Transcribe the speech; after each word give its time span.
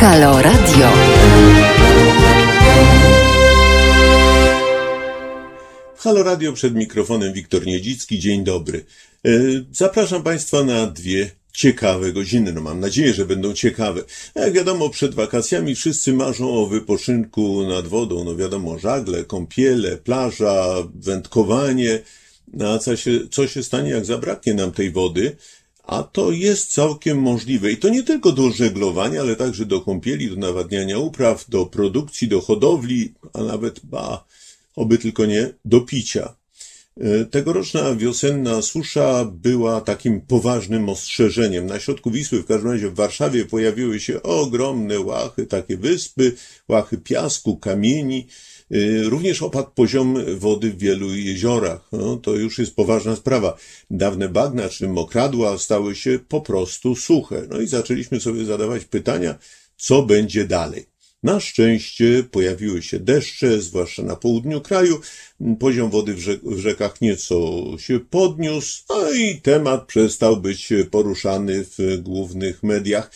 Halo 0.00 0.42
Radio. 0.42 0.88
Halo 5.96 6.22
Radio 6.22 6.52
przed 6.52 6.74
mikrofonem 6.74 7.32
Wiktor 7.32 7.66
Niedzicki. 7.66 8.18
Dzień 8.18 8.44
dobry. 8.44 8.84
E, 9.24 9.30
zapraszam 9.72 10.22
Państwa 10.22 10.64
na 10.64 10.86
dwie 10.86 11.30
ciekawe 11.52 12.12
godziny. 12.12 12.52
No 12.52 12.60
mam 12.60 12.80
nadzieję, 12.80 13.14
że 13.14 13.24
będą 13.24 13.52
ciekawe. 13.52 14.02
Jak 14.34 14.52
wiadomo, 14.52 14.90
przed 14.90 15.14
wakacjami 15.14 15.74
wszyscy 15.74 16.12
marzą 16.12 16.50
o 16.50 16.66
wypoczynku 16.66 17.68
nad 17.68 17.86
wodą. 17.86 18.24
No 18.24 18.36
wiadomo, 18.36 18.78
żagle, 18.78 19.24
kąpiele, 19.24 19.96
plaża, 19.96 20.64
wędkowanie. 20.94 22.02
No 22.52 22.72
a 22.72 22.78
co 22.78 22.96
się, 22.96 23.28
co 23.30 23.46
się 23.46 23.62
stanie, 23.62 23.90
jak 23.90 24.04
zabraknie 24.04 24.54
nam 24.54 24.72
tej 24.72 24.90
wody? 24.90 25.36
A 25.88 26.02
to 26.02 26.32
jest 26.32 26.72
całkiem 26.72 27.18
możliwe. 27.18 27.72
I 27.72 27.76
to 27.76 27.88
nie 27.88 28.02
tylko 28.02 28.32
do 28.32 28.50
żeglowania, 28.50 29.20
ale 29.20 29.36
także 29.36 29.66
do 29.66 29.80
kąpieli, 29.80 30.30
do 30.30 30.36
nawadniania 30.36 30.98
upraw, 30.98 31.48
do 31.48 31.66
produkcji, 31.66 32.28
do 32.28 32.40
hodowli, 32.40 33.14
a 33.32 33.42
nawet, 33.42 33.80
ba, 33.84 34.24
oby 34.76 34.98
tylko 34.98 35.26
nie, 35.26 35.54
do 35.64 35.80
picia. 35.80 36.34
E, 37.00 37.24
tegoroczna 37.24 37.94
wiosenna 37.94 38.62
susza 38.62 39.24
była 39.24 39.80
takim 39.80 40.20
poważnym 40.20 40.88
ostrzeżeniem. 40.88 41.66
Na 41.66 41.80
środku 41.80 42.10
Wisły, 42.10 42.42
w 42.42 42.46
każdym 42.46 42.70
razie 42.70 42.90
w 42.90 42.94
Warszawie, 42.94 43.44
pojawiły 43.44 44.00
się 44.00 44.22
ogromne 44.22 45.00
łachy, 45.00 45.46
takie 45.46 45.76
wyspy, 45.76 46.32
łachy 46.68 46.98
piasku, 46.98 47.56
kamieni. 47.56 48.26
E, 48.70 49.02
również 49.02 49.42
opadł 49.42 49.70
poziom 49.74 50.16
wody 50.38 50.70
w 50.70 50.78
wielu 50.78 51.14
jeziorach. 51.14 51.88
No, 51.92 52.16
to 52.16 52.34
już 52.34 52.58
jest 52.58 52.76
poważna 52.76 53.16
sprawa. 53.16 53.56
Dawne 53.90 54.28
bagna 54.28 54.68
czy 54.68 54.88
mokradła 54.88 55.58
stały 55.58 55.94
się 55.94 56.18
po 56.28 56.40
prostu 56.40 56.96
suche. 56.96 57.42
No 57.50 57.60
i 57.60 57.66
zaczęliśmy 57.66 58.20
sobie 58.20 58.44
zadawać 58.44 58.84
pytania, 58.84 59.38
co 59.76 60.02
będzie 60.02 60.44
dalej. 60.44 60.86
Na 61.22 61.40
szczęście 61.40 62.24
pojawiły 62.30 62.82
się 62.82 62.98
deszcze, 62.98 63.62
zwłaszcza 63.62 64.02
na 64.02 64.16
południu 64.16 64.60
kraju. 64.60 65.00
Poziom 65.60 65.90
wody 65.90 66.14
w, 66.14 66.18
rzek 66.18 66.40
w 66.44 66.58
rzekach 66.58 67.00
nieco 67.00 67.64
się 67.78 68.00
podniósł, 68.00 68.82
no 68.88 69.12
i 69.12 69.40
temat 69.40 69.86
przestał 69.86 70.36
być 70.36 70.72
poruszany 70.90 71.64
w 71.64 71.98
głównych 72.02 72.62
mediach. 72.62 73.10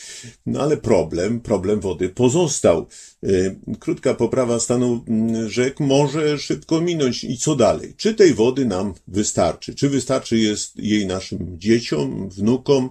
No 0.46 0.60
ale 0.60 0.76
problem, 0.76 1.40
problem 1.40 1.80
wody 1.80 2.08
pozostał. 2.08 2.86
Y, 3.24 3.56
krótka 3.78 4.14
poprawa 4.14 4.60
stanu 4.60 5.04
mm, 5.08 5.48
rzek 5.48 5.80
może 5.80 6.38
szybko 6.38 6.80
minąć. 6.80 7.24
I 7.24 7.38
co 7.38 7.56
dalej? 7.56 7.94
Czy 7.96 8.14
tej 8.14 8.34
wody 8.34 8.64
nam 8.64 8.94
wystarczy? 9.08 9.74
Czy 9.74 9.88
wystarczy 9.88 10.38
jest 10.38 10.76
jej 10.76 11.06
naszym 11.06 11.58
dzieciom, 11.58 12.28
wnukom? 12.28 12.90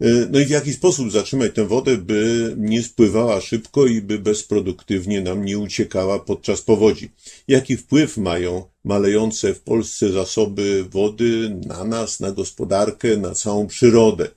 E, 0.00 0.28
no 0.30 0.40
i 0.40 0.44
w 0.44 0.50
jaki 0.50 0.72
sposób 0.72 1.12
zatrzymać 1.12 1.54
tę 1.54 1.66
wodę, 1.66 1.96
by 1.96 2.54
nie 2.58 2.82
spływała 2.82 3.40
szybko 3.40 3.86
i 3.86 4.02
by 4.02 4.18
bezproduktywnie 4.18 5.20
nam 5.20 5.44
nie 5.44 5.58
uciekała 5.58 6.18
podczas 6.18 6.62
powodzi? 6.62 7.10
Jaki 7.48 7.76
wpływ 7.76 8.16
mają 8.16 8.64
malejące 8.84 9.54
w 9.54 9.60
Polsce 9.60 10.12
zasoby 10.12 10.84
wody 10.90 11.56
na 11.66 11.84
nas, 11.84 12.20
na 12.20 12.32
gospodarkę, 12.32 13.16
na 13.16 13.34
całą 13.34 13.66
przyrodę? 13.66 14.28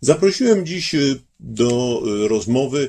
Zaprosiłem 0.00 0.66
dziś 0.66 0.94
e, 0.94 0.98
do 1.40 2.02
e, 2.24 2.28
rozmowy 2.28 2.88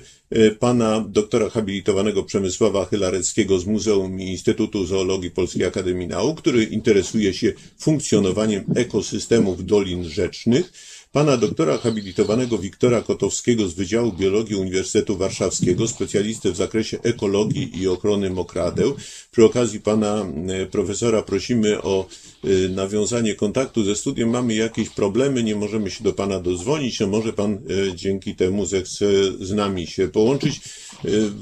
pana 0.60 1.06
doktora 1.10 1.50
habilitowanego 1.50 2.24
Przemysława 2.24 2.86
Chylareckiego 2.86 3.60
z 3.60 3.66
Muzeum 3.66 4.22
i 4.22 4.28
Instytutu 4.28 4.86
Zoologii 4.86 5.32
Polskiej 5.32 5.66
Akademii 5.66 6.08
Nauk, 6.08 6.42
który 6.42 6.64
interesuje 6.64 7.34
się 7.34 7.54
funkcjonowaniem 7.80 8.64
ekosystemów 8.76 9.66
dolin 9.66 10.04
rzecznych 10.04 10.72
pana 11.18 11.38
doktora 11.38 11.78
habilitowanego 11.78 12.58
Wiktora 12.58 13.02
Kotowskiego 13.02 13.68
z 13.68 13.74
Wydziału 13.74 14.12
Biologii 14.12 14.56
Uniwersytetu 14.56 15.18
Warszawskiego, 15.18 15.88
specjalistę 15.88 16.52
w 16.52 16.56
zakresie 16.56 16.98
ekologii 17.04 17.82
i 17.82 17.88
ochrony 17.88 18.30
mokradeł. 18.30 18.96
Przy 19.32 19.46
okazji 19.46 19.80
pana 19.80 20.26
e, 20.48 20.66
profesora 20.66 21.22
prosimy 21.22 21.82
o 21.82 22.06
e, 22.44 22.70
nawiązanie 22.70 23.36
kontaktu 23.36 23.84
ze 23.84 23.96
studiem. 23.96 24.30
Mamy 24.30 24.56
jakieś 24.56 24.90
problemy, 24.90 25.44
nie 25.44 25.56
możemy 25.56 25.92
się 25.92 26.04
do 26.04 26.14
pana 26.14 26.40
dozwonić, 26.40 27.00
no 27.00 27.08
może 27.08 27.34
pan 27.34 27.54
e, 27.54 27.96
dzięki 27.96 28.36
temu 28.36 28.66
zechce 28.66 29.06
z 29.40 29.52
nami 29.52 29.88
się 29.88 30.08
połączyć, 30.08 30.62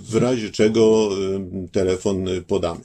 w 0.09 0.16
razie 0.16 0.52
czego 0.52 1.09
telefon 1.72 2.25
podamy. 2.47 2.81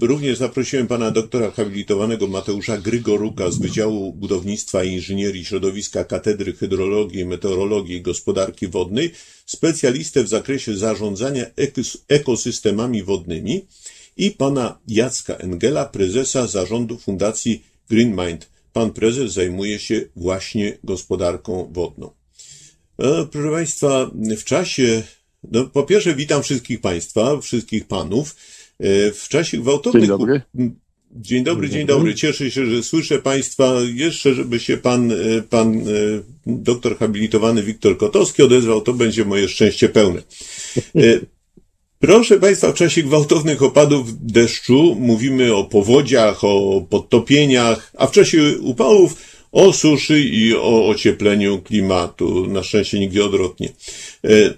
Również 0.00 0.38
zaprosiłem 0.38 0.86
pana 0.86 1.10
doktora 1.10 1.50
habilitowanego 1.50 2.26
Mateusza 2.26 2.78
Grygoruka 2.78 3.50
z 3.50 3.58
Wydziału 3.58 4.12
Budownictwa 4.12 4.84
i 4.84 4.92
Inżynierii 4.92 5.44
Środowiska 5.44 6.04
Katedry 6.04 6.52
Hydrologii, 6.52 7.24
Meteorologii 7.24 7.96
i 7.96 8.02
Gospodarki 8.02 8.68
Wodnej, 8.68 9.10
specjalistę 9.46 10.24
w 10.24 10.28
zakresie 10.28 10.76
zarządzania 10.76 11.46
ekosystemami 12.08 13.02
wodnymi 13.02 13.66
i 14.16 14.30
pana 14.30 14.78
Jacka 14.88 15.36
Engela, 15.36 15.84
prezesa 15.84 16.46
zarządu 16.46 16.98
Fundacji 16.98 17.64
Green 17.90 18.10
Mind. 18.10 18.50
Pan 18.72 18.92
prezes 18.92 19.32
zajmuje 19.32 19.78
się 19.78 20.04
właśnie 20.16 20.78
gospodarką 20.84 21.70
wodną. 21.72 22.10
E, 22.98 23.26
proszę 23.32 23.50
Państwa, 23.50 24.10
w 24.36 24.44
czasie, 24.44 25.02
no 25.52 25.64
po 25.64 25.82
pierwsze 25.82 26.14
witam 26.14 26.42
wszystkich 26.42 26.80
Państwa, 26.80 27.40
wszystkich 27.40 27.86
Panów. 27.86 28.36
E, 28.82 29.12
w 29.12 29.28
czasie 29.28 29.58
gwałtownych 29.58 30.10
Dzień 31.16 31.44
dobry, 31.44 31.70
dzień 31.70 31.86
dobry. 31.86 32.14
Cieszę 32.14 32.50
się, 32.50 32.66
że 32.66 32.82
słyszę 32.82 33.18
Państwa. 33.18 33.74
Jeszcze, 33.94 34.34
żeby 34.34 34.60
się 34.60 34.76
pan, 34.76 35.12
e, 35.12 35.16
pan 35.50 35.78
e, 35.78 35.82
doktor 36.46 36.98
habilitowany 36.98 37.62
Wiktor 37.62 37.96
Kotowski 37.96 38.42
odezwał, 38.42 38.80
to 38.80 38.92
będzie 38.92 39.24
moje 39.24 39.48
szczęście 39.48 39.88
pełne. 39.88 40.22
Proszę 41.98 42.40
Państwa, 42.40 42.72
w 42.72 42.74
czasie 42.74 43.02
gwałtownych 43.02 43.62
opadów 43.62 44.26
deszczu 44.26 44.96
mówimy 45.00 45.54
o 45.54 45.64
powodziach, 45.64 46.44
o 46.44 46.86
podtopieniach, 46.90 47.92
a 47.98 48.06
w 48.06 48.12
czasie 48.12 48.58
upałów 48.60 49.16
o 49.52 49.72
suszy 49.72 50.20
i 50.20 50.54
o 50.54 50.88
ociepleniu 50.88 51.62
klimatu. 51.62 52.46
Na 52.46 52.62
szczęście 52.62 52.98
nigdy 52.98 53.24
odwrotnie. 53.24 53.72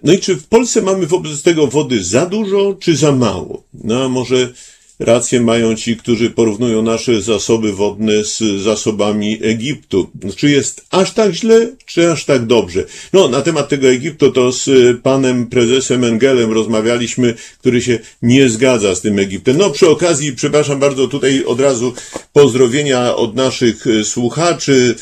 No 0.02 0.12
i 0.12 0.18
czy 0.18 0.36
w 0.36 0.46
Polsce 0.46 0.82
mamy 0.82 1.06
wobec 1.06 1.42
tego 1.42 1.66
wody 1.66 2.04
za 2.04 2.26
dużo, 2.26 2.76
czy 2.80 2.96
za 2.96 3.12
mało? 3.12 3.64
No, 3.74 4.08
może 4.08 4.52
Rację 4.98 5.40
mają 5.40 5.74
ci, 5.76 5.96
którzy 5.96 6.30
porównują 6.30 6.82
nasze 6.82 7.22
zasoby 7.22 7.72
wodne 7.72 8.24
z 8.24 8.38
zasobami 8.62 9.38
Egiptu. 9.42 10.10
Czy 10.36 10.50
jest 10.50 10.86
aż 10.90 11.12
tak 11.12 11.32
źle, 11.32 11.72
czy 11.86 12.12
aż 12.12 12.24
tak 12.24 12.46
dobrze? 12.46 12.84
No, 13.12 13.28
na 13.28 13.42
temat 13.42 13.68
tego 13.68 13.88
Egiptu 13.88 14.32
to 14.32 14.52
z 14.52 14.70
panem 15.02 15.46
prezesem 15.46 16.04
Engelem 16.04 16.52
rozmawialiśmy, 16.52 17.34
który 17.58 17.82
się 17.82 17.98
nie 18.22 18.48
zgadza 18.48 18.94
z 18.94 19.00
tym 19.00 19.18
Egiptem. 19.18 19.56
No, 19.58 19.70
przy 19.70 19.88
okazji, 19.88 20.32
przepraszam 20.32 20.80
bardzo, 20.80 21.08
tutaj 21.08 21.44
od 21.44 21.60
razu 21.60 21.94
pozdrowienia 22.32 23.16
od 23.16 23.34
naszych 23.34 23.84
słuchaczy. 24.04 24.94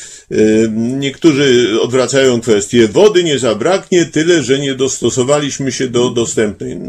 Niektórzy 0.71 1.77
odwracają 1.81 2.41
kwestię. 2.41 2.87
Wody 2.87 3.23
nie 3.23 3.39
zabraknie, 3.39 4.05
tyle, 4.05 4.43
że 4.43 4.59
nie 4.59 4.75
dostosowaliśmy 4.75 5.71
się 5.71 5.87
do 5.87 6.09
dostępnej. 6.09 6.79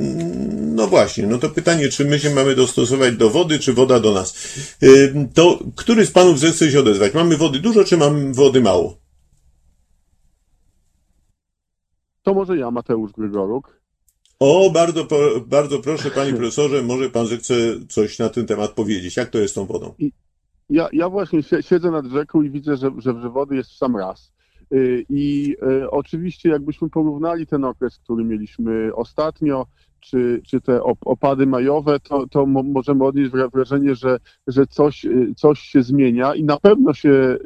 No 0.75 0.87
właśnie, 0.87 1.27
no 1.27 1.39
to 1.39 1.51
pytanie, 1.51 1.89
czy 1.89 2.05
my 2.05 2.19
się 2.19 2.31
mamy 2.31 2.55
dostosować 2.55 3.17
do 3.17 3.31
wody, 3.31 3.59
czy 3.59 3.73
woda 3.73 4.01
do 4.01 4.13
nas? 4.13 4.57
To 5.35 5.59
który 5.77 6.07
z 6.07 6.11
panów 6.11 6.39
zechce 6.39 6.71
się 6.71 6.81
odezwać? 6.81 7.15
Mamy 7.15 7.37
wody 7.37 7.59
dużo, 7.59 7.85
czy 7.85 7.97
mamy 7.97 8.33
wody 8.35 8.61
mało? 8.61 8.99
To 12.23 12.35
może 12.35 12.57
ja, 12.57 12.71
Mateusz 12.71 13.13
Grygoruk. 13.13 13.81
O, 14.39 14.71
bardzo, 14.71 15.07
bardzo 15.47 15.79
proszę, 15.79 16.11
panie 16.11 16.33
profesorze, 16.39 16.83
może 16.83 17.11
pan 17.11 17.27
zechce 17.27 17.55
coś 17.89 18.19
na 18.19 18.29
ten 18.29 18.47
temat 18.47 18.71
powiedzieć. 18.71 19.17
Jak 19.17 19.31
to 19.31 19.39
jest 19.39 19.55
z 19.55 19.55
tą 19.55 19.67
wodą? 19.67 19.95
Ja, 20.71 20.89
ja 20.93 21.09
właśnie 21.09 21.43
siedzę 21.43 21.91
nad 21.91 22.07
rzeką 22.07 22.43
i 22.43 22.51
widzę, 22.51 22.77
że, 22.77 22.91
że, 22.99 23.13
wody 23.13 23.57
jest 23.57 23.71
w 23.71 23.77
sam 23.77 23.97
raz. 23.97 24.33
Y, 24.73 25.05
I 25.09 25.57
y, 25.83 25.91
oczywiście, 25.91 26.49
jakbyśmy 26.49 26.91
porównali 26.91 27.47
ten 27.47 27.65
okres, 27.65 27.99
który 27.99 28.25
mieliśmy 28.25 28.95
ostatnio, 28.95 29.67
czy, 30.01 30.43
czy 30.47 30.61
te 30.61 30.83
opady 30.83 31.47
majowe, 31.47 32.01
to, 32.01 32.27
to 32.27 32.47
możemy 32.47 33.05
odnieść 33.05 33.31
wrażenie, 33.53 33.95
że, 33.95 34.19
że 34.47 34.67
coś, 34.67 35.05
y, 35.05 35.35
coś 35.37 35.61
się 35.61 35.83
zmienia 35.83 36.35
i 36.35 36.45
na 36.45 36.57
pewno 36.57 36.95
się 36.95 37.37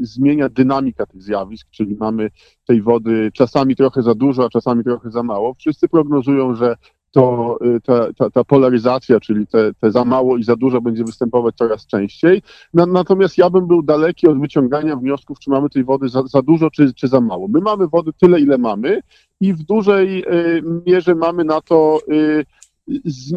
zmienia 0.00 0.48
dynamika 0.48 1.06
tych 1.06 1.22
zjawisk, 1.22 1.68
czyli 1.70 1.96
mamy 1.96 2.30
tej 2.66 2.82
wody 2.82 3.30
czasami 3.34 3.76
trochę 3.76 4.02
za 4.02 4.14
dużo, 4.14 4.44
a 4.44 4.48
czasami 4.48 4.84
trochę 4.84 5.10
za 5.10 5.22
mało. 5.22 5.54
Wszyscy 5.54 5.88
prognozują, 5.88 6.54
że 6.54 6.76
to 7.10 7.58
y, 7.76 7.80
ta, 7.80 8.12
ta, 8.12 8.30
ta 8.30 8.44
polaryzacja, 8.44 9.20
czyli 9.20 9.46
te, 9.46 9.74
te, 9.74 9.90
za 9.90 10.04
mało 10.04 10.36
i 10.36 10.42
za 10.42 10.56
dużo 10.56 10.80
będzie 10.80 11.04
występować 11.04 11.54
coraz 11.56 11.86
częściej. 11.86 12.42
natomiast 12.74 13.38
ja 13.38 13.50
bym 13.50 13.66
był 13.66 13.82
daleki 13.82 14.28
od 14.28 14.40
wyciągania 14.40 14.96
wniosków, 14.96 15.38
czy 15.38 15.50
mamy 15.50 15.70
tej 15.70 15.84
wody 15.84 16.08
za, 16.08 16.22
za 16.22 16.42
dużo, 16.42 16.70
czy, 16.70 16.94
czy 16.94 17.08
za 17.08 17.20
mało. 17.20 17.48
My 17.48 17.60
mamy 17.60 17.88
wody 17.88 18.10
tyle, 18.20 18.40
ile 18.40 18.58
mamy 18.58 19.00
i 19.40 19.54
w 19.54 19.62
dużej 19.62 20.24
y, 20.24 20.62
mierze 20.86 21.14
mamy 21.14 21.44
na 21.44 21.60
to 21.60 21.98
y, 22.12 22.44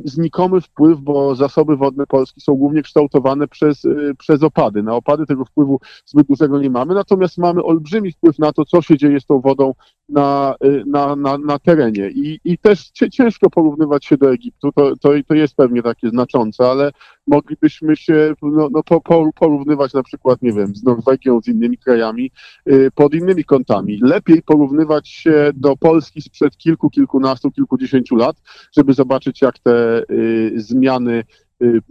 znikomy 0.06 0.62
wpływ, 0.62 1.00
bo 1.00 1.36
zasoby 1.36 1.78
wodne 1.78 2.08
Polski 2.08 2.42
są 2.42 2.56
głównie 2.56 2.82
kształtowane 2.82 3.48
przez, 3.48 3.84
przez 4.18 4.44
opady. 4.44 4.84
Na 4.84 4.96
opady 4.96 5.26
tego 5.26 5.46
wpływu 5.46 5.80
zbyt 6.06 6.28
dużego 6.28 6.60
nie 6.60 6.70
mamy, 6.70 6.94
natomiast 6.94 7.38
mamy 7.38 7.64
olbrzymi 7.64 8.12
wpływ 8.12 8.40
na 8.40 8.52
to, 8.52 8.66
co 8.66 8.82
się 8.82 8.98
dzieje 8.98 9.20
z 9.20 9.26
tą 9.26 9.42
wodą 9.42 9.74
na, 10.10 10.56
y, 10.66 10.84
na, 10.88 11.16
na, 11.16 11.38
na 11.38 11.60
terenie. 11.60 12.10
I, 12.10 12.40
i 12.44 12.58
też 12.58 12.92
ciężko 13.12 13.50
porównywać 13.50 14.06
się 14.06 14.18
do 14.18 14.34
Egiptu, 14.34 14.72
to, 14.72 14.96
to, 14.96 15.10
to 15.28 15.34
jest 15.34 15.56
pewnie 15.56 15.84
takie 15.84 16.10
znaczące, 16.10 16.70
ale 16.70 16.92
moglibyśmy 17.28 17.96
się 17.96 18.34
no, 18.42 18.70
no, 18.72 18.84
po, 18.84 19.32
porównywać 19.36 19.94
na 19.94 20.04
przykład, 20.04 20.42
nie 20.42 20.54
wiem, 20.54 20.76
z 20.76 20.84
Norwegią, 20.84 21.42
z 21.42 21.48
innymi 21.48 21.78
krajami 21.78 22.32
y, 22.70 22.92
pod 22.96 23.14
innymi 23.14 23.44
kątami. 23.44 24.00
Lepiej 24.02 24.42
porównywać 24.42 25.10
się 25.10 25.52
do 25.56 25.78
Polski 25.78 26.22
sprzed 26.22 26.58
kilku, 26.58 26.90
kilkunastu, 26.90 27.52
kilkudziesięciu 27.52 28.16
lat, 28.16 28.36
żeby 28.78 28.94
zobaczyć, 28.94 29.42
jak 29.42 29.60
te 29.60 30.04
y, 30.12 30.54
zmiany 30.56 31.24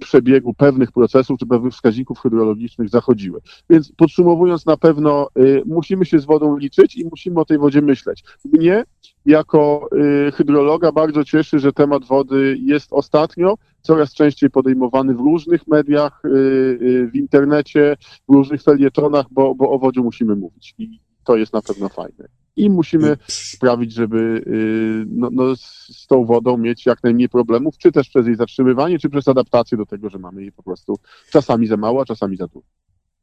przebiegu 0.00 0.54
pewnych 0.54 0.92
procesów 0.92 1.38
czy 1.38 1.46
pewnych 1.46 1.72
wskaźników 1.72 2.18
hydrologicznych 2.18 2.88
zachodziły. 2.88 3.40
Więc 3.70 3.92
podsumowując, 3.96 4.66
na 4.66 4.76
pewno 4.76 5.28
y, 5.38 5.62
musimy 5.66 6.04
się 6.04 6.18
z 6.18 6.24
wodą 6.24 6.56
liczyć 6.56 6.96
i 6.96 7.04
musimy 7.04 7.40
o 7.40 7.44
tej 7.44 7.58
wodzie 7.58 7.82
myśleć. 7.82 8.24
Mnie 8.44 8.84
jako 9.26 9.88
y, 10.28 10.32
hydrologa 10.32 10.92
bardzo 10.92 11.24
cieszy, 11.24 11.58
że 11.58 11.72
temat 11.72 12.04
wody 12.04 12.58
jest 12.60 12.92
ostatnio 12.92 13.54
coraz 13.82 14.14
częściej 14.14 14.50
podejmowany 14.50 15.14
w 15.14 15.20
różnych 15.20 15.66
mediach, 15.66 16.22
w 16.24 17.10
internecie, 17.14 17.96
w 18.28 18.32
różnych 18.32 18.62
felietonach, 18.62 19.26
bo, 19.30 19.54
bo 19.54 19.70
o 19.70 19.78
wodzie 19.78 20.00
musimy 20.00 20.36
mówić 20.36 20.74
i 20.78 21.00
to 21.24 21.36
jest 21.36 21.52
na 21.52 21.62
pewno 21.62 21.88
fajne 21.88 22.41
i 22.56 22.70
musimy 22.70 23.16
sprawić, 23.28 23.92
żeby 23.92 24.44
y, 24.46 25.04
no, 25.08 25.28
no, 25.32 25.56
z 25.56 26.06
tą 26.06 26.24
wodą 26.24 26.58
mieć 26.58 26.86
jak 26.86 27.02
najmniej 27.02 27.28
problemów, 27.28 27.78
czy 27.78 27.92
też 27.92 28.08
przez 28.08 28.26
jej 28.26 28.36
zatrzymywanie, 28.36 28.98
czy 28.98 29.08
przez 29.10 29.28
adaptację 29.28 29.78
do 29.78 29.86
tego, 29.86 30.10
że 30.10 30.18
mamy 30.18 30.42
jej 30.42 30.52
po 30.52 30.62
prostu 30.62 30.98
czasami 31.30 31.66
za 31.66 31.76
mało, 31.76 32.02
a 32.02 32.04
czasami 32.04 32.36
za 32.36 32.46
dużo. 32.46 32.66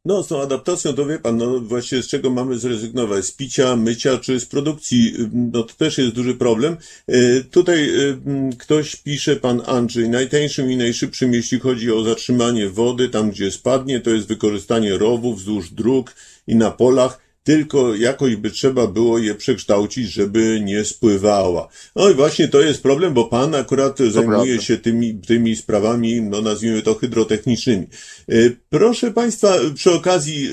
No, 0.06 0.24
z 0.24 0.28
tą 0.28 0.42
adaptacją 0.42 0.94
to 0.94 1.06
wie 1.06 1.20
pan, 1.20 1.38
no 1.38 1.60
właśnie 1.60 2.04
z 2.04 2.08
czego 2.08 2.30
mamy 2.30 2.60
zrezygnować? 2.60 3.26
Z 3.26 3.32
picia, 3.32 3.76
mycia 3.76 4.18
czy 4.18 4.40
z 4.40 4.46
produkcji? 4.46 5.14
No 5.34 5.64
to 5.64 5.74
też 5.74 5.98
jest 5.98 6.12
duży 6.12 6.36
problem. 6.36 6.78
E, 7.08 7.44
tutaj 7.44 7.90
e, 7.90 8.20
ktoś 8.60 8.96
pisze, 8.96 9.36
pan 9.36 9.62
Andrzej, 9.66 10.10
najtańszym 10.10 10.72
i 10.72 10.78
najszybszym, 10.78 11.34
jeśli 11.34 11.60
chodzi 11.60 11.92
o 11.92 12.04
zatrzymanie 12.04 12.70
wody, 12.70 13.10
tam 13.10 13.32
gdzie 13.32 13.52
spadnie, 13.52 14.00
to 14.00 14.10
jest 14.10 14.28
wykorzystanie 14.28 14.98
rowów 14.98 15.38
wzdłuż 15.38 15.70
dróg 15.70 16.16
i 16.48 16.56
na 16.56 16.72
polach 16.72 17.29
tylko 17.44 17.96
jakoś 17.96 18.36
by 18.36 18.52
trzeba 18.52 18.88
było 18.88 19.18
je 19.18 19.36
przekształcić, 19.36 20.12
żeby 20.12 20.62
nie 20.64 20.86
spływała. 20.86 21.68
No 21.96 22.10
i 22.10 22.14
właśnie 22.14 22.48
to 22.48 22.62
jest 22.62 22.84
problem, 22.84 23.14
bo 23.14 23.26
pan 23.26 23.56
akurat 23.56 23.98
to 23.98 24.12
zajmuje 24.12 24.54
prawda. 24.54 24.62
się 24.64 24.78
tymi, 24.78 25.16
tymi 25.16 25.56
sprawami, 25.56 26.22
no 26.22 26.42
nazwijmy 26.42 26.82
to 26.82 26.96
hydrotechnicznymi. 26.96 27.88
E, 28.30 28.34
proszę 28.70 29.12
Państwa, 29.12 29.56
przy 29.76 29.92
okazji 29.92 30.50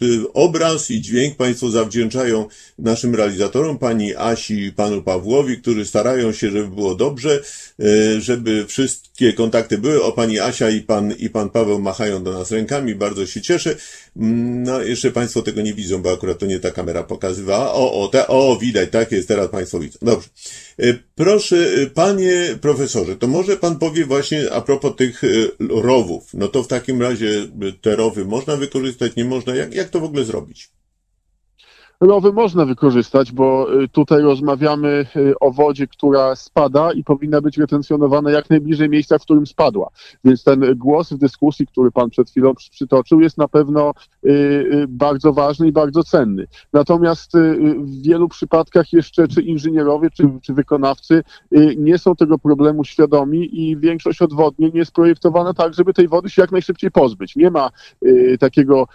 y, 0.00 0.06
y, 0.06 0.32
obraz 0.32 0.90
i 0.90 1.00
dźwięk 1.00 1.36
Państwo 1.36 1.70
zawdzięczają 1.70 2.48
naszym 2.78 3.14
realizatorom, 3.14 3.78
pani 3.78 4.14
Asi 4.14 4.62
i 4.62 4.72
panu 4.72 5.02
Pawłowi, 5.02 5.58
którzy 5.58 5.84
starają 5.84 6.32
się, 6.32 6.50
żeby 6.50 6.68
było 6.68 6.94
dobrze, 6.94 7.42
e, 7.80 8.20
żeby 8.20 8.64
wszystkie 9.12 9.36
kontakty 9.36 9.78
były. 9.78 10.02
O 10.02 10.12
pani 10.12 10.38
Asia 10.38 10.70
i 10.70 10.80
pan, 10.80 11.12
i 11.12 11.30
pan 11.30 11.50
Paweł 11.50 11.80
machają 11.80 12.22
do 12.22 12.32
nas 12.32 12.50
rękami, 12.50 12.94
bardzo 12.94 13.26
się 13.26 13.40
cieszę. 13.40 13.76
Mm, 14.16 14.62
no, 14.62 14.82
jeszcze 14.82 15.10
Państwo 15.10 15.42
tego 15.42 15.62
nie 15.62 15.74
widzą, 15.74 16.02
bo 16.02 16.12
akurat 16.12 16.38
to 16.38 16.46
nie 16.46 16.60
ta 16.60 16.70
kamera 16.70 17.02
pokazywała. 17.02 17.72
O, 17.72 18.02
o, 18.02 18.08
te, 18.08 18.28
o, 18.28 18.56
widać, 18.56 18.90
tak 18.90 19.12
jest, 19.12 19.28
teraz 19.28 19.48
Państwo 19.48 19.78
widzą. 19.78 19.98
Dobrze. 20.02 20.28
E, 20.78 20.94
proszę, 21.14 21.56
e, 21.56 21.86
Panie 21.86 22.58
Profesorze, 22.60 23.16
to 23.16 23.26
może 23.26 23.56
Pan 23.56 23.78
powie 23.78 24.06
właśnie 24.06 24.52
a 24.52 24.60
propos 24.60 24.96
tych 24.96 25.24
e, 25.24 25.28
rowów. 25.68 26.34
No 26.34 26.48
to 26.48 26.62
w 26.62 26.68
takim 26.68 27.02
razie 27.02 27.48
te 27.80 27.96
rowy 27.96 28.24
można 28.24 28.56
wykorzystać, 28.56 29.16
nie 29.16 29.24
można? 29.24 29.54
Jak, 29.54 29.74
jak 29.74 29.88
to 29.88 30.00
w 30.00 30.04
ogóle 30.04 30.24
zrobić? 30.24 30.70
Rowy 32.02 32.32
można 32.32 32.64
wykorzystać, 32.64 33.32
bo 33.32 33.74
y, 33.82 33.88
tutaj 33.88 34.22
rozmawiamy 34.22 35.06
y, 35.16 35.34
o 35.40 35.50
wodzie, 35.50 35.86
która 35.86 36.36
spada 36.36 36.92
i 36.92 37.04
powinna 37.04 37.40
być 37.40 37.58
retencjonowana 37.58 38.30
jak 38.30 38.50
najbliżej 38.50 38.88
miejsca, 38.88 39.18
w 39.18 39.22
którym 39.22 39.46
spadła. 39.46 39.88
Więc 40.24 40.44
ten 40.44 40.74
głos 40.76 41.12
w 41.12 41.18
dyskusji, 41.18 41.66
który 41.66 41.90
Pan 41.90 42.10
przed 42.10 42.30
chwilą 42.30 42.54
przytoczył, 42.54 43.20
jest 43.20 43.38
na 43.38 43.48
pewno 43.48 43.92
y, 44.24 44.84
bardzo 44.88 45.32
ważny 45.32 45.68
i 45.68 45.72
bardzo 45.72 46.04
cenny. 46.04 46.46
Natomiast 46.72 47.32
w 47.76 48.02
wielu 48.02 48.28
przypadkach 48.28 48.92
jeszcze 48.92 49.28
czy 49.28 49.42
inżynierowie, 49.42 50.10
czy, 50.10 50.28
czy 50.42 50.54
wykonawcy 50.54 51.22
nie 51.76 51.98
są 51.98 52.16
tego 52.16 52.38
problemu 52.38 52.84
świadomi 52.84 53.60
i 53.60 53.76
większość 53.76 54.22
odwodnień 54.22 54.70
jest 54.74 54.92
projektowana 54.92 55.54
tak, 55.54 55.74
żeby 55.74 55.94
tej 55.94 56.08
wody 56.08 56.30
się 56.30 56.42
jak 56.42 56.52
najszybciej 56.52 56.90
pozbyć. 56.90 57.36
Nie 57.36 57.50
ma 57.50 57.70
takiego 58.40 58.86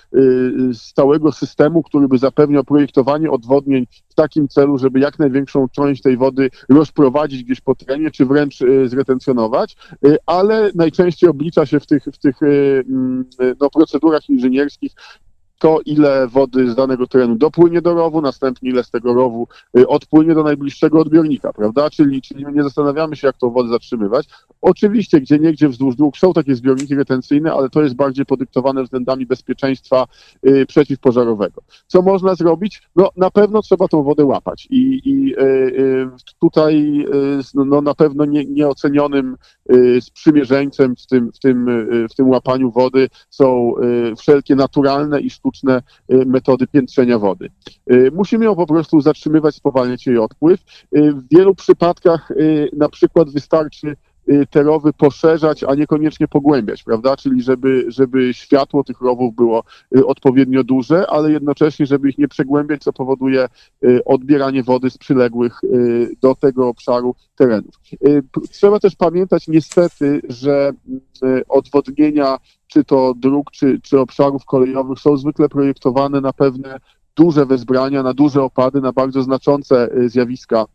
stałego 0.74 1.32
systemu, 1.32 1.84
który 1.84 2.08
by 2.08 2.18
zapewniał 2.18 2.64
projekt 2.64 2.97
projektowanie 2.98 3.32
odwodnień 3.32 3.88
w 4.10 4.16
takim 4.16 4.48
celu, 4.48 4.78
żeby 4.78 5.00
jak 5.00 5.20
największą 5.20 5.68
część 5.70 6.02
tej 6.02 6.18
wody 6.18 6.50
rozprowadzić 6.70 7.44
gdzieś 7.44 7.62
po 7.62 7.76
terenie, 7.76 8.12
czy 8.12 8.26
wręcz 8.26 8.62
e, 8.62 8.90
zretencjonować, 8.90 9.78
e, 10.06 10.16
ale 10.26 10.72
najczęściej 10.76 11.30
oblicza 11.30 11.66
się 11.66 11.80
w 11.80 11.88
tych, 11.88 12.04
w 12.04 12.18
tych 12.18 12.44
e, 12.44 12.48
mm, 12.80 13.26
no, 13.60 13.70
procedurach 13.70 14.30
inżynierskich 14.30 14.92
to, 15.60 15.80
ile 15.86 16.28
wody 16.28 16.72
z 16.72 16.76
danego 16.76 17.08
terenu 17.08 17.36
dopłynie 17.36 17.82
do 17.82 17.94
rowu, 17.94 18.22
następnie 18.22 18.70
ile 18.70 18.84
z 18.84 18.92
tego 18.92 19.14
rowu 19.14 19.48
y, 19.78 19.88
odpłynie 19.88 20.36
do 20.36 20.44
najbliższego 20.44 21.00
odbiornika, 21.00 21.54
prawda? 21.54 21.90
Czyli, 21.90 22.22
czyli 22.22 22.46
nie 22.54 22.64
zastanawiamy 22.64 23.16
się, 23.16 23.28
jak 23.28 23.38
tą 23.38 23.50
wodę 23.50 23.70
zatrzymywać. 23.70 24.28
Oczywiście, 24.62 25.22
gdzie 25.22 25.40
niegdzie 25.40 25.70
wzdłuż 25.70 25.96
dróg 25.96 26.18
są 26.18 26.34
takie 26.34 26.56
zbiorniki 26.56 26.96
retencyjne, 26.96 27.54
ale 27.54 27.70
to 27.70 27.82
jest 27.82 27.96
bardziej 27.96 28.26
podyktowane 28.26 28.84
względami 28.84 29.26
bezpieczeństwa 29.26 30.06
y, 30.48 30.66
przeciwpożarowego. 30.66 31.62
Co 31.88 32.02
można 32.02 32.36
zrobić? 32.36 32.82
No, 32.96 33.10
na 33.18 33.32
pewno 33.32 33.62
trzeba 33.62 33.88
tą 33.88 34.04
wodę 34.04 34.26
łapać 34.26 34.68
i, 34.70 35.02
i 35.06 35.36
y, 35.40 36.10
tutaj 36.40 37.06
no, 37.54 37.82
na 37.82 37.96
pewno 37.96 38.26
nie, 38.26 38.46
nieocenionym 38.46 39.38
sprzymierzeńcem 40.00 40.96
w 40.96 41.08
tym, 41.08 41.32
w, 41.32 41.40
tym, 41.40 41.66
w 42.12 42.16
tym 42.16 42.30
łapaniu 42.30 42.72
wody 42.72 43.10
są 43.30 43.74
wszelkie 44.18 44.56
naturalne 44.56 45.22
i 45.22 45.30
sztuczne 45.30 45.47
sztuczne 45.48 45.82
y, 46.14 46.26
metody 46.26 46.68
piętrzenia 46.68 47.20
wody. 47.20 47.50
Y, 47.92 48.12
musimy 48.14 48.46
ją 48.46 48.56
po 48.56 48.68
prostu 48.68 49.02
zatrzymywać, 49.02 49.56
spowalniać 49.56 50.08
jej 50.08 50.18
odpływ. 50.18 50.60
Y, 50.98 51.14
w 51.14 51.30
wielu 51.32 51.56
przypadkach 51.56 52.32
na 52.78 52.90
przykład 52.90 53.30
wystarczy 53.32 53.96
te 54.50 54.64
rowy 54.64 54.94
poszerzać, 54.94 55.64
a 55.64 55.76
niekoniecznie 55.76 56.28
pogłębiać, 56.28 56.84
prawda? 56.84 57.18
Czyli 57.18 57.42
żeby, 57.42 57.86
żeby 57.88 58.34
światło 58.34 58.84
tych 58.84 59.02
rowów 59.02 59.36
było 59.36 59.64
odpowiednio 60.06 60.64
duże, 60.64 61.08
ale 61.10 61.32
jednocześnie, 61.32 61.86
żeby 61.86 62.10
ich 62.10 62.18
nie 62.18 62.28
przegłębiać, 62.28 62.84
co 62.84 62.94
powoduje 62.94 63.48
odbieranie 64.06 64.64
wody 64.64 64.90
z 64.90 64.98
przyległych 64.98 65.62
do 66.22 66.36
tego 66.36 66.68
obszaru 66.68 67.16
terenów. 67.36 67.76
Trzeba 68.52 68.80
też 68.80 68.96
pamiętać 68.96 69.48
niestety, 69.48 70.22
że 70.30 70.72
odwodnienia 71.50 72.38
czy 72.68 72.84
to 72.84 73.14
dróg, 73.16 73.52
czy, 73.52 73.80
czy 73.82 74.00
obszarów 74.00 74.46
kolejowych 74.46 75.00
są 75.00 75.18
zwykle 75.18 75.50
projektowane 75.50 76.22
na 76.22 76.34
pewne 76.34 76.80
duże 77.16 77.46
wezbrania, 77.46 78.04
na 78.04 78.14
duże 78.14 78.44
opady, 78.44 78.82
na 78.82 78.92
bardzo 78.92 79.24
znaczące 79.24 79.90
y, 79.98 80.10
zjawiska 80.10 80.62
y, 80.64 80.66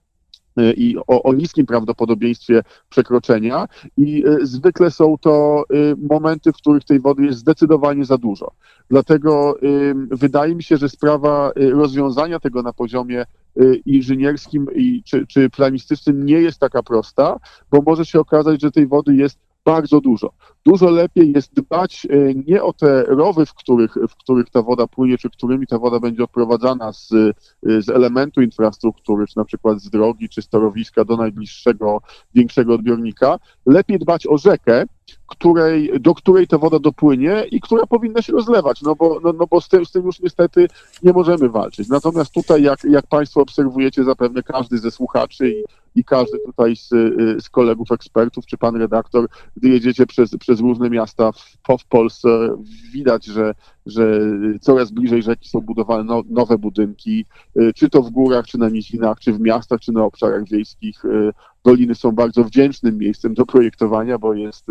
i 0.77 0.97
o, 1.07 1.23
o, 1.23 1.35
niskim 1.35 1.67
prawdopodobieństwie 1.67 2.63
przekroczenia 2.89 3.69
i 3.97 4.27
y, 4.27 4.47
zwykle 4.47 4.91
są 4.91 5.19
to 5.21 5.65
momenty, 6.09 6.53
w 6.53 6.57
których 6.57 6.85
tej 6.85 7.01
wody 7.01 7.25
jest 7.25 7.39
zdecydowanie 7.39 8.05
za 8.05 8.19
dużo. 8.19 8.53
Dlatego 8.91 9.57
wydaje 10.11 10.55
mi 10.55 10.63
się, 10.63 10.77
że 10.77 10.89
sprawa 10.89 11.53
rozwiązania 11.57 12.41
tego 12.41 12.63
na 12.63 12.73
poziomie 12.73 13.25
inżynierskim 13.87 14.67
i, 14.75 15.03
czy, 15.03 15.27
czy 15.27 15.51
planistycznym 15.51 16.27
nie 16.27 16.41
jest 16.41 16.59
taka 16.59 16.83
prosta, 16.83 17.41
bo 17.71 17.83
może 17.87 18.05
się 18.05 18.21
okazać, 18.21 18.61
że 18.61 18.71
tej 18.71 18.87
wody 18.87 19.15
jest 19.15 19.39
bardzo 19.65 20.01
dużo. 20.01 20.33
Dużo 20.67 20.91
lepiej 20.91 21.33
jest 21.33 21.55
dbać 21.55 22.07
e, 22.11 22.35
nie 22.47 22.63
o 22.63 22.73
te 22.73 23.03
rowy, 23.03 23.47
w 23.47 23.55
których, 23.55 23.95
w 24.09 24.17
których 24.17 24.51
ta 24.51 24.63
woda 24.63 24.87
płynie, 24.87 25.19
czy 25.19 25.31
którymi 25.31 25.67
ta 25.67 25.79
woda 25.79 26.01
będzie 26.01 26.25
odprowadzana 26.25 26.93
z, 26.93 27.13
e, 27.13 27.83
z 27.83 27.89
elementu 27.89 28.43
infrastruktury, 28.43 29.27
czy 29.27 29.37
na 29.37 29.45
przykład 29.45 29.81
z 29.81 29.91
drogi, 29.91 30.29
czy 30.29 30.43
z 30.43 30.49
torowiska 30.49 31.05
do 31.05 31.17
najbliższego, 31.17 32.01
większego 32.35 32.75
odbiornika. 32.75 33.39
Lepiej 33.67 33.99
dbać 33.99 34.27
o 34.27 34.39
rzekę, 34.39 34.85
której, 35.27 36.01
do 36.01 36.15
której 36.15 36.47
ta 36.47 36.59
woda 36.59 36.79
dopłynie 36.79 37.45
i 37.51 37.61
która 37.61 37.87
powinna 37.87 38.23
się 38.23 38.33
rozlewać, 38.33 38.83
no 38.83 38.95
bo, 38.95 39.21
no, 39.25 39.33
no 39.33 39.47
bo 39.47 39.61
z, 39.61 39.69
tym, 39.69 39.87
z 39.87 39.93
tym 39.93 40.05
już 40.05 40.21
niestety 40.21 40.69
nie 41.03 41.13
możemy 41.13 41.49
walczyć. 41.49 41.89
Natomiast 41.89 42.33
tutaj, 42.33 42.63
jak, 42.63 42.85
jak 42.85 43.07
Państwo 43.07 43.41
obserwujecie, 43.41 44.05
zapewne 44.05 44.43
każdy 44.43 44.79
ze 44.79 44.91
słuchaczy 44.91 45.51
i, 45.51 45.65
i 45.95 46.05
każdy 46.05 46.39
tutaj 46.47 46.77
z, 46.77 46.89
z 47.45 47.51
kolegów 47.51 47.93
ekspertów, 47.93 48.47
czy 48.47 48.59
pan 48.59 48.77
redaktor, 48.77 49.29
gdy 49.57 49.69
jedziecie 49.69 50.07
przez, 50.07 50.37
przez 50.37 50.61
różne 50.61 50.91
miasta 50.91 51.33
w, 51.33 51.57
w 51.81 51.87
Polsce, 51.87 52.29
widać, 52.93 53.25
że, 53.25 53.55
że 53.87 54.21
coraz 54.61 54.91
bliżej 54.91 55.23
rzeki 55.23 55.49
są 55.49 55.61
budowane 55.61 56.05
no, 56.05 56.23
nowe 56.31 56.59
budynki, 56.59 57.25
czy 57.75 57.91
to 57.91 58.03
w 58.03 58.11
górach, 58.11 58.47
czy 58.47 58.59
na 58.59 58.69
nizinach, 58.69 59.21
czy 59.21 59.33
w 59.33 59.41
miastach, 59.41 59.81
czy 59.81 59.93
na 59.93 60.05
obszarach 60.05 60.45
wiejskich. 60.45 61.03
Doliny 61.65 61.95
są 61.95 62.13
bardzo 62.13 62.45
wdzięcznym 62.45 62.99
miejscem 62.99 63.35
do 63.35 63.47
projektowania, 63.47 64.19
bo 64.19 64.35
jest 64.35 64.67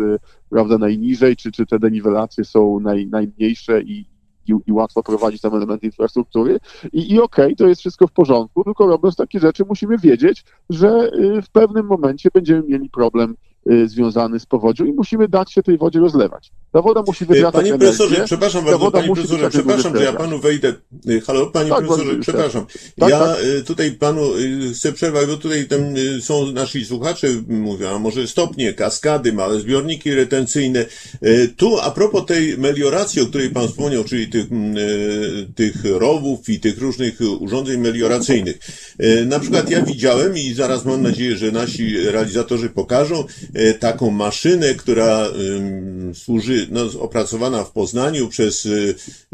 prawda, 0.50 0.78
najniżej, 0.78 1.36
czy, 1.36 1.52
czy 1.52 1.66
te 1.66 1.78
deniwelacje 1.78 2.44
są 2.44 2.80
naj, 2.80 3.06
najmniejsze 3.06 3.82
i 3.82 4.11
i, 4.48 4.54
i 4.66 4.72
łatwo 4.72 5.02
prowadzić 5.02 5.40
tam 5.40 5.54
elementy 5.54 5.86
infrastruktury. 5.86 6.60
I, 6.92 7.12
i 7.12 7.20
okej, 7.20 7.56
to 7.56 7.66
jest 7.66 7.80
wszystko 7.80 8.06
w 8.06 8.12
porządku, 8.12 8.64
tylko 8.64 8.86
robiąc 8.86 9.16
takie 9.16 9.40
rzeczy 9.40 9.64
musimy 9.68 9.98
wiedzieć, 9.98 10.44
że 10.70 11.10
y, 11.14 11.42
w 11.42 11.50
pewnym 11.50 11.86
momencie 11.86 12.28
będziemy 12.34 12.62
mieli 12.62 12.90
problem 12.90 13.36
związany 13.86 14.40
z 14.40 14.46
powodzią 14.46 14.84
i 14.84 14.92
musimy 14.92 15.28
dać 15.28 15.52
się 15.52 15.62
tej 15.62 15.78
wodzie 15.78 15.98
rozlewać. 15.98 16.50
Ta 16.72 16.82
woda 16.82 17.02
musi 17.06 17.24
wywracać 17.26 17.52
Panie 17.52 17.74
energię. 17.74 17.96
profesorze, 17.96 18.24
przepraszam 18.24 18.64
bardzo, 18.64 18.90
panie 18.90 19.06
profesorze, 19.06 19.50
przepraszam, 19.50 19.96
że 19.96 20.04
ja 20.04 20.12
panu 20.12 20.38
wejdę. 20.38 20.74
E, 21.08 21.20
Halo, 21.20 21.46
panie 21.46 21.70
Tak, 21.70 21.86
profesorze, 21.86 22.18
przepraszam. 22.20 22.66
Tak, 22.98 23.10
ja 23.10 23.18
tak. 23.18 23.36
tutaj 23.66 23.92
panu 23.92 24.22
chcę 24.74 24.92
przerwać, 24.92 25.26
bo 25.26 25.36
tutaj 25.36 25.66
tam 25.66 25.80
są 26.20 26.52
nasi 26.52 26.84
słuchacze, 26.84 27.28
mówią, 27.48 27.88
a 27.88 27.98
może 27.98 28.26
stopnie, 28.26 28.72
kaskady, 28.72 29.32
małe 29.32 29.60
zbiorniki 29.60 30.14
retencyjne. 30.14 30.86
Tu 31.56 31.78
a 31.80 31.90
propos 31.90 32.26
tej 32.26 32.58
melioracji, 32.58 33.22
o 33.22 33.26
której 33.26 33.50
pan 33.50 33.68
wspomniał, 33.68 34.04
czyli 34.04 34.28
tych, 34.28 34.52
m, 34.52 34.74
e, 34.76 35.52
tych 35.54 35.74
rowów 35.84 36.48
i 36.48 36.60
tych 36.60 36.78
różnych 36.78 37.18
urządzeń 37.40 37.80
melioracyjnych. 37.80 38.58
Na 39.26 39.40
przykład 39.40 39.70
ja 39.70 39.82
widziałem 39.82 40.36
i 40.36 40.52
zaraz 40.54 40.84
mam 40.84 41.02
nadzieję, 41.02 41.36
że 41.36 41.52
nasi 41.52 41.96
realizatorzy 41.98 42.68
pokażą 42.70 43.24
taką 43.80 44.10
maszynę, 44.10 44.74
która 44.74 45.28
służy, 46.14 46.66
no, 46.70 47.00
opracowana 47.00 47.64
w 47.64 47.70
Poznaniu 47.70 48.28
przez 48.28 48.66
e, 48.66 48.70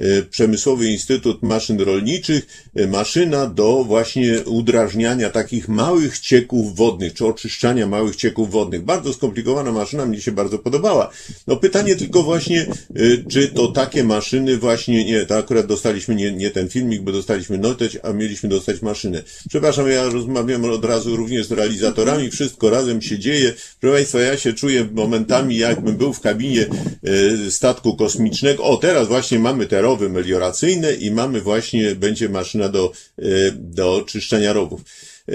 e, 0.04 0.22
Przemysłowy 0.22 0.86
Instytut 0.86 1.42
Maszyn 1.42 1.80
Rolniczych, 1.80 2.46
e, 2.74 2.86
maszyna 2.86 3.46
do 3.46 3.84
właśnie 3.84 4.40
udrażniania 4.44 5.30
takich 5.30 5.68
małych 5.68 6.18
cieków 6.18 6.76
wodnych, 6.76 7.14
czy 7.14 7.26
oczyszczania 7.26 7.86
małych 7.86 8.16
cieków 8.16 8.50
wodnych. 8.50 8.82
Bardzo 8.82 9.12
skomplikowana 9.12 9.72
maszyna, 9.72 10.06
mnie 10.06 10.20
się 10.20 10.32
bardzo 10.32 10.58
podobała. 10.58 11.10
No 11.46 11.56
pytanie 11.56 11.96
tylko 11.96 12.22
właśnie, 12.22 12.62
e, 12.62 13.30
czy 13.30 13.48
to 13.48 13.68
takie 13.68 14.04
maszyny 14.04 14.56
właśnie, 14.56 15.04
nie, 15.04 15.26
to 15.26 15.36
akurat 15.36 15.66
dostaliśmy 15.66 16.14
nie, 16.14 16.32
nie 16.32 16.50
ten 16.50 16.68
filmik, 16.68 17.02
bo 17.02 17.12
dostaliśmy 17.12 17.58
noteć, 17.58 17.98
a 18.02 18.12
mieliśmy 18.12 18.48
dostać 18.48 18.82
maszynę. 18.82 19.22
Przepraszam, 19.48 19.90
ja 19.90 20.08
rozmawiam 20.08 20.64
od 20.64 20.84
razu 20.84 21.16
również 21.16 21.46
z 21.46 21.52
realizatorami, 21.52 22.30
wszystko 22.30 22.70
razem 22.70 23.02
się 23.02 23.18
dzieje. 23.18 23.54
Proszę 23.80 24.07
Państwa, 24.08 24.32
ja 24.32 24.36
się 24.36 24.52
czuję 24.52 24.88
momentami, 24.92 25.56
jakbym 25.56 25.96
był 25.96 26.12
w 26.12 26.20
kabinie 26.20 26.66
e, 26.66 27.50
statku 27.50 27.96
kosmicznego. 27.96 28.64
O, 28.64 28.76
teraz 28.76 29.08
właśnie 29.08 29.38
mamy 29.38 29.66
te 29.66 29.82
rowy 29.82 30.08
melioracyjne 30.08 30.92
i 30.92 31.10
mamy 31.10 31.40
właśnie, 31.40 31.94
będzie 31.94 32.28
maszyna 32.28 32.68
do, 32.68 32.92
e, 33.18 33.22
do 33.54 34.04
czyszczenia 34.06 34.52
rowów. 34.52 34.80
E, 35.28 35.34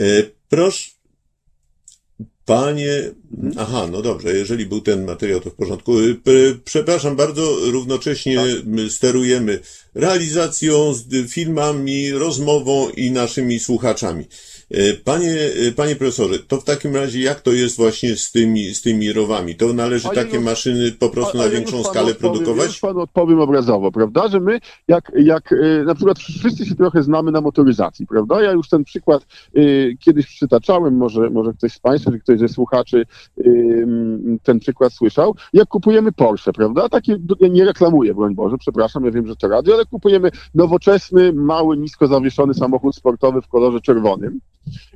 Proszę, 0.50 0.90
Panie, 2.46 3.12
aha, 3.58 3.88
no 3.92 4.02
dobrze, 4.02 4.36
jeżeli 4.36 4.66
był 4.66 4.82
ten 4.82 5.06
materiał, 5.06 5.40
to 5.40 5.50
w 5.50 5.56
porządku. 5.56 5.94
Przepraszam 6.66 7.16
bardzo, 7.16 7.56
równocześnie 7.72 8.46
my 8.66 8.90
sterujemy 8.90 9.60
realizacją, 9.96 10.94
z 10.94 11.32
filmami, 11.32 12.12
rozmową 12.12 12.90
i 12.90 13.12
naszymi 13.12 13.60
słuchaczami. 13.60 14.26
Y, 14.76 15.02
Panie, 15.06 15.36
y, 15.68 15.72
panie 15.76 15.96
profesorze, 15.96 16.40
to 16.40 16.58
w 16.62 16.64
takim 16.64 16.96
razie 16.96 17.20
jak 17.22 17.42
to 17.42 17.52
jest 17.52 17.78
właśnie 17.78 18.16
z 18.16 18.32
tymi, 18.32 18.74
z 18.76 18.82
tymi 18.82 19.14
rowami? 19.14 19.56
To 19.56 19.74
należy 19.74 20.10
takie 20.10 20.36
już- 20.36 20.46
maszyny 20.46 20.92
po 20.92 21.10
prostu 21.10 21.38
na 21.38 21.50
większą 21.50 21.84
skalę 21.84 22.12
odpowiem- 22.12 22.20
produkować? 22.20 22.68
już 22.68 22.80
panu 22.80 23.00
odpowiem 23.00 23.40
obrazowo, 23.40 23.92
prawda, 23.92 24.28
że 24.28 24.40
my, 24.40 24.60
jak, 24.88 25.12
jak 25.16 25.52
y, 25.52 25.84
na 25.86 25.96
przykład 25.96 26.20
wszyscy 26.20 26.66
się 26.66 26.76
trochę 26.76 27.04
znamy 27.04 27.32
na 27.32 27.42
motoryzacji, 27.42 28.08
prawda, 28.08 28.42
ja 28.42 28.52
już 28.52 28.70
ten 28.70 28.84
przykład 28.84 29.26
y, 29.58 29.98
kiedyś 30.00 30.26
przytaczałem, 30.28 30.98
może, 30.98 31.30
może 31.30 31.54
ktoś 31.54 31.74
z 31.74 31.80
Państwa, 31.80 32.12
czy 32.12 32.20
ktoś 32.20 32.40
ze 32.40 32.48
słuchaczy 32.48 33.06
y, 33.38 33.88
ten 34.44 34.60
przykład 34.60 34.94
słyszał, 34.94 35.36
jak 35.54 35.68
kupujemy 35.68 36.12
Porsche, 36.12 36.54
prawda, 36.54 36.90
takie, 36.90 37.18
ja 37.40 37.48
nie 37.48 37.66
reklamuję, 37.66 38.14
broń 38.14 38.36
Boże, 38.36 38.58
przepraszam, 38.58 39.06
ja 39.06 39.12
wiem, 39.12 39.28
że 39.28 39.36
to 39.36 39.48
radio, 39.48 39.74
ale 39.74 39.86
kupujemy 39.86 40.32
nowoczesny, 40.56 41.34
mały, 41.34 41.78
nisko 41.78 42.08
zawieszony 42.08 42.54
samochód 42.54 42.96
sportowy 42.96 43.42
w 43.42 43.48
kolorze 43.48 43.82
czerwonym, 43.82 44.40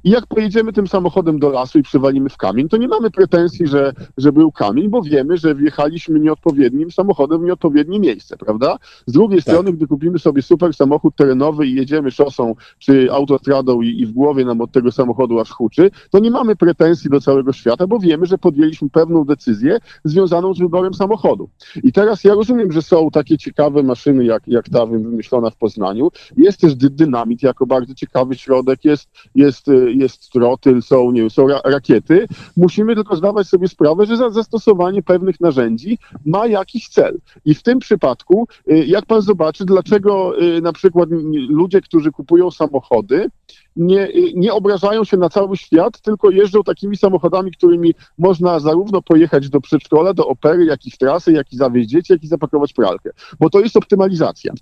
i 0.03 0.09
jak 0.09 0.27
pojedziemy 0.27 0.73
tym 0.73 0.87
samochodem 0.87 1.39
do 1.39 1.49
lasu 1.49 1.79
i 1.79 1.83
przywalimy 1.83 2.29
w 2.29 2.37
kamień, 2.37 2.69
to 2.69 2.77
nie 2.77 2.87
mamy 2.87 3.11
pretensji, 3.11 3.67
że, 3.67 3.93
że 4.17 4.31
był 4.31 4.51
kamień, 4.51 4.89
bo 4.89 5.01
wiemy, 5.01 5.37
że 5.37 5.55
wjechaliśmy 5.55 6.19
nieodpowiednim 6.19 6.91
samochodem 6.91 7.41
w 7.41 7.43
nieodpowiednie 7.43 7.99
miejsce, 7.99 8.37
prawda? 8.37 8.77
Z 9.05 9.11
drugiej 9.11 9.39
Tak. 9.43 9.53
strony, 9.55 9.73
gdy 9.73 9.87
kupimy 9.87 10.19
sobie 10.19 10.41
super 10.41 10.73
samochód 10.73 11.15
terenowy 11.15 11.67
i 11.67 11.75
jedziemy 11.75 12.11
szosą 12.11 12.55
czy 12.79 13.11
autostradą 13.11 13.81
i, 13.81 14.01
i 14.01 14.05
w 14.05 14.11
głowie 14.11 14.45
nam 14.45 14.61
od 14.61 14.71
tego 14.71 14.91
samochodu 14.91 15.39
aż 15.39 15.49
huczy, 15.51 15.91
to 16.11 16.19
nie 16.19 16.31
mamy 16.31 16.55
pretensji 16.55 17.09
do 17.09 17.21
całego 17.21 17.53
świata, 17.53 17.87
bo 17.87 17.99
wiemy, 17.99 18.25
że 18.25 18.37
podjęliśmy 18.37 18.89
pewną 18.89 19.25
decyzję 19.25 19.77
związaną 20.03 20.53
z 20.53 20.59
wyborem 20.59 20.93
samochodu. 20.93 21.49
I 21.83 21.91
teraz 21.91 22.23
ja 22.23 22.33
rozumiem, 22.33 22.71
że 22.71 22.81
są 22.81 23.09
takie 23.11 23.37
ciekawe 23.37 23.83
maszyny, 23.83 24.25
jak, 24.25 24.43
jak 24.47 24.69
ta 24.69 24.85
wymyślona 24.85 25.49
w 25.49 25.55
Poznaniu. 25.55 26.09
Jest 26.37 26.59
też 26.61 26.75
dy- 26.75 26.89
dynamit 26.89 27.43
jako 27.43 27.65
bardzo 27.65 27.93
ciekawy 27.93 28.35
środek, 28.35 28.85
jest, 28.85 29.09
jest, 29.35 29.56
y, 29.67 29.93
jest 29.93 30.29
trotyl, 30.31 30.81
są, 30.81 31.11
nie 31.11 31.21
wiem, 31.21 31.29
są 31.29 31.47
ra 31.47 31.61
rakiety. 31.65 32.27
Musimy 32.57 32.95
tylko 32.95 33.15
zdawać 33.15 33.47
sobie 33.47 33.67
sprawę, 33.67 34.05
że 34.05 34.17
za 34.17 34.29
zastosowanie 34.29 35.03
pewnych 35.03 35.39
narzędzi 35.39 35.97
ma 36.25 36.47
jakiś 36.47 36.89
cel. 36.89 37.19
I 37.45 37.55
w 37.55 37.63
tym 37.63 37.79
przypadku, 37.79 38.47
y, 38.71 38.85
jak 38.85 39.05
pan 39.05 39.21
zobaczy, 39.21 39.65
dlaczego 39.65 40.41
y, 40.41 40.61
na 40.61 40.73
przykład 40.73 41.09
ludzie, 41.49 41.81
którzy 41.81 42.11
kupują 42.11 42.51
samochody, 42.51 43.29
nie, 43.77 44.07
nie 44.35 44.53
obrażają 44.53 45.03
się 45.03 45.17
na 45.17 45.29
cały 45.29 45.57
świat, 45.57 46.01
tylko 46.01 46.31
jeżdżą 46.31 46.63
takimi 46.63 46.97
samochodami, 46.97 47.51
którymi 47.51 47.93
można 48.17 48.59
zarówno 48.59 49.01
pojechać 49.01 49.49
do 49.49 49.61
przedszkola, 49.61 50.13
do 50.13 50.27
opery, 50.27 50.65
jak 50.65 50.85
i 50.85 50.91
w 50.91 50.97
trasę, 50.97 51.31
jak 51.31 51.53
i 51.53 51.57
zawieźć 51.57 51.89
dzieci, 51.89 52.13
jak 52.13 52.23
i 52.23 52.27
zapakować 52.27 52.73
pralkę. 52.73 53.09
Bo 53.39 53.49
to 53.49 53.59
jest 53.59 53.77
optymalizacja. 53.77 54.53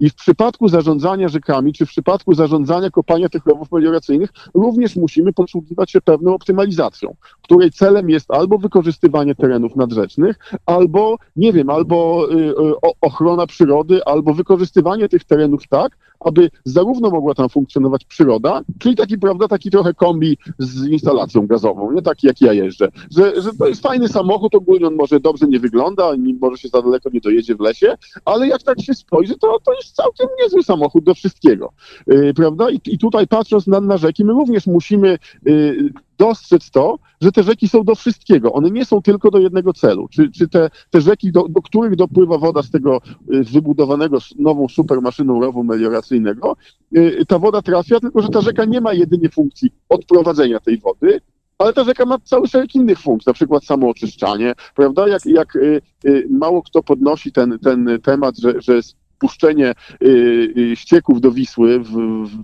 I 0.00 0.10
w 0.10 0.14
przypadku 0.14 0.68
zarządzania 0.68 1.28
rzekami, 1.28 1.72
czy 1.72 1.86
w 1.86 1.88
przypadku 1.88 2.34
zarządzania 2.34 2.90
kopania 2.90 3.28
tych 3.28 3.46
rowów 3.46 3.72
melioracyjnych, 3.72 4.30
również 4.54 4.96
musimy 4.96 5.32
posługiwać 5.32 5.90
się 5.90 6.00
pewną 6.00 6.34
optymalizacją, 6.34 7.14
której 7.42 7.70
celem 7.70 8.10
jest 8.10 8.30
albo 8.30 8.58
wykorzystywanie 8.58 9.34
terenów 9.34 9.76
nadrzecznych, 9.76 10.38
albo, 10.66 11.16
nie 11.36 11.52
wiem, 11.52 11.70
albo 11.70 12.28
y, 12.32 12.36
y, 12.36 12.54
ochrona 13.00 13.46
przyrody, 13.46 14.04
albo 14.04 14.34
wykorzystywanie 14.34 15.08
tych 15.08 15.24
terenów 15.24 15.68
tak, 15.68 15.96
aby 16.24 16.50
zarówno 16.64 17.10
mogła 17.10 17.34
tam 17.34 17.48
funkcjonować 17.48 18.04
przyroda, 18.04 18.62
czyli 18.78 18.96
taki, 18.96 19.18
prawda, 19.18 19.48
taki 19.48 19.70
trochę 19.70 19.94
kombi 19.94 20.38
z 20.58 20.86
instalacją 20.86 21.46
gazową, 21.46 21.92
nie 21.92 22.02
taki 22.02 22.26
jak 22.26 22.40
ja 22.40 22.52
jeżdżę, 22.52 22.88
że, 23.10 23.42
że 23.42 23.50
to 23.58 23.68
jest 23.68 23.82
fajny 23.82 24.08
samochód, 24.08 24.54
ogólnie 24.54 24.86
on 24.86 24.94
może 24.94 25.20
dobrze 25.20 25.46
nie 25.46 25.60
wygląda, 25.60 26.12
może 26.40 26.56
się 26.56 26.68
za 26.68 26.82
daleko 26.82 27.10
nie 27.12 27.20
dojedzie 27.20 27.54
w 27.54 27.60
lesie, 27.60 27.94
ale 28.24 28.48
jak 28.48 28.62
tak 28.62 28.80
się 28.80 28.94
spojrzy, 28.94 29.34
to, 29.38 29.58
to 29.64 29.74
jest 29.74 29.96
całkiem 29.96 30.28
niezły 30.42 30.62
samochód 30.62 31.04
do 31.04 31.14
wszystkiego, 31.14 31.72
yy, 32.06 32.34
prawda? 32.34 32.70
I, 32.70 32.80
I 32.86 32.98
tutaj 32.98 33.26
patrząc 33.26 33.66
na, 33.66 33.80
na 33.80 33.96
rzeki, 33.96 34.24
my 34.24 34.32
również 34.32 34.66
musimy 34.66 35.18
yy, 35.46 35.92
dostrzec 36.18 36.70
to, 36.70 36.98
że 37.20 37.32
te 37.32 37.42
rzeki 37.42 37.68
są 37.68 37.84
do 37.84 37.94
wszystkiego. 37.94 38.52
One 38.52 38.70
nie 38.70 38.84
są 38.84 39.02
tylko 39.02 39.30
do 39.30 39.38
jednego 39.38 39.72
celu. 39.72 40.08
Czy, 40.08 40.30
czy 40.30 40.48
te, 40.48 40.70
te 40.90 41.00
rzeki, 41.00 41.32
do, 41.32 41.48
do 41.48 41.62
których 41.62 41.96
dopływa 41.96 42.38
woda 42.38 42.62
z 42.62 42.70
tego 42.70 43.00
y, 43.34 43.44
wybudowanego 43.44 44.18
nową 44.38 44.68
supermaszyną 44.68 45.40
rowu 45.40 45.64
melioracyjnego, 45.64 46.56
y, 46.96 47.24
ta 47.28 47.38
woda 47.38 47.62
trafia, 47.62 48.00
tylko 48.00 48.22
że 48.22 48.28
ta 48.28 48.40
rzeka 48.40 48.64
nie 48.64 48.80
ma 48.80 48.92
jedynie 48.92 49.28
funkcji 49.28 49.70
odprowadzenia 49.88 50.60
tej 50.60 50.78
wody, 50.78 51.20
ale 51.58 51.72
ta 51.72 51.84
rzeka 51.84 52.06
ma 52.06 52.18
cały 52.18 52.48
szereg 52.48 52.74
innych 52.74 52.98
funkcji, 52.98 53.30
na 53.30 53.34
przykład 53.34 53.64
samooczyszczanie, 53.64 54.54
prawda? 54.76 55.08
Jak, 55.08 55.26
jak 55.26 55.56
y, 55.56 55.82
mało 56.30 56.62
kto 56.62 56.82
podnosi 56.82 57.32
ten, 57.32 57.58
ten 57.58 57.98
temat, 58.02 58.38
że, 58.38 58.54
że 58.60 58.80
y, 60.02 60.06
y, 60.56 60.76
ścieków 60.76 61.20
do 61.20 61.30
Wisły 61.32 61.78
w, 61.80 61.90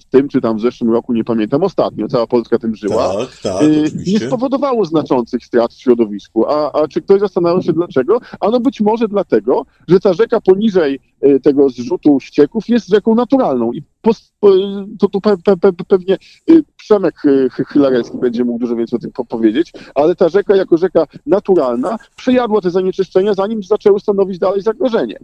w 0.00 0.04
tym 0.10 0.28
czy 0.28 0.40
tam 0.40 0.56
w 0.56 0.60
zeszłym 0.60 0.90
roku, 0.92 1.12
nie 1.12 1.24
pamiętam, 1.24 1.62
ostatnio, 1.62 2.08
cała 2.08 2.26
Polska 2.26 2.58
tym 2.58 2.74
żyła, 2.74 3.14
Tak, 3.18 3.36
tak, 3.42 3.62
y, 3.62 3.90
nie 4.06 4.18
spowodowało 4.26 4.84
znaczących 4.84 5.44
strat 5.44 5.72
w 5.74 5.80
środowisku. 5.80 6.46
A, 6.46 6.72
a 6.72 6.88
czy 6.88 7.02
ktoś 7.02 7.20
zastanawiał 7.20 7.62
się 7.62 7.72
dlaczego? 7.72 8.20
Ano 8.40 8.60
być 8.60 8.80
może 8.80 9.08
dlatego, 9.08 9.66
że 9.88 10.00
ta 10.00 10.12
rzeka 10.12 10.40
poniżej 10.40 11.00
tego 11.42 11.68
zrzutu 11.68 12.20
ścieków 12.20 12.68
jest 12.68 12.88
rzeką 12.88 13.14
naturalną 13.14 13.72
i 13.72 13.82
pos, 14.02 14.32
po, 14.40 14.50
to 14.98 15.08
tu 15.08 15.20
pe, 15.20 15.36
pe, 15.36 15.56
pe, 15.56 15.72
pewnie 15.88 16.16
Przemek 16.76 17.14
Chy- 17.52 17.64
Chylarewski 17.64 18.18
będzie 18.18 18.44
mógł 18.44 18.58
dużo 18.58 18.76
więcej 18.76 18.96
o 18.96 19.00
tym 19.00 19.12
po- 19.12 19.24
powiedzieć, 19.24 19.72
ale 19.94 20.14
ta 20.16 20.28
rzeka 20.28 20.56
jako 20.56 20.76
rzeka 20.76 21.06
naturalna 21.26 21.96
przejadła 22.16 22.60
te 22.60 22.70
zanieczyszczenia, 22.70 23.34
zanim 23.34 23.62
zaczęły 23.62 24.00
stanowić 24.00 24.38
dalej 24.38 24.62
zagrożenie. 24.62 25.18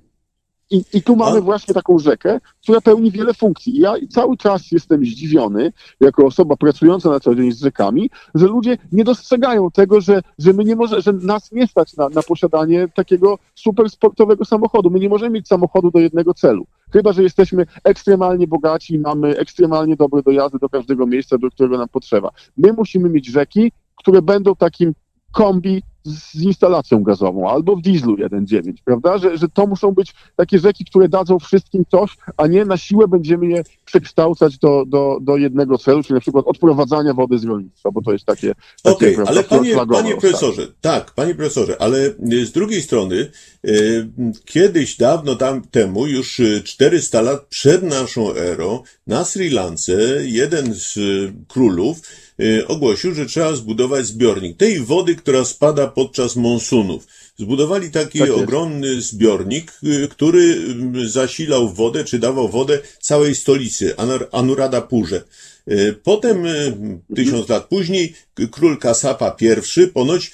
I, 0.71 0.85
I 0.93 1.03
tu 1.03 1.17
mamy 1.17 1.41
właśnie 1.41 1.75
taką 1.75 1.99
rzekę, 1.99 2.41
która 2.63 2.81
pełni 2.81 3.11
wiele 3.11 3.35
funkcji. 3.35 3.77
I 3.77 3.81
ja 3.81 3.95
cały 4.11 4.37
czas 4.37 4.73
jestem 4.73 5.05
zdziwiony, 5.05 5.73
jako 6.01 6.27
osoba 6.27 6.57
pracująca 6.57 7.11
na 7.11 7.21
co 7.21 7.35
dzień 7.35 7.53
z 7.53 7.61
rzekami, 7.61 8.11
że 8.35 8.47
ludzie 8.47 8.79
nie 8.93 9.05
dostrzegają 9.05 9.71
tego, 9.71 10.01
że, 10.01 10.23
że 10.39 10.53
my 10.53 10.65
nie 10.65 10.77
może, 10.77 11.03
że 11.03 11.13
nas 11.13 11.53
nie 11.53 11.67
stać 11.67 11.97
na, 11.97 12.09
na 12.09 12.23
posiadanie 12.23 12.89
takiego 12.95 13.39
super 13.55 13.91
sportowego 13.91 14.45
samochodu. 14.45 14.91
My 14.91 14.99
nie 14.99 15.09
możemy 15.09 15.31
mieć 15.31 15.49
samochodu 15.49 15.91
do 15.91 15.99
jednego 15.99 16.35
celu. 16.35 16.67
Chyba, 16.93 17.13
że 17.13 17.23
jesteśmy 17.23 17.67
ekstremalnie 17.85 18.47
bogaci 18.47 18.95
i 18.95 18.99
mamy 18.99 19.37
ekstremalnie 19.37 19.97
dobre 19.97 20.23
dojazdy 20.23 20.59
do 20.59 20.69
każdego 20.69 21.07
miejsca, 21.07 21.39
do 21.39 21.51
którego 21.51 21.79
nam 21.79 21.89
potrzeba. 21.89 22.31
My 22.57 22.73
musimy 22.73 23.09
mieć 23.09 23.27
rzeki, 23.27 23.73
które 23.97 24.23
będą 24.23 24.57
takim 24.57 24.95
kombi 25.33 25.83
z 26.05 26.43
instalacją 26.43 27.03
gazową 27.03 27.51
albo 27.51 27.77
w 27.77 27.83
dieslu 27.83 28.17
1.9, 28.17 28.73
prawda? 28.85 29.19
Że, 29.19 29.39
że 29.39 29.49
to 29.49 29.67
muszą 29.67 29.93
być 29.93 30.15
takie 30.37 30.59
rzeki, 30.59 30.85
które 30.85 31.09
dadzą 31.09 31.39
wszystkim 31.39 31.85
coś, 31.91 32.17
a 32.37 32.47
nie 32.47 32.65
na 32.65 32.77
siłę 32.77 33.09
będziemy 33.09 33.47
je 33.47 33.63
przekształcać 33.85 34.59
do, 34.59 34.85
do, 34.87 35.19
do 35.21 35.37
jednego 35.37 35.79
celu, 35.79 36.03
czyli 36.03 36.15
na 36.15 36.21
przykład 36.21 36.47
odprowadzania 36.47 37.15
wody 37.15 37.39
z 37.39 37.45
rolnictwa, 37.45 37.91
bo 37.91 38.03
to 38.03 38.13
jest 38.13 38.25
takie. 38.25 38.55
takie 38.83 38.97
Okej, 38.97 39.15
prawda, 39.15 39.33
ale 39.33 39.45
panie, 39.45 39.77
panie 39.93 40.17
profesorze, 40.17 40.67
tak, 40.81 41.11
panie 41.15 41.35
profesorze, 41.35 41.83
ale 41.83 41.99
y, 42.33 42.47
z 42.47 42.53
drugiej 42.53 42.83
strony, 42.83 43.31
y, 43.65 44.09
kiedyś, 44.45 44.97
dawno 44.97 45.37
tam 45.37 45.63
temu, 45.63 46.07
już 46.07 46.41
y, 46.41 46.63
400 46.65 47.23
lat 47.23 47.47
przed 47.47 47.83
naszą 47.83 48.35
erą, 48.35 48.83
na 49.07 49.25
Sri 49.25 49.51
Lance 49.51 49.93
jeden 50.23 50.75
z 50.75 50.97
y, 50.97 51.33
królów 51.49 52.01
y, 52.41 52.67
ogłosił, 52.67 53.15
że 53.15 53.27
trzeba 53.27 53.53
zbudować 53.53 54.07
zbiornik 54.07 54.57
tej 54.57 54.81
wody, 54.81 55.17
która 55.17 55.45
spada 55.45 55.87
podczas 55.95 56.37
monsunów. 56.37 57.07
Zbudowali 57.39 57.91
taki 57.91 58.19
Tak 58.19 58.31
ogromny 58.31 59.03
zbiornik, 59.03 59.73
y, 59.85 60.09
który 60.09 60.57
y, 60.97 61.09
zasilał 61.09 61.75
wodę, 61.75 62.05
czy 62.05 62.19
dawał 62.19 62.49
wodę 62.49 62.79
całej 63.01 63.35
stolicy, 63.35 63.95
Anur- 63.97 64.27
Anuradhapurze. 64.33 65.23
Y, 65.69 65.95
Potem, 66.03 66.47
y, 66.47 66.73
tysiąc 67.15 67.49
lat 67.49 67.69
później, 67.69 68.15
król 68.51 68.79
Kasapa 68.79 69.37
I 69.83 69.87
ponoć 69.87 70.31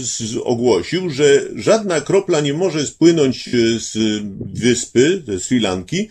z, 0.00 0.36
ogłosił, 0.44 1.10
że 1.10 1.42
żadna 1.56 2.00
kropla 2.00 2.40
nie 2.40 2.54
może 2.54 2.86
spłynąć 2.86 3.50
z 3.78 4.22
wyspy, 4.54 5.22
ze 5.26 5.40
Sri 5.40 5.60
Lanki, 5.60 6.08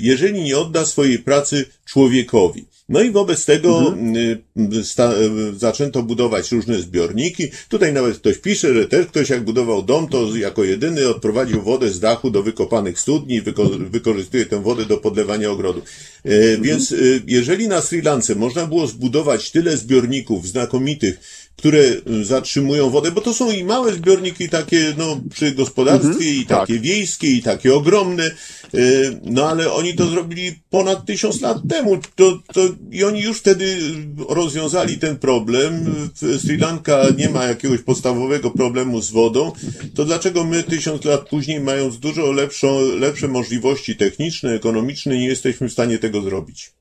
jeżeli 0.00 0.42
nie 0.42 0.58
odda 0.58 0.86
swojej 0.86 1.18
pracy 1.18 1.64
człowiekowi. 1.84 2.64
No 2.90 3.02
i 3.02 3.10
wobec 3.10 3.44
tego 3.44 3.94
y, 4.74 4.84
sta, 4.84 5.12
y, 5.12 5.58
zaczęto 5.58 6.02
budować 6.02 6.52
różne 6.52 6.78
zbiorniki. 6.78 7.48
Tutaj 7.68 7.92
nawet 7.92 8.16
ktoś 8.16 8.38
pisze, 8.38 8.74
że 8.74 8.88
też 8.88 9.06
ktoś 9.06 9.30
jak 9.30 9.44
budował 9.44 9.82
dom, 9.82 10.08
to 10.08 10.36
jako 10.36 10.64
jedyny 10.64 11.08
odprowadził 11.08 11.62
wodę 11.62 11.90
z 11.90 12.00
dachu 12.00 12.30
do 12.30 12.42
wykopanych 12.42 13.00
studni 13.00 13.34
i 13.34 13.40
wyko, 13.40 13.64
wykorzystuje 13.90 14.46
tę 14.46 14.62
wodę 14.62 14.84
do 14.84 14.96
podlewania 14.96 15.50
ogrodu. 15.50 15.82
E, 16.24 16.58
Więc 16.58 16.92
y, 16.92 17.22
jeżeli 17.26 17.68
na 17.68 17.80
Sri 17.80 18.02
Lance 18.02 18.34
można 18.34 18.66
było 18.66 18.86
zbudować 18.86 19.50
tyle 19.50 19.76
zbiorników 19.76 20.48
znakomitych, 20.48 21.20
które 21.56 21.82
zatrzymują 22.22 22.90
wodę, 22.90 23.10
bo 23.10 23.20
to 23.20 23.34
są 23.34 23.50
i 23.50 23.64
małe 23.64 23.92
zbiorniki 23.92 24.48
takie, 24.48 24.94
no, 24.98 25.20
przy 25.30 25.52
gospodarstwie, 25.52 26.34
i 26.34 26.46
tak. 26.46 26.58
takie 26.58 26.80
wiejskie, 26.80 27.30
i 27.30 27.42
takie 27.42 27.74
ogromne, 27.74 28.30
no 29.22 29.48
ale 29.48 29.72
oni 29.72 29.94
to 29.94 30.06
zrobili 30.06 30.52
ponad 30.70 31.06
tysiąc 31.06 31.40
lat 31.40 31.58
temu, 31.68 31.98
to, 32.14 32.38
to, 32.52 32.60
i 32.90 33.04
oni 33.04 33.20
już 33.20 33.38
wtedy 33.38 33.78
rozwiązali 34.28 34.98
ten 34.98 35.16
problem. 35.16 35.86
Sri 36.38 36.56
Lanka 36.56 37.02
nie 37.18 37.30
ma 37.30 37.44
jakiegoś 37.44 37.82
podstawowego 37.82 38.50
problemu 38.50 39.00
z 39.00 39.10
wodą, 39.10 39.52
to 39.94 40.04
dlaczego 40.04 40.44
my 40.44 40.62
tysiąc 40.62 41.04
lat 41.04 41.28
później, 41.28 41.60
mając 41.60 41.98
dużo 41.98 42.32
lepszą, 42.32 42.80
lepsze 42.80 43.28
możliwości 43.28 43.96
techniczne, 43.96 44.54
ekonomiczne, 44.54 45.16
nie 45.16 45.26
jesteśmy 45.26 45.68
w 45.68 45.72
stanie 45.72 45.98
tego 45.98 46.22
zrobić? 46.22 46.79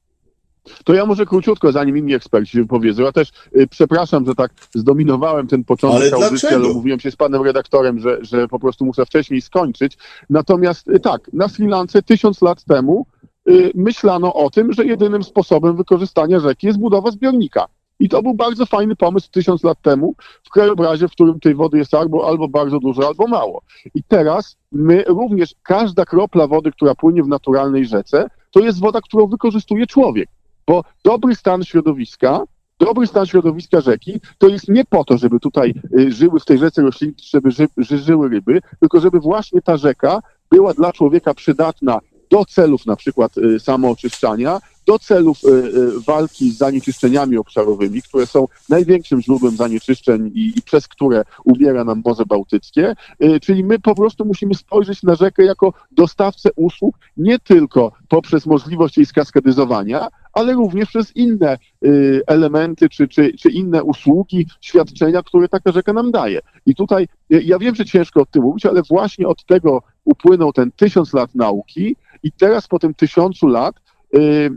To 0.84 0.94
ja 0.94 1.06
może 1.06 1.26
króciutko, 1.26 1.72
zanim 1.72 1.98
inni 1.98 2.14
eksperci 2.14 2.52
się 2.52 2.62
wypowiedzą. 2.62 3.04
Ja 3.04 3.12
też 3.12 3.32
y, 3.56 3.68
przepraszam, 3.68 4.26
że 4.26 4.36
tak 4.36 4.52
zdominowałem 4.76 5.48
ten 5.48 5.64
początek 5.64 6.02
Ale 6.02 6.12
audycji, 6.12 6.48
dlaczego? 6.50 6.66
ale 6.66 6.74
mówiłem 6.74 7.00
się 7.00 7.12
z 7.12 7.16
panem 7.16 7.42
redaktorem, 7.42 8.00
że, 8.00 8.18
że 8.22 8.48
po 8.48 8.60
prostu 8.60 8.86
muszę 8.86 9.06
wcześniej 9.06 9.42
skończyć. 9.42 9.98
Natomiast 10.30 10.88
y, 10.88 11.00
tak, 11.00 11.34
na 11.34 11.48
Sri 11.48 11.68
Lance 11.68 12.02
tysiąc 12.02 12.42
lat 12.42 12.64
temu 12.64 13.06
y, 13.50 13.72
myślano 13.76 14.34
o 14.34 14.50
tym, 14.50 14.74
że 14.74 14.86
jedynym 14.86 15.24
sposobem 15.24 15.76
wykorzystania 15.76 16.40
rzeki 16.40 16.68
jest 16.68 16.80
budowa 16.80 17.12
zbiornika. 17.12 17.66
I 18.00 18.10
to 18.10 18.22
był 18.22 18.34
bardzo 18.34 18.66
fajny 18.66 18.96
pomysł 18.96 19.32
tysiąc 19.32 19.64
lat 19.64 19.82
temu 19.82 20.16
w 20.44 20.50
krajobrazie, 20.50 21.08
w 21.08 21.12
którym 21.12 21.40
tej 21.40 21.56
wody 21.56 21.78
jest 21.78 21.94
albo, 21.94 22.28
albo 22.28 22.48
bardzo 22.48 22.80
dużo, 22.80 23.08
albo 23.08 23.28
mało. 23.28 23.62
I 23.96 24.04
teraz 24.04 24.58
my 24.72 25.04
również, 25.08 25.56
każda 25.64 26.06
kropla 26.06 26.48
wody, 26.48 26.72
która 26.72 26.96
płynie 26.96 27.24
w 27.24 27.28
naturalnej 27.28 27.86
rzece, 27.86 28.30
to 28.52 28.60
jest 28.60 28.80
woda, 28.80 29.02
którą 29.02 29.28
wykorzystuje 29.28 29.88
człowiek. 29.88 30.30
Bo 30.70 30.84
dobry 31.04 31.36
stan 31.36 31.64
środowiska, 31.64 32.44
dobry 32.80 33.08
stan 33.08 33.26
środowiska 33.26 33.82
rzeki, 33.82 34.20
to 34.38 34.48
jest 34.48 34.70
nie 34.70 34.86
po 34.86 35.04
to, 35.04 35.18
żeby 35.18 35.40
tutaj 35.40 35.74
y, 36.00 36.12
żyły 36.12 36.40
w 36.40 36.46
tej 36.46 36.58
rzece 36.58 36.82
rośliny, 36.82 37.14
żeby 37.32 37.52
ży, 37.52 37.68
ży, 37.78 37.98
żyły 37.98 38.30
ryby, 38.30 38.62
tylko 38.80 39.00
żeby 39.00 39.20
właśnie 39.20 39.62
ta 39.62 39.78
rzeka 39.78 40.22
była 40.52 40.74
dla 40.74 40.94
człowieka 40.94 41.34
przydatna 41.34 42.00
do 42.30 42.46
celów 42.46 42.86
na 42.86 42.96
przykład 42.96 43.38
y, 43.38 43.60
samooczyszczania, 43.60 44.60
do 44.86 45.00
celów 45.00 45.38
y, 45.44 46.00
walki 46.08 46.52
z 46.52 46.58
zanieczyszczeniami 46.58 47.38
obszarowymi, 47.38 48.02
które 48.02 48.26
są 48.26 48.48
największym 48.70 49.22
źródłem 49.22 49.56
zanieczyszczeń 49.56 50.32
i, 50.34 50.54
i 50.56 50.62
przez 50.62 50.88
które 50.88 51.24
ubiera 51.46 51.84
nam 51.84 52.02
Morze 52.06 52.26
Bałtyckie. 52.26 52.96
Czyli 53.42 53.64
my 53.64 53.80
po 53.80 53.96
prostu 53.96 54.26
musimy 54.26 54.56
spojrzeć 54.56 55.04
na 55.04 55.16
rzekę 55.16 55.44
jako 55.44 55.74
dostawcę 55.92 56.50
usług 56.56 56.96
nie 57.18 57.40
tylko 57.40 57.92
poprzez 58.08 58.46
możliwość 58.46 58.98
jej 58.98 59.06
skaskadyzowania, 59.06 60.08
ale 60.40 60.54
również 60.54 60.90
przez 60.90 61.16
inne 61.16 61.58
y, 61.86 62.22
elementy 62.28 62.90
czy, 62.90 63.08
czy, 63.08 63.34
czy 63.34 63.50
inne 63.50 63.84
usługi, 63.84 64.48
świadczenia, 64.62 65.24
które 65.24 65.48
taka 65.48 65.72
rzeka 65.72 65.94
nam 65.94 66.12
daje. 66.12 66.40
I 66.66 66.76
tutaj 66.76 67.08
y, 67.34 67.44
ja 67.44 67.60
wiem, 67.60 67.76
że 67.76 67.86
ciężko 67.86 68.22
o 68.22 68.26
tym 68.26 68.44
mówić, 68.44 68.66
ale 68.66 68.82
właśnie 68.90 69.28
od 69.28 69.46
tego 69.46 69.82
upłynął 70.06 70.54
ten 70.54 70.72
tysiąc 70.72 71.14
lat 71.14 71.36
nauki 71.36 71.96
i 72.24 72.32
teraz 72.32 72.68
po 72.68 72.80
tym 72.80 72.94
tysiącu 72.94 73.48
lat 73.48 73.76
y, 74.16 74.50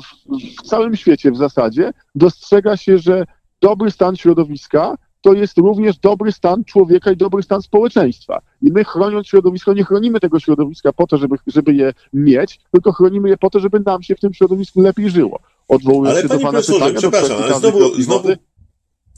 w, 0.00 0.58
w 0.58 0.62
całym 0.62 0.96
świecie 0.96 1.30
w 1.30 1.36
zasadzie 1.36 1.92
dostrzega 2.14 2.76
się, 2.76 2.98
że 2.98 3.24
dobry 3.60 3.90
stan 3.90 4.16
środowiska 4.16 4.96
to 5.20 5.32
jest 5.32 5.58
również 5.58 5.98
dobry 5.98 6.32
stan 6.32 6.64
człowieka 6.64 7.12
i 7.12 7.16
dobry 7.16 7.42
stan 7.42 7.62
społeczeństwa. 7.62 8.40
I 8.62 8.72
my 8.72 8.84
chroniąc 8.84 9.26
środowisko, 9.26 9.72
nie 9.72 9.84
chronimy 9.84 10.20
tego 10.20 10.40
środowiska 10.40 10.92
po 10.92 11.06
to, 11.06 11.16
żeby, 11.16 11.36
żeby 11.46 11.74
je 11.74 11.92
mieć, 12.12 12.60
tylko 12.72 12.92
chronimy 12.92 13.28
je 13.28 13.36
po 13.36 13.50
to, 13.50 13.60
żeby 13.60 13.80
nam 13.80 14.02
się 14.02 14.14
w 14.14 14.20
tym 14.20 14.34
środowisku 14.34 14.80
lepiej 14.80 15.10
żyło. 15.10 15.40
Odwołując 15.68 16.18
Ale 16.18 16.22
się 16.22 16.28
do 16.28 16.38
pana 16.38 16.60
pytania, 16.60 16.98
przepraszam, 16.98 17.36
ale 17.42 17.58
znowu, 17.58 18.02
znowu, 18.02 18.22
wody. 18.22 18.38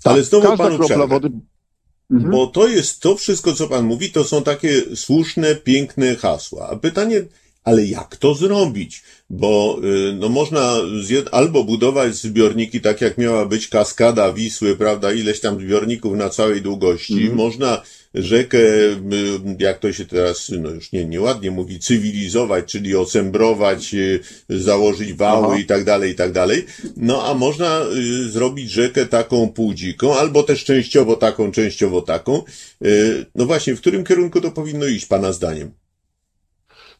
ale 0.04 0.16
Tak, 0.16 0.24
znowu 0.24 0.48
każda 0.48 0.64
panu 0.64 0.78
kropla 0.78 1.06
wody. 1.06 1.30
Mhm. 2.10 2.30
Bo 2.30 2.46
to 2.46 2.68
jest 2.68 3.02
to 3.02 3.16
wszystko, 3.16 3.52
co 3.52 3.68
pan 3.68 3.84
mówi, 3.84 4.10
to 4.10 4.24
są 4.24 4.42
takie 4.42 4.96
słuszne, 4.96 5.54
piękne 5.54 6.16
hasła. 6.16 6.68
A 6.68 6.76
pytanie, 6.76 7.22
ale 7.64 7.86
jak 7.86 8.16
to 8.16 8.34
zrobić? 8.34 9.02
Bo 9.30 9.80
y, 9.84 10.12
no 10.12 10.28
można 10.28 10.74
zjed- 11.06 11.28
albo 11.32 11.64
budować 11.64 12.14
zbiorniki 12.14 12.80
tak, 12.80 13.00
jak 13.00 13.18
miała 13.18 13.46
być 13.46 13.68
kaskada 13.68 14.32
Wisły, 14.32 14.76
prawda, 14.76 15.12
ileś 15.12 15.40
tam 15.40 15.60
zbiorników 15.60 16.16
na 16.16 16.28
całej 16.28 16.62
długości. 16.62 17.18
Mhm. 17.18 17.36
Można 17.36 17.82
rzekę, 18.14 18.58
y, 18.58 18.98
jak 19.58 19.78
to 19.78 19.92
się 19.92 20.04
teraz, 20.04 20.50
no 20.60 20.70
już 20.70 20.92
nie, 20.92 21.04
nieładnie 21.04 21.50
mówi, 21.50 21.78
cywilizować, 21.78 22.64
czyli 22.72 22.96
ocembrować, 22.96 23.94
y, 23.94 24.20
założyć 24.48 25.12
wały 25.12 25.46
Aha. 25.46 25.58
i 25.58 25.64
tak 25.64 25.84
dalej, 25.84 26.12
i 26.12 26.14
tak 26.14 26.32
dalej. 26.32 26.66
No 26.96 27.26
a 27.26 27.34
można 27.34 27.80
zrobić 28.28 28.70
rzekę 28.70 29.06
taką 29.06 29.48
półdziką, 29.48 30.16
albo 30.16 30.42
też 30.42 30.64
częściowo 30.64 31.16
taką, 31.16 31.52
częściowo 31.52 32.02
taką. 32.02 32.42
No 33.34 33.46
właśnie, 33.46 33.74
w 33.74 33.80
którym 33.80 34.04
kierunku 34.04 34.40
to 34.40 34.50
powinno 34.50 34.86
iść, 34.86 35.06
pana 35.06 35.32
zdaniem? 35.32 35.81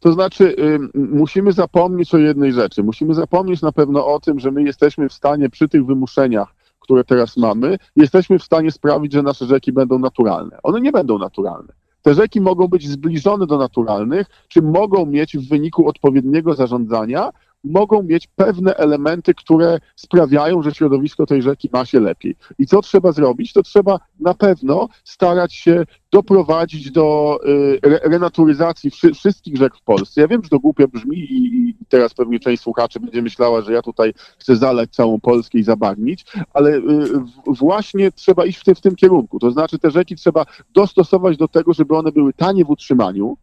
To 0.03 0.13
znaczy, 0.13 0.57
musimy 0.95 1.53
zapomnieć 1.53 2.15
o 2.15 2.19
jednej 2.19 2.53
rzeczy. 2.53 2.83
Musimy 2.83 3.15
zapomnieć 3.15 3.63
na 3.63 3.73
pewno 3.73 4.07
o 4.07 4.21
tym, 4.21 4.41
że 4.41 4.51
my 4.51 4.63
jesteśmy 4.63 5.09
w 5.09 5.13
stanie 5.13 5.51
przy 5.51 5.69
tych 5.69 5.87
wymuszeniach, 5.87 6.55
które 6.81 7.05
teraz 7.05 7.37
mamy, 7.37 7.79
jesteśmy 7.97 8.39
w 8.39 8.43
stanie 8.43 8.71
sprawić, 8.71 9.13
że 9.13 9.23
nasze 9.23 9.47
rzeki 9.47 9.73
będą 9.73 9.99
naturalne. 9.99 10.59
One 10.63 10.81
nie 10.81 10.93
będą 10.93 11.19
naturalne. 11.19 11.73
Te 12.03 12.15
rzeki 12.15 12.41
mogą 12.41 12.69
być 12.69 12.89
zbliżone 12.89 13.47
do 13.47 13.59
naturalnych, 13.59 14.27
czy 14.49 14.63
mogą 14.63 15.07
mieć 15.07 15.37
w 15.37 15.49
wyniku 15.49 15.89
odpowiedniego 15.89 16.55
zarządzania, 16.55 17.31
mogą 17.65 18.03
mieć 18.03 18.27
pewne 18.27 18.77
elementy, 18.77 19.35
które 19.35 19.79
sprawiają, 19.97 20.63
że 20.63 20.75
środowisko 20.75 21.27
tej 21.27 21.43
rzeki 21.43 21.69
ma 21.73 21.85
się 21.85 22.01
lepiej. 22.01 22.37
I 22.59 22.67
co 22.67 22.83
trzeba 22.83 23.13
zrobić? 23.13 23.53
To 23.53 23.63
trzeba 23.63 23.99
na 24.21 24.35
pewno 24.35 24.89
starać 25.05 25.55
się 25.55 25.85
doprowadzić 26.13 26.91
do 26.91 27.39
y, 27.47 27.79
re, 27.83 28.01
renaturyzacji 28.03 28.91
wszy, 28.91 29.15
wszystkich 29.15 29.57
rzek 29.57 29.77
w 29.77 29.83
Polsce. 29.83 30.21
Ja 30.21 30.29
wiem, 30.29 30.43
że 30.43 30.49
to 30.49 30.59
głupio 30.59 30.89
brzmi 30.89 31.19
i, 31.19 31.69
i 31.69 31.75
teraz 31.89 32.15
pewnie 32.15 32.41
część 32.41 32.63
słuchaczy 32.63 33.01
będzie 33.01 33.23
myślała, 33.23 33.63
że 33.63 33.73
ja 33.73 33.83
tutaj 33.83 34.15
chcę 34.39 34.57
zalać 34.57 34.91
całą 34.91 35.21
Polskę 35.21 35.59
i 35.59 35.63
zabarnić, 35.63 36.25
ale 36.55 36.71
y, 36.77 36.83
właśnie 37.47 38.13
trzeba 38.13 38.45
iść 38.45 38.59
w, 38.59 38.65
tym 38.65 38.75
w 38.75 38.81
tym 38.81 38.97
kierunku. 38.97 39.39
To 39.39 39.51
znaczy 39.51 39.79
te 39.79 39.91
rzeki 39.91 40.17
trzeba 40.17 40.47
dostosować 40.75 41.37
do 41.37 41.49
tego, 41.49 41.73
żeby 41.73 41.97
one 41.97 42.13
były 42.13 42.33
tanie 42.33 42.65
w 42.65 42.71
utrzymaniu, 42.71 43.37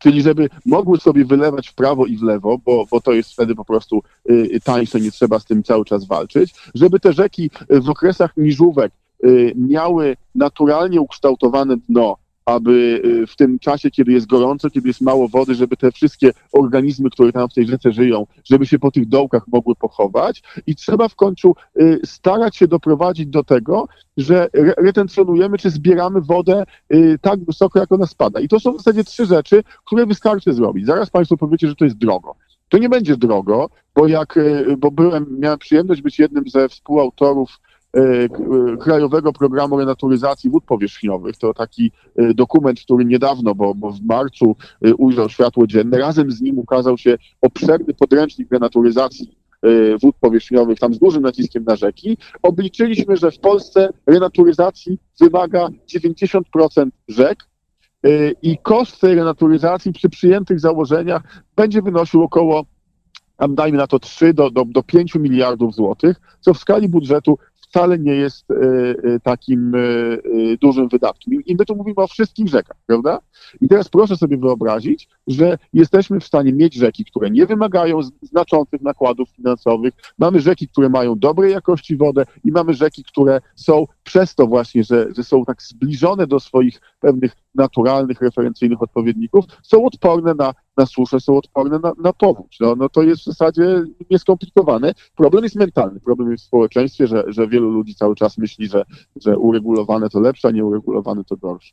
czyli 0.00 0.22
żeby 0.22 0.48
mogły 0.66 0.98
sobie 0.98 1.24
wylewać 1.24 1.68
w 1.68 1.74
prawo 1.74 2.06
i 2.06 2.16
w 2.16 2.22
lewo, 2.22 2.58
bo, 2.58 2.86
bo 2.90 3.00
to 3.00 3.12
jest 3.12 3.32
wtedy 3.32 3.54
po 3.54 3.64
prostu 3.64 4.02
y, 4.30 4.60
tańsze, 4.64 5.00
nie 5.00 5.10
trzeba 5.10 5.38
z 5.38 5.44
tym 5.44 5.62
cały 5.62 5.84
czas 5.84 6.04
walczyć, 6.04 6.54
żeby 6.74 7.00
te 7.00 7.12
rzeki 7.12 7.50
y, 7.72 7.80
w 7.80 7.90
okresach 7.90 8.36
niżówek 8.36 8.92
y, 9.24 9.52
miały 9.56 10.16
naturalnie 10.34 11.00
ukształtowane 11.00 11.76
dno, 11.88 12.16
aby 12.50 13.02
y, 13.04 13.26
w 13.26 13.36
tym 13.36 13.58
czasie, 13.58 13.90
kiedy 13.90 14.12
jest 14.12 14.26
gorąco, 14.26 14.70
kiedy 14.70 14.88
jest 14.88 15.00
mało 15.00 15.28
wody, 15.28 15.54
żeby 15.54 15.76
te 15.76 15.92
wszystkie 15.92 16.30
organizmy, 16.52 17.10
które 17.10 17.32
tam 17.32 17.48
w 17.48 17.54
tej 17.54 17.66
rzece 17.66 17.92
żyją, 17.92 18.26
żeby 18.44 18.66
się 18.66 18.78
po 18.78 18.90
tych 18.90 19.08
dołkach 19.08 19.48
mogły 19.48 19.74
pochować 19.74 20.42
i 20.66 20.74
trzeba 20.74 21.08
w 21.08 21.14
końcu 21.14 21.54
y, 21.80 22.00
starać 22.04 22.56
się 22.56 22.68
doprowadzić 22.68 23.26
do 23.26 23.44
tego, 23.44 23.88
że 24.16 24.48
re 24.52 24.74
retencjonujemy 24.76 25.58
czy 25.58 25.70
zbieramy 25.70 26.20
wodę 26.20 26.64
y, 26.94 27.18
tak 27.20 27.44
wysoko, 27.44 27.78
jak 27.78 27.92
ona 27.92 28.06
spada. 28.06 28.40
I 28.40 28.48
to 28.48 28.60
są 28.60 28.72
w 28.72 28.76
zasadzie 28.76 29.04
trzy 29.04 29.26
rzeczy, 29.26 29.62
które 29.86 30.06
wystarczy 30.06 30.52
zrobić. 30.52 30.86
Zaraz 30.86 31.10
Państwo 31.10 31.36
powiecie, 31.36 31.68
że 31.68 31.74
to 31.74 31.84
jest 31.84 31.96
drogo. 31.96 32.34
To 32.68 32.78
nie 32.78 32.88
będzie 32.88 33.16
drogo, 33.16 33.70
bo 33.94 34.06
jak, 34.06 34.38
bo 34.78 34.90
byłem, 34.90 35.26
miałem 35.38 35.58
przyjemność 35.58 36.02
być 36.02 36.18
jednym 36.18 36.44
ze 36.48 36.68
współautorów 36.68 37.60
Krajowego 38.80 39.32
Programu 39.32 39.78
Renaturyzacji 39.78 40.50
Wód 40.50 40.64
Powierzchniowych. 40.64 41.36
To 41.36 41.54
taki 41.54 41.92
dokument, 42.34 42.80
który 42.80 43.04
niedawno, 43.04 43.54
bo, 43.54 43.74
bo 43.74 43.90
w 43.90 44.00
marcu 44.02 44.56
ujrzał 44.98 45.28
światło 45.28 45.66
dzienne. 45.66 45.98
Razem 45.98 46.30
z 46.30 46.40
nim 46.40 46.58
ukazał 46.58 46.98
się 46.98 47.18
obszerny 47.40 47.94
podręcznik 47.94 48.52
renaturyzacji 48.52 49.40
wód 50.02 50.16
powierzchniowych, 50.20 50.78
tam 50.78 50.94
z 50.94 50.98
dużym 50.98 51.22
naciskiem 51.22 51.64
na 51.64 51.76
rzeki. 51.76 52.16
Obliczyliśmy, 52.42 53.16
że 53.16 53.30
w 53.30 53.38
Polsce 53.38 53.88
renaturyzacji 54.06 54.98
wymaga 55.20 55.68
90% 55.96 56.42
rzek 57.08 57.46
i 58.42 58.58
koszt 58.58 59.00
tej 59.00 59.14
renaturyzacji 59.14 59.92
przy 59.92 60.08
przyjętych 60.08 60.60
założeniach 60.60 61.22
będzie 61.56 61.82
wynosił 61.82 62.22
około 62.22 62.64
dajmy 63.48 63.78
na 63.78 63.86
to 63.86 63.98
3 63.98 64.34
do, 64.34 64.50
do, 64.50 64.64
do 64.64 64.82
5 64.82 65.14
miliardów 65.14 65.74
złotych, 65.74 66.20
co 66.40 66.54
w 66.54 66.58
skali 66.58 66.88
budżetu 66.88 67.38
wcale 67.70 67.98
nie 67.98 68.14
jest 68.14 68.50
e, 68.50 68.54
e, 68.54 69.20
takim 69.20 69.74
e, 69.74 69.78
dużym 70.60 70.88
wydatkiem. 70.88 71.44
I 71.46 71.56
my 71.56 71.64
tu 71.64 71.76
mówimy 71.76 71.96
o 71.96 72.06
wszystkich 72.06 72.48
rzekach, 72.48 72.76
prawda? 72.86 73.18
I 73.60 73.68
teraz 73.68 73.88
proszę 73.88 74.16
sobie 74.16 74.36
wyobrazić, 74.36 75.08
że 75.30 75.58
jesteśmy 75.72 76.20
w 76.20 76.24
stanie 76.24 76.52
mieć 76.52 76.74
rzeki, 76.74 77.04
które 77.04 77.30
nie 77.30 77.46
wymagają 77.46 78.00
znaczących 78.22 78.80
nakładów 78.80 79.28
finansowych, 79.28 79.94
mamy 80.18 80.40
rzeki, 80.40 80.68
które 80.68 80.88
mają 80.88 81.18
dobrej 81.18 81.52
jakości 81.52 81.96
wodę 81.96 82.24
i 82.44 82.52
mamy 82.52 82.74
rzeki, 82.74 83.04
które 83.04 83.40
są 83.54 83.86
przez 84.04 84.34
to 84.34 84.46
właśnie, 84.46 84.84
że, 84.84 85.06
że 85.16 85.24
są 85.24 85.44
tak 85.44 85.62
zbliżone 85.62 86.26
do 86.26 86.40
swoich 86.40 86.80
pewnych 87.00 87.36
naturalnych, 87.54 88.20
referencyjnych 88.20 88.82
odpowiedników, 88.82 89.44
są 89.62 89.84
odporne 89.84 90.34
na, 90.34 90.54
na 90.76 90.86
suszę, 90.86 91.20
są 91.20 91.36
odporne 91.36 91.78
na, 91.78 91.92
na 91.98 92.12
powódź. 92.12 92.60
No, 92.60 92.76
no 92.76 92.88
to 92.88 93.02
jest 93.02 93.22
w 93.22 93.24
zasadzie 93.24 93.84
nieskomplikowane. 94.10 94.94
Problem 95.16 95.44
jest 95.44 95.56
mentalny, 95.56 96.00
problem 96.00 96.30
jest 96.32 96.44
w 96.44 96.46
społeczeństwie, 96.46 97.06
że, 97.06 97.24
że 97.26 97.48
wielu 97.48 97.70
ludzi 97.70 97.94
cały 97.94 98.14
czas 98.14 98.38
myśli, 98.38 98.68
że, 98.68 98.84
że 99.16 99.38
uregulowane 99.38 100.10
to 100.10 100.20
lepsze, 100.20 100.48
a 100.48 100.50
nieuregulowane 100.50 101.24
to 101.24 101.36
gorsze. 101.36 101.72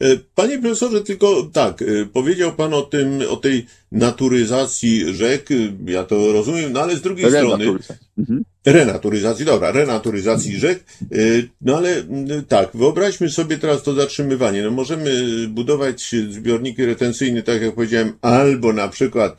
E, 0.00 0.16
panie 0.34 0.58
profesorze, 0.58 1.00
tylko 1.00 1.50
tak, 1.52 1.82
e, 1.82 2.06
powiedział 2.06 2.52
pan 2.52 2.74
o 2.74 2.82
tym, 2.82 3.22
o 3.28 3.36
tej 3.36 3.66
naturyzacji 3.92 5.14
rzek, 5.14 5.48
ja 5.86 6.04
to 6.04 6.32
rozumiem, 6.32 6.72
no 6.72 6.80
ale 6.80 6.96
z 6.96 7.02
drugiej 7.02 7.30
strony... 7.30 7.64
Mhm. 8.18 8.44
Renaturyzacji, 8.66 9.44
dobra, 9.44 9.72
renaturyzacji 9.72 10.58
rzek, 10.58 10.84
e, 11.02 11.16
no 11.60 11.76
ale 11.76 12.02
tak, 12.48 12.70
wyobraźmy 12.74 13.30
sobie 13.30 13.58
teraz 13.58 13.82
to 13.82 13.94
zatrzymywanie. 13.94 14.62
No 14.62 14.70
możemy 14.70 15.10
budować 15.48 16.14
zbiorniki 16.30 16.84
retencyjne, 16.84 17.42
tak 17.42 17.62
jak 17.62 17.74
powiedziałem, 17.74 18.12
albo 18.20 18.72
na 18.72 18.88
przykład 18.88 19.38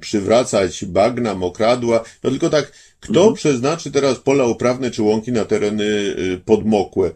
przywracać 0.00 0.84
bagna, 0.84 1.34
mokradła, 1.34 2.04
no 2.24 2.30
tylko 2.30 2.50
tak, 2.50 2.72
kto 3.02 3.20
mhm. 3.20 3.34
przeznaczy 3.34 3.90
teraz 3.90 4.18
pola 4.18 4.46
uprawne 4.46 4.90
czy 4.90 5.02
łąki 5.02 5.32
na 5.32 5.44
tereny 5.44 5.84
podmokłe? 6.44 7.10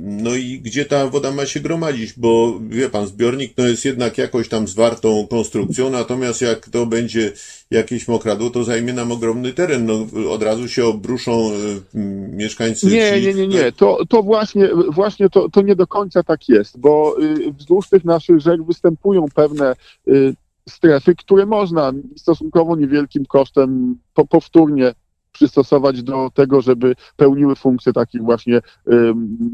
No 0.00 0.34
i 0.34 0.60
gdzie 0.60 0.84
ta 0.84 1.06
woda 1.06 1.30
ma 1.30 1.46
się 1.46 1.60
gromadzić, 1.60 2.12
bo 2.16 2.60
wie 2.68 2.90
pan, 2.90 3.06
zbiornik 3.06 3.52
no 3.58 3.66
jest 3.66 3.84
jednak 3.84 4.18
jakoś 4.18 4.48
tam 4.48 4.68
zwartą 4.68 5.26
konstrukcją, 5.30 5.90
natomiast 5.90 6.42
jak 6.42 6.68
to 6.68 6.86
będzie 6.86 7.32
jakieś 7.70 8.08
mokradło, 8.08 8.50
to 8.50 8.64
zajmie 8.64 8.92
nam 8.92 9.12
ogromny 9.12 9.52
teren, 9.52 9.86
no 9.86 10.06
od 10.30 10.42
razu 10.42 10.68
się 10.68 10.84
obruszą 10.84 11.50
y, 11.50 11.98
mieszkańcy. 12.32 12.86
Nie, 12.86 13.20
nie, 13.20 13.34
nie, 13.34 13.48
nie, 13.48 13.72
to, 13.72 13.98
to 14.08 14.22
właśnie, 14.22 14.68
właśnie 14.88 15.30
to, 15.30 15.48
to 15.48 15.62
nie 15.62 15.76
do 15.76 15.86
końca 15.86 16.22
tak 16.22 16.48
jest, 16.48 16.78
bo 16.78 17.16
y, 17.22 17.52
wzdłuż 17.52 17.88
tych 17.88 18.04
naszych 18.04 18.40
rzek 18.40 18.62
występują 18.62 19.26
pewne 19.34 19.74
y, 20.08 20.34
strefy, 20.68 21.14
które 21.16 21.46
można 21.46 21.92
stosunkowo 22.16 22.76
niewielkim 22.76 23.26
kosztem 23.26 23.98
po, 24.14 24.26
powtórnie 24.26 24.94
przystosować 25.34 26.02
do 26.02 26.30
tego, 26.34 26.60
żeby 26.60 26.94
pełniły 27.16 27.56
funkcję 27.56 27.92
takich 27.92 28.22
właśnie 28.22 28.60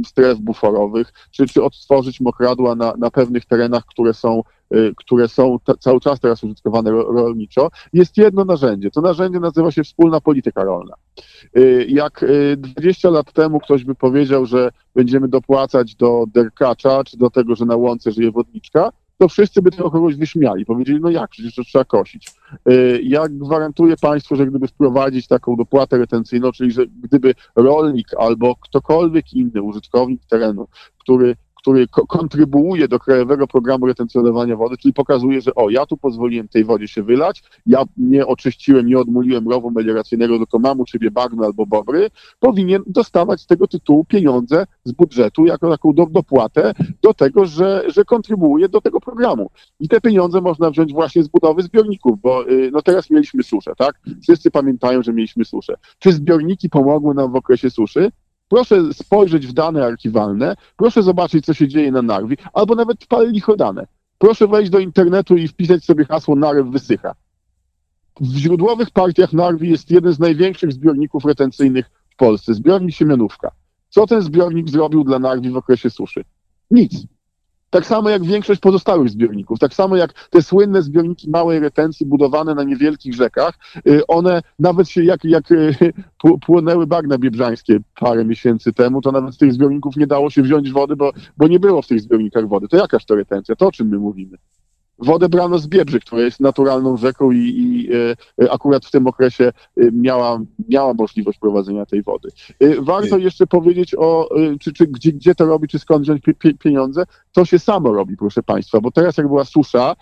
stref 0.06 0.38
buforowych, 0.38 1.12
czy, 1.30 1.46
czy 1.46 1.62
odtworzyć 1.62 2.20
mokradła 2.20 2.74
na, 2.74 2.94
na 2.98 3.10
pewnych 3.10 3.44
terenach, 3.44 3.84
które 3.84 4.14
są, 4.14 4.42
y, 4.74 4.92
które 4.96 5.28
są 5.28 5.58
cały 5.80 6.00
czas 6.00 6.20
teraz 6.20 6.44
użytkowane 6.44 6.90
rolniczo. 6.90 7.70
Jest 7.92 8.16
jedno 8.16 8.44
narzędzie. 8.44 8.90
To 8.90 9.00
narzędzie 9.00 9.40
nazywa 9.40 9.70
się 9.70 9.84
wspólna 9.84 10.20
polityka 10.20 10.64
rolna. 10.64 10.94
Y, 11.56 11.86
jak 11.88 12.24
20 12.56 13.08
y, 13.08 13.12
lat 13.12 13.32
temu 13.32 13.60
ktoś 13.60 13.84
by 13.84 13.94
powiedział, 13.94 14.46
że 14.46 14.70
będziemy 14.94 15.28
dopłacać 15.28 15.94
do 15.94 16.24
derkacza, 16.34 17.04
czy 17.04 17.16
do 17.16 17.30
tego, 17.30 17.54
że 17.54 17.64
na 17.64 17.76
łące 17.76 18.12
żyje 18.12 18.30
wodniczka, 18.30 18.90
to 19.20 19.28
wszyscy 19.28 19.62
by 19.62 19.70
tego 19.70 19.90
kogoś 19.90 20.16
wyśmiali. 20.16 20.66
Powiedzieli, 20.66 21.00
no 21.00 21.10
jak, 21.10 21.30
przecież 21.30 21.54
to 21.54 21.64
trzeba 21.64 21.84
kosić. 21.84 22.30
Y, 22.70 23.00
ja 23.02 23.28
gwarantuję 23.28 23.96
Państwu, 23.96 24.36
że 24.36 24.46
gdyby 24.46 24.68
wprowadzić 24.68 25.26
taką 25.26 25.56
dopłatę 25.56 25.98
retencyjną, 25.98 26.52
czyli 26.52 26.72
że 26.72 26.86
gdyby 26.86 27.34
rolnik 27.56 28.08
albo 28.18 28.56
ktokolwiek 28.56 29.32
inny 29.32 29.62
użytkownik 29.62 30.24
terenu, 30.24 30.68
który 30.98 31.36
który 31.60 31.88
ko 31.88 32.06
kontrybuuje 32.06 32.88
do 32.88 32.98
Krajowego 32.98 33.46
Programu 33.46 33.86
Retencjonowania 33.86 34.56
Wody, 34.56 34.76
czyli 34.76 34.94
pokazuje, 34.94 35.40
że 35.40 35.54
o, 35.54 35.70
ja 35.70 35.86
tu 35.86 35.96
pozwoliłem 35.96 36.48
tej 36.48 36.64
wodzie 36.64 36.88
się 36.88 37.02
wylać, 37.02 37.42
ja 37.66 37.82
nie 37.96 38.26
oczyściłem, 38.26 38.86
nie 38.86 38.98
odmuliłem 38.98 39.48
rowu 39.48 39.70
melioracyjnego, 39.70 40.38
tylko 40.38 40.58
mam 40.58 40.80
u 40.80 40.86
siebie 40.86 41.10
bagno 41.10 41.44
albo 41.44 41.66
bobry, 41.66 42.10
powinien 42.40 42.82
dostawać 42.86 43.40
z 43.40 43.46
tego 43.46 43.66
tytułu 43.66 44.04
pieniądze 44.04 44.66
z 44.84 44.92
budżetu 44.92 45.46
jako 45.46 45.70
taką 45.70 45.92
do, 45.92 46.06
dopłatę 46.06 46.72
do 47.02 47.14
tego, 47.14 47.46
że, 47.46 47.84
że 47.88 48.04
kontrybuuje 48.04 48.68
do 48.68 48.80
tego 48.80 49.00
programu. 49.00 49.50
I 49.80 49.88
te 49.88 50.00
pieniądze 50.00 50.40
można 50.40 50.70
wziąć 50.70 50.92
właśnie 50.92 51.22
z 51.22 51.28
budowy 51.28 51.62
zbiorników, 51.62 52.20
bo 52.20 52.48
y, 52.50 52.70
no 52.72 52.82
teraz 52.82 53.10
mieliśmy 53.10 53.42
suszę, 53.42 53.72
tak? 53.78 54.00
Wszyscy 54.22 54.50
pamiętają, 54.50 55.02
że 55.02 55.12
mieliśmy 55.12 55.44
suszę. 55.44 55.74
Czy 55.98 56.12
zbiorniki 56.12 56.68
pomogły 56.68 57.14
nam 57.14 57.32
w 57.32 57.36
okresie 57.36 57.70
suszy? 57.70 58.10
Proszę 58.50 58.94
spojrzeć 58.94 59.46
w 59.46 59.52
dane 59.52 59.86
archiwalne, 59.86 60.56
proszę 60.76 61.02
zobaczyć, 61.02 61.44
co 61.44 61.54
się 61.54 61.68
dzieje 61.68 61.92
na 61.92 62.02
Narwi, 62.02 62.36
albo 62.52 62.74
nawet 62.74 63.06
pale 63.06 63.30
lichodane. 63.30 63.86
Proszę 64.18 64.48
wejść 64.48 64.70
do 64.70 64.78
internetu 64.78 65.36
i 65.36 65.48
wpisać 65.48 65.84
sobie 65.84 66.04
hasło 66.04 66.36
Narew 66.36 66.66
wysycha. 66.66 67.14
W 68.20 68.36
źródłowych 68.36 68.90
partiach 68.90 69.32
Narwi 69.32 69.70
jest 69.70 69.90
jeden 69.90 70.12
z 70.12 70.18
największych 70.18 70.72
zbiorników 70.72 71.24
retencyjnych 71.24 71.90
w 72.10 72.16
Polsce, 72.16 72.54
zbiornik 72.54 72.94
Siemianówka. 72.94 73.50
Co 73.88 74.06
ten 74.06 74.22
zbiornik 74.22 74.68
zrobił 74.68 75.04
dla 75.04 75.18
Narwi 75.18 75.50
w 75.50 75.56
okresie 75.56 75.90
suszy? 75.90 76.24
Nic. 76.70 77.06
Tak 77.70 77.86
samo 77.86 78.10
jak 78.10 78.24
większość 78.24 78.60
pozostałych 78.60 79.08
zbiorników, 79.08 79.58
tak 79.58 79.74
samo 79.74 79.96
jak 79.96 80.28
te 80.28 80.42
słynne 80.42 80.82
zbiorniki 80.82 81.30
małej 81.30 81.60
retencji 81.60 82.06
budowane 82.06 82.54
na 82.54 82.62
niewielkich 82.62 83.14
rzekach, 83.14 83.58
y, 83.88 84.06
one 84.06 84.42
nawet 84.58 84.88
się 84.88 85.04
jak, 85.04 85.24
jak 85.24 85.52
y, 85.52 85.74
płynęły 86.46 86.86
bagna 86.86 87.18
biebrzańskie 87.18 87.78
parę 88.00 88.24
miesięcy 88.24 88.72
temu, 88.72 89.00
to 89.00 89.12
nawet 89.12 89.34
z 89.34 89.38
tych 89.38 89.52
zbiorników 89.52 89.96
nie 89.96 90.06
dało 90.06 90.30
się 90.30 90.42
wziąć 90.42 90.72
wody, 90.72 90.96
bo, 90.96 91.12
bo 91.36 91.48
nie 91.48 91.60
było 91.60 91.82
w 91.82 91.86
tych 91.86 92.00
zbiornikach 92.00 92.48
wody. 92.48 92.68
To 92.68 92.76
jakaż 92.76 93.04
to 93.04 93.14
retencja? 93.14 93.56
To 93.56 93.66
o 93.66 93.72
czym 93.72 93.88
my 93.88 93.98
mówimy? 93.98 94.36
Wodę 95.00 95.28
brano 95.28 95.58
z 95.58 95.66
Biebrzy, 95.66 96.00
która 96.00 96.22
jest 96.22 96.40
naturalną 96.40 96.96
rzeką 96.96 97.30
i, 97.30 97.38
i 97.38 97.88
e, 98.42 98.52
akurat 98.52 98.86
w 98.86 98.90
tym 98.90 99.06
okresie 99.06 99.44
e, 99.44 99.52
miała, 99.92 100.40
miała 100.68 100.94
możliwość 100.94 101.38
prowadzenia 101.38 101.86
tej 101.86 102.02
wody. 102.02 102.28
E, 102.60 102.82
warto 102.82 103.18
jeszcze 103.18 103.46
powiedzieć 103.46 103.94
o, 103.98 104.28
czy, 104.60 104.72
czy 104.72 104.86
gdzie, 104.86 105.12
gdzie 105.12 105.34
to 105.34 105.46
robi, 105.46 105.68
czy 105.68 105.78
skąd 105.78 106.02
wziąć 106.02 106.22
pieniądze. 106.58 107.04
To 107.32 107.44
się 107.44 107.58
samo 107.58 107.92
robi, 107.92 108.16
proszę 108.16 108.42
Państwa, 108.42 108.80
bo 108.80 108.90
teraz 108.90 109.16
jak 109.16 109.28
była 109.28 109.44
susza, 109.44 109.96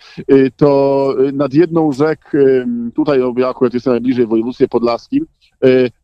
to 0.55 1.13
nad 1.33 1.53
jedną 1.53 1.91
rzek, 1.91 2.31
tutaj 2.95 3.19
ja 3.37 3.49
akurat 3.49 3.73
jestem 3.73 3.93
najbliżej 3.93 4.25
w 4.25 4.29
województwie 4.29 4.67
podlaskim, 4.67 5.25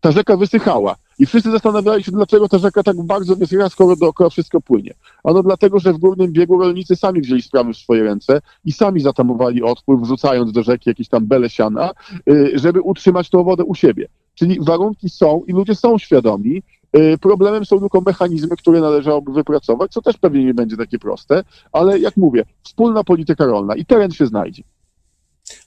ta 0.01 0.11
rzeka 0.11 0.37
wysychała. 0.37 0.95
I 1.19 1.25
wszyscy 1.25 1.51
zastanawiali 1.51 2.03
się, 2.03 2.11
dlaczego 2.11 2.49
ta 2.49 2.57
rzeka 2.57 2.83
tak 2.83 3.01
bardzo 3.01 3.35
wysycha, 3.35 3.69
skoro 3.69 3.95
dookoła 3.95 4.29
wszystko 4.29 4.61
płynie. 4.61 4.93
Ano 5.23 5.43
dlatego, 5.43 5.79
że 5.79 5.93
w 5.93 5.97
górnym 5.97 6.31
biegu 6.31 6.59
rolnicy 6.59 6.95
sami 6.95 7.21
wzięli 7.21 7.41
sprawy 7.41 7.73
w 7.73 7.77
swoje 7.77 8.03
ręce 8.03 8.41
i 8.65 8.71
sami 8.71 8.99
zatamowali 8.99 9.63
odpływ, 9.63 10.01
wrzucając 10.01 10.51
do 10.51 10.63
rzeki 10.63 10.89
jakieś 10.89 11.09
tam 11.09 11.25
bele 11.25 11.49
siana, 11.49 11.91
y, 12.29 12.51
żeby 12.53 12.81
utrzymać 12.81 13.29
tą 13.29 13.43
wodę 13.43 13.63
u 13.63 13.75
siebie. 13.75 14.07
Czyli 14.35 14.57
warunki 14.61 15.09
są 15.09 15.43
i 15.47 15.53
ludzie 15.53 15.75
są 15.75 15.97
świadomi. 15.97 16.61
Y, 16.97 17.17
problemem 17.17 17.65
są 17.65 17.79
tylko 17.79 18.01
mechanizmy, 18.01 18.57
które 18.57 18.81
należałoby 18.81 19.33
wypracować, 19.33 19.91
co 19.91 20.01
też 20.01 20.17
pewnie 20.17 20.45
nie 20.45 20.53
będzie 20.53 20.77
takie 20.77 20.99
proste, 20.99 21.43
ale 21.71 21.99
jak 21.99 22.17
mówię, 22.17 22.45
wspólna 22.63 23.03
polityka 23.03 23.45
rolna 23.45 23.75
i 23.75 23.85
teren 23.85 24.11
się 24.11 24.25
znajdzie. 24.25 24.63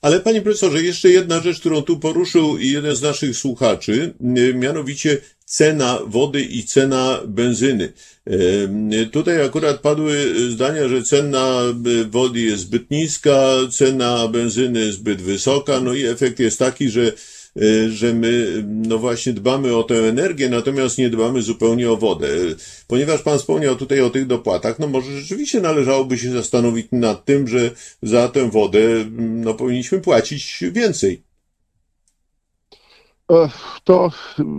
Ale 0.01 0.19
panie 0.19 0.41
profesorze, 0.41 0.83
jeszcze 0.83 1.09
jedna 1.09 1.39
rzecz, 1.39 1.59
którą 1.59 1.81
tu 1.81 1.99
poruszył 1.99 2.57
jeden 2.59 2.95
z 2.95 3.01
naszych 3.01 3.37
słuchaczy, 3.37 4.13
y, 4.37 4.53
mianowicie 4.53 5.17
cena 5.45 5.99
wody 6.07 6.41
i 6.41 6.63
cena 6.63 7.19
benzyny. 7.27 7.93
Y, 8.27 9.09
Tutaj 9.11 9.45
akurat 9.45 9.79
padły 9.79 10.35
zdania, 10.51 10.87
że 10.87 11.03
cena 11.03 11.61
y, 11.87 12.05
wody 12.05 12.39
jest 12.41 12.61
zbyt 12.61 12.91
niska, 12.91 13.53
cena 13.71 14.27
benzyny 14.27 14.91
zbyt 14.91 15.21
wysoka, 15.21 15.79
no 15.79 15.93
i 15.93 16.05
efekt 16.05 16.39
jest 16.39 16.59
taki, 16.59 16.89
że 16.89 17.11
że 17.89 18.13
my, 18.13 18.63
no 18.67 18.97
właśnie, 18.97 19.33
dbamy 19.33 19.75
o 19.75 19.83
tę 19.83 19.95
energię, 19.95 20.49
natomiast 20.49 20.97
nie 20.97 21.09
dbamy 21.09 21.41
zupełnie 21.41 21.91
o 21.91 21.97
wodę. 21.97 22.27
Ponieważ 22.87 23.21
Pan 23.21 23.37
wspomniał 23.37 23.75
tutaj 23.75 24.01
o 24.01 24.09
tych 24.09 24.27
dopłatach, 24.27 24.79
no 24.79 24.87
może 24.87 25.11
rzeczywiście 25.11 25.61
należałoby 25.61 26.17
się 26.17 26.31
zastanowić 26.31 26.87
nad 26.91 27.25
tym, 27.25 27.47
że 27.47 27.71
za 28.01 28.27
tę 28.27 28.49
wodę, 28.49 28.79
no 29.17 29.53
powinniśmy 29.53 29.99
płacić 30.01 30.63
więcej. 30.71 31.23
To 33.83 34.09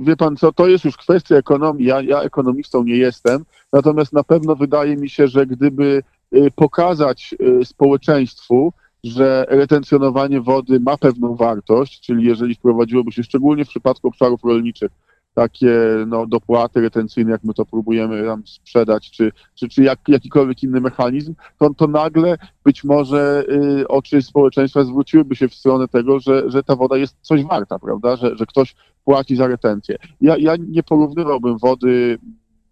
wie 0.03 0.17
pan 0.17 0.37
co, 0.37 0.53
to 0.53 0.69
jest 0.69 0.85
już 0.85 0.97
kwestia 0.97 1.37
ekonomii. 1.37 1.87
Ja, 1.87 2.01
ja 2.01 2.23
ekonomistą 2.23 2.85
nie 2.85 2.97
jestem, 2.97 3.45
natomiast 3.73 4.13
na 4.13 4.25
pewno 4.25 4.57
wydaje 4.57 4.97
mi 4.97 5.11
się, 5.11 5.29
że 5.29 5.47
gdyby 5.47 6.03
y, 6.35 6.51
pokazać 6.57 7.35
y, 7.61 7.65
społeczeństwu, 7.65 8.73
że 9.05 9.47
retencjonowanie 9.49 10.41
wody 10.41 10.81
ma 10.81 10.97
pewną 10.97 11.37
wartość, 11.37 12.01
czyli 12.01 12.25
jeżeli 12.25 12.55
wprowadziłoby 12.55 13.13
się 13.13 13.23
szczególnie 13.23 13.65
w 13.65 13.69
przypadku 13.69 14.09
obszarów 14.09 14.45
rolniczych 14.45 14.91
takie 15.35 15.77
no, 16.07 16.27
dopłaty 16.27 16.81
retencyjne, 16.81 17.31
jak 17.31 17.45
my 17.45 17.55
to 17.55 17.67
próbujemy 17.67 18.25
tam 18.25 18.43
sprzedać, 18.47 19.11
czy, 19.11 19.33
czy, 19.55 19.69
czy 19.69 19.83
jak, 19.83 19.99
jakikolwiek 20.09 20.63
inny 20.63 20.81
mechanizm, 20.81 21.35
to, 21.59 21.75
to 21.75 21.87
nagle 21.87 22.39
być 22.65 22.85
może 22.85 23.45
y, 23.81 23.89
oczy 23.89 24.23
społeczeństwa 24.23 24.85
zwróciłyby 24.85 25.37
się 25.37 25.49
w 25.49 25.55
stronę 25.55 25.89
tego, 25.89 26.21
że, 26.21 26.51
że 26.51 26.63
ta 26.63 26.77
woda 26.77 26.97
jest 26.97 27.17
coś 27.21 27.45
warta, 27.45 27.79
prawda, 27.79 28.17
że, 28.17 28.37
że 28.37 28.47
ktoś 28.47 28.75
płaci 29.05 29.37
za 29.37 29.47
retencję. 29.47 29.97
Ja, 30.21 30.37
ja 30.37 30.55
nie 30.69 30.83
porównywałbym 30.83 31.59
wody 31.59 32.19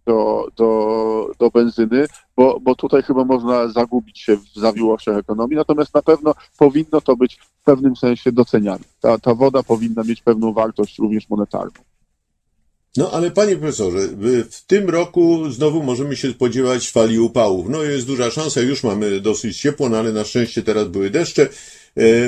do, 0.09 0.49
do, 0.57 1.31
do 1.39 1.51
benzyny, 1.51 2.07
bo, 2.37 2.61
bo 2.61 2.75
tutaj 2.75 3.03
chyba 3.03 3.25
można 3.25 3.69
zagubić 3.69 4.19
się 4.19 4.37
w 4.37 4.61
zawiłościach 4.61 5.17
ekonomii, 5.17 5.57
natomiast 5.57 5.95
na 5.95 6.03
pewno 6.03 6.35
powinno 6.59 7.01
to 7.01 7.17
być 7.17 7.35
w 7.35 7.65
pewnym 7.65 7.97
sensie 7.97 8.33
doceniane. 8.33 8.85
Ta, 9.01 9.19
ta 9.19 9.35
woda 9.35 9.63
powinna 9.63 10.03
mieć 10.03 10.23
pewną 10.23 10.53
wartość 10.53 10.99
również 10.99 11.29
monetarną. 11.29 11.81
No 12.97 13.11
ale 13.11 13.31
panie 13.31 13.57
profesorze, 13.57 13.99
w 14.51 14.67
tym 14.67 14.91
roku 14.91 15.51
znowu 15.51 15.83
możemy 15.83 16.17
się 16.17 16.31
spodziewać 16.31 16.91
fali 16.91 17.19
upałów. 17.19 17.69
No 17.69 17.83
jest 17.83 18.07
duża 18.07 18.31
szansa, 18.31 18.61
już 18.61 18.85
mamy 18.85 19.21
dosyć 19.21 19.61
ciepło, 19.61 19.89
no 19.89 19.99
ale 19.99 20.13
na 20.13 20.25
szczęście 20.25 20.63
teraz 20.63 20.89
były 20.89 21.11
deszcze. 21.11 21.49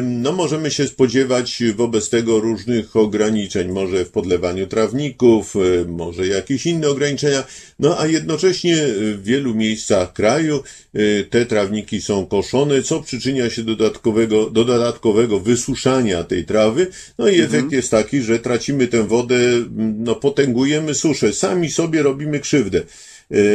No 0.02 0.33
możemy 0.33 0.70
się 0.70 0.87
spodziewać 0.87 1.62
wobec 1.76 2.11
tego 2.11 2.40
różnych 2.40 2.96
ograniczeń, 2.96 3.68
może 3.68 4.04
w 4.04 4.11
podlewaniu 4.11 4.66
trawników, 4.66 5.56
e, 5.56 5.85
może 5.85 6.26
jakieś 6.26 6.66
inne 6.66 6.88
ograniczenia, 6.88 7.44
no 7.78 7.98
a 8.00 8.06
jednocześnie 8.06 8.76
w 9.14 9.20
wielu 9.24 9.54
miejscach 9.54 10.12
kraju 10.12 10.62
e, 10.94 11.24
te 11.24 11.46
trawniki 11.46 12.00
są 12.00 12.26
koszone, 12.26 12.83
co 12.83 13.00
przyczynia 13.00 13.50
się 13.50 13.62
do 13.62 13.76
dodatkowego, 13.76 14.50
do 14.50 14.64
dodatkowego 14.64 15.40
wysuszania 15.40 16.24
tej 16.24 16.44
trawy, 16.44 16.87
no 17.18 17.28
i 17.28 17.40
efekt 17.40 17.72
jest 17.72 17.90
taki, 17.90 18.22
że 18.22 18.38
tracimy 18.38 18.88
tę 18.88 19.02
wodę, 19.02 19.38
no 19.76 20.14
potęgujemy 20.14 20.94
suszę, 20.94 21.33
sami 21.33 21.70
sobie 21.70 22.02
robimy 22.02 22.40
krzywdę. 22.40 22.83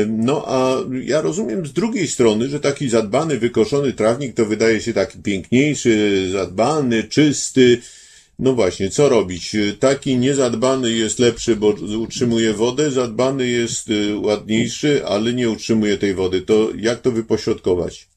No 0.08 0.44
a 0.48 0.76
ja 1.04 1.22
rozumiem 1.22 1.66
z 1.66 1.74
drugiej 1.74 2.08
strony, 2.08 2.50
że 2.50 2.60
taki 2.60 2.90
zadbany, 2.90 3.38
wykoszony 3.40 3.94
trawnik 3.94 4.36
to 4.36 4.46
wydaje 4.46 4.82
się 4.82 4.94
taki 4.94 5.20
piękniejszy, 5.20 6.28
zadbany, 6.32 7.04
czysty. 7.04 7.82
No 8.40 8.54
właśnie, 8.54 8.90
co 8.90 9.10
robić? 9.10 9.56
Taki 9.80 10.18
niezadbany 10.18 10.92
jest 10.92 11.20
lepszy, 11.20 11.56
bo 11.56 11.74
utrzymuje 12.00 12.54
wodę, 12.54 12.92
zadbany 12.92 13.48
jest 13.48 13.90
y, 13.90 14.18
ładniejszy, 14.18 15.06
ale 15.08 15.34
nie 15.34 15.50
utrzymuje 15.50 15.98
tej 15.98 16.14
wody. 16.14 16.42
To 16.42 16.70
jak 16.78 17.00
to 17.00 17.12
wypośrodkować? 17.12 18.10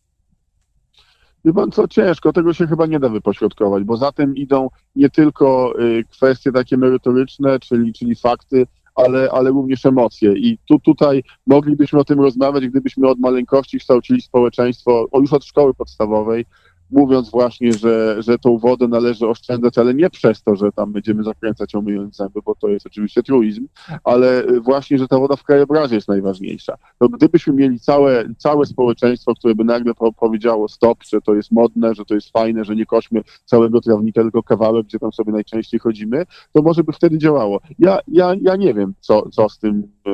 Wie 1.44 1.52
pan 1.52 1.70
co, 1.70 1.88
ciężko, 1.88 2.32
tego 2.32 2.54
się 2.54 2.66
chyba 2.66 2.86
nie 2.86 3.00
da 3.00 3.08
wypośrodkować, 3.08 3.84
bo 3.84 3.96
za 3.96 4.12
tym 4.12 4.36
idą 4.36 4.68
nie 4.96 5.10
tylko 5.10 5.74
y, 5.80 6.04
kwestie 6.10 6.52
takie 6.52 6.76
merytoryczne, 6.76 7.60
czyli, 7.60 7.92
czyli 7.92 8.14
fakty, 8.14 8.66
ale, 8.98 9.30
ale 9.30 9.50
również 9.50 9.86
emocje. 9.86 10.32
I 10.32 10.58
tu, 10.68 10.78
tutaj 10.78 11.22
moglibyśmy 11.46 11.98
o 11.98 12.04
tym 12.04 12.20
rozmawiać, 12.20 12.66
gdybyśmy 12.66 13.08
od 13.08 13.18
maleńkości 13.18 13.78
kształcili 13.78 14.20
społeczeństwo, 14.20 15.06
już 15.20 15.32
od 15.32 15.44
szkoły 15.44 15.74
podstawowej, 15.74 16.44
mówiąc 16.90 17.30
właśnie, 17.30 17.72
że, 17.72 18.22
że 18.22 18.38
tą 18.38 18.58
wodę 18.58 18.88
należy 18.88 19.28
oszczędzać, 19.28 19.78
ale 19.78 19.94
nie 19.94 20.10
przez 20.10 20.42
to, 20.42 20.56
że 20.56 20.72
tam 20.72 20.92
będziemy 20.92 21.22
zakręcać 21.22 21.74
umyjąc 21.74 22.16
zęby, 22.16 22.40
bo 22.44 22.54
to 22.54 22.68
jest 22.68 22.86
oczywiście 22.86 23.22
truizm, 23.22 23.68
ale 24.04 24.44
y, 24.44 24.60
właśnie, 24.60 24.98
że 24.98 25.08
ta 25.08 25.18
woda 25.18 25.36
w 25.36 25.42
krajobrazie 25.42 25.94
jest 25.94 26.08
najważniejsza. 26.08 26.76
To 26.98 27.08
gdybyśmy 27.08 27.52
mieli 27.52 27.80
całe, 27.80 28.24
całe 28.38 28.66
społeczeństwo, 28.66 29.34
które 29.34 29.54
by 29.54 29.64
nagle 29.64 29.94
po, 29.94 30.12
powiedziało 30.12 30.68
stop, 30.68 30.98
że 31.04 31.20
to 31.20 31.34
jest 31.34 31.52
modne, 31.52 31.94
że 31.94 32.04
to 32.04 32.14
jest 32.14 32.30
fajne, 32.30 32.64
że 32.64 32.76
nie 32.76 32.86
kośmy 32.86 33.22
całego 33.44 33.80
trawnika, 33.80 34.22
tylko 34.22 34.42
kawałek, 34.42 34.86
gdzie 34.86 34.98
tam 34.98 35.12
sobie 35.12 35.32
najczęściej 35.32 35.80
chodzimy, 35.80 36.26
to 36.52 36.62
może 36.62 36.84
by 36.84 36.92
wtedy 36.92 37.18
działało. 37.18 37.60
Ja, 37.78 37.98
ja, 38.08 38.34
ja 38.40 38.56
nie 38.56 38.74
wiem, 38.74 38.94
co, 39.00 39.30
co, 39.30 39.48
z 39.48 39.58
tym, 39.58 39.82
y, 40.08 40.10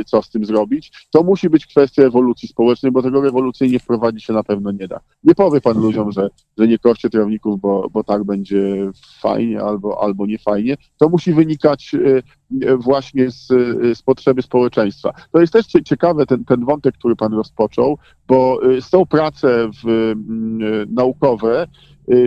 y, 0.00 0.04
co 0.04 0.22
z 0.22 0.30
tym 0.30 0.44
zrobić. 0.44 1.06
To 1.10 1.22
musi 1.22 1.50
być 1.50 1.66
kwestia 1.66 2.02
ewolucji 2.02 2.48
społecznej, 2.48 2.92
bo 2.92 3.02
tego 3.02 3.20
rewolucyjnie 3.20 3.78
wprowadzić 3.78 4.24
się 4.24 4.32
na 4.32 4.42
pewno 4.42 4.72
nie 4.72 4.88
da. 4.88 5.00
Nie 5.24 5.34
powie 5.34 5.60
pan 5.60 5.80
ludziom, 5.80 6.12
że, 6.16 6.28
że 6.58 6.68
nie 6.68 6.78
koszcie 6.78 7.10
trawników, 7.10 7.60
bo, 7.60 7.88
bo 7.92 8.04
tak 8.04 8.24
będzie 8.24 8.90
fajnie 9.20 9.60
albo, 9.60 10.02
albo 10.02 10.26
nie 10.26 10.38
fajnie. 10.38 10.76
To 10.98 11.08
musi 11.08 11.32
wynikać 11.32 11.94
y, 11.94 12.22
y, 12.62 12.76
właśnie 12.76 13.30
z, 13.30 13.50
y, 13.50 13.94
z 13.94 14.02
potrzeby 14.02 14.42
społeczeństwa. 14.42 15.12
To 15.32 15.40
jest 15.40 15.52
też 15.52 15.66
cie- 15.66 15.82
ciekawe, 15.82 16.26
ten, 16.26 16.44
ten 16.44 16.64
wątek, 16.64 16.94
który 16.98 17.16
pan 17.16 17.32
rozpoczął, 17.32 17.98
bo 18.28 18.60
są 18.80 19.06
prace 19.06 19.68
w, 19.84 19.88
mm, 19.88 20.94
naukowe, 20.94 21.66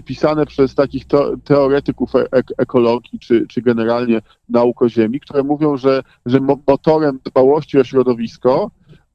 pisane 0.06 0.45
przez 0.45 0.75
takich 0.75 1.04
teoretyków 1.43 2.15
e- 2.15 2.28
ek- 2.32 2.54
ekologii, 2.58 3.19
czy, 3.19 3.45
czy 3.47 3.62
generalnie 3.62 4.21
nauk 4.49 4.82
o 4.82 4.89
Ziemi, 4.89 5.19
które 5.19 5.43
mówią, 5.43 5.78
że, 5.78 6.04
że 6.25 6.39
mo- 6.39 6.60
motorem 6.67 7.19
dbałości 7.25 7.80
o 7.80 7.84
środowisko 7.84 8.71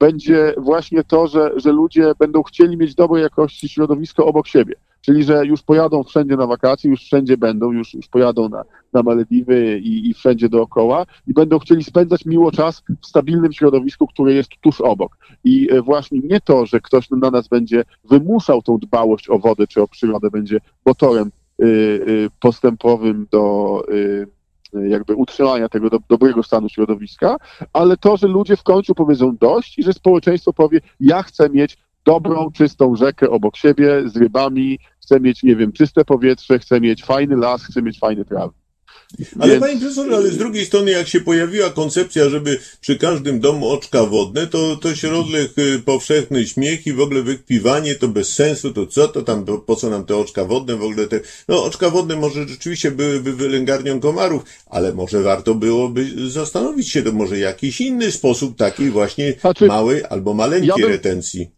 będzie 0.06 0.54
właśnie 0.56 1.04
to, 1.04 1.26
że, 1.26 1.50
że 1.56 1.72
ludzie 1.72 2.12
będą 2.18 2.42
chcieli 2.42 2.76
mieć 2.76 2.94
dobrej 2.94 3.22
jakości 3.22 3.68
środowisko 3.68 4.26
obok 4.26 4.48
siebie. 4.48 4.74
Czyli, 5.00 5.24
że 5.24 5.46
już 5.46 5.62
pojadą 5.62 6.02
wszędzie 6.02 6.36
na 6.36 6.46
wakacje, 6.46 6.90
już 6.90 7.00
wszędzie 7.00 7.36
będą, 7.36 7.72
już, 7.72 7.94
już 7.94 8.08
pojadą 8.08 8.48
na, 8.48 8.64
na 8.92 9.02
Malediwy 9.02 9.78
i, 9.78 10.10
i 10.10 10.14
wszędzie 10.14 10.48
dookoła 10.48 11.06
i 11.26 11.32
będą 11.32 11.58
chcieli 11.58 11.84
spędzać 11.84 12.24
miło 12.24 12.52
czas 12.52 12.82
w 13.02 13.06
stabilnym 13.06 13.52
środowisku, 13.52 14.06
które 14.06 14.32
jest 14.32 14.50
tuż 14.60 14.80
obok. 14.80 15.16
I 15.44 15.68
e, 15.70 15.82
właśnie 15.82 16.18
nie 16.24 16.40
to, 16.40 16.66
że 16.66 16.80
ktoś 16.80 17.10
na 17.10 17.30
nas 17.30 17.48
będzie 17.48 17.84
wymuszał 18.04 18.62
tą 18.62 18.78
dbałość 18.78 19.30
o 19.30 19.38
wodę 19.38 19.66
czy 19.66 19.82
o 19.82 19.88
przyrodę, 19.88 20.30
będzie 20.30 20.60
motorem 20.86 21.30
y, 21.62 21.64
y, 21.64 22.28
postępowym 22.40 23.26
do 23.30 23.82
y, 23.92 24.26
jakby 24.88 25.14
utrzymania 25.14 25.68
tego 25.68 25.90
do, 25.90 25.98
dobrego 26.08 26.42
stanu 26.42 26.68
środowiska, 26.68 27.36
ale 27.72 27.96
to, 27.96 28.16
że 28.16 28.26
ludzie 28.28 28.56
w 28.56 28.62
końcu 28.62 28.94
powiedzą 28.94 29.36
dość 29.36 29.78
i 29.78 29.82
że 29.82 29.92
społeczeństwo 29.92 30.52
powie, 30.52 30.80
ja 31.00 31.22
chcę 31.22 31.50
mieć 31.50 31.78
dobrą, 32.04 32.50
czystą 32.52 32.96
rzekę 32.96 33.30
obok 33.30 33.56
siebie 33.56 34.08
z 34.08 34.16
rybami, 34.16 34.78
chcę 35.02 35.20
mieć, 35.20 35.42
nie 35.42 35.56
wiem, 35.56 35.72
czyste 35.72 36.04
powietrze, 36.04 36.58
chcę 36.58 36.80
mieć 36.80 37.04
fajny 37.04 37.36
las, 37.36 37.64
chcę 37.64 37.82
mieć 37.82 37.98
fajne 37.98 38.24
trawy. 38.24 38.63
Ale 39.38 39.52
Więc- 39.52 39.64
panie 39.64 39.80
profesorze, 39.80 40.16
ale 40.16 40.28
z 40.30 40.36
drugiej 40.38 40.66
strony, 40.66 40.90
jak 40.90 41.08
się 41.08 41.20
pojawiła 41.20 41.70
koncepcja, 41.70 42.28
żeby 42.28 42.58
przy 42.80 42.96
każdym 42.98 43.40
domu 43.40 43.68
oczka 43.68 44.04
wodne, 44.04 44.46
to, 44.46 44.76
to 44.76 44.94
się 44.94 45.08
rozległ 45.10 45.60
y, 45.60 45.78
powszechny 45.78 46.46
śmiech 46.46 46.86
i 46.86 46.92
w 46.92 47.00
ogóle 47.00 47.22
wykpiwanie 47.22 47.94
to 47.94 48.08
bez 48.08 48.34
sensu, 48.34 48.72
to 48.72 48.86
co 48.86 49.08
to 49.08 49.22
tam, 49.22 49.44
po, 49.44 49.58
po 49.58 49.76
co 49.76 49.90
nam 49.90 50.04
te 50.06 50.16
oczka 50.16 50.44
wodne, 50.44 50.76
w 50.76 50.82
ogóle 50.82 51.06
te, 51.06 51.20
no 51.48 51.64
oczka 51.64 51.90
wodne 51.90 52.16
może 52.16 52.48
rzeczywiście 52.48 52.90
byłyby 52.90 53.32
wylęgarnią 53.32 54.00
komarów, 54.00 54.42
ale 54.66 54.94
może 54.94 55.22
warto 55.22 55.54
byłoby 55.54 56.30
zastanowić 56.30 56.88
się, 56.90 57.02
to 57.02 57.12
może 57.12 57.38
jakiś 57.38 57.80
inny 57.80 58.12
sposób 58.12 58.56
takiej 58.58 58.90
właśnie 58.90 59.34
Znaczy, 59.40 59.66
małej 59.66 60.02
albo 60.10 60.34
maleńkiej 60.34 60.68
ja 60.68 60.74
bym- 60.76 60.88
retencji. 60.88 61.50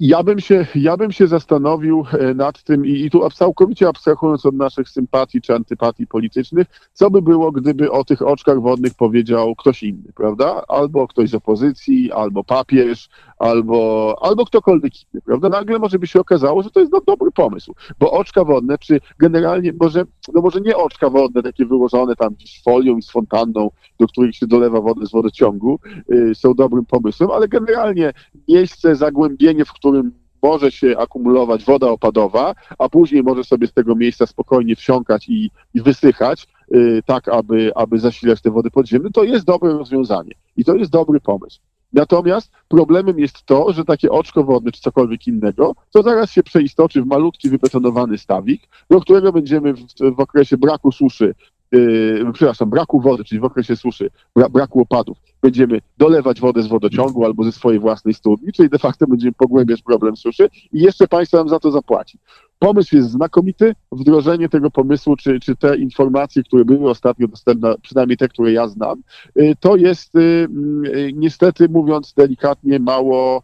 Ja 0.00 0.22
bym 0.22 0.40
się, 0.40 0.66
ja 0.74 0.96
bym 0.96 1.12
się 1.12 1.26
zastanowił 1.26 2.04
e, 2.12 2.34
nad 2.34 2.62
tym 2.62 2.86
i, 2.86 2.90
i 2.90 3.10
tu 3.10 3.30
całkowicie 3.30 3.88
abstrahując 3.88 4.46
od 4.46 4.54
naszych 4.54 4.88
sympatii 4.88 5.40
czy 5.40 5.54
antypatii 5.54 6.06
politycznych, 6.06 6.66
co 6.92 7.10
by 7.10 7.22
było, 7.22 7.52
gdyby 7.52 7.90
o 7.90 8.04
tych 8.04 8.22
oczkach 8.22 8.60
wodnych 8.60 8.94
powiedział 8.94 9.54
ktoś 9.56 9.82
inny, 9.82 10.12
prawda? 10.14 10.62
Albo 10.68 11.08
ktoś 11.08 11.30
z 11.30 11.34
opozycji, 11.34 12.12
albo 12.12 12.44
papież, 12.44 13.08
albo, 13.40 14.16
albo 14.20 14.46
ktokolwiek 14.46 14.92
inny, 15.02 15.22
prawda? 15.22 15.48
Nagle 15.48 15.78
może 15.78 15.98
by 15.98 16.06
się 16.06 16.20
okazało, 16.20 16.62
że 16.62 16.70
to 16.70 16.80
jest 16.80 16.92
no, 16.92 17.00
dobry 17.06 17.30
pomysł, 17.30 17.74
bo 17.98 18.12
oczka 18.12 18.44
wodne, 18.44 18.78
czy 18.78 19.00
generalnie, 19.18 19.72
może, 19.80 20.04
no 20.34 20.40
może 20.40 20.60
nie 20.60 20.76
oczka 20.76 21.10
wodne, 21.10 21.42
takie 21.42 21.66
wyłożone 21.66 22.16
tam 22.16 22.34
gdzieś 22.34 22.62
folią 22.62 22.96
i 22.96 23.02
z 23.02 23.10
fontanną, 23.10 23.70
do 24.00 24.06
których 24.06 24.36
się 24.36 24.46
dolewa 24.46 24.80
wodę 24.80 25.06
z 25.06 25.10
wodociągu, 25.10 25.78
y, 26.12 26.34
są 26.34 26.54
dobrym 26.54 26.86
pomysłem, 26.86 27.30
ale 27.30 27.48
generalnie 27.48 28.12
miejsce, 28.48 28.96
zagłębienie, 28.96 29.64
w 29.64 29.72
którym 29.72 30.12
może 30.42 30.72
się 30.72 30.98
akumulować 30.98 31.64
woda 31.64 31.90
opadowa, 31.90 32.54
a 32.78 32.88
później 32.88 33.22
może 33.22 33.44
sobie 33.44 33.66
z 33.66 33.72
tego 33.72 33.94
miejsca 33.94 34.26
spokojnie 34.26 34.76
wsiąkać 34.76 35.28
i, 35.28 35.50
i 35.74 35.82
wysychać, 35.82 36.48
y, 36.74 37.02
tak 37.06 37.28
aby, 37.28 37.72
aby 37.74 37.98
zasilać 37.98 38.42
te 38.42 38.50
wody 38.50 38.70
podziemne, 38.70 39.10
to 39.10 39.24
jest 39.24 39.44
dobre 39.44 39.72
rozwiązanie 39.72 40.32
i 40.56 40.64
to 40.64 40.74
jest 40.74 40.90
dobry 40.90 41.20
pomysł. 41.20 41.60
Natomiast 41.92 42.52
problemem 42.68 43.18
jest 43.18 43.42
to, 43.44 43.72
że 43.72 43.84
takie 43.84 44.10
oczko 44.10 44.44
wodne 44.44 44.72
czy 44.72 44.80
cokolwiek 44.80 45.26
innego, 45.26 45.72
to 45.90 46.02
zaraz 46.02 46.30
się 46.30 46.42
przeistoczy 46.42 47.02
w 47.02 47.06
malutki 47.06 47.50
wybetonowany 47.50 48.18
stawik, 48.18 48.62
do 48.90 49.00
którego 49.00 49.32
będziemy 49.32 49.74
w, 49.74 49.86
w 50.16 50.20
okresie 50.20 50.58
braku 50.58 50.92
suszy, 50.92 51.34
yy, 51.72 52.24
przepraszam, 52.32 52.70
braku 52.70 53.00
wody, 53.00 53.24
czyli 53.24 53.40
w 53.40 53.44
okresie 53.44 53.76
suszy, 53.76 54.10
bra, 54.36 54.48
braku 54.48 54.80
opadów, 54.80 55.18
będziemy 55.42 55.80
dolewać 55.98 56.40
wodę 56.40 56.62
z 56.62 56.66
wodociągu 56.66 57.24
albo 57.24 57.44
ze 57.44 57.52
swojej 57.52 57.80
własnej 57.80 58.14
studni, 58.14 58.52
czyli 58.52 58.68
de 58.68 58.78
facto 58.78 59.06
będziemy 59.06 59.32
pogłębiać 59.32 59.82
problem 59.82 60.16
suszy 60.16 60.48
i 60.72 60.80
jeszcze 60.80 61.08
państwo 61.08 61.36
nam 61.36 61.48
za 61.48 61.60
to 61.60 61.70
zapłaci. 61.70 62.18
Pomysł 62.60 62.96
jest 62.96 63.10
znakomity, 63.10 63.74
wdrożenie 63.92 64.48
tego 64.48 64.70
pomysłu, 64.70 65.16
czy, 65.16 65.40
czy 65.40 65.56
te 65.56 65.76
informacje, 65.76 66.42
które 66.42 66.64
były 66.64 66.90
ostatnio 66.90 67.28
dostępne, 67.28 67.74
przynajmniej 67.82 68.16
te, 68.16 68.28
które 68.28 68.52
ja 68.52 68.68
znam, 68.68 69.02
y, 69.40 69.54
to 69.60 69.76
jest 69.76 70.14
y, 70.14 70.18
y, 70.18 71.12
niestety, 71.14 71.68
mówiąc 71.68 72.14
delikatnie, 72.14 72.78
mało, 72.78 73.42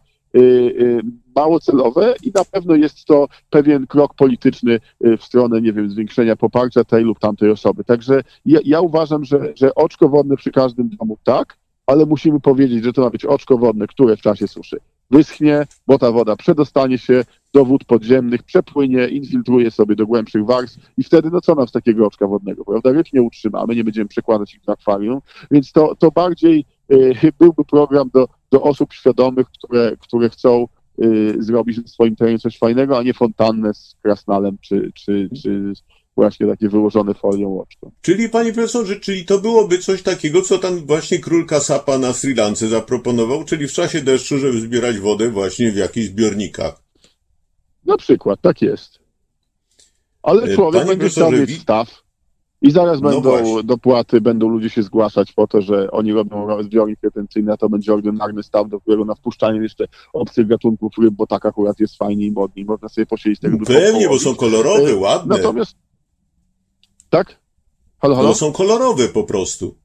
mało 1.35 1.59
celowe 1.59 2.15
i 2.23 2.31
na 2.35 2.45
pewno 2.45 2.75
jest 2.75 3.05
to 3.05 3.27
pewien 3.49 3.87
krok 3.87 4.13
polityczny 4.13 4.79
w 5.01 5.23
stronę, 5.23 5.61
nie 5.61 5.73
wiem, 5.73 5.89
zwiększenia 5.89 6.35
poparcia 6.35 6.83
tej 6.83 7.03
lub 7.03 7.19
tamtej 7.19 7.51
osoby. 7.51 7.83
Także 7.83 8.21
ja, 8.45 8.59
ja 8.65 8.81
uważam, 8.81 9.25
że, 9.25 9.53
że 9.55 9.75
oczko 9.75 10.09
wodne 10.09 10.35
przy 10.35 10.51
każdym 10.51 10.89
domu 10.89 11.17
tak, 11.23 11.57
ale 11.85 12.05
musimy 12.05 12.39
powiedzieć, 12.39 12.83
że 12.83 12.93
to 12.93 13.01
ma 13.01 13.09
być 13.09 13.25
oczko 13.25 13.57
wodne, 13.57 13.87
które 13.87 14.17
w 14.17 14.21
czasie 14.21 14.47
suszy 14.47 14.79
wyschnie, 15.11 15.65
bo 15.87 15.99
ta 15.99 16.11
woda 16.11 16.35
przedostanie 16.35 16.97
się 16.97 17.23
do 17.53 17.65
wód 17.65 17.85
podziemnych, 17.85 18.43
przepłynie, 18.43 19.07
infiltruje 19.07 19.71
sobie 19.71 19.95
do 19.95 20.07
głębszych 20.07 20.45
warstw 20.45 20.79
i 20.97 21.03
wtedy, 21.03 21.29
no 21.31 21.41
co 21.41 21.55
nam 21.55 21.67
z 21.67 21.71
takiego 21.71 22.07
oczka 22.07 22.27
wodnego, 22.27 22.65
prawda? 22.65 22.91
Ryb 22.91 23.13
nie 23.13 23.21
utrzymamy, 23.21 23.75
nie 23.75 23.83
będziemy 23.83 24.07
przekładać 24.07 24.55
ich 24.55 24.61
do 24.61 24.73
akwarium, 24.73 25.19
więc 25.51 25.71
to, 25.71 25.95
to 25.95 26.11
bardziej 26.11 26.65
y, 26.91 27.15
byłby 27.39 27.65
program 27.65 28.09
do, 28.13 28.27
do 28.51 28.61
osób 28.61 28.93
świadomych, 28.93 29.47
które, 29.47 29.97
które 29.99 30.29
chcą 30.29 30.67
y, 31.03 31.35
zrobić 31.39 31.79
w 31.79 31.89
swoim 31.89 32.15
terenie 32.15 32.39
coś 32.39 32.57
fajnego, 32.57 32.97
a 32.97 33.03
nie 33.03 33.13
fontannę 33.13 33.73
z 33.73 33.95
krasnalem 34.01 34.57
czy, 34.61 34.91
czy, 34.95 35.29
czy 35.43 35.73
właśnie 36.17 36.47
takie 36.47 36.69
wyłożone 36.69 37.13
folią 37.13 37.49
łoczką. 37.49 37.91
Czyli 38.01 38.29
panie 38.29 38.53
profesorze, 38.53 38.99
czyli 38.99 39.25
to 39.25 39.39
byłoby 39.39 39.77
coś 39.77 40.03
takiego, 40.03 40.41
co 40.41 40.57
tam 40.57 40.85
właśnie 40.85 41.19
król 41.19 41.45
Kasapa 41.45 41.97
na 41.97 42.13
Sri 42.13 42.35
Lance 42.35 42.67
zaproponował, 42.67 43.43
czyli 43.43 43.67
w 43.67 43.73
czasie 43.73 44.01
deszczu, 44.01 44.37
żeby 44.37 44.61
zbierać 44.61 44.99
wodę 44.99 45.29
właśnie 45.29 45.71
w 45.71 45.75
jakichś 45.75 46.07
zbiornikach. 46.07 46.81
Na 47.85 47.97
przykład, 47.97 48.41
tak 48.41 48.61
jest. 48.61 48.99
Ale 50.23 50.43
e, 50.43 50.55
człowiek 50.55 50.83
panie 50.83 50.97
będzie 50.97 51.09
chciał 51.09 51.31
mieć 51.31 51.61
staw 51.61 52.03
i 52.61 52.71
zaraz 52.71 53.01
no 53.01 53.09
będą 53.09 53.29
właśnie. 53.29 53.63
dopłaty, 53.63 54.21
będą 54.21 54.49
ludzie 54.49 54.69
się 54.69 54.83
zgłaszać 54.83 55.33
po 55.33 55.47
to, 55.47 55.61
że 55.61 55.91
oni 55.91 56.13
robią 56.13 56.63
zbiornik 56.63 56.99
retencyjny, 57.03 57.53
a 57.53 57.57
to 57.57 57.69
będzie 57.69 57.93
ordynarny 57.93 58.43
staw, 58.43 58.69
do 58.69 58.79
którego 58.79 59.05
na 59.05 59.15
wpuszczanie 59.15 59.59
jeszcze 59.59 59.87
obcych 60.13 60.47
gatunków 60.47 60.93
ryb, 60.97 61.13
bo 61.13 61.27
tak 61.27 61.45
akurat 61.45 61.79
jest 61.79 61.97
fajnie 61.97 62.25
i 62.25 62.31
modnie, 62.31 62.65
można 62.65 62.89
sobie 62.89 63.05
posiedzieć 63.05 63.39
tego 63.39 63.57
Pewnie, 63.65 64.09
bo 64.09 64.19
są 64.19 64.35
kolorowe, 64.35 64.91
e, 64.91 64.95
ładne. 64.95 65.37
Natomiast 65.37 65.75
tak? 67.09 67.39
Halo, 67.99 68.15
halo? 68.15 68.27
No 68.27 68.35
są 68.35 68.51
kolorowe 68.51 69.07
po 69.07 69.23
prostu. 69.23 69.75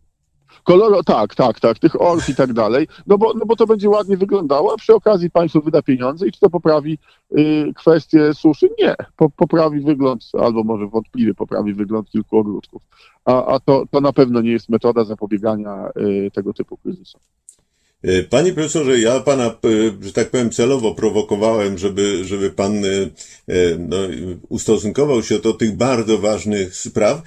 Koloro, 0.64 1.02
tak, 1.02 1.34
tak, 1.34 1.60
tak, 1.60 1.78
tych 1.78 2.02
orf 2.02 2.28
i 2.28 2.34
tak 2.34 2.52
dalej, 2.52 2.88
no 3.06 3.18
bo, 3.18 3.34
no 3.34 3.46
bo 3.46 3.56
to 3.56 3.66
będzie 3.66 3.88
ładnie 3.88 4.16
wyglądało, 4.16 4.72
a 4.72 4.76
przy 4.76 4.94
okazji 4.94 5.30
państwo 5.30 5.60
wyda 5.60 5.82
pieniądze 5.82 6.26
i 6.26 6.32
czy 6.32 6.40
to 6.40 6.50
poprawi 6.50 6.98
y, 7.38 7.72
kwestię 7.76 8.34
suszy? 8.34 8.70
Nie, 8.78 8.94
po, 9.16 9.30
poprawi 9.30 9.80
wygląd, 9.80 10.24
albo 10.40 10.64
może 10.64 10.86
wątpliwie 10.86 11.34
poprawi 11.34 11.74
wygląd 11.74 12.10
kilku 12.10 12.38
ogródków, 12.38 12.82
a, 13.24 13.46
a 13.46 13.60
to, 13.60 13.84
to 13.90 14.00
na 14.00 14.12
pewno 14.12 14.40
nie 14.40 14.50
jest 14.50 14.68
metoda 14.68 15.04
zapobiegania 15.04 15.88
y, 15.96 16.30
tego 16.34 16.52
typu 16.52 16.76
kryzysom. 16.76 17.20
E, 18.02 18.22
panie 18.22 18.52
profesorze, 18.52 19.00
ja 19.00 19.20
pana, 19.20 19.46
e, 19.46 19.52
że 20.00 20.12
tak 20.12 20.30
powiem, 20.30 20.50
celowo 20.50 20.94
prowokowałem, 20.94 21.78
żeby, 21.78 22.24
żeby 22.24 22.50
pan 22.50 22.84
e, 22.84 22.88
no, 23.78 23.96
ustosunkował 24.48 25.22
się 25.22 25.38
do 25.38 25.52
tych 25.52 25.76
bardzo 25.76 26.18
ważnych 26.18 26.76
spraw, 26.76 27.22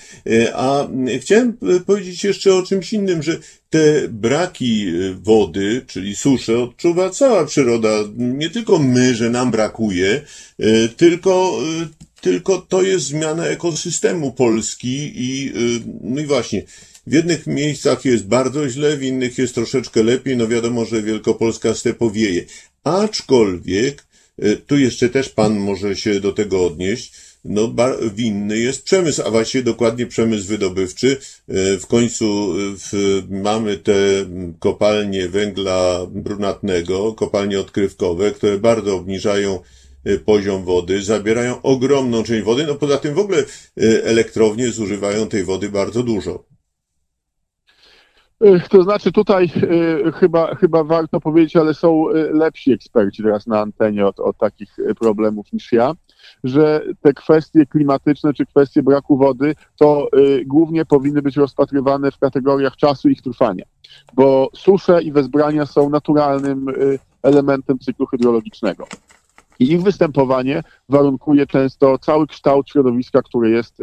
a 0.53 0.87
chciałem 1.19 1.57
powiedzieć 1.85 2.23
jeszcze 2.23 2.55
o 2.55 2.63
czymś 2.63 2.93
innym, 2.93 3.23
że 3.23 3.39
te 3.69 4.07
braki 4.09 4.85
wody, 5.23 5.81
czyli 5.87 6.15
susze, 6.15 6.59
odczuwa 6.59 7.09
cała 7.09 7.45
przyroda. 7.45 7.89
Nie 8.17 8.49
tylko 8.49 8.79
my, 8.79 9.15
że 9.15 9.29
nam 9.29 9.51
brakuje, 9.51 10.21
tylko 10.97 11.57
tylko 12.21 12.57
to 12.57 12.81
jest 12.81 13.05
zmiana 13.05 13.45
ekosystemu 13.45 14.31
Polski 14.31 15.11
i, 15.15 15.53
no 16.01 16.21
i 16.21 16.25
właśnie, 16.25 16.63
w 17.07 17.13
jednych 17.13 17.47
miejscach 17.47 18.05
jest 18.05 18.27
bardzo 18.27 18.69
źle, 18.69 18.97
w 18.97 19.03
innych 19.03 19.37
jest 19.37 19.55
troszeczkę 19.55 20.03
lepiej. 20.03 20.37
No 20.37 20.47
wiadomo, 20.47 20.85
że 20.85 21.03
Wielkopolska 21.03 21.73
stepowieje. 21.73 22.45
Aczkolwiek, 22.83 24.05
e, 24.39 24.55
tu 24.55 24.77
jeszcze 24.77 25.09
też 25.09 25.29
pan 25.29 25.59
może 25.59 25.95
się 25.95 26.19
do 26.19 26.31
tego 26.31 26.65
odnieść, 26.65 27.13
no 27.45 27.75
winny 28.15 28.57
jest 28.57 28.83
przemysł, 28.83 29.21
a 29.25 29.31
właściwie 29.31 29.63
dokładnie 29.63 30.05
przemysł 30.05 30.47
wydobywczy. 30.47 31.17
E, 31.47 31.77
w 31.77 31.87
końcu 31.87 32.25
e, 32.25 32.55
w, 32.77 33.23
mamy 33.29 33.77
te 33.77 33.95
kopalnie 34.59 35.29
węgla 35.29 36.07
brunatnego, 36.09 37.13
kopalnie 37.13 37.59
odkrywkowe, 37.59 38.31
które 38.31 38.57
bardzo 38.57 38.95
obniżają 38.95 39.59
poziom 40.25 40.65
wody, 40.65 41.03
zabierają 41.03 41.61
ogromną 41.61 42.23
część 42.23 42.43
wody, 42.43 42.65
no 42.67 42.75
poza 42.75 42.97
tym 42.97 43.13
w 43.13 43.19
ogóle 43.19 43.43
elektrownie 44.03 44.71
zużywają 44.71 45.27
tej 45.27 45.43
wody 45.43 45.69
bardzo 45.69 46.03
dużo. 46.03 46.54
Y, 48.43 48.69
to 48.69 48.83
znaczy 48.83 49.11
tutaj 49.11 49.51
y, 50.07 50.11
chyba, 50.11 50.55
chyba 50.55 50.83
warto 50.83 51.19
powiedzieć, 51.19 51.55
ale 51.55 51.73
są 51.73 52.09
y, 52.09 52.33
lepsi 52.33 52.71
eksperci 52.71 53.23
teraz 53.23 53.47
na 53.47 53.59
antenie 53.59 54.07
od, 54.07 54.19
od 54.19 54.37
takich 54.37 54.77
problemów 54.99 55.53
niż 55.53 55.71
ja, 55.71 55.93
że 56.43 56.81
te 57.01 57.13
kwestie 57.13 57.65
klimatyczne 57.65 58.33
czy 58.33 58.45
kwestie 58.45 58.83
braku 58.83 59.17
wody 59.17 59.55
to 59.79 60.09
głównie 60.45 60.85
powinny 60.85 61.21
być 61.21 61.37
rozpatrywane 61.37 62.11
w 62.11 62.17
kategoriach 62.17 62.75
czasu 62.75 63.09
ich 63.09 63.21
trwania, 63.21 63.65
bo 64.13 64.49
susze 64.53 65.03
i 65.03 65.11
wezbrania 65.11 65.65
są 65.65 65.89
naturalnym 65.89 66.65
elementem 67.23 67.79
cyklu 67.79 68.05
hydrologicznego. 68.05 68.87
I 69.59 69.71
ich 69.71 69.83
występowanie 69.83 70.63
warunkuje 70.89 71.47
często 71.47 71.97
cały 71.97 72.27
kształt 72.27 72.69
środowiska, 72.69 73.21
które 73.21 73.49
jest 73.49 73.81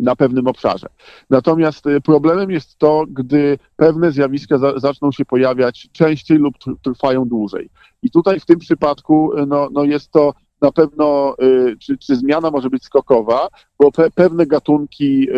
na 0.00 0.16
pewnym 0.16 0.46
obszarze. 0.46 0.86
Natomiast 1.30 1.86
y, 1.86 2.00
problemem 2.00 2.50
jest 2.50 2.78
to, 2.78 3.04
gdy 3.08 3.58
pewne 3.76 4.12
zjawiska 4.12 4.58
za, 4.58 4.78
zaczną 4.78 5.12
się 5.12 5.24
pojawiać 5.24 5.88
częściej 5.92 6.38
lub 6.38 6.54
trwają 6.82 7.24
dłużej. 7.24 7.70
I 8.02 8.10
tutaj 8.10 8.40
w 8.40 8.46
tym 8.46 8.58
przypadku 8.58 9.38
y, 9.38 9.46
no, 9.46 9.68
no 9.72 9.84
jest 9.84 10.10
to 10.10 10.34
na 10.62 10.72
pewno, 10.72 11.34
y, 11.42 11.76
czy, 11.78 11.98
czy 11.98 12.16
zmiana 12.16 12.50
może 12.50 12.70
być 12.70 12.84
skokowa, 12.84 13.48
bo 13.78 13.92
pe, 13.92 14.10
pewne 14.10 14.46
gatunki 14.46 15.28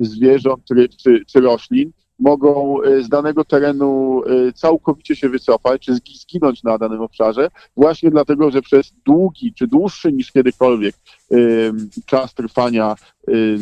zwierząt 0.00 0.64
czy, 0.64 0.88
czy, 0.88 1.24
czy 1.26 1.40
roślin 1.40 1.92
mogą 2.18 2.82
e, 2.82 3.02
z 3.02 3.08
danego 3.08 3.44
terenu 3.44 4.22
e, 4.26 4.52
całkowicie 4.52 5.16
się 5.16 5.28
wycofać, 5.28 5.82
czy 5.82 5.94
zginąć 5.94 6.62
na 6.62 6.78
danym 6.78 7.00
obszarze, 7.00 7.50
właśnie 7.76 8.10
dlatego, 8.10 8.50
że 8.50 8.62
przez 8.62 8.92
długi, 9.06 9.54
czy 9.54 9.66
dłuższy 9.66 10.12
niż 10.12 10.32
kiedykolwiek 10.32 10.94
e, 11.32 11.36
czas 12.06 12.34
trwania 12.34 12.94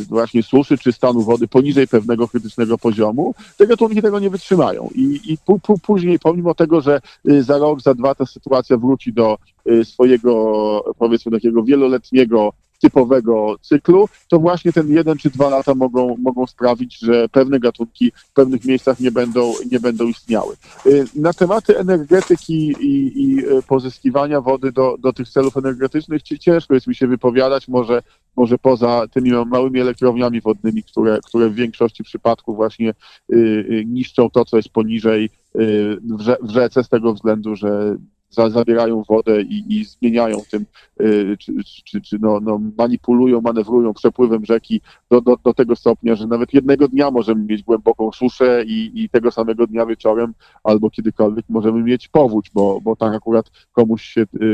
właśnie 0.09 0.43
suszy, 0.43 0.79
czy 0.79 0.93
stanu 0.93 1.21
wody 1.21 1.49
poniżej 1.49 1.89
pewnego 1.89 2.29
krytycznego 2.29 2.79
poziomu, 2.79 3.35
te 3.57 3.67
gatunki 3.67 4.03
tego 4.03 4.21
nie 4.21 4.31
wytrzymają. 4.31 4.89
I, 4.95 5.21
i 5.33 5.39
później, 5.83 6.19
pomimo 6.19 6.55
tego, 6.55 6.81
że 6.81 7.01
za 7.41 7.59
rok, 7.59 7.81
za 7.81 7.95
dwa 7.95 8.15
ta 8.15 8.27
sytuacja 8.27 8.77
wróci 8.77 9.13
do 9.13 9.39
swojego, 9.85 10.95
powiedzmy, 10.99 11.33
takiego 11.33 11.63
wieloletniego 11.63 12.53
typowego 12.85 13.57
cyklu, 13.61 14.09
to 14.29 14.39
właśnie 14.39 14.73
ten 14.73 14.89
jeden 14.89 15.19
czy 15.19 15.31
dwa 15.31 15.49
lata 15.49 15.75
mogą, 15.75 16.17
mogą 16.17 16.47
sprawić, 16.47 16.99
że 16.99 17.29
pewne 17.29 17.61
gatunki 17.61 18.13
w 18.17 18.33
pewnych 18.33 18.65
miejscach 18.65 19.01
nie 19.01 19.11
będą, 19.11 19.53
nie 19.73 19.81
będą 19.81 20.09
istniały. 20.09 20.55
Y, 20.87 21.05
na 21.15 21.33
tematy 21.33 21.79
energetyki 21.79 22.75
i, 22.81 23.23
i 23.23 23.39
y, 23.39 23.63
pozyskiwania 23.63 24.41
wody 24.41 24.73
do, 24.73 24.97
do 24.99 25.13
tych 25.13 25.29
celów 25.29 25.57
energetycznych 25.57 26.23
ciężko 26.23 26.75
jest 26.75 26.87
mi 26.87 26.95
się 26.95 27.07
wypowiadać, 27.07 27.69
może, 27.69 28.03
może 28.37 28.59
poza 28.59 29.07
tymi 29.09 29.31
małymi 29.47 29.81
elektrowniami 29.81 30.41
wodnymi, 30.41 30.83
które, 30.83 31.19
które 31.27 31.49
w 31.49 31.55
większości 31.55 32.05
przypadków 32.05 32.57
właśnie 32.57 32.95
y, 33.33 33.85
niszczą 33.87 34.31
to, 34.31 34.45
co 34.45 34.57
jest 34.57 34.69
poniżej 34.69 35.31
w, 35.55 36.37
rzece 36.49 36.85
z 36.85 36.89
tego 36.89 37.15
względu, 37.15 37.57
że 37.57 37.97
za, 38.35 38.51
zabierają 38.51 39.03
wodę 39.09 39.43
i, 39.43 39.65
i 39.81 39.85
zmieniają 39.85 40.37
tym, 40.51 40.67
y, 41.01 41.37
czy, 41.39 41.53
czy, 41.85 42.01
czy 42.01 42.19
no, 42.21 42.41
no 42.41 42.61
manipulują, 42.79 43.41
manewrują 43.41 43.95
przepływem 43.95 44.45
rzeki 44.45 44.81
do, 45.11 45.21
do, 45.21 45.37
do 45.45 45.55
tego 45.55 45.77
stopnia, 45.77 46.15
że 46.15 46.27
nawet 46.27 46.55
jednego 46.55 46.89
dnia 46.89 47.11
możemy 47.11 47.45
mieć 47.45 47.63
głęboką 47.63 48.13
suszę 48.13 48.65
i, 48.67 48.91
i 48.95 49.09
tego 49.09 49.31
samego 49.31 49.67
dnia 49.67 49.87
wieczorem 49.87 50.35
albo 50.65 50.91
kiedykolwiek 50.91 51.45
możemy 51.49 51.83
mieć 51.83 52.09
powódź, 52.09 52.51
bo, 52.55 52.81
bo 52.83 52.97
tak 52.97 53.15
akurat 53.15 53.51
komuś 53.73 54.03
się 54.03 54.21
y, 54.21 54.45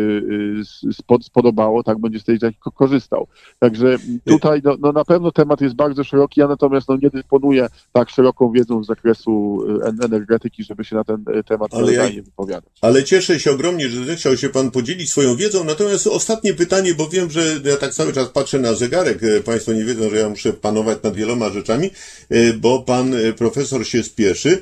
y, 0.88 0.92
spod, 0.92 1.24
spodobało, 1.24 1.82
tak 1.82 1.98
będzie 1.98 2.20
z 2.20 2.24
tej 2.24 2.38
rzeki 2.38 2.58
ko- 2.58 2.72
korzystał. 2.72 3.26
Także 3.58 3.96
tutaj 4.24 4.60
no, 4.64 4.76
no 4.80 4.92
na 4.92 5.04
pewno 5.04 5.32
temat 5.32 5.60
jest 5.60 5.74
bardzo 5.74 6.04
szeroki, 6.04 6.40
ja 6.40 6.48
natomiast 6.48 6.88
no, 6.88 6.96
nie 7.02 7.10
dysponuję 7.10 7.66
tak 7.92 8.10
szeroką 8.10 8.52
wiedzą 8.52 8.84
z 8.84 8.86
zakresu 8.86 9.60
en- 9.84 10.04
energetyki, 10.04 10.64
żeby 10.64 10.84
się 10.84 10.96
na 10.96 11.04
ten 11.04 11.24
temat 11.46 11.74
Ale 11.74 11.92
ja- 11.92 12.22
wypowiadać. 12.22 12.72
Ale 12.80 13.04
cieszę 13.04 13.40
się 13.40 13.50
ogromnie, 13.50 13.69
że 13.78 14.04
zechciał 14.04 14.36
się 14.36 14.48
Pan 14.48 14.70
podzielić 14.70 15.10
swoją 15.10 15.36
wiedzą. 15.36 15.64
Natomiast 15.64 16.06
ostatnie 16.06 16.54
pytanie, 16.54 16.94
bo 16.94 17.08
wiem, 17.08 17.30
że 17.30 17.60
ja 17.64 17.76
tak 17.76 17.94
cały 17.94 18.12
czas 18.12 18.28
patrzę 18.28 18.58
na 18.58 18.74
zegarek. 18.74 19.22
E, 19.22 19.40
Państwo 19.40 19.72
nie 19.72 19.84
wiedzą, 19.84 20.10
że 20.10 20.16
ja 20.16 20.28
muszę 20.28 20.52
panować 20.52 20.98
nad 21.02 21.16
wieloma 21.16 21.50
rzeczami, 21.50 21.90
e, 22.30 22.52
bo 22.52 22.82
Pan 22.82 23.14
e, 23.14 23.32
profesor 23.32 23.86
się 23.86 24.02
spieszy. 24.02 24.58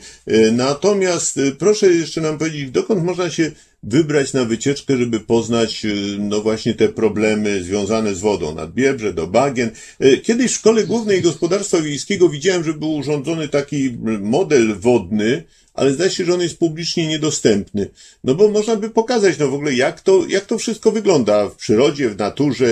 Natomiast 0.53 1.41
proszę 1.59 1.87
jeszcze 1.87 2.21
nam 2.21 2.39
powiedzieć, 2.39 2.71
dokąd 2.71 3.05
można 3.05 3.31
się 3.31 3.51
wybrać 3.83 4.33
na 4.33 4.45
wycieczkę, 4.45 4.97
żeby 4.97 5.21
poznać, 5.21 5.85
e, 5.85 5.89
no 6.19 6.41
właśnie 6.41 6.75
te 6.75 6.89
problemy 6.89 7.63
związane 7.63 8.15
z 8.15 8.21
wodą, 8.21 8.55
nad 8.55 8.73
Biebrze, 8.73 9.15
do 9.15 9.27
bagien. 9.27 9.71
E, 10.01 10.17
Kiedyś 10.17 10.53
w 10.53 10.55
Szkole 10.55 10.85
Głównej 10.85 11.23
Gospodarstwa 11.23 11.81
Wiejskiego 11.81 12.29
widziałem, 12.29 12.65
że 12.65 12.75
był 12.75 12.95
urządzony 12.95 13.49
taki 13.49 13.99
model 14.21 14.75
wodny, 14.75 15.45
ale 15.75 15.93
zdaje 15.93 16.11
się, 16.11 16.25
że 16.25 16.35
on 16.35 16.41
jest 16.41 16.59
publicznie 16.59 17.07
niedostępny. 17.07 17.91
No 18.25 18.35
bo 18.35 18.49
można 18.49 18.77
by 18.77 18.91
pokazać, 18.91 19.39
no 19.39 19.49
w 19.49 19.55
ogóle 19.55 19.75
jak 19.75 20.01
to, 20.01 20.27
jak 20.29 20.47
to 20.47 20.59
wszystko 20.59 20.93
wygląda 20.93 21.49
w 21.49 21.57
przyrodzie, 21.57 22.11
w 22.11 22.19
naturze, 22.19 22.67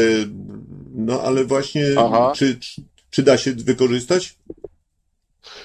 no 0.95 1.23
ale 1.23 1.45
właśnie, 1.45 1.85
czy, 2.37 2.59
czy 3.11 3.23
da 3.23 3.39
się 3.39 3.53
wykorzystać? 3.53 4.37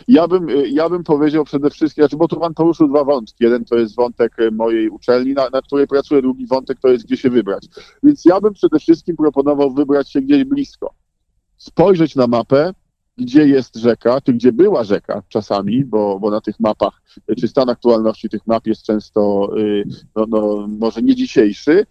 Ja 0.07 0.27
bym, 0.27 0.49
y, 0.49 0.69
ja 0.69 0.89
bym 0.89 1.03
powiedział 1.03 1.45
przede 1.45 1.69
wszystkim, 1.69 2.01
znaczy, 2.01 2.17
bo 2.17 2.27
tu 2.27 2.39
pan 2.39 2.53
poruszył 2.53 2.87
dwa 2.87 3.03
wątki. 3.03 3.43
Jeden 3.43 3.65
to 3.65 3.75
jest 3.75 3.95
wątek 3.95 4.39
y, 4.39 4.51
mojej 4.51 4.89
uczelni, 4.89 5.33
na, 5.33 5.49
na 5.49 5.61
której 5.61 5.87
pracuję, 5.87 6.21
drugi 6.21 6.47
wątek 6.47 6.79
to 6.79 6.87
jest 6.87 7.05
gdzie 7.05 7.17
się 7.17 7.29
wybrać. 7.29 7.67
Więc 8.03 8.25
ja 8.25 8.41
bym 8.41 8.53
przede 8.53 8.79
wszystkim 8.79 9.15
proponował 9.15 9.73
wybrać 9.73 10.11
się 10.11 10.21
gdzieś 10.21 10.43
blisko. 10.43 10.93
Spojrzeć 11.57 12.15
na 12.15 12.27
mapę, 12.27 12.73
gdzie 13.17 13.47
jest 13.47 13.75
rzeka, 13.75 14.21
czy 14.21 14.33
gdzie 14.33 14.51
była 14.51 14.83
rzeka 14.83 15.23
czasami, 15.29 15.85
bo, 15.85 16.19
bo 16.19 16.31
na 16.31 16.41
tych 16.41 16.59
mapach, 16.59 17.01
y, 17.31 17.35
czy 17.35 17.47
stan 17.47 17.69
aktualności 17.69 18.29
tych 18.29 18.47
map 18.47 18.67
jest 18.67 18.83
często, 18.83 19.49
no, 20.15 20.25
no, 20.29 20.67
może 20.67 21.01
nie 21.01 21.15
dzisiejszy, 21.15 21.85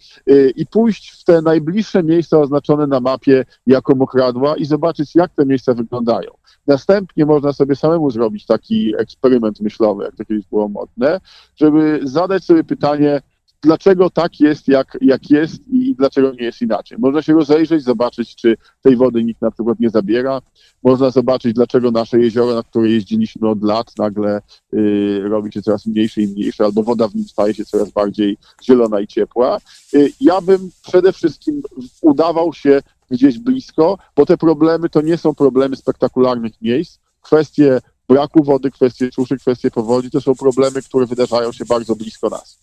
i 0.55 0.65
pójść 0.65 1.11
w 1.11 1.23
te 1.23 1.41
najbliższe 1.41 2.03
miejsca 2.03 2.39
oznaczone 2.39 2.87
na 2.87 2.99
mapie 2.99 3.45
jako 3.67 3.95
mokradła 3.95 4.57
i 4.57 4.65
zobaczyć, 4.65 5.15
jak 5.15 5.33
te 5.33 5.45
miejsca 5.45 5.73
wyglądają. 5.73 6.31
Następnie 6.67 7.25
można 7.25 7.53
sobie 7.53 7.75
samemu 7.75 8.11
zrobić 8.11 8.45
taki 8.45 8.93
eksperyment 8.97 9.61
myślowy, 9.61 10.03
jak 10.03 10.15
to 10.15 10.25
kiedyś 10.25 10.45
było 10.45 10.67
modne, 10.67 11.19
żeby 11.55 11.99
zadać 12.03 12.43
sobie 12.43 12.63
pytanie, 12.63 13.21
dlaczego 13.61 14.09
tak 14.09 14.39
jest, 14.39 14.67
jak, 14.67 14.97
jak 15.01 15.29
jest 15.29 15.67
i 15.67 15.95
dlaczego 15.95 16.31
nie 16.31 16.43
jest 16.43 16.61
inaczej. 16.61 16.97
Można 16.97 17.21
się 17.21 17.33
rozejrzeć, 17.33 17.83
zobaczyć, 17.83 18.35
czy 18.35 18.57
tej 18.81 18.95
wody 18.95 19.23
nikt 19.23 19.41
na 19.41 19.51
przykład 19.51 19.79
nie 19.79 19.89
zabiera. 19.89 20.41
Można 20.83 21.09
zobaczyć, 21.09 21.53
dlaczego 21.53 21.91
nasze 21.91 22.19
jezioro, 22.19 22.55
na 22.55 22.63
które 22.63 22.89
jeździliśmy 22.89 23.49
od 23.49 23.63
lat, 23.63 23.97
nagle 23.97 24.41
y, 24.73 25.21
robi 25.23 25.51
się 25.51 25.61
coraz 25.61 25.85
mniejsze 25.85 26.21
i 26.21 26.27
mniejsze, 26.27 26.63
albo 26.63 26.83
woda 26.83 27.07
w 27.07 27.15
nim 27.15 27.25
staje 27.25 27.53
się 27.53 27.65
coraz 27.65 27.91
bardziej 27.91 28.37
zielona 28.63 28.99
i 28.99 29.07
ciepła. 29.07 29.57
Y, 29.93 30.11
ja 30.21 30.41
bym 30.41 30.69
przede 30.83 31.13
wszystkim 31.13 31.61
udawał 32.01 32.53
się 32.53 32.81
gdzieś 33.11 33.39
blisko, 33.39 33.97
bo 34.15 34.25
te 34.25 34.37
problemy 34.37 34.89
to 34.89 35.01
nie 35.01 35.17
są 35.17 35.35
problemy 35.35 35.75
spektakularnych 35.75 36.61
miejsc. 36.61 36.99
Kwestie 37.21 37.79
braku 38.07 38.43
wody, 38.43 38.71
kwestie 38.71 39.09
suszy, 39.15 39.37
kwestie 39.37 39.71
powodzi 39.71 40.11
to 40.11 40.21
są 40.21 40.35
problemy, 40.35 40.81
które 40.81 41.05
wydarzają 41.05 41.51
się 41.51 41.65
bardzo 41.65 41.95
blisko 41.95 42.29
nas. 42.29 42.59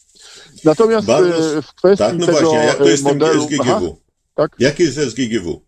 Natomiast 0.65 1.07
Bardzo- 1.07 1.59
e, 1.59 1.63
w 1.63 1.75
kwestii 1.75 2.05
Tak, 2.05 2.19
no 2.19 2.27
tego 2.27 2.39
właśnie, 2.41 2.59
jak 2.59 2.77
to 2.79 2.87
e, 2.87 2.91
jest 2.91 3.05
modelu... 3.05 3.43
SGGW? 3.43 3.63
Aha, 3.63 3.81
tak? 4.35 4.57
Jakie 4.59 4.85
jest 4.85 4.99
SGGW? 4.99 5.61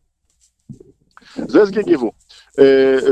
Z 1.49 1.69
SGGW. 1.69 2.07
E, 2.59 2.63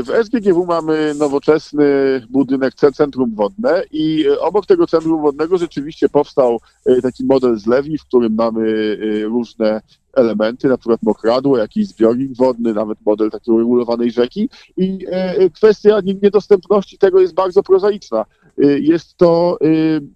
W 0.03 0.09
SGGW 0.25 0.65
mamy 0.65 1.13
nowoczesny 1.17 1.85
budynek, 2.29 2.73
ce- 2.75 2.91
centrum 2.91 3.35
wodne 3.35 3.83
i 3.91 4.25
e, 4.27 4.39
obok 4.39 4.65
tego 4.65 4.87
centrum 4.87 5.21
wodnego 5.21 5.57
rzeczywiście 5.57 6.09
powstał 6.09 6.59
e, 6.85 7.01
taki 7.01 7.25
model 7.25 7.59
zlewni, 7.59 7.97
w 7.97 8.05
którym 8.05 8.33
mamy 8.35 8.97
e, 9.21 9.23
różne 9.23 9.81
elementy, 10.13 10.67
na 10.67 10.77
przykład 10.77 11.03
mokradło, 11.03 11.57
jakiś 11.57 11.87
zbiornik 11.87 12.37
wodny, 12.37 12.73
nawet 12.73 12.97
model 13.05 13.31
takiej 13.31 13.53
uregulowanej 13.53 14.11
rzeki 14.11 14.49
i 14.77 15.05
e, 15.11 15.49
kwestia 15.49 15.99
nie- 16.03 16.13
niedostępności 16.13 16.97
tego 16.97 17.19
jest 17.19 17.33
bardzo 17.33 17.63
prozaiczna. 17.63 18.25
E, 18.63 18.79
Jest 18.79 19.17
to 19.17 19.57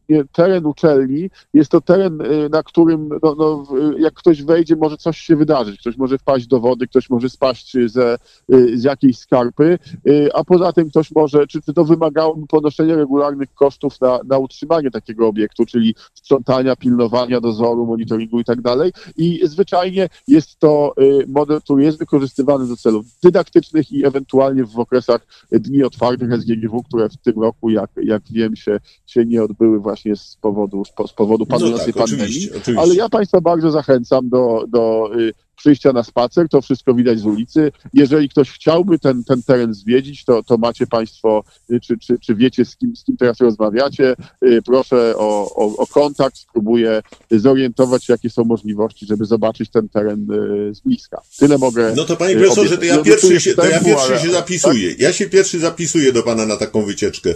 e, 0.09 0.23
teren 0.31 0.65
uczelni, 0.65 1.29
jest 1.53 1.71
to 1.71 1.81
teren, 1.81 2.21
e, 2.21 2.49
na 2.49 2.63
którym 2.63 3.09
no, 3.23 3.35
no, 3.35 3.65
jak 3.99 4.13
ktoś 4.13 4.43
wejdzie, 4.43 4.75
może 4.75 4.97
coś 4.97 5.17
się 5.17 5.35
wydarzyć. 5.35 5.79
Ktoś 5.79 5.97
może 5.97 6.17
wpaść 6.17 6.47
do 6.47 6.59
wody, 6.59 6.87
ktoś 6.87 7.09
może 7.09 7.29
spaść 7.29 7.77
ze, 7.85 8.17
y, 8.53 8.77
z 8.77 8.83
jakiejś 8.83 9.17
skarpy, 9.17 9.79
y, 10.07 10.29
a 10.33 10.43
poza 10.43 10.73
tym 10.73 10.89
ktoś 10.89 11.11
może, 11.11 11.47
czy, 11.47 11.61
czy 11.61 11.73
to 11.73 11.85
wymagałoby 11.85 12.47
ponoszenia 12.47 12.95
regularnych 12.95 13.53
kosztów 13.53 14.01
na, 14.01 14.19
na 14.27 14.37
utrzymanie 14.37 14.91
takiego 14.91 15.27
obiektu, 15.27 15.65
czyli 15.65 15.95
sprzątania, 16.13 16.75
pilnowania, 16.75 17.41
dozoru, 17.41 17.85
monitoringu 17.85 18.39
i 18.39 18.43
tak 18.43 18.61
dalej. 18.61 18.91
I 19.17 19.41
zwyczajnie 19.43 20.09
jest 20.27 20.59
to 20.59 20.93
y, 21.01 21.25
model, 21.27 21.61
który 21.61 21.83
jest 21.83 21.99
wykorzystywany 21.99 22.67
do 22.67 22.75
celów 22.75 23.05
dydaktycznych 23.23 23.91
i 23.91 24.05
ewentualnie 24.05 24.65
w 24.65 24.79
okresach 24.79 25.27
dni 25.51 25.83
otwartych 25.83 26.33
SGGW, 26.33 26.83
które 26.83 27.09
w 27.09 27.17
tym 27.17 27.41
roku, 27.41 27.69
jak, 27.69 27.89
jak 28.03 28.23
wiem, 28.33 28.55
się, 28.55 28.79
się 29.05 29.25
nie 29.25 29.43
odbyły 29.43 29.79
właśnie 29.79 30.15
z 30.15 30.37
powodu, 30.41 30.83
z 31.07 31.13
powodu 31.13 31.45
No 31.49 31.57
panującej 31.57 31.93
tak, 31.93 31.95
pandemii. 31.95 32.23
oczywiście, 32.23 32.49
oczywiście. 32.49 32.81
Ale 32.81 32.95
ja 32.95 33.09
Państwa 33.09 33.41
bardzo 33.41 33.71
zachęcam 33.71 34.29
do, 34.29 34.65
do 34.67 35.11
y, 35.19 35.33
przyjścia 35.55 35.93
na 35.93 36.03
spacer, 36.03 36.49
to 36.49 36.61
wszystko 36.61 36.93
widać 36.93 37.19
z 37.19 37.25
ulicy. 37.25 37.71
Jeżeli 37.93 38.29
ktoś 38.29 38.51
chciałby 38.51 38.99
ten, 38.99 39.23
ten 39.23 39.43
teren 39.43 39.73
zwiedzić, 39.73 40.25
to, 40.25 40.43
to 40.43 40.57
macie 40.57 40.87
Państwo, 40.87 41.43
y, 41.71 41.79
czy, 41.79 41.97
czy, 41.97 42.19
czy 42.19 42.35
wiecie, 42.35 42.65
z 42.65 42.75
kim, 42.75 42.95
z 42.95 43.03
kim 43.03 43.17
teraz 43.17 43.39
rozmawiacie, 43.39 44.15
y, 44.45 44.61
proszę 44.65 45.13
o, 45.17 45.55
o, 45.55 45.77
o 45.77 45.87
kontakt, 45.87 46.37
spróbuję 46.37 47.01
zorientować 47.31 48.05
się, 48.05 48.13
jakie 48.13 48.29
są 48.29 48.43
możliwości, 48.43 49.05
żeby 49.05 49.25
zobaczyć 49.25 49.69
ten 49.69 49.89
teren 49.89 50.27
z 50.71 50.79
bliska. 50.79 51.21
Tyle 51.37 51.57
mogę. 51.57 51.93
No 51.95 52.03
to 52.03 52.17
panie 52.17 52.35
profesorze, 52.35 52.77
to 52.77 52.85
ja 52.85 52.97
pierwszy 52.97 53.41
się, 53.41 53.53
to 53.53 53.65
ja 53.65 53.79
pierwszy 53.79 54.19
się 54.19 54.31
zapisuję. 54.31 54.95
Ja 54.99 55.13
się 55.13 55.29
pierwszy 55.29 55.59
zapisuję 55.59 56.13
do 56.13 56.23
pana 56.23 56.45
na 56.45 56.57
taką 56.57 56.85
wycieczkę. 56.85 57.33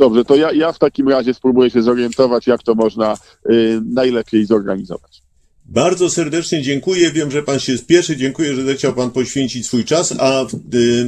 Dobrze, 0.00 0.24
to 0.24 0.36
ja, 0.36 0.52
ja 0.52 0.72
w 0.72 0.78
takim 0.78 1.08
razie 1.08 1.34
spróbuję 1.34 1.70
się 1.70 1.82
zorientować, 1.82 2.46
jak 2.46 2.62
to 2.62 2.74
można 2.74 3.16
y, 3.50 3.80
najlepiej 3.86 4.46
zorganizować. 4.46 5.22
Bardzo 5.64 6.10
serdecznie 6.10 6.62
dziękuję. 6.62 7.10
Wiem, 7.10 7.30
że 7.30 7.42
pan 7.42 7.60
się 7.60 7.78
spieszy. 7.78 8.16
Dziękuję, 8.16 8.54
że 8.54 8.64
zechciał 8.64 8.92
pan 8.92 9.10
poświęcić 9.10 9.66
swój 9.66 9.84
czas, 9.84 10.14
a 10.18 10.46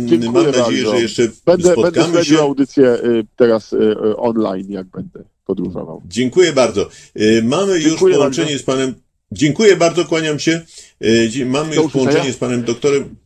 Dziękuję 0.05 0.30
mam 0.30 0.47
nadzieję, 0.47 0.62
bardzo. 0.62 0.90
że 0.97 1.01
jeszcze 1.03 1.22
Będę, 1.22 1.36
będę 1.47 1.72
spotkamy 1.72 2.12
śledził 2.12 2.36
się. 2.36 2.43
audycję 2.43 2.84
y, 3.05 3.24
teraz 3.36 3.72
y, 3.72 3.76
y, 3.76 4.16
online, 4.16 4.66
jak 4.70 4.86
będę 4.86 5.24
podróżował. 5.47 6.03
Dziękuję 6.09 6.53
bardzo. 6.53 6.88
Y, 7.20 7.43
Mamy 7.45 7.72
już 7.74 7.84
Dziękuję 7.84 8.14
połączenie 8.14 8.47
bardzo. 8.49 8.62
z 8.62 8.66
panem. 8.66 8.95
Dziękuję 9.32 9.76
bardzo, 9.76 10.05
kłaniam 10.05 10.38
się. 10.38 10.61
Y, 11.05 11.47
Mamy 11.47 11.74
Do 11.76 11.82
już 11.82 11.93
połączenie 11.93 12.32
z 12.32 12.36
panem 12.36 12.62
doktorem 12.64 13.16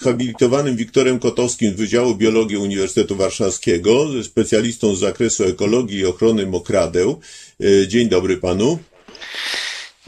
habilitowanym 0.00 0.76
Wiktorem 0.76 1.18
Kotowskim 1.18 1.72
z 1.72 1.76
Wydziału 1.76 2.14
Biologii 2.14 2.56
Uniwersytetu 2.56 3.16
Warszawskiego, 3.16 4.06
specjalistą 4.22 4.94
z 4.94 5.00
zakresu 5.00 5.44
ekologii 5.44 5.98
i 5.98 6.06
ochrony 6.06 6.46
mokradeł. 6.46 7.20
Y, 7.60 7.88
Dzień 7.88 8.08
dobry 8.08 8.36
panu. 8.36 8.78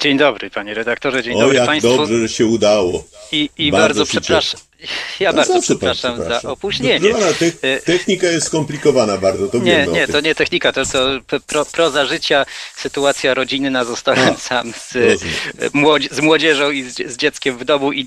Dzień 0.05 0.18
dobry, 0.18 0.50
panie 0.50 0.74
redaktorze, 0.74 1.22
dzień 1.22 1.34
o, 1.36 1.40
dobry 1.40 1.57
jak 1.57 1.66
państwu. 1.66 1.96
dobrze, 1.96 2.18
że 2.18 2.28
się 2.28 2.46
udało. 2.46 3.05
I, 3.32 3.50
i 3.59 3.70
Bardzo 3.70 3.86
bardzo, 3.88 4.07
przepraszam. 4.07 4.61
Ja 5.20 5.30
No 5.32 5.36
bardzo 5.36 5.62
przepraszam 5.62 6.16
za 6.24 6.42
opóźnienie. 6.42 7.11
No, 7.12 7.16
ale 7.16 7.34
te, 7.34 7.46
E, 7.62 7.80
technika 7.80 8.26
jest 8.26 8.46
skomplikowana 8.46 9.18
bardzo, 9.18 9.48
to 9.48 9.59
Nie, 9.59 9.86
nie, 9.86 10.09
to 10.09 10.20
nie 10.20 10.34
technika, 10.34 10.72
to, 10.72 10.82
to 11.26 11.40
pro, 11.46 11.64
proza 11.64 12.07
życia, 12.07 12.46
sytuacja 12.76 13.34
rodzinna, 13.34 13.84
zostałem 13.84 14.28
A, 14.34 14.36
sam 14.36 14.72
z, 14.72 14.94
rozumiem. 14.94 15.34
młodzi, 15.72 16.09
z 16.12 16.20
młodzieżą 16.20 16.70
i 16.70 16.82
z, 16.82 16.94
z 17.12 17.16
dzieckiem 17.16 17.59
w 17.59 17.64
domu 17.64 17.92
i 17.92 18.07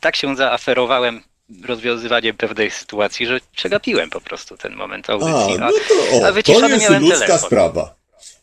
tak 0.00 0.16
się 0.16 0.36
zaaferowałem 0.36 1.22
rozwiązywaniem 1.64 2.36
pewnej 2.36 2.70
sytuacji, 2.70 3.26
że 3.26 3.40
przegapiłem 3.56 4.10
po 4.10 4.20
prostu 4.20 4.56
ten 4.56 4.74
moment 4.74 5.10
A, 5.10 5.12
audycji. 5.12 5.58
no 5.60 5.70
to, 5.88 6.18
o, 6.18 6.26
a 6.26 6.42
to 6.42 6.68
jest 6.68 6.82
miałem 6.82 7.02
ludzka 7.02 7.18
telefon. 7.18 7.46
sprawa. 7.46 7.97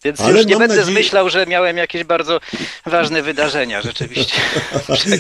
Więc 0.06 0.20
Ale 0.22 0.38
już 0.38 0.48
nie 0.48 0.58
będę 0.58 0.76
nadzieję- 0.76 0.92
zmyślał, 0.92 1.30
że 1.30 1.46
miałem 1.46 1.78
jakieś 1.78 2.04
bardzo 2.04 2.40
ważne 2.86 3.24
wydarzenia, 3.24 3.82
rzeczywiście. 3.82 4.42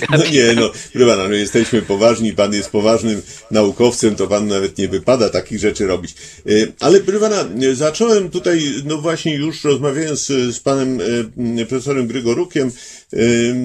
No 0.09 0.17
nie, 0.31 0.53
no, 0.55 0.71
pana, 1.07 1.27
no 1.27 1.36
jesteśmy 1.36 1.81
poważni, 1.81 2.33
pan 2.33 2.53
jest 2.53 2.69
poważnym 2.69 3.21
naukowcem, 3.51 4.15
to 4.15 4.27
pan 4.27 4.47
nawet 4.47 4.77
nie 4.77 4.88
wypada 4.88 5.29
takich 5.29 5.59
rzeczy 5.59 5.88
robić. 5.88 6.15
Y, 6.49 6.73
Ale 6.79 6.99
y, 7.63 7.75
zacząłem 7.75 8.29
tutaj, 8.29 8.73
no 8.86 8.97
właśnie 8.97 9.36
już 9.36 9.63
rozmawiając 9.63 10.25
z 10.27 10.59
panem 10.59 11.01
y, 11.59 11.65
profesorem 11.65 12.07
Grygorukiem, 12.07 12.71
y, 13.13 13.55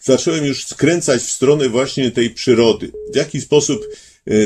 zacząłem 0.00 0.44
już 0.44 0.64
skręcać 0.66 1.22
w 1.22 1.30
stronę 1.30 1.68
właśnie 1.68 2.10
tej 2.10 2.30
przyrody. 2.30 2.92
W 3.12 3.16
jaki 3.16 3.40
sposób 3.40 3.86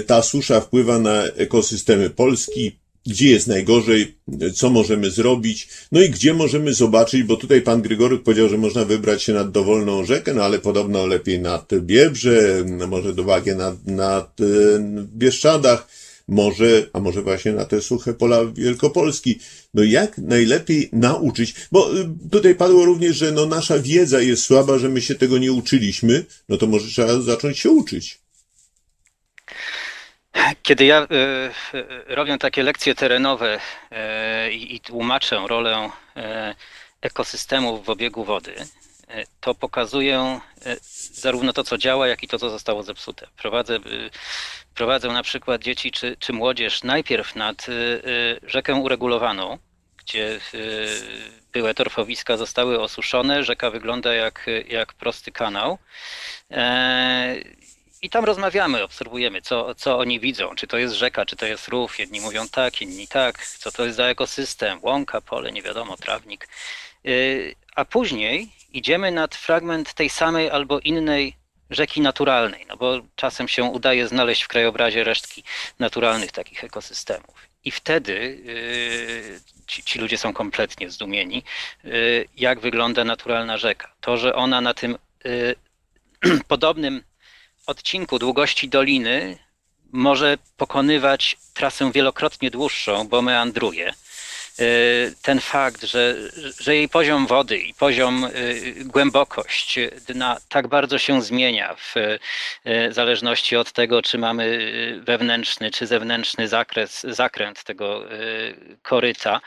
ta 0.07 0.23
susza 0.23 0.61
wpływa 0.61 0.99
na 0.99 1.25
ekosystemy 1.25 2.11
Polski, 2.11 2.79
gdzie 3.07 3.31
jest 3.31 3.47
najgorzej, 3.47 4.15
co 4.55 4.71
możemy 4.71 5.11
zrobić, 5.11 5.69
no 5.93 6.03
i 6.03 6.11
gdzie 6.11 6.35
możemy 6.35 6.75
zobaczyć, 6.75 7.23
bo 7.23 7.37
tutaj 7.37 7.63
pan 7.63 7.83
Grygoruk 7.83 8.23
powiedział, 8.23 8.49
że 8.49 8.59
można 8.59 8.85
wybrać 8.85 9.23
się 9.23 9.33
nad 9.33 9.51
dowolną 9.51 10.05
rzekę, 10.05 10.35
no 10.35 10.45
ale 10.45 10.59
podobno 10.59 11.07
lepiej 11.07 11.41
nad 11.41 11.71
Biebrze, 11.81 12.65
może 12.89 13.15
do 13.15 13.25
wagi 13.25 13.51
nad, 13.51 13.87
nad 13.87 14.41
e, 14.41 14.45
Bieszczadach, 15.17 15.89
może, 16.29 16.87
a 16.93 17.01
może 17.01 17.23
właśnie 17.23 17.53
na 17.53 17.65
te 17.65 17.81
suche 17.81 18.15
pola 18.15 18.45
Wielkopolski. 18.45 19.39
No 19.75 19.83
jak 19.83 20.19
najlepiej 20.19 20.89
nauczyć, 20.93 21.55
bo 21.73 21.99
y, 21.99 22.09
tutaj 22.31 22.55
padło 22.55 22.85
również, 22.85 23.17
że 23.17 23.33
no 23.33 23.47
nasza 23.47 23.79
wiedza 23.79 24.21
jest 24.21 24.43
słaba, 24.43 24.79
że 24.79 24.89
my 24.89 25.03
się 25.03 25.15
tego 25.15 25.39
nie 25.39 25.53
uczyliśmy, 25.53 26.25
no 26.49 26.57
to 26.57 26.67
może 26.67 26.89
trzeba 26.89 27.21
zacząć 27.21 27.59
się 27.59 27.71
uczyć. 27.71 28.19
Kiedy 30.63 30.85
ja 30.85 31.03
y, 31.03 31.07
y, 31.75 32.15
robię 32.15 32.39
takie 32.39 32.63
lekcje 32.63 32.95
terenowe 32.95 33.59
y, 34.49 34.53
i, 34.53 34.81
tłumaczę 34.81 35.41
rolę 35.47 35.91
y, 36.17 36.21
ekosystemów 37.01 37.85
w 37.85 37.91
obiegu 37.91 38.25
wody, 38.25 38.55
y, 38.55 39.25
to 39.41 39.55
pokazuję 39.55 40.41
y, 40.67 40.77
zarówno 41.13 41.53
to, 41.53 41.65
co 41.65 41.79
działa, 41.79 42.09
jak 42.09 42.23
i 42.23 42.29
to, 42.29 42.39
co 42.39 42.51
zostało 42.51 42.83
zepsute. 42.83 43.27
Prowadzę, 43.37 43.77
y, 43.77 44.11
prowadzę 44.75 45.09
na 45.09 45.23
przykład 45.23 45.63
dzieci 45.63 45.93
czy, 45.93 46.17
czy 46.19 46.33
młodzież 46.33 46.83
najpierw 46.83 47.35
nad 47.35 47.69
y, 47.69 47.73
y, 47.73 48.41
rzekę 48.51 48.75
uregulowaną, 48.75 49.59
gdzie 49.99 50.41
y, 50.55 50.89
były 51.53 51.75
torfowiska 51.75 52.37
zostały 52.37 52.81
osuszone, 52.81 53.45
rzeka 53.45 53.71
wygląda 53.71 54.15
jak, 54.15 54.47
jak 54.69 54.93
prosty 54.93 55.33
kanał. 55.33 55.79
I 58.05 58.11
tam 58.11 58.25
rozmawiamy, 58.25 58.83
obserwujemy, 58.83 59.43
co, 59.43 59.75
co 59.75 59.99
oni 59.99 60.21
widzą. 60.21 60.55
Czy 60.55 60.67
to 60.67 60.79
jest 60.79 60.95
rzeka, 60.95 61.27
czy 61.27 61.37
to 61.37 61.47
jest 61.47 61.69
rów. 61.69 61.99
Jedni 61.99 62.21
mówią 62.21 62.49
tak, 62.49 62.83
inni 62.83 63.09
tak. 63.09 63.47
Co 63.47 63.73
to 63.73 63.85
jest 63.85 63.97
za 63.97 64.05
ekosystem? 64.05 64.79
Łąka, 64.83 65.21
pole, 65.21 65.53
nie 65.53 65.63
wiadomo, 65.63 65.97
trawnik. 65.97 66.49
Y, 67.07 67.55
A 67.75 67.85
później 67.85 68.49
idziemy 68.73 69.11
nad 69.11 69.35
fragment 69.35 69.95
tej 69.95 70.09
samej 70.09 70.51
albo 70.51 70.81
innej 70.81 71.35
rzeki 71.71 72.01
naturalnej, 72.01 72.67
no 72.69 72.77
bo 72.77 73.01
czasem 73.17 73.49
się 73.49 73.65
udaje 73.65 74.09
znaleźć 74.09 74.43
w 74.43 74.49
krajobrazie 74.49 75.05
resztki 75.05 75.45
naturalnych 75.79 76.33
takich 76.33 76.65
ekosystemów. 76.65 77.49
I 77.65 77.71
wtedy 77.71 78.13
y, 78.13 79.41
ci, 79.67 79.83
ci 79.83 79.99
ludzie 79.99 80.19
są 80.19 80.33
kompletnie 80.33 80.91
zdumieni, 80.91 81.43
y, 81.85 82.29
jak 82.37 82.61
wygląda 82.61 83.05
naturalna 83.05 83.59
rzeka. 83.59 83.93
To, 84.01 84.17
że 84.17 84.35
ona 84.35 84.61
na 84.61 84.75
tym 84.75 84.99
podobnym 86.49 87.03
odcinku 87.67 88.19
długości 88.19 88.69
doliny 88.69 89.39
może 89.93 90.39
pokonywać 90.57 91.37
trasę 91.55 91.93
wielokrotnie 91.93 92.51
dłuższą, 92.51 93.09
bo 93.09 93.23
meandruje. 93.23 93.95
Y, 94.61 95.15
Ten 95.23 95.41
fakt, 95.41 95.83
że, 95.83 96.17
że 96.61 96.77
jej 96.77 96.89
poziom 96.89 97.27
wody 97.27 97.59
i 97.59 97.75
poziom 97.75 98.25
y, 98.25 98.75
głębokość 98.85 99.79
dna 100.09 100.37
tak 100.49 100.69
bardzo 100.69 100.99
się 100.99 101.23
zmienia 101.23 101.75
w 101.75 101.97
y, 101.97 102.19
zależności 102.93 103.57
od 103.57 103.73
tego, 103.73 104.03
czy 104.03 104.19
mamy 104.19 105.01
wewnętrzny 105.05 105.71
czy 105.71 105.87
zewnętrzny 105.87 106.49
zakres, 106.49 107.07
zakręt 107.09 107.65
tego 107.65 108.05
koryta. 108.83 109.41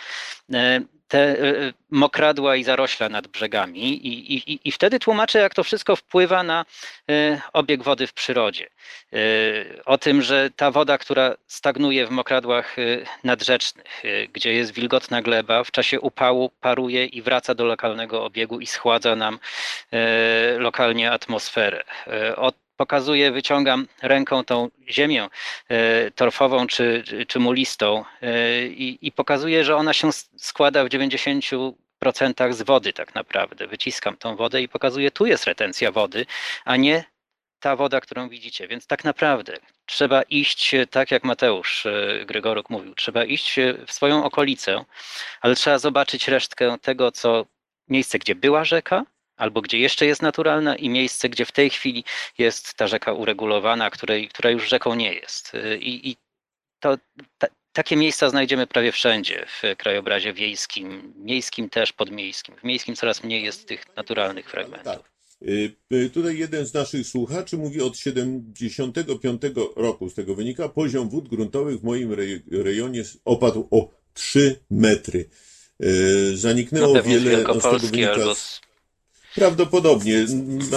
Te 1.07 1.45
y, 1.45 1.73
mokradła 1.89 2.55
i 2.55 2.63
zarośla 2.63 3.09
nad 3.09 3.27
brzegami, 3.27 4.07
i, 4.07 4.35
i, 4.35 4.59
i 4.69 4.71
wtedy 4.71 4.99
tłumaczę, 4.99 5.39
jak 5.39 5.53
to 5.53 5.63
wszystko 5.63 5.95
wpływa 5.95 6.43
na 6.43 6.65
y, 7.11 7.41
obieg 7.53 7.83
wody 7.83 8.07
w 8.07 8.13
przyrodzie. 8.13 8.69
O 9.85 9.97
tym, 9.97 10.21
że 10.21 10.49
ta 10.55 10.71
woda, 10.71 10.97
która 10.97 11.35
stagnuje 11.47 12.07
w 12.07 12.09
mokradłach 12.09 12.75
nadrzecznych, 13.23 14.03
gdzie 14.33 14.53
jest 14.53 14.73
wilgotna 14.73 15.21
gleba, 15.21 15.63
w 15.63 15.71
czasie 15.71 15.99
upału 15.99 16.49
paruje 16.49 17.05
i 17.05 17.21
wraca 17.21 17.55
do 17.55 17.65
lokalnego 17.65 18.25
obiegu 18.25 18.59
i 18.59 18.67
schładza 18.67 19.15
nam 19.15 19.39
lokalnie 20.57 21.11
atmosferę. 21.11 21.83
O 22.35 22.51
pokazuję, 22.77 23.31
wyciągam 23.31 23.87
ręką 24.01 24.43
tą 24.43 24.69
ziemię 24.89 25.27
e, 25.69 26.11
torfową 26.11 26.67
czy, 26.67 27.03
czy- 27.27 27.39
mulistą 27.39 28.05
e, 28.21 28.65
i, 28.67 29.07
i 29.07 29.11
pokazuję, 29.11 29.63
że 29.63 29.75
ona 29.75 29.93
się 29.93 30.09
składa 30.37 30.83
w 30.83 30.87
90% 30.87 31.73
z 32.53 32.61
wody 32.61 32.93
tak 32.93 33.15
naprawdę. 33.15 33.67
Wyciskam 33.67 34.17
tą 34.17 34.35
wodę 34.35 34.61
i 34.61 34.67
pokazuję, 34.69 35.11
tu 35.11 35.25
jest 35.25 35.45
retencja 35.45 35.91
wody, 35.91 36.25
a 36.65 36.75
nie 36.75 37.03
ta 37.59 37.75
woda, 37.75 38.01
którą 38.01 38.29
widzicie. 38.29 38.67
Więc 38.67 38.87
tak 38.87 39.03
naprawdę 39.03 39.57
trzeba 39.85 40.21
iść, 40.21 40.73
e, 40.73 40.87
tak 40.87 41.11
jak 41.11 41.23
Mateusz 41.23 41.87
Grygoruk 42.25 42.69
mówił, 42.69 42.95
trzeba 42.95 43.23
iść 43.23 43.55
w 43.87 43.91
swoją 43.93 44.23
okolicę, 44.23 44.85
ale 45.41 45.55
trzeba 45.55 45.79
zobaczyć 45.79 46.27
resztkę 46.27 46.77
tego, 46.81 47.11
co 47.11 47.45
miejsce, 47.87 48.19
gdzie 48.19 48.35
była 48.35 48.65
rzeka, 48.65 49.03
albo 49.37 49.61
gdzie 49.61 49.79
jeszcze 49.79 50.05
jest 50.05 50.21
naturalna 50.21 50.75
i 50.75 50.89
miejsce, 50.89 51.29
gdzie 51.29 51.45
w 51.45 51.51
tej 51.51 51.69
chwili 51.69 52.03
jest 52.37 52.73
ta 52.73 52.87
rzeka 52.87 53.13
uregulowana, 53.13 53.89
której, 53.89 54.27
która 54.27 54.49
już 54.49 54.69
rzeką 54.69 54.95
nie 54.95 55.13
jest. 55.13 55.51
I, 55.79 56.09
i 56.09 56.15
to, 56.79 56.97
ta, 57.37 57.47
takie 57.73 57.95
miejsca 57.95 58.29
znajdziemy 58.29 58.67
prawie 58.67 58.91
wszędzie 58.91 59.45
w 59.47 59.75
krajobrazie 59.77 60.33
wiejskim, 60.33 61.13
miejskim 61.17 61.69
też, 61.69 61.93
podmiejskim. 61.93 62.55
W 62.55 62.63
miejskim 62.63 62.95
coraz 62.95 63.23
mniej 63.23 63.43
jest 63.43 63.67
tych 63.67 63.95
naturalnych 63.95 64.49
fragmentów. 64.49 64.93
Tak. 64.93 65.17
Y, 65.41 65.75
y, 65.93 66.09
Tutaj 66.09 66.37
jeden 66.37 66.65
z 66.65 66.73
naszych 66.73 67.07
słuchaczy 67.07 67.57
mówi 67.57 67.81
od 67.81 67.97
75 67.97 69.41
roku, 69.75 70.09
z 70.09 70.13
tego 70.13 70.35
wynika, 70.35 70.69
poziom 70.69 71.09
wód 71.09 71.27
gruntowych 71.27 71.79
w 71.79 71.83
moim 71.83 72.11
rej- 72.11 72.63
rejonie 72.63 73.03
opadł 73.25 73.67
o 73.71 73.89
3 74.13 74.59
metry. 74.69 75.29
Y, 75.83 76.37
Zaniknęło 76.37 76.93
No 76.93 77.03
wiele, 77.03 77.31
z 77.31 77.37
tego 77.37 77.79
wynika 77.79 78.13
albo 78.13 78.35
z 78.35 78.61
Prawdopodobnie, 79.37 80.25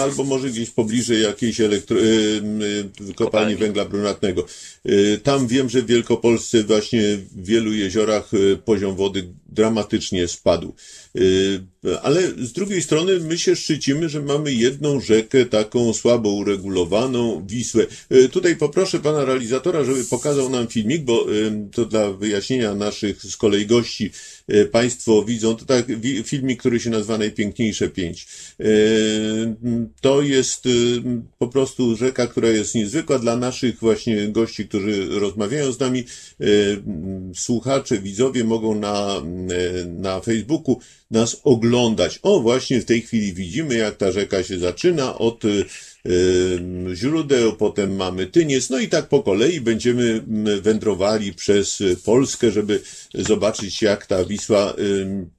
albo 0.01 0.23
może 0.23 0.49
gdzieś 0.49 0.69
pobliżej 0.69 1.21
jakiejś 1.21 1.61
elektro, 1.61 1.97
y, 1.97 2.01
y, 2.01 2.39
kopalni 2.93 3.15
Kopalni. 3.15 3.55
węgla 3.55 3.85
brunatnego. 3.85 4.45
Y, 4.89 5.19
Tam 5.23 5.47
wiem, 5.47 5.69
że 5.69 5.81
w 5.81 5.85
Wielkopolsce 5.85 6.63
właśnie 6.63 7.01
w 7.17 7.45
wielu 7.45 7.73
jeziorach 7.73 8.31
poziom 8.65 8.95
wody 8.95 9.33
dramatycznie 9.51 10.27
spadł. 10.27 10.73
Y, 11.15 11.61
Ale 12.01 12.21
z 12.21 12.51
drugiej 12.53 12.81
strony 12.81 13.19
my 13.19 13.37
się 13.37 13.55
szczycimy, 13.55 14.09
że 14.09 14.21
mamy 14.21 14.53
jedną 14.53 14.99
rzekę 14.99 15.45
taką 15.45 15.93
słabo 15.93 16.29
uregulowaną, 16.29 17.45
Wisłę. 17.47 17.85
Y, 18.11 18.29
Tutaj 18.29 18.55
poproszę 18.55 18.99
pana 18.99 19.25
realizatora, 19.25 19.83
żeby 19.83 20.03
pokazał 20.03 20.49
nam 20.49 20.67
filmik, 20.67 21.01
bo 21.03 21.25
to 21.71 21.85
dla 21.85 22.11
wyjaśnienia 22.11 22.75
naszych 22.75 23.21
z 23.21 23.37
kolei 23.37 23.65
gości 23.65 24.11
y, 24.53 24.65
państwo 24.65 25.23
widzą, 25.23 25.55
to 25.55 25.65
tak 25.65 25.85
filmik, 26.25 26.59
który 26.59 26.79
się 26.79 26.89
nazywa 26.89 27.17
Najpiękniejsze 27.17 27.89
Pięć. 27.89 28.27
To 30.01 30.21
jest 30.21 30.67
po 31.37 31.47
prostu 31.47 31.97
rzeka, 31.97 32.27
która 32.27 32.49
jest 32.49 32.75
niezwykła 32.75 33.19
dla 33.19 33.37
naszych 33.37 33.79
właśnie 33.79 34.27
gości, 34.27 34.67
którzy 34.67 35.19
rozmawiają 35.19 35.71
z 35.71 35.79
nami. 35.79 36.03
Słuchacze, 37.35 37.97
widzowie 37.97 38.43
mogą 38.43 38.75
na, 38.75 39.21
na 39.87 40.19
Facebooku 40.19 40.79
nas 41.11 41.41
oglądać. 41.43 42.19
O, 42.23 42.39
właśnie 42.39 42.81
w 42.81 42.85
tej 42.85 43.01
chwili 43.01 43.33
widzimy, 43.33 43.75
jak 43.75 43.97
ta 43.97 44.11
rzeka 44.11 44.43
się 44.43 44.59
zaczyna 44.59 45.17
od 45.17 45.45
y, 45.45 45.65
y, 46.05 46.59
źródeł, 46.95 47.53
potem 47.53 47.95
mamy 47.95 48.27
Tyniec, 48.27 48.69
no 48.69 48.79
i 48.79 48.87
tak 48.87 49.07
po 49.07 49.23
kolei 49.23 49.61
będziemy 49.61 50.03
mm, 50.03 50.61
wędrowali 50.61 51.33
przez 51.33 51.83
Polskę, 52.05 52.51
żeby 52.51 52.81
zobaczyć, 53.13 53.81
jak 53.81 54.05
ta 54.05 54.25
Wisła 54.25 54.73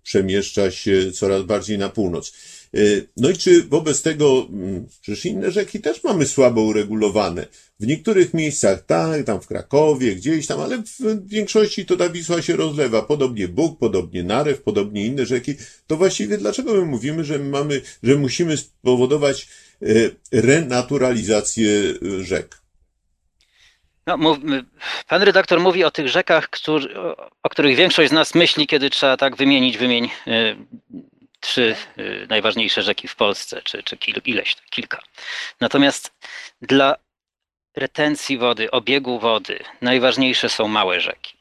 przemieszcza 0.02 0.70
się 0.70 1.12
coraz 1.12 1.42
bardziej 1.42 1.78
na 1.78 1.88
północ. 1.88 2.32
Y, 2.74 3.08
No 3.16 3.30
i 3.30 3.34
czy 3.38 3.62
wobec 3.62 4.02
tego, 4.02 4.46
mm, 4.50 4.86
przecież 5.02 5.24
inne 5.24 5.50
rzeki 5.50 5.80
też 5.80 6.04
mamy 6.04 6.26
słabo 6.26 6.62
uregulowane. 6.62 7.46
W 7.80 7.86
niektórych 7.86 8.34
miejscach 8.34 8.86
tak, 8.86 9.24
tam 9.24 9.40
w 9.40 9.46
Krakowie, 9.46 10.16
gdzieś 10.16 10.46
tam, 10.46 10.60
ale 10.60 10.78
w 10.78 11.28
większości 11.28 11.86
to 11.86 11.96
ta 11.96 12.08
Wisła 12.08 12.42
się 12.42 12.56
rozlewa. 12.56 13.02
Podobnie 13.02 13.48
Bóg, 13.48 13.78
podobnie 13.78 14.24
Narew, 14.24 14.62
podobnie 14.62 15.06
inne 15.06 15.26
rzeki. 15.26 15.54
To 15.86 15.96
właściwie 15.96 16.38
dlaczego 16.38 16.74
my 16.74 16.84
mówimy, 16.84 17.24
że 17.24 17.38
mamy, 17.38 17.80
że 18.02 18.14
musimy 18.14 18.56
spowodować 18.56 19.48
e, 19.82 19.86
renaturalizację 20.32 21.70
e, 21.70 22.24
rzek? 22.24 22.62
No, 24.06 24.16
mów, 24.16 24.38
pan 25.08 25.22
redaktor 25.22 25.60
mówi 25.60 25.84
o 25.84 25.90
tych 25.90 26.08
rzekach, 26.08 26.50
który, 26.50 26.98
o, 26.98 27.30
o, 27.42 27.48
których 27.48 27.76
większość 27.76 28.10
z 28.10 28.12
nas 28.12 28.34
myśli, 28.34 28.66
kiedy 28.66 28.90
trzeba 28.90 29.16
tak 29.16 29.36
wymienić, 29.36 29.78
wymień 29.78 30.08
trzy 31.42 31.76
y, 31.98 32.26
najważniejsze 32.28 32.82
rzeki 32.82 33.08
w 33.08 33.16
Polsce, 33.16 33.62
czy, 33.62 33.82
czy 33.82 33.96
kil, 33.96 34.14
ileś, 34.24 34.56
kilka. 34.70 35.02
Natomiast 35.60 36.12
dla 36.62 36.96
retencji 37.76 38.38
wody, 38.38 38.70
obiegu 38.70 39.18
wody, 39.18 39.58
najważniejsze 39.80 40.48
są 40.48 40.68
małe 40.68 41.00
rzeki. 41.00 41.36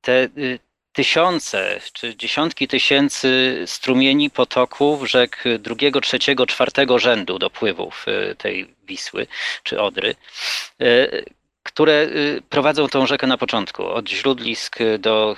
Te 0.00 0.28
y, 0.38 0.58
tysiące 0.92 1.80
czy 1.92 2.16
dziesiątki 2.16 2.68
tysięcy 2.68 3.62
strumieni, 3.66 4.30
potoków, 4.30 5.10
rzek 5.10 5.44
drugiego, 5.58 6.00
trzeciego, 6.00 6.46
czwartego 6.46 6.98
rzędu 6.98 7.38
dopływów 7.38 8.06
y, 8.08 8.34
tej 8.34 8.74
Wisły 8.84 9.26
czy 9.62 9.80
Odry, 9.80 10.14
które 11.62 12.08
prowadzą 12.50 12.88
tą 12.88 13.06
rzekę 13.06 13.26
na 13.26 13.38
początku, 13.38 13.86
od 13.86 14.08
źródlisk 14.08 14.78
do, 14.98 15.36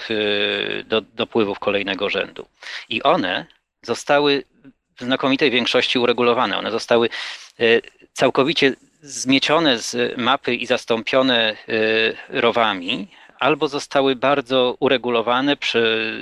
do 0.85 1.01
dopływów 1.01 1.59
kolejnego 1.59 2.11
rzędu. 2.11 2.47
I 2.89 3.03
one 3.03 3.47
zostały 3.83 4.45
w 4.97 5.05
znakomitej 5.05 5.51
większości 5.51 5.99
uregulowane. 5.99 6.59
One 6.59 6.71
zostały 6.71 7.09
całkowicie 8.13 8.75
zmiecione 9.03 9.79
z 9.79 10.19
mapy 10.19 10.55
i 10.55 10.67
zastąpione 10.67 11.57
rowami, 12.29 13.09
albo 13.41 13.69
zostały 13.69 14.17
bardzo 14.17 14.77
uregulowane, 14.81 15.57
przy, 15.57 16.13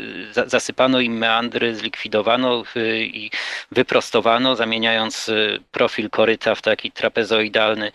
zasypano 0.47 1.01
im 1.01 1.19
meandry, 1.19 1.75
zlikwidowano 1.75 2.63
y, 2.77 3.05
i 3.05 3.31
wyprostowano, 3.71 4.57
zamieniając 4.57 5.31
profil 5.73 6.11
koryta 6.11 6.55
w 6.55 6.63
taki 6.63 6.93
trapezoidalny 6.93 7.93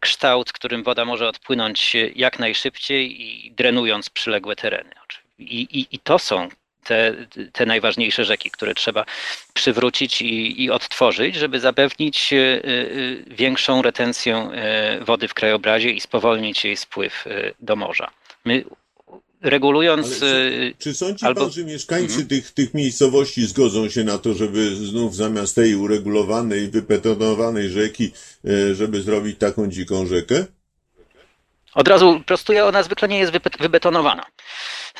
kształt, 0.00 0.52
którym 0.52 0.82
woda 0.82 1.04
może 1.04 1.28
odpłynąć 1.28 1.96
jak 2.14 2.38
najszybciej 2.38 3.22
i 3.22 3.50
drenując 3.50 4.10
przyległe 4.10 4.56
tereny. 4.56 4.90
I, 5.38 5.60
i, 5.60 5.86
i 5.90 5.98
to 5.98 6.18
są 6.18 6.48
te, 6.88 7.26
te 7.52 7.66
najważniejsze 7.66 8.24
rzeki, 8.24 8.50
które 8.50 8.74
trzeba 8.74 9.04
przywrócić 9.54 10.22
i, 10.22 10.62
i 10.62 10.70
odtworzyć, 10.70 11.34
żeby 11.34 11.60
zapewnić 11.60 12.32
e, 12.32 12.36
e, 12.36 12.60
większą 13.26 13.82
retencję 13.82 14.36
e, 14.36 15.04
wody 15.04 15.28
w 15.28 15.34
krajobrazie 15.34 15.90
i 15.90 16.00
spowolnić 16.00 16.64
jej 16.64 16.76
spływ 16.76 17.24
do 17.60 17.76
morza. 17.76 18.10
My 18.44 18.64
regulując. 19.42 20.18
Czy, 20.18 20.74
czy, 20.78 20.94
sądzi 20.94 21.26
albo... 21.26 21.40
pan, 21.40 21.50
że 21.50 21.64
mieszkańcy 21.64 22.12
mhm. 22.12 22.28
tych, 22.28 22.50
tych 22.50 22.74
miejscowości 22.74 23.46
zgodzą 23.46 23.88
się 23.88 24.04
na 24.04 24.18
to, 24.18 24.34
żeby 24.34 24.76
znów 24.76 25.16
zamiast 25.16 25.54
tej 25.54 25.74
uregulowanej, 25.74 26.68
wypetonowanej 26.68 27.68
rzeki, 27.68 28.12
żeby 28.72 29.02
zrobić 29.02 29.38
taką 29.38 29.66
dziką 29.66 30.06
rzekę? 30.06 30.46
Od 31.78 31.88
razu 31.88 32.22
prostuję, 32.26 32.64
ona 32.64 32.82
zwykle 32.82 33.08
nie 33.08 33.18
jest 33.18 33.32
wybetonowana. 33.60 34.24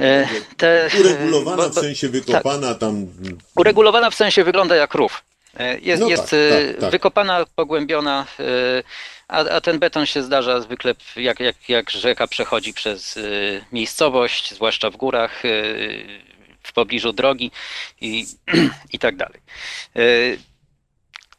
E, 0.01 0.29
te, 0.57 0.91
uregulowana 1.01 1.63
bo, 1.63 1.71
w 1.71 1.75
sensie 1.75 2.09
wykopana 2.09 2.69
tak, 2.69 2.79
tam. 2.79 3.07
Uregulowana 3.57 4.11
w 4.11 4.15
sensie 4.15 4.45
wygląda 4.45 4.77
jak 4.77 4.95
rów. 4.95 5.25
E, 5.57 5.79
jest, 5.79 6.03
no 6.03 6.09
jest 6.09 6.23
tak, 6.23 6.31
tak, 6.71 6.81
tak, 6.81 6.91
wykopana, 6.91 7.47
pogłębiona, 7.55 8.27
a, 9.29 9.39
a, 9.39 9.61
ten 9.61 9.79
beton 9.79 10.07
się 10.07 10.23
zdarza 10.23 10.61
zwykle 10.61 10.95
jak, 11.17 11.41
jak, 11.41 11.69
jak 11.69 11.91
rzeka 11.91 12.27
przechodzi 12.27 12.73
przez 12.73 13.19
miejscowość, 13.73 14.55
zwłaszcza 14.55 14.91
w 14.91 14.97
górach, 14.97 15.43
w 16.63 16.73
pobliżu 16.73 17.13
drogi 17.13 17.51
i, 18.01 18.27
i 18.95 18.99
tak 18.99 19.17
dalej. 19.17 19.41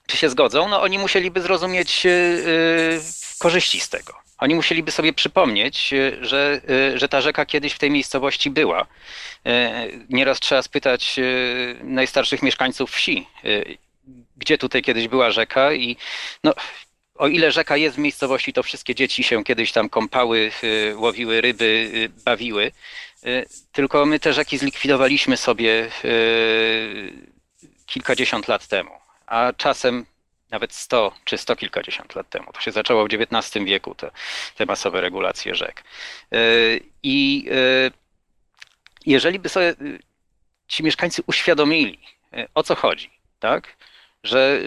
Czy 0.07 0.17
się 0.17 0.29
zgodzą? 0.29 0.67
No 0.67 0.81
oni 0.81 0.99
musieliby 0.99 1.41
zrozumieć 1.41 2.07
korzyści 3.39 3.79
z 3.79 3.89
tego. 3.89 4.18
Oni 4.39 4.55
musieliby 4.55 4.91
sobie 4.91 5.13
przypomnieć, 5.13 5.93
e, 5.93 6.25
że, 6.25 6.61
e, 6.69 6.99
że 6.99 7.09
ta 7.09 7.21
rzeka 7.21 7.45
kiedyś 7.45 7.73
w 7.73 7.79
tej 7.79 7.91
miejscowości 7.91 8.49
była. 8.49 8.85
E, 9.45 9.87
nieraz 10.09 10.39
trzeba 10.39 10.61
spytać 10.61 11.19
najstarszych 11.83 12.43
mieszkańców 12.43 12.91
wsi, 12.91 13.27
gdzie 14.37 14.57
tutaj 14.57 14.81
kiedyś 14.81 15.07
była 15.07 15.31
rzeka 15.31 15.73
i 15.73 15.97
no, 16.43 16.53
o 17.15 17.27
ile 17.27 17.51
rzeka 17.51 17.77
jest 17.77 17.95
w 17.95 17.99
miejscowości, 17.99 18.53
to 18.53 18.63
wszystkie 18.63 18.95
dzieci 18.95 19.23
się 19.23 19.43
kiedyś 19.43 19.71
tam 19.71 19.89
kąpały, 19.89 20.51
łowiły 20.95 21.41
ryby, 21.41 22.09
bawiły. 22.25 22.71
Tylko 23.71 24.05
my 24.05 24.19
te 24.19 24.33
rzeki 24.33 24.57
zlikwidowaliśmy 24.57 25.37
sobie 25.37 25.89
kilkadziesiąt 27.85 28.47
lat 28.47 28.67
temu, 28.67 28.91
a 29.25 29.53
czasem 29.57 30.05
nawet 30.49 30.73
100 30.73 31.11
czy 31.25 31.37
sto 31.37 31.55
kilkadziesiąt 31.55 32.15
lat 32.15 32.29
temu. 32.29 32.53
To 32.53 32.61
się 32.61 32.71
zaczęło 32.71 33.05
w 33.05 33.13
XIX 33.13 33.65
wieku, 33.65 33.95
te, 33.95 34.11
te 34.55 34.65
masowe 34.65 35.01
regulacje 35.01 35.55
rzek. 35.55 35.83
E, 36.31 36.37
I 37.03 37.49
e, 37.51 37.91
jeżeli 39.05 39.39
by 39.39 39.49
sobie 39.49 39.69
e, 39.69 39.75
ci 40.67 40.83
mieszkańcy 40.83 41.23
uświadomili, 41.27 41.99
o 42.55 42.63
co 42.63 42.75
chodzi, 42.75 43.09
tak? 43.39 43.77
Że, 44.23 44.59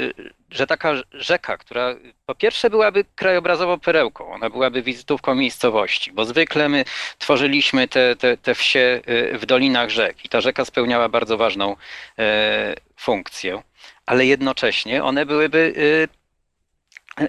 że 0.51 0.66
taka 0.66 0.95
rzeka, 1.12 1.57
która 1.57 1.95
po 2.26 2.35
pierwsze 2.35 2.70
byłaby 2.70 3.05
krajobrazową 3.14 3.80
perełką, 3.80 4.33
ona 4.33 4.51
byłaby 4.51 4.83
wizytówką 4.83 5.35
miejscowości, 5.35 6.12
bo 6.12 6.24
zwykle 6.24 6.68
my 6.68 6.85
tworzyliśmy 7.18 7.89
te, 7.89 8.16
te, 8.16 8.37
te 8.37 8.55
wsie 8.55 9.01
w 9.33 9.47
dolinach 9.47 9.91
rzek 9.91 10.24
i 10.24 10.28
ta 10.28 10.41
rzeka 10.41 10.64
spełniała 10.64 11.09
bardzo 11.09 11.37
ważną 11.37 11.76
funkcję 12.97 13.62
ale 14.07 14.27
jednocześnie 14.27 15.05
one 15.05 15.27
byłyby, 15.27 15.59
y, 17.19 17.23
y, 17.25 17.29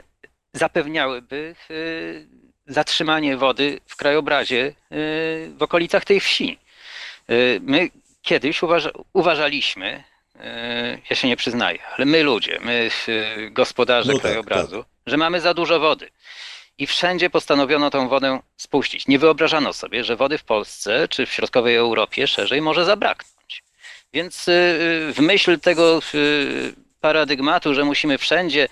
zapewniałyby 0.53 1.55
y, 1.71 2.27
zatrzymanie 2.65 3.37
wody 3.37 3.79
w 3.87 3.95
krajobrazie 3.95 4.73
w 5.49 5.57
okolicach 5.59 6.05
tej 6.05 6.19
wsi. 6.19 6.59
My 7.61 7.89
kiedyś 8.21 8.63
uważa, 8.63 8.89
uważaliśmy, 9.13 10.03
ja 11.09 11.15
się 11.15 11.27
nie 11.27 11.37
przyznaję, 11.37 11.79
ale 11.97 12.05
my 12.05 12.23
ludzie, 12.23 12.59
my 12.61 12.89
gospodarze 13.51 14.07
no 14.07 14.13
tak, 14.13 14.21
krajobrazu, 14.21 14.83
tak. 14.83 14.91
że 15.05 15.17
mamy 15.17 15.41
za 15.41 15.53
dużo 15.53 15.79
wody. 15.79 16.09
I 16.77 16.87
wszędzie 16.87 17.29
postanowiono 17.29 17.89
tą 17.89 18.07
wodę 18.09 18.39
spuścić. 18.57 19.07
Nie 19.07 19.19
wyobrażano 19.19 19.73
sobie, 19.73 20.03
że 20.03 20.15
wody 20.15 20.37
w 20.37 20.43
Polsce 20.43 21.07
czy 21.07 21.25
w 21.25 21.31
środkowej 21.31 21.75
Europie 21.75 22.27
szerzej 22.27 22.61
może 22.61 22.85
zabraknąć. 22.85 23.32
Więc 24.13 24.47
y, 24.47 24.51
y, 24.51 25.13
w 25.13 25.19
myśl 25.19 25.59
tego 25.59 25.99
y, 26.15 26.73
paradygmatu, 27.01 27.73
że 27.73 27.85
musimy 27.85 28.17
wszędzie 28.17 28.67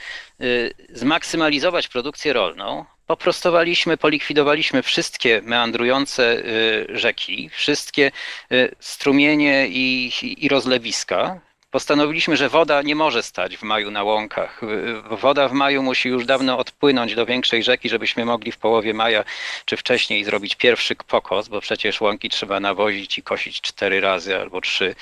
zmaksymalizować 0.89 1.87
produkcję 1.87 2.33
rolną, 2.33 2.85
poprostowaliśmy, 3.05 3.97
polikwidowaliśmy 3.97 4.83
wszystkie 4.83 5.41
meandrujące 5.43 6.43
rzeki, 6.89 7.49
wszystkie 7.49 8.11
strumienie 8.79 9.67
i, 9.67 10.11
i 10.37 10.49
rozlewiska, 10.49 11.39
Postanowiliśmy, 11.71 12.37
że 12.37 12.49
woda 12.49 12.81
nie 12.81 12.95
może 12.95 13.23
stać 13.23 13.57
w 13.57 13.63
maju 13.63 13.91
na 13.91 14.03
łąkach. 14.03 14.61
Woda 15.11 15.47
w 15.47 15.51
maju 15.51 15.83
musi 15.83 16.09
już 16.09 16.25
dawno 16.25 16.57
odpłynąć 16.57 17.15
do 17.15 17.25
większej 17.25 17.63
rzeki, 17.63 17.89
żebyśmy 17.89 18.25
mogli 18.25 18.51
w 18.51 18.57
połowie 18.57 18.93
maja 18.93 19.23
czy 19.65 19.77
wcześniej 19.77 20.23
zrobić 20.23 20.55
pierwszy 20.55 20.95
pokos, 20.95 21.47
bo 21.47 21.61
przecież 21.61 22.01
łąki 22.01 22.29
trzeba 22.29 22.59
nawozić 22.59 23.17
i 23.17 23.23
kosić 23.23 23.61
cztery 23.61 24.01
razy 24.01 24.37
albo 24.37 24.61
trzy, 24.61 24.95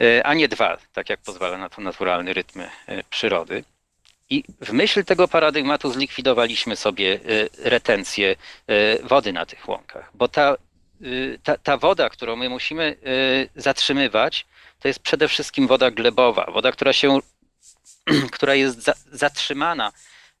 e, 0.00 0.26
a 0.26 0.34
nie 0.34 0.48
dwa, 0.48 0.78
tak 0.92 1.10
jak 1.10 1.20
pozwala 1.20 1.58
na 1.58 1.68
to 1.68 1.82
naturalny 1.82 2.32
rytm 2.32 2.60
e, 2.60 2.70
przyrody. 3.10 3.64
I 4.30 4.44
w 4.60 4.72
myśl 4.72 5.04
tego 5.04 5.28
paradygmatu 5.28 5.92
zlikwidowaliśmy 5.92 6.76
sobie 6.76 7.14
e, 7.14 7.18
retencję 7.70 8.36
wody 9.02 9.32
na 9.32 9.46
tych 9.46 9.68
łąkach, 9.68 10.10
bo 10.14 10.28
ta, 10.28 10.56
ta, 11.42 11.56
ta 11.56 11.76
woda, 11.76 12.08
którą 12.08 12.36
my 12.36 12.48
musimy 12.48 12.96
zatrzymywać, 13.56 14.46
to 14.80 14.88
jest 14.88 15.00
przede 15.00 15.28
wszystkim 15.28 15.66
woda 15.66 15.90
glebowa, 15.90 16.50
woda, 16.52 16.72
która 16.72 16.92
się, 16.92 17.18
która 18.32 18.54
jest 18.54 18.82
za, 18.82 18.94
zatrzymana 19.12 19.92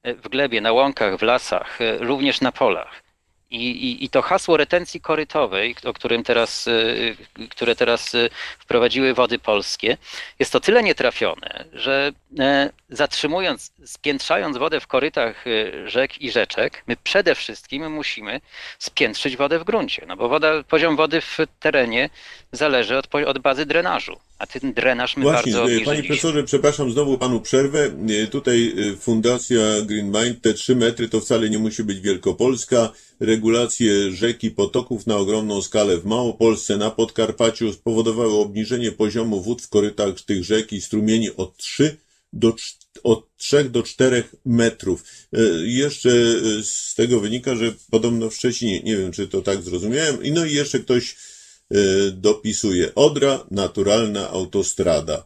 w 0.04 0.28
glebie, 0.28 0.60
na 0.60 0.72
łąkach, 0.72 1.16
w 1.16 1.22
lasach, 1.22 1.78
również 1.98 2.40
na 2.40 2.52
polach. 2.52 3.03
I, 3.50 3.70
i, 3.70 4.04
I, 4.04 4.08
to 4.08 4.22
hasło 4.22 4.56
retencji 4.56 5.00
korytowej, 5.00 5.76
o 5.84 5.92
którym 5.92 6.22
teraz, 6.22 6.66
y, 6.66 7.16
które 7.50 7.76
teraz 7.76 8.14
y, 8.14 8.30
wprowadziły 8.58 9.14
wody 9.14 9.38
polskie, 9.38 9.96
jest 10.38 10.52
to 10.52 10.60
tyle 10.60 10.82
nietrafione, 10.82 11.64
że 11.72 12.12
e, 12.38 12.70
zatrzymując, 12.88 13.72
spiętrzając 13.84 14.56
wodę 14.56 14.80
w 14.80 14.86
korytach 14.86 15.46
y, 15.46 15.84
rzek 15.90 16.20
i 16.20 16.30
rzeczek, 16.30 16.84
my 16.86 16.96
przede 16.96 17.34
wszystkim 17.34 17.92
musimy 17.92 18.40
spiętrzyć 18.78 19.36
wodę 19.36 19.58
w 19.58 19.64
gruncie, 19.64 20.04
no 20.06 20.16
bo 20.16 20.28
woda, 20.28 20.62
poziom 20.62 20.96
wody 20.96 21.20
w 21.20 21.38
terenie 21.60 22.10
zależy 22.52 22.98
od, 22.98 23.14
od 23.14 23.38
bazy 23.38 23.66
drenażu 23.66 24.20
a 24.38 24.46
ten 24.46 24.72
drenaż 24.72 25.16
my 25.16 25.22
Właśnie, 25.22 25.52
bardzo 25.52 25.62
obniżyliśmy. 25.62 25.94
Panie 25.94 26.08
profesorze, 26.08 26.44
przepraszam 26.44 26.92
znowu 26.92 27.18
panu 27.18 27.40
przerwę. 27.40 27.90
E, 28.08 28.26
tutaj 28.26 28.74
e, 28.92 28.96
Fundacja 28.96 29.60
Green 29.82 30.06
Mind, 30.06 30.42
te 30.42 30.54
trzy 30.54 30.76
metry 30.76 31.08
to 31.08 31.20
wcale 31.20 31.50
nie 31.50 31.58
musi 31.58 31.84
być 31.84 32.00
Wielkopolska. 32.00 32.92
Regulacje 33.20 34.12
rzek 34.12 34.44
i 34.44 34.50
potoków 34.50 35.06
na 35.06 35.16
ogromną 35.16 35.62
skalę 35.62 35.98
w 35.98 36.04
Małopolsce, 36.04 36.76
na 36.76 36.90
Podkarpaciu 36.90 37.72
spowodowały 37.72 38.34
obniżenie 38.34 38.92
poziomu 38.92 39.40
wód 39.40 39.62
w 39.62 39.68
korytach 39.68 40.20
tych 40.20 40.44
rzek 40.44 40.72
i 40.72 40.80
strumieni 40.80 41.36
od 41.36 41.56
3 41.56 41.96
do 42.32 42.54
od 43.02 43.36
3 43.36 43.64
do 43.64 43.82
4 43.82 44.24
metrów. 44.44 45.04
Jeszcze 45.64 46.10
z 46.62 46.94
tego 46.94 47.20
wynika, 47.20 47.56
że 47.56 47.72
podobno 47.90 48.30
w 48.30 48.34
Szczecinie, 48.34 48.80
nie 48.80 48.96
wiem 48.96 49.12
czy 49.12 49.28
to 49.28 49.42
tak 49.42 49.62
zrozumiałem, 49.62 50.22
i 50.22 50.32
no 50.32 50.44
i 50.44 50.52
jeszcze 50.52 50.78
ktoś 50.78 51.16
dopisuje 52.12 52.94
Odra, 52.94 53.44
naturalna 53.50 54.30
autostrada. 54.30 55.24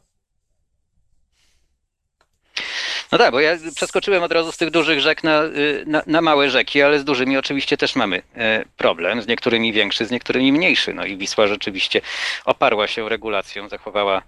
No 3.12 3.18
tak, 3.18 3.32
bo 3.32 3.40
ja 3.40 3.56
przeskoczyłem 3.74 4.22
od 4.22 4.32
razu 4.32 4.52
z 4.52 4.56
tych 4.56 4.70
dużych 4.70 5.00
rzek 5.00 5.24
na, 5.24 5.44
y, 5.44 5.84
na, 5.86 6.02
na, 6.06 6.20
małe 6.20 6.50
rzeki, 6.50 6.82
ale 6.82 6.98
z 6.98 7.04
dużymi 7.04 7.36
oczywiście 7.36 7.76
też 7.76 7.96
mamy 7.96 8.22
e, 8.36 8.64
problem, 8.76 9.22
z 9.22 9.26
niektórymi 9.26 9.72
większy, 9.72 10.06
z 10.06 10.10
niektórymi 10.10 10.52
mniejszy. 10.52 10.94
No 10.94 11.04
i 11.04 11.16
Wisła 11.16 11.46
rzeczywiście 11.46 12.00
oparła 12.44 12.86
się 12.86 13.08
regulacją, 13.08 13.68
zachowała 13.68 14.22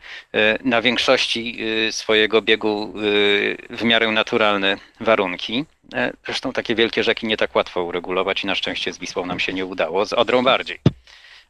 na 0.64 0.82
większości 0.82 1.56
y, 1.88 1.92
swojego 1.92 2.42
biegu 2.42 2.94
y, 3.02 3.56
w 3.70 3.82
miarę 3.82 4.08
naturalne 4.08 4.76
warunki. 5.00 5.64
E, 5.94 6.12
zresztą 6.24 6.52
takie 6.52 6.74
wielkie 6.74 7.04
rzeki 7.04 7.26
nie 7.26 7.36
tak 7.36 7.56
łatwo 7.56 7.82
uregulować 7.82 8.44
i 8.44 8.46
na 8.46 8.54
szczęście 8.54 8.92
z 8.92 8.98
Wisłą 8.98 9.26
nam 9.26 9.40
się 9.40 9.52
nie 9.52 9.66
udało, 9.66 10.06
z 10.06 10.12
Odrą 10.12 10.44
bardziej 10.44 10.78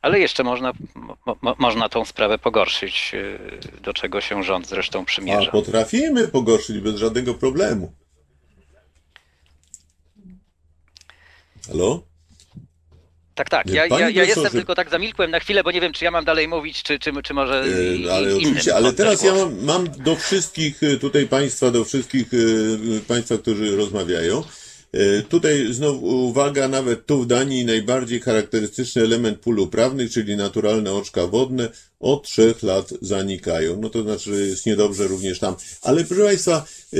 ale 0.03 0.21
jeszcze 0.21 0.45
można, 0.45 0.73
mo, 1.43 1.57
można 1.59 1.89
tą 1.89 2.05
sprawę 2.05 2.39
pogorszyć, 2.39 3.11
y, 3.15 3.81
do 3.83 3.93
czego 3.93 4.21
się 4.21 4.43
rząd 4.43 4.69
zresztą 4.69 5.05
przymierza. 5.05 5.49
A 5.49 5.53
potrafimy 5.53 6.29
pogorszyć 6.29 6.79
bez 6.79 6.97
żadnego 6.97 7.35
problemu. 7.35 7.93
Halo? 11.67 12.03
Tak, 13.35 13.51
tak. 13.51 13.71
Ja, 13.71 13.87
ja, 13.87 14.11
ja 14.11 14.25
jestem 14.25 14.53
tylko 14.53 14.75
tak 14.75 14.91
zamilkłem 14.91 15.31
na 15.31 15.41
chwilę, 15.41 15.65
bo 15.65 15.71
nie 15.71 15.81
wiem, 15.81 15.93
czy 15.93 16.05
ja 16.05 16.11
mam 16.11 16.25
dalej 16.25 16.49
mówić, 16.49 16.83
czy, 16.83 16.99
czy, 16.99 17.13
czy 17.23 17.35
może. 17.35 17.69
Yy, 17.69 18.13
ale 18.13 18.37
oczywiście, 18.37 18.75
ale 18.75 18.93
teraz 18.93 19.23
ja 19.23 19.35
mam, 19.35 19.65
mam 19.65 19.89
do 19.89 20.17
wszystkich 20.17 20.83
y, 20.83 20.99
tutaj 20.99 21.27
państwa, 21.27 21.71
do 21.71 21.85
wszystkich 21.85 22.33
yy, 22.33 23.01
państwa, 23.09 23.39
którzy 23.39 23.77
rozmawiają. 23.77 24.45
E, 24.93 25.23
tutaj 25.23 25.73
znowu 25.73 26.27
uwaga, 26.27 26.69
nawet 26.69 27.07
tu 27.07 27.23
w 27.23 27.27
Danii 27.27 27.65
najbardziej 27.65 28.21
charakterystyczny 28.21 29.03
element 29.03 29.39
pól 29.39 29.59
uprawnych, 29.59 30.11
czyli 30.11 30.37
naturalne 30.37 30.93
oczka 30.93 31.27
wodne, 31.27 31.69
od 32.01 32.23
trzech 32.23 32.63
lat 32.63 32.91
zanikają. 33.03 33.81
No 33.81 33.91
to 33.91 34.03
znaczy, 34.03 34.35
że 34.35 34.47
jest 34.47 34.67
niedobrze 34.67 35.07
również 35.07 35.39
tam. 35.39 35.55
Ale 35.83 36.05
proszę 36.05 36.25
Państwa, 36.25 36.67
e, 36.93 36.99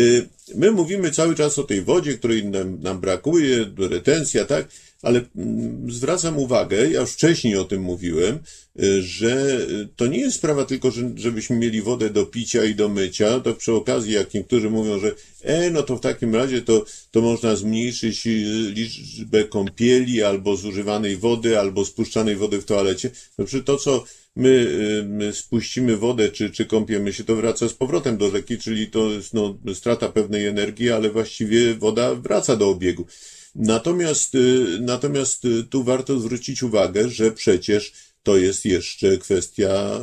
my 0.55 0.71
mówimy 0.71 1.11
cały 1.11 1.35
czas 1.35 1.59
o 1.59 1.63
tej 1.63 1.83
wodzie, 1.83 2.19
której 2.19 2.45
nam, 2.45 2.83
nam 2.83 3.01
brakuje, 3.01 3.67
retencja, 3.79 4.45
tak? 4.45 4.69
Ale 5.03 5.21
mm, 5.37 5.93
zwracam 5.93 6.39
uwagę, 6.39 6.91
ja 6.91 7.01
już 7.01 7.11
wcześniej 7.11 7.57
o 7.57 7.65
tym 7.65 7.83
mówiłem, 7.83 8.39
y, 8.83 9.03
że 9.03 9.67
to 9.97 10.07
nie 10.07 10.19
jest 10.19 10.37
sprawa 10.37 10.65
tylko, 10.65 10.91
że, 10.91 11.11
żebyśmy 11.17 11.57
mieli 11.57 11.83
wodę 11.83 12.11
do 12.11 12.27
picia 12.27 12.65
i 12.65 12.75
do 12.75 12.89
mycia, 12.89 13.41
to 13.41 13.55
przy 13.55 13.73
okazji, 13.73 14.13
jak 14.13 14.35
niektórzy 14.35 14.71
mówią, 14.71 14.99
że 14.99 15.15
e, 15.43 15.71
no 15.71 15.83
to 15.83 15.97
w 15.97 16.01
takim 16.01 16.35
razie 16.35 16.63
to, 16.63 16.85
to 17.11 17.21
można 17.21 17.57
zmniejszyć 17.57 18.27
y, 18.27 18.31
liczbę 18.75 19.45
kąpieli, 19.45 20.23
albo 20.23 20.57
zużywanej 20.57 21.17
wody, 21.17 21.59
albo 21.59 21.85
spuszczanej 21.85 22.37
wody 22.37 22.61
w 22.61 22.65
toalecie, 22.65 23.11
przy 23.47 23.63
to, 23.63 23.77
co 23.77 24.05
my, 24.37 24.49
y, 24.49 25.05
my 25.09 25.33
spuścimy 25.33 25.97
wodę, 25.97 26.29
czy, 26.29 26.51
czy 26.51 26.67
kąpiemy 26.67 27.13
się, 27.13 27.25
to 27.25 27.37
wraca 27.37 27.69
z 27.69 27.75
powrotem 27.75 28.17
do 28.17 28.31
rzeki, 28.31 28.59
czyli 28.59 28.87
to 28.87 29.11
jest 29.11 29.35
no, 29.35 29.59
strata 29.75 30.09
pewnej 30.09 30.47
energii, 30.47 30.91
ale 30.91 31.11
właściwie 31.11 31.75
woda 31.75 32.15
wraca 32.15 32.57
do 32.57 32.69
obiegu. 32.69 33.07
Natomiast, 33.55 34.35
y, 34.35 34.79
natomiast 34.81 35.45
y, 35.45 35.65
tu 35.65 35.85
warto 35.85 36.19
zwrócić 36.19 36.63
uwagę, 36.63 37.09
że 37.09 37.33
przecież 37.33 37.93
to 38.23 38.37
jest 38.37 38.65
jeszcze 38.65 39.19
kwestia 39.19 40.01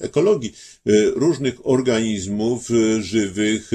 y, 0.00 0.04
ekologii. 0.04 0.54
Różnych 1.14 1.66
organizmów 1.66 2.68
żywych, 3.00 3.70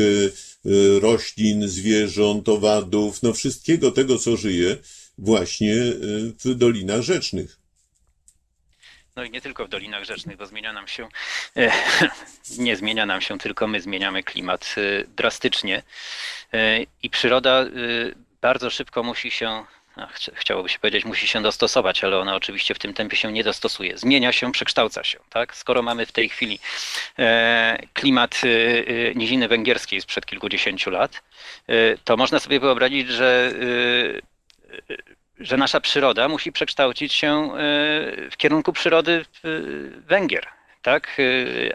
roślin, 1.02 1.68
zwierząt, 1.68 2.50
owadów, 2.50 3.24
no 3.24 3.34
wszystkiego 3.34 3.92
tego, 3.92 4.18
co 4.18 4.38
żyje 4.38 4.78
właśnie 5.18 5.76
w 6.44 6.56
dolinach 6.56 7.02
rzecznych. 7.02 7.60
No 9.16 9.24
i 9.24 9.32
nie 9.32 9.42
tylko 9.42 9.66
w 9.66 9.70
Dolinach 9.70 10.04
Rzecznych, 10.04 10.38
bo 10.38 10.46
zmienia 10.46 10.74
nam 10.74 10.88
się, 10.88 11.08
e, 11.58 11.72
nie 12.58 12.76
zmienia 12.76 13.06
nam 13.06 13.22
się, 13.22 13.38
tylko 13.38 13.68
my 13.68 13.82
zmieniamy 13.82 14.24
klimat 14.24 14.76
drastycznie. 15.16 15.84
E, 16.54 16.80
I 17.04 17.10
przyroda 17.10 17.66
bardzo 18.46 18.70
szybko 18.70 19.04
musi 19.04 19.32
się, 19.32 19.64
chciałoby 20.34 20.70
się 20.70 20.80
powiedzieć, 20.80 21.06
musi 21.06 21.28
się 21.28 21.42
dostosować, 21.42 22.04
ale 22.04 22.18
ona 22.18 22.36
oczywiście 22.36 22.76
w 22.76 22.80
tym 22.80 22.94
tempie 22.94 23.18
się 23.18 23.32
nie 23.32 23.44
dostosuje. 23.44 23.98
Zmienia 23.98 24.32
się, 24.32 24.52
przekształca 24.52 25.04
się. 25.04 25.20
Tak? 25.30 25.56
Skoro 25.56 25.82
mamy 25.82 26.06
w 26.06 26.12
tej 26.12 26.30
chwili 26.30 26.60
e, 27.20 27.88
klimat 27.94 28.42
e, 28.44 28.48
e, 28.48 29.16
niziny 29.16 29.48
węgierskiej 29.48 30.02
sprzed 30.02 30.26
kilkudziesięciu 30.26 30.90
lat, 30.90 31.24
to 32.04 32.18
można 32.18 32.40
sobie 32.40 32.60
wyobrazić, 32.60 33.08
że 33.10 33.54
że 35.40 35.58
nasza 35.58 35.80
przyroda 35.80 36.28
musi 36.28 36.52
przekształcić 36.52 37.14
się 37.14 37.50
w 38.32 38.38
kierunku 38.38 38.74
przyrody 38.74 39.26
Węgier. 40.08 40.48
Tak? 40.82 41.18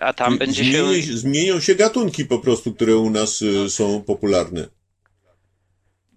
A 0.01 0.13
tam 0.13 0.39
będzie 0.39 0.65
się. 0.65 1.17
Zmienią 1.17 1.61
się 1.61 1.75
gatunki 1.75 2.25
po 2.25 2.39
prostu, 2.39 2.75
które 2.75 2.97
u 2.97 3.11
nas 3.11 3.45
są 3.69 4.03
popularne 4.03 4.80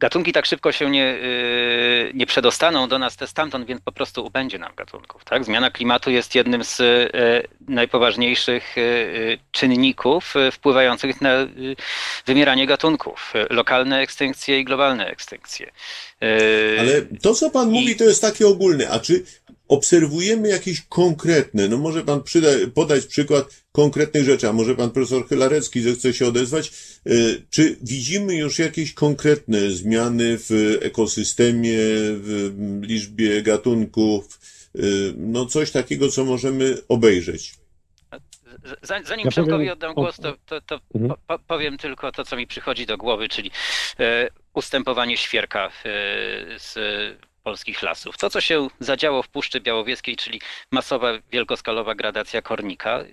gatunki 0.03 0.33
tak 0.33 0.45
szybko 0.45 0.71
się 0.71 0.89
nie, 0.89 1.13
y, 1.13 2.11
nie 2.13 2.25
przedostaną 2.25 2.87
do 2.87 2.99
nas 2.99 3.15
te 3.17 3.27
stamtąd, 3.27 3.67
więc 3.67 3.81
po 3.81 3.91
prostu 3.91 4.25
ubędzie 4.25 4.59
nam 4.59 4.71
gatunków. 4.75 5.23
Tak? 5.25 5.45
Zmiana 5.45 5.71
klimatu 5.71 6.11
jest 6.11 6.35
jednym 6.35 6.63
z 6.63 6.79
y, 6.79 7.09
najpoważniejszych 7.67 8.77
y, 8.77 9.37
czynników 9.51 10.33
wpływających 10.51 11.21
na 11.21 11.47
wymieranie 12.25 12.67
gatunków. 12.67 13.33
Lokalne 13.49 13.99
ekstynkcje 13.99 14.59
i 14.59 14.65
globalne 14.65 15.07
ekstynkcje. 15.07 15.71
Ale 16.79 17.01
to, 17.21 17.33
co 17.33 17.49
pan 17.49 17.69
I... 17.69 17.71
mówi, 17.71 17.95
to 17.95 18.03
jest 18.03 18.21
takie 18.21 18.47
ogólne. 18.47 18.89
A 18.89 18.99
czy 18.99 19.23
obserwujemy 19.67 20.47
jakieś 20.47 20.81
konkretne, 20.81 21.67
no 21.67 21.77
może 21.77 22.01
pan 22.01 22.23
przyda, 22.23 22.47
podać 22.73 23.05
przykład 23.05 23.62
konkretnych 23.74 24.24
rzeczy, 24.24 24.49
a 24.49 24.53
może 24.53 24.76
pan 24.76 24.91
profesor 24.91 25.28
Chylarecki 25.28 25.82
zechce 25.82 26.13
się 26.13 26.28
odezwać, 26.28 26.71
y, 27.07 27.45
czy 27.49 27.78
widzimy 27.82 28.36
już 28.36 28.59
jakieś 28.59 28.93
konkretne 28.93 29.71
zmiany 29.71 30.38
w 30.38 30.78
ekosystemie, 30.82 31.78
w 32.13 32.51
liczbie 32.82 33.41
gatunków, 33.41 34.39
y, 34.76 35.13
no 35.17 35.45
coś 35.45 35.71
takiego, 35.71 36.09
co 36.09 36.26
możemy 36.26 36.78
obejrzeć? 36.89 37.53
Zanim 39.03 39.30
Przemkowi 39.30 39.69
oddam 39.69 39.93
głos, 39.93 40.17
to, 40.17 40.36
to, 40.45 40.61
to 40.61 40.80
mhm. 40.95 41.13
po, 41.28 41.39
powiem 41.39 41.78
tylko 41.78 42.11
to, 42.11 42.26
co 42.26 42.36
mi 42.36 42.47
przychodzi 42.47 42.86
do 42.86 42.97
głowy, 42.97 43.30
czyli 43.30 43.51
e, 43.99 44.30
ustępowanie 44.53 45.17
świerka 45.17 45.71
z 46.57 46.78
polskich 47.43 47.84
lasów. 47.84 48.17
To, 48.17 48.30
co 48.30 48.41
się 48.41 48.67
zadziało 48.80 49.24
w 49.24 49.30
Puszczy 49.30 49.61
Białowieskiej, 49.61 50.15
czyli 50.15 50.41
masowa, 50.71 51.13
wielkoskalowa 51.32 51.95
gradacja 51.95 52.41
kornika, 52.41 53.03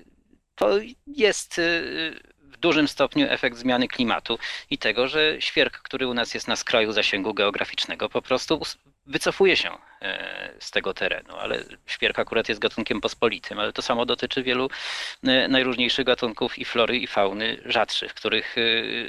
to 0.61 0.79
jest 1.07 1.59
y, 1.59 2.21
w 2.43 2.57
dużym 2.57 2.89
stopniu 2.89 3.27
efekt 3.31 3.57
zmiany 3.57 3.89
klimatu 3.89 4.39
i 4.71 4.79
tego, 4.79 5.09
że 5.09 5.37
świerk, 5.41 5.79
który 5.79 6.09
u 6.09 6.15
nas 6.15 6.35
jest 6.35 6.49
na 6.49 6.57
skraju 6.57 6.93
zasięgu 6.93 7.35
geograficznego, 7.35 8.09
po 8.09 8.23
prostu 8.23 8.63
wycofuje 9.07 9.57
się 9.57 9.71
e, 10.03 10.55
z 10.59 10.71
tego 10.71 10.95
terenu, 10.95 11.37
ale 11.37 11.65
świerk 11.87 12.19
akurat 12.19 12.49
jest 12.49 12.61
gatunkiem 12.61 13.01
pospolitym, 13.01 13.59
ale 13.59 13.73
to 13.73 13.83
samo 13.83 14.07
dotyczy 14.07 14.43
wielu 14.43 14.71
e, 15.23 15.49
najróżniejszych 15.49 16.07
gatunków 16.07 16.59
i 16.59 16.65
flory 16.65 16.99
i 16.99 17.07
fauny 17.07 17.63
rzadszych, 17.65 18.15
których 18.15 18.57
e, 18.59 18.63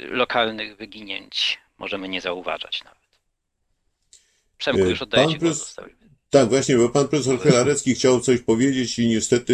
lokalnych 0.06 0.76
wyginięć 0.76 1.58
możemy 1.78 2.08
nie 2.08 2.20
zauważać 2.20 2.84
nawet. 2.84 3.02
Przemku, 4.58 4.84
już 4.84 5.02
oddaję 5.02 5.24
Pan 5.24 5.32
Ci 5.32 5.38
głos. 5.38 5.76
Tak, 6.32 6.48
właśnie, 6.48 6.76
bo 6.76 6.88
pan 6.88 7.08
profesor 7.08 7.38
Helarecki 7.38 7.94
chciał 7.94 8.20
coś 8.20 8.40
powiedzieć 8.40 8.98
i 8.98 9.08
niestety 9.08 9.52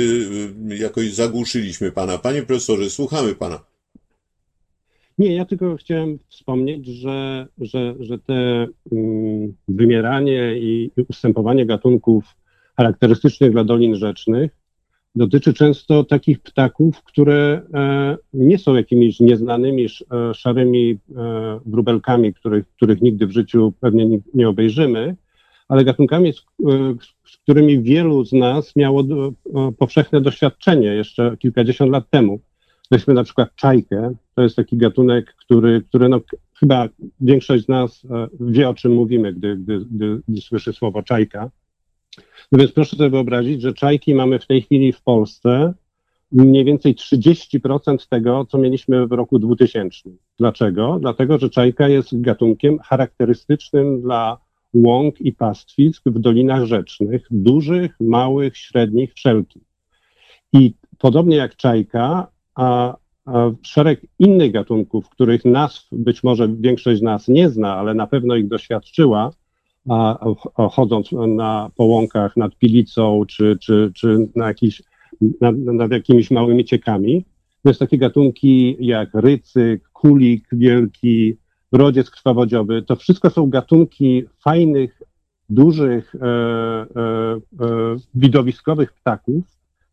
y, 0.70 0.76
jakoś 0.76 1.12
zagłuszyliśmy 1.12 1.92
pana. 1.92 2.18
Panie 2.18 2.42
profesorze, 2.42 2.90
słuchamy 2.90 3.34
pana. 3.34 3.60
Nie, 5.18 5.34
ja 5.34 5.44
tylko 5.44 5.76
chciałem 5.76 6.18
wspomnieć, 6.28 6.86
że, 6.86 7.46
że, 7.60 7.94
że 8.00 8.18
te 8.18 8.66
um, 8.90 9.54
wymieranie 9.68 10.58
i 10.58 10.90
ustępowanie 11.08 11.66
gatunków 11.66 12.24
charakterystycznych 12.76 13.52
dla 13.52 13.64
dolin 13.64 13.96
rzecznych 13.96 14.50
dotyczy 15.14 15.54
często 15.54 16.04
takich 16.04 16.40
ptaków, 16.40 17.02
które 17.02 17.62
e, 17.74 18.16
nie 18.32 18.58
są 18.58 18.74
jakimiś 18.74 19.20
nieznanymi 19.20 19.86
e, 19.86 20.34
szarymi 20.34 20.98
e, 21.16 21.60
wróbelkami, 21.66 22.34
których, 22.34 22.68
których 22.68 23.00
nigdy 23.00 23.26
w 23.26 23.32
życiu 23.32 23.72
pewnie 23.80 24.06
nie, 24.06 24.18
nie 24.34 24.48
obejrzymy, 24.48 25.16
ale 25.68 25.84
gatunkami, 25.84 26.32
z, 26.32 26.44
z 27.26 27.36
którymi 27.36 27.82
wielu 27.82 28.24
z 28.24 28.32
nas 28.32 28.76
miało 28.76 29.02
do, 29.02 29.32
powszechne 29.78 30.20
doświadczenie 30.20 30.86
jeszcze 30.86 31.36
kilkadziesiąt 31.38 31.92
lat 31.92 32.10
temu. 32.10 32.40
Weźmy 32.90 33.14
na 33.14 33.24
przykład 33.24 33.54
czajkę, 33.54 34.14
to 34.34 34.42
jest 34.42 34.56
taki 34.56 34.76
gatunek, 34.76 35.34
który, 35.34 35.82
który 35.82 36.08
no, 36.08 36.20
chyba 36.54 36.88
większość 37.20 37.64
z 37.64 37.68
nas 37.68 38.02
wie, 38.40 38.68
o 38.68 38.74
czym 38.74 38.92
mówimy, 38.92 39.32
gdy, 39.32 39.56
gdy, 39.56 39.78
gdy, 39.90 40.20
gdy 40.28 40.40
słyszy 40.40 40.72
słowo 40.72 41.02
czajka. 41.02 41.50
No 42.52 42.58
więc 42.58 42.72
proszę 42.72 42.96
sobie 42.96 43.10
wyobrazić, 43.10 43.62
że 43.62 43.72
czajki 43.72 44.14
mamy 44.14 44.38
w 44.38 44.46
tej 44.46 44.62
chwili 44.62 44.92
w 44.92 45.02
Polsce 45.02 45.74
mniej 46.32 46.64
więcej 46.64 46.94
30% 46.94 48.08
tego, 48.08 48.46
co 48.50 48.58
mieliśmy 48.58 49.06
w 49.06 49.12
roku 49.12 49.38
2000. 49.38 50.10
Dlaczego? 50.38 50.98
Dlatego, 51.00 51.38
że 51.38 51.50
czajka 51.50 51.88
jest 51.88 52.20
gatunkiem 52.20 52.78
charakterystycznym 52.78 54.02
dla 54.02 54.38
łąk 54.84 55.20
i 55.20 55.32
pastwisk 55.32 56.02
w 56.06 56.18
dolinach 56.18 56.64
rzecznych, 56.64 57.26
dużych, 57.30 57.96
małych, 58.00 58.56
średnich, 58.56 59.14
wszelkich. 59.14 59.62
I 60.52 60.74
podobnie 60.98 61.36
jak 61.36 61.56
czajka, 61.56 62.26
a, 62.54 62.96
a 63.26 63.50
szereg 63.62 64.00
innych 64.18 64.52
gatunków, 64.52 65.08
których 65.08 65.44
nazw 65.44 65.88
być 65.92 66.22
może 66.22 66.48
większość 66.60 67.00
z 67.00 67.02
nas 67.02 67.28
nie 67.28 67.50
zna, 67.50 67.76
ale 67.76 67.94
na 67.94 68.06
pewno 68.06 68.36
ich 68.36 68.48
doświadczyła, 68.48 69.30
a, 69.88 70.26
a 70.56 70.68
chodząc 70.68 71.12
na 71.12 71.70
połąkach 71.76 72.36
nad 72.36 72.56
Pilicą 72.56 73.24
czy, 73.28 73.56
czy, 73.60 73.92
czy 73.94 74.28
na 74.36 74.46
jakiś, 74.46 74.82
nad, 75.40 75.56
nad 75.56 75.90
jakimiś 75.90 76.30
małymi 76.30 76.64
ciekami, 76.64 77.24
to 77.62 77.70
jest 77.70 77.80
takie 77.80 77.98
gatunki 77.98 78.76
jak 78.80 79.08
rycyk, 79.14 79.88
kulik 79.88 80.48
wielki, 80.52 81.36
rodziec 81.72 82.10
krwawodziowy. 82.10 82.82
To 82.82 82.96
wszystko 82.96 83.30
są 83.30 83.50
gatunki 83.50 84.24
fajnych, 84.44 85.02
dużych, 85.48 86.14
e, 86.14 86.18
e, 86.20 86.86
e, 87.06 87.96
widowiskowych 88.14 88.92
ptaków, 88.92 89.44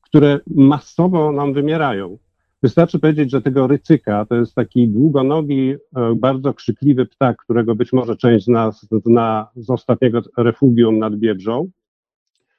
które 0.02 0.40
masowo 0.48 1.32
nam 1.32 1.54
wymierają. 1.54 2.18
Wystarczy 2.64 3.00
powiedzieć, 3.00 3.32
że 3.32 3.42
tego 3.42 3.68
rycyka 3.68 4.26
to 4.26 4.36
jest 4.36 4.56
taki 4.56 4.88
długonogi, 4.88 5.76
e, 5.96 6.16
bardzo 6.16 6.54
krzykliwy 6.54 7.06
ptak, 7.06 7.38
którego 7.38 7.76
być 7.76 7.94
może 7.94 8.18
część 8.18 8.46
z 8.46 8.48
nas 8.48 8.88
zna 9.06 9.48
z 9.56 9.70
ostatniego 9.70 10.22
refugium 10.38 11.00
nad 11.00 11.16
Biebrzą. 11.16 11.70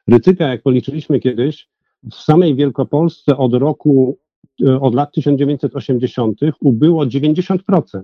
Rycyka, 0.08 0.48
jak 0.48 0.62
policzyliśmy 0.62 1.20
kiedyś, 1.20 1.68
w 2.10 2.14
samej 2.14 2.54
Wielkopolsce 2.54 3.36
od 3.36 3.54
roku, 3.54 4.18
e, 4.68 4.80
od 4.80 4.94
lat 4.94 5.12
1980 5.12 6.40
ubyło 6.60 7.06
90%. 7.06 8.02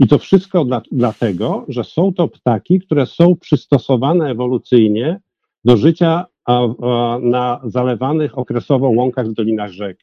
I 0.00 0.08
to 0.08 0.18
wszystko 0.18 0.64
dla, 0.64 0.82
dlatego, 0.92 1.64
że 1.68 1.84
są 1.84 2.14
to 2.14 2.28
ptaki, 2.28 2.80
które 2.80 3.06
są 3.06 3.36
przystosowane 3.36 4.30
ewolucyjnie 4.30 5.20
do 5.64 5.76
życia 5.76 6.26
a, 6.44 6.62
a, 6.62 7.18
na 7.22 7.60
zalewanych 7.64 8.38
okresowo 8.38 8.88
łąkach 8.88 9.28
w 9.28 9.32
dolinach 9.32 9.70
rzek. 9.70 9.98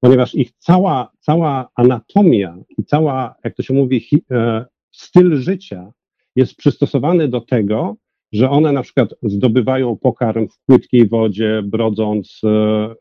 Ponieważ 0.00 0.34
ich 0.34 0.52
cała, 0.58 1.10
cała 1.20 1.68
anatomia 1.74 2.56
i 2.78 2.84
cała, 2.84 3.34
jak 3.44 3.54
to 3.54 3.62
się 3.62 3.74
mówi, 3.74 4.00
hi, 4.00 4.24
e, 4.30 4.64
styl 4.90 5.36
życia 5.36 5.92
jest 6.36 6.56
przystosowany 6.56 7.28
do 7.28 7.40
tego, 7.40 7.96
że 8.32 8.50
one 8.50 8.72
na 8.72 8.82
przykład 8.82 9.14
zdobywają 9.22 9.96
pokarm 9.96 10.48
w 10.48 10.58
płytkiej 10.66 11.08
wodzie, 11.08 11.62
brodząc 11.64 12.40
e, 12.44 12.50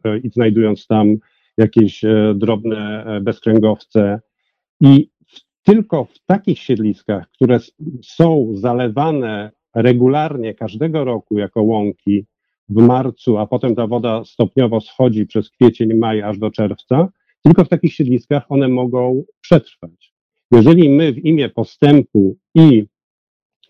e, 0.04 0.18
i 0.18 0.30
znajdując 0.30 0.88
tam 0.88 1.18
jakieś 1.58 2.04
e, 2.04 2.34
drobne 2.36 3.06
e, 3.06 3.22
bezkręgowce. 3.22 4.20
I 4.82 5.10
tylko 5.64 6.06
w 6.06 6.20
takich 6.26 6.60
siedliskach, 6.60 7.30
które 7.30 7.60
są 8.04 8.52
zalewane 8.54 9.52
regularnie 9.76 10.54
każdego 10.54 11.04
roku 11.04 11.40
jako 11.40 11.64
łąki 11.64 12.26
w 12.70 12.82
marcu, 12.82 13.38
a 13.38 13.48
potem 13.48 13.76
ta 13.76 13.88
woda 13.88 14.24
stopniowo 14.26 14.82
schodzi 14.82 15.26
przez 15.26 15.50
kwiecień, 15.50 15.94
maj 15.94 16.22
aż 16.22 16.38
do 16.38 16.52
czerwca, 16.52 17.08
tylko 17.44 17.66
w 17.66 17.70
takich 17.70 17.94
siedliskach 17.94 18.46
one 18.50 18.68
mogą 18.68 19.24
przetrwać. 19.42 20.14
Jeżeli 20.52 20.90
my 20.90 21.14
w 21.14 21.26
imię 21.26 21.50
postępu 21.50 22.38
i 22.56 22.86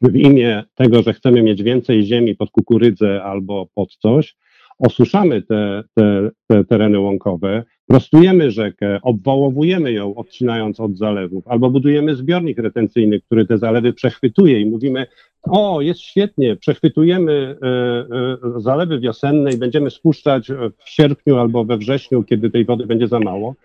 w 0.01 0.15
imię 0.15 0.63
tego, 0.75 1.03
że 1.03 1.13
chcemy 1.13 1.41
mieć 1.41 1.63
więcej 1.63 2.03
ziemi 2.03 2.35
pod 2.35 2.51
kukurydzę 2.51 3.23
albo 3.23 3.67
pod 3.75 3.95
coś, 3.95 4.35
osuszamy 4.79 5.41
te, 5.41 5.83
te, 5.93 6.29
te 6.47 6.65
tereny 6.65 6.99
łąkowe, 6.99 7.63
prostujemy 7.87 8.51
rzekę, 8.51 8.99
obwałowujemy 9.01 9.91
ją, 9.91 10.15
odcinając 10.15 10.79
od 10.79 10.97
zalewów, 10.97 11.47
albo 11.47 11.69
budujemy 11.69 12.15
zbiornik 12.15 12.57
retencyjny, 12.57 13.21
który 13.21 13.45
te 13.45 13.57
zalewy 13.57 13.93
przechwytuje 13.93 14.61
i 14.61 14.65
mówimy, 14.65 15.07
o, 15.43 15.81
jest 15.81 15.99
świetnie, 15.99 16.55
przechwytujemy 16.55 17.57
e, 17.61 17.67
e, 17.67 18.61
zalewy 18.61 18.99
wiosenne 18.99 19.51
i 19.51 19.57
będziemy 19.57 19.89
spuszczać 19.89 20.47
w 20.77 20.89
sierpniu 20.89 21.37
albo 21.37 21.65
we 21.65 21.77
wrześniu, 21.77 22.23
kiedy 22.23 22.49
tej 22.49 22.65
wody 22.65 22.85
będzie 22.85 23.07
za 23.07 23.19
mało. 23.19 23.55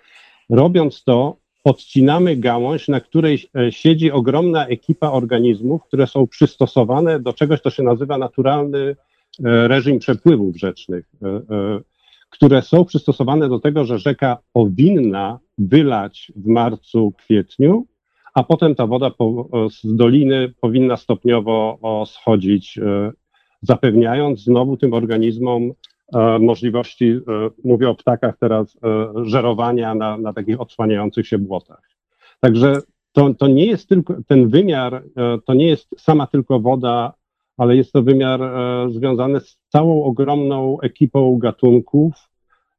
Robiąc 0.51 1.05
to, 1.05 1.37
odcinamy 1.65 2.37
gałąź, 2.37 2.89
na 2.89 3.01
której 3.01 3.49
e, 3.57 3.73
siedzi 3.73 4.11
ogromna 4.13 4.67
ekipa 4.67 5.11
organizmów, 5.11 5.85
które 5.85 6.07
są 6.07 6.27
przystosowane 6.27 7.21
do 7.21 7.33
czegoś, 7.33 7.61
co 7.61 7.71
się 7.71 7.83
nazywa 7.83 8.19
naturalny 8.19 8.97
reżim 9.43 9.99
przepływów 9.99 10.57
rzecznych 10.57 11.11
które 12.35 12.63
są 12.63 12.85
przystosowane 12.85 13.49
do 13.49 13.59
tego, 13.59 13.85
że 13.85 13.99
rzeka 13.99 14.39
powinna 14.53 15.39
wylać 15.59 16.33
w 16.37 16.47
marcu, 16.47 17.13
kwietniu, 17.19 17.87
a 18.35 18.45
potem 18.45 18.75
ta 18.75 18.87
woda 18.87 19.11
z 19.71 19.97
doliny 19.97 20.55
powinna 20.61 20.97
stopniowo 20.97 21.79
schodzić, 22.07 22.79
e, 22.79 23.13
zapewniając 23.63 24.41
znowu 24.41 24.77
tym 24.77 24.93
organizmom 24.93 25.73
e, 26.15 26.39
możliwości, 26.39 27.11
e, 27.11 27.21
mówię 27.65 27.91
o 27.91 27.95
ptakach 27.95 28.39
teraz, 28.39 28.79
żerowania 29.23 29.95
na, 29.95 30.19
na 30.19 30.33
takich 30.33 30.61
odsłaniających 30.61 31.27
się 31.27 31.39
błotach. 31.39 31.83
Także 32.41 32.79
to, 33.13 33.35
to 33.35 33.47
nie 33.47 33.67
jest 33.67 33.89
tylko 33.89 34.15
ten 34.27 34.49
wymiar, 34.49 35.03
to 35.47 35.55
nie 35.55 35.67
jest 35.67 35.89
sama 35.99 36.27
tylko 36.27 36.61
woda 36.61 37.13
ale 37.57 37.77
jest 37.77 37.93
to 37.93 38.03
wymiar 38.03 38.43
e, 38.43 38.87
związany 38.91 39.41
z 39.41 39.59
całą 39.69 40.05
ogromną 40.05 40.81
ekipą 40.81 41.39
gatunków. 41.39 42.15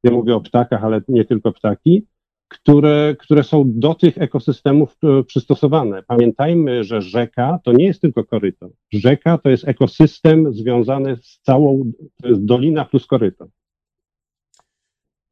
Ja 0.04 0.12
mówię 0.12 0.36
o 0.36 0.42
ptakach, 0.42 0.84
ale 0.84 1.02
nie 1.08 1.26
tylko 1.26 1.52
ptaki, 1.52 2.08
które, 2.48 3.16
które 3.20 3.44
są 3.44 3.64
do 3.66 3.94
tych 3.94 4.18
ekosystemów 4.18 4.98
e, 5.04 5.24
przystosowane. 5.24 6.04
Pamiętajmy, 6.04 6.84
że 6.84 7.02
rzeka 7.02 7.60
to 7.64 7.72
nie 7.72 7.86
jest 7.86 8.02
tylko 8.02 8.24
koryto. 8.24 8.70
Rzeka 8.94 9.38
to 9.38 9.50
jest 9.50 9.68
ekosystem 9.68 10.54
związany 10.54 11.18
z 11.22 11.40
całą, 11.42 11.92
to 12.22 12.28
jest 12.28 12.46
dolina 12.46 12.86
plus 12.86 13.06
koryto. 13.06 13.48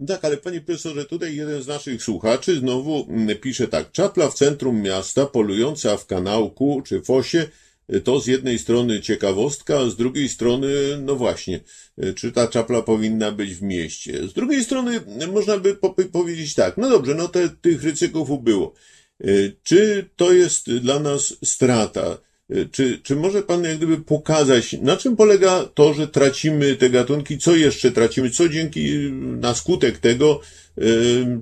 Tak, 0.08 0.26
ale 0.26 0.38
panie 0.38 0.62
profesorze, 0.62 1.06
tutaj 1.06 1.36
jeden 1.36 1.62
z 1.62 1.68
naszych 1.68 2.04
słuchaczy 2.04 2.56
znowu 2.56 3.06
mm, 3.10 3.38
pisze 3.38 3.68
tak. 3.68 3.92
Czapla 3.92 4.30
w 4.30 4.34
centrum 4.34 4.82
miasta, 4.82 5.26
polująca 5.26 5.98
w 5.98 6.06
kanałku 6.06 6.82
czy 6.86 7.02
fosie, 7.02 7.48
to 8.04 8.20
z 8.20 8.28
jednej 8.28 8.60
strony 8.60 9.02
ciekawostka, 9.02 9.80
a 9.80 9.90
z 9.90 9.96
drugiej 9.96 10.30
strony, 10.30 10.68
no 11.02 11.16
właśnie, 11.16 11.60
czy 12.16 12.32
ta 12.32 12.48
czapla 12.48 12.82
powinna 12.82 13.32
być 13.32 13.56
w 13.56 13.62
mieście. 13.62 14.28
Z 14.28 14.34
drugiej 14.34 14.64
strony 14.64 15.02
można 15.32 15.58
by 15.58 15.76
po 15.76 15.96
powiedzieć 16.12 16.56
tak, 16.56 16.78
no 16.78 16.90
dobrze, 16.90 17.16
no 17.16 17.28
te, 17.28 17.50
tych 17.50 17.84
rycyków 17.84 18.30
ubyło. 18.30 18.74
Czy 19.64 20.10
to 20.16 20.34
jest 20.34 20.74
dla 20.74 21.00
nas 21.00 21.38
strata? 21.44 22.18
Czy, 22.72 23.00
czy 23.04 23.16
może 23.16 23.42
Pan 23.42 23.64
jak 23.64 23.78
gdyby 23.78 23.98
pokazać, 23.98 24.76
na 24.82 24.98
czym 24.98 25.16
polega 25.16 25.64
to, 25.64 25.94
że 25.94 26.08
tracimy 26.08 26.76
te 26.76 26.90
gatunki, 26.90 27.38
co 27.38 27.56
jeszcze 27.56 27.92
tracimy, 27.92 28.30
co 28.30 28.50
dzięki, 28.50 29.12
na 29.14 29.56
skutek 29.56 29.98
tego, 29.98 30.42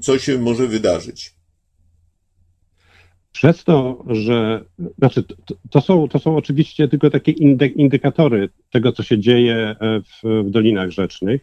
co 0.02 0.20
się 0.20 0.38
może 0.38 0.68
wydarzyć? 0.68 1.41
Przez 3.32 3.64
to, 3.64 4.04
że, 4.08 4.64
znaczy, 4.98 5.24
to, 5.70 5.82
są, 5.82 6.08
to 6.08 6.20
są 6.20 6.36
oczywiście 6.36 6.88
tylko 6.88 7.10
takie 7.10 7.32
indykatory 7.76 8.50
tego, 8.72 8.92
co 8.92 9.04
się 9.04 9.20
dzieje 9.20 9.56
e, 9.56 10.02
w, 10.02 10.44
w 10.44 10.50
dolinach 10.50 10.90
rzecznych, 10.90 11.42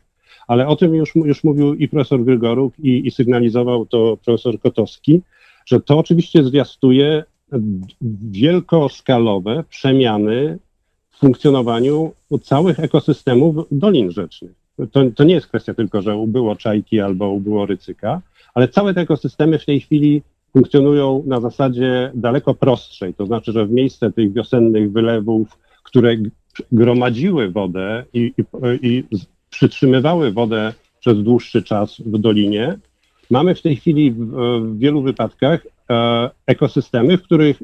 ale 0.49 0.67
o 0.67 0.77
tym 0.77 0.95
już, 0.95 1.15
już 1.15 1.45
mówił 1.45 1.75
i 1.75 1.89
profesor 1.89 2.25
Grygoruk, 2.25 2.79
i, 2.79 3.07
i 3.07 3.11
sygnalizował 3.11 3.87
to 3.87 4.19
profesor 4.25 4.61
Kotowski, 4.61 5.21
że 5.67 5.81
to 5.81 5.99
oczywiście 5.99 6.45
zwiastuje 6.45 7.25
wielkoskalowe 8.31 9.65
przemiany 9.69 10.59
w 11.11 11.19
funkcjonowaniu 11.19 12.13
całych 12.43 12.81
ekosystemów 12.81 13.57
dolin 13.71 14.11
rzecznych. 14.11 14.53
To, 14.93 15.11
to 15.17 15.25
nie 15.25 15.35
jest 15.35 15.47
kwestia 15.47 15.75
tylko, 15.75 16.03
że 16.03 16.17
ubyło 16.17 16.57
czajki 16.57 17.01
albo 17.01 17.31
ubyło 17.31 17.67
rycyka, 17.67 18.23
ale 18.55 18.69
całe 18.69 18.95
te 18.95 19.01
ekosystemy 19.01 19.59
w 19.59 19.65
tej 19.65 19.81
chwili 19.81 20.23
funkcjonują 20.53 21.23
na 21.27 21.41
zasadzie 21.41 22.11
daleko 22.15 22.55
prostszej, 22.55 23.15
to 23.15 23.27
znaczy, 23.27 23.53
że 23.53 23.67
w 23.67 23.71
miejsce 23.71 24.13
tych 24.13 24.33
wiosennych 24.33 24.93
wylewów, 24.93 25.59
które 25.83 26.17
gromadziły 26.73 27.51
wodę 27.51 28.05
i, 28.15 28.33
i, 28.83 28.89
i 28.89 29.05
przytrzymywały 29.51 30.33
wodę 30.33 30.73
przez 31.01 31.23
dłuższy 31.23 31.63
czas 31.63 32.01
w 32.07 32.19
dolinie, 32.19 32.79
mamy 33.31 33.55
w 33.55 33.63
tej 33.63 33.77
chwili 33.77 34.13
w, 34.13 34.31
w 34.61 34.79
wielu 34.79 35.03
wypadkach 35.03 35.67
e, 35.91 36.31
ekosystemy, 36.47 37.19
w 37.19 37.23
których 37.23 37.63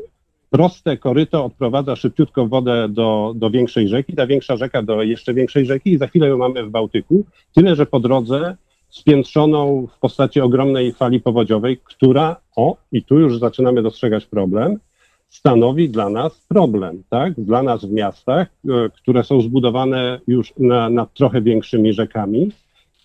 proste 0.50 0.96
koryto 0.96 1.44
odprowadza 1.44 1.96
szybciutko 1.96 2.46
wodę 2.46 2.88
do, 2.88 3.32
do 3.36 3.50
większej 3.50 3.88
rzeki, 3.88 4.12
ta 4.12 4.26
większa 4.26 4.56
rzeka 4.56 4.82
do 4.82 5.02
jeszcze 5.02 5.34
większej 5.34 5.66
rzeki 5.66 5.92
i 5.92 5.98
za 5.98 6.06
chwilę 6.06 6.28
ją 6.28 6.38
mamy 6.38 6.64
w 6.64 6.70
Bałtyku, 6.70 7.24
tyle 7.54 7.76
że 7.76 7.86
po 7.86 8.00
drodze 8.00 8.56
spiętrzoną 8.94 9.86
w 9.86 9.98
postaci 9.98 10.40
ogromnej 10.40 10.92
fali 10.92 11.20
powodziowej, 11.20 11.80
która, 11.84 12.36
o, 12.56 12.76
i 12.92 13.02
tu 13.02 13.18
już 13.18 13.38
zaczynamy 13.38 13.82
dostrzegać 13.82 14.26
problem, 14.26 14.78
stanowi 15.28 15.90
dla 15.90 16.08
nas 16.08 16.40
problem, 16.48 17.02
tak? 17.10 17.40
Dla 17.40 17.62
nas 17.62 17.84
w 17.84 17.92
miastach, 17.92 18.48
e, 18.68 18.90
które 18.90 19.24
są 19.24 19.40
zbudowane 19.40 20.20
już 20.26 20.52
na, 20.58 20.90
nad 20.90 21.14
trochę 21.14 21.42
większymi 21.42 21.92
rzekami 21.92 22.52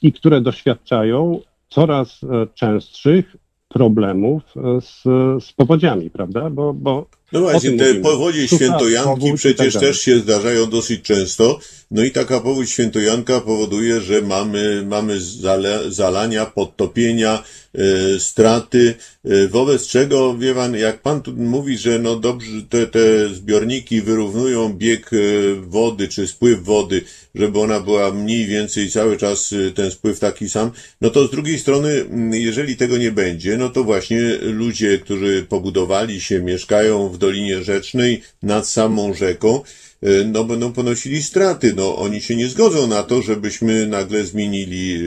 i 0.01 0.13
które 0.13 0.41
doświadczają 0.41 1.39
coraz 1.69 2.21
częstszych 2.53 3.35
problemów 3.67 4.43
z, 4.79 5.03
z 5.43 5.53
powodziami, 5.53 6.09
prawda? 6.09 6.49
Bo, 6.49 6.73
bo 6.73 7.05
no 7.31 7.39
właśnie, 7.39 7.71
te 7.71 7.85
mówimy. 7.85 8.01
powodzie 8.01 8.47
świętojanki 8.47 9.33
przecież 9.33 9.73
tak 9.73 9.83
też 9.83 10.01
się 10.01 10.19
zdarzają 10.19 10.69
dosyć 10.69 11.01
często. 11.01 11.59
No 11.91 12.03
i 12.03 12.11
taka 12.11 12.39
powódź 12.39 12.71
świętojanka 12.71 13.41
powoduje, 13.41 14.01
że 14.01 14.21
mamy, 14.21 14.83
mamy 14.85 15.21
zale, 15.21 15.91
zalania, 15.91 16.45
podtopienia, 16.45 17.43
e, 17.75 18.19
straty, 18.19 18.93
e, 19.25 19.47
wobec 19.47 19.87
czego, 19.87 20.37
wie 20.37 20.55
pan, 20.55 20.75
jak 20.75 21.01
pan 21.01 21.21
tu 21.21 21.33
mówi, 21.33 21.77
że 21.77 21.99
no 21.99 22.15
dobrze, 22.15 22.61
te, 22.69 22.87
te 22.87 23.29
zbiorniki 23.29 24.01
wyrównują 24.01 24.73
bieg 24.73 25.09
e, 25.13 25.17
wody, 25.55 26.07
czy 26.07 26.27
spływ 26.27 26.63
wody, 26.63 27.01
żeby 27.35 27.59
ona 27.59 27.79
była 27.79 28.11
mniej 28.11 28.45
więcej 28.45 28.91
cały 28.91 29.17
czas 29.17 29.53
e, 29.53 29.71
ten 29.71 29.91
spływ 29.91 30.19
taki 30.19 30.49
sam, 30.49 30.71
no 31.01 31.09
to 31.09 31.27
z 31.27 31.31
drugiej 31.31 31.59
strony, 31.59 32.05
jeżeli 32.31 32.77
tego 32.77 32.97
nie 32.97 33.11
będzie, 33.11 33.57
no 33.57 33.69
to 33.69 33.83
właśnie 33.83 34.21
ludzie, 34.41 34.97
którzy 34.97 35.45
pobudowali 35.49 36.21
się, 36.21 36.41
mieszkają 36.41 37.09
w 37.09 37.17
Dolinie 37.19 37.63
Rzecznej 37.63 38.21
nad 38.43 38.67
samą 38.67 39.13
rzeką, 39.13 39.61
e, 40.01 40.23
no 40.23 40.43
będą 40.43 40.73
ponosili 40.73 41.21
straty. 41.21 41.73
No 41.75 41.97
oni 41.97 42.21
się 42.21 42.35
nie 42.35 42.47
zgodzą 42.47 42.87
na 42.87 43.03
to, 43.03 43.21
żebyśmy 43.21 43.87
nagle 43.87 44.23
zmienili 44.23 44.95
e, 44.95 44.99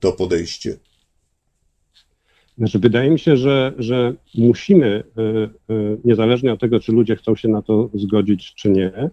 to 0.00 0.12
podejście. 0.12 0.76
Znaczy, 2.58 2.78
wydaje 2.78 3.10
mi 3.10 3.18
się, 3.18 3.36
że, 3.36 3.72
że 3.78 4.14
musimy, 4.34 5.02
niezależnie 6.04 6.52
od 6.52 6.60
tego, 6.60 6.80
czy 6.80 6.92
ludzie 6.92 7.16
chcą 7.16 7.36
się 7.36 7.48
na 7.48 7.62
to 7.62 7.90
zgodzić, 7.94 8.54
czy 8.54 8.70
nie, 8.70 9.10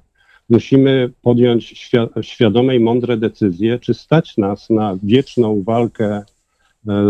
musimy 0.50 1.10
podjąć 1.22 1.90
świadome 2.22 2.76
i 2.76 2.80
mądre 2.80 3.18
decyzje, 3.18 3.80
czy 3.80 3.94
stać 3.94 4.38
nas 4.38 4.70
na 4.70 4.98
wieczną 5.04 5.64
walkę 5.64 6.06
e, 6.06 6.26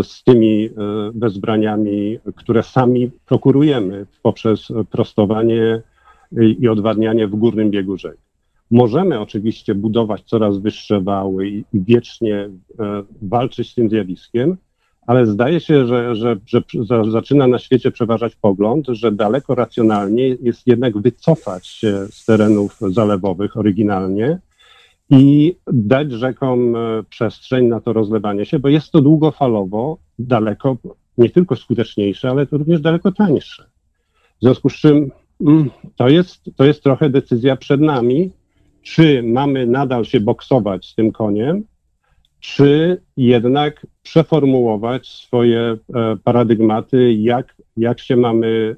z 0.02 0.24
tymi 0.24 0.64
e, 0.64 0.70
bezbraniami, 1.14 2.18
które 2.36 2.62
sami 2.62 3.10
prokurujemy 3.26 4.06
poprzez 4.22 4.68
prostowanie 4.90 5.82
i 6.58 6.68
odwadnianie 6.68 7.26
w 7.26 7.36
górnym 7.36 7.70
biegu 7.70 7.96
rzek. 7.96 8.16
Możemy 8.70 9.20
oczywiście 9.20 9.74
budować 9.74 10.22
coraz 10.22 10.58
wyższe 10.58 11.00
wały 11.00 11.48
i 11.48 11.64
wiecznie 11.74 12.36
e, 12.36 12.50
walczyć 13.22 13.70
z 13.70 13.74
tym 13.74 13.90
zjawiskiem, 13.90 14.56
ale 15.06 15.26
zdaje 15.26 15.60
się, 15.60 15.86
że, 15.86 16.14
że, 16.14 16.36
że 16.46 17.10
zaczyna 17.10 17.46
na 17.46 17.58
świecie 17.58 17.90
przeważać 17.90 18.36
pogląd, 18.36 18.86
że 18.88 19.12
daleko 19.12 19.54
racjonalniej 19.54 20.38
jest 20.42 20.66
jednak 20.66 20.98
wycofać 20.98 21.66
się 21.66 22.06
z 22.10 22.24
terenów 22.24 22.80
zalewowych 22.80 23.56
oryginalnie 23.56 24.38
i 25.10 25.56
dać 25.72 26.12
rzekom 26.12 26.76
e, 26.76 27.02
przestrzeń 27.10 27.66
na 27.66 27.80
to 27.80 27.92
rozlewanie 27.92 28.46
się, 28.46 28.58
bo 28.58 28.68
jest 28.68 28.92
to 28.92 29.00
długofalowo 29.00 29.98
daleko 30.18 30.76
nie 31.18 31.30
tylko 31.30 31.56
skuteczniejsze, 31.56 32.30
ale 32.30 32.46
to 32.46 32.58
również 32.58 32.80
daleko 32.80 33.12
tańsze. 33.12 33.64
W 34.38 34.42
związku 34.42 34.70
z 34.70 34.74
czym 34.74 35.10
mm, 35.40 35.70
to 35.96 36.08
jest, 36.08 36.50
to 36.56 36.64
jest 36.64 36.82
trochę 36.82 37.10
decyzja 37.10 37.56
przed 37.56 37.80
nami, 37.80 38.30
czy 38.82 39.22
mamy 39.22 39.66
nadal 39.66 40.04
się 40.04 40.20
boksować 40.20 40.86
z 40.86 40.94
tym 40.94 41.12
koniem, 41.12 41.64
czy 42.40 43.00
jednak 43.16 43.86
przeformułować 44.02 45.08
swoje 45.08 45.60
e, 45.60 45.76
paradygmaty, 46.24 47.12
jak, 47.12 47.56
jak 47.76 48.00
się 48.00 48.16
mamy 48.16 48.76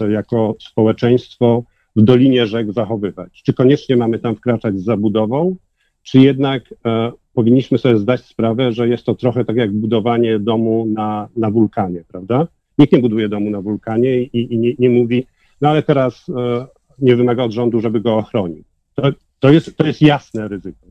e, 0.00 0.10
jako 0.10 0.56
społeczeństwo 0.60 1.64
w 1.96 2.02
Dolinie 2.02 2.46
Rzek 2.46 2.72
zachowywać. 2.72 3.42
Czy 3.42 3.54
koniecznie 3.54 3.96
mamy 3.96 4.18
tam 4.18 4.36
wkraczać 4.36 4.78
z 4.78 4.84
zabudową, 4.84 5.56
czy 6.10 6.18
jednak 6.18 6.74
e, 6.86 7.12
powinniśmy 7.34 7.78
sobie 7.78 7.98
zdać 7.98 8.24
sprawę, 8.24 8.72
że 8.72 8.88
jest 8.88 9.04
to 9.04 9.14
trochę 9.14 9.44
tak 9.44 9.56
jak 9.56 9.72
budowanie 9.72 10.38
domu 10.38 10.86
na, 10.86 11.28
na 11.36 11.50
wulkanie, 11.50 12.04
prawda? 12.08 12.46
Nikt 12.78 12.92
nie 12.92 12.98
buduje 12.98 13.28
domu 13.28 13.50
na 13.50 13.60
wulkanie 13.60 14.22
i, 14.22 14.54
i 14.54 14.58
nie, 14.58 14.72
nie, 14.78 14.90
mówi, 14.90 15.26
no 15.60 15.68
ale 15.68 15.82
teraz 15.82 16.26
e, 16.28 16.66
nie 16.98 17.16
wymaga 17.16 17.44
od 17.44 17.52
rządu, 17.52 17.80
żeby 17.80 18.00
go 18.00 18.16
ochronił. 18.16 18.64
To, 18.94 19.02
to, 19.40 19.50
jest, 19.50 19.76
to 19.76 19.86
jest 19.86 20.02
jasne 20.02 20.48
ryzyko. 20.48 20.86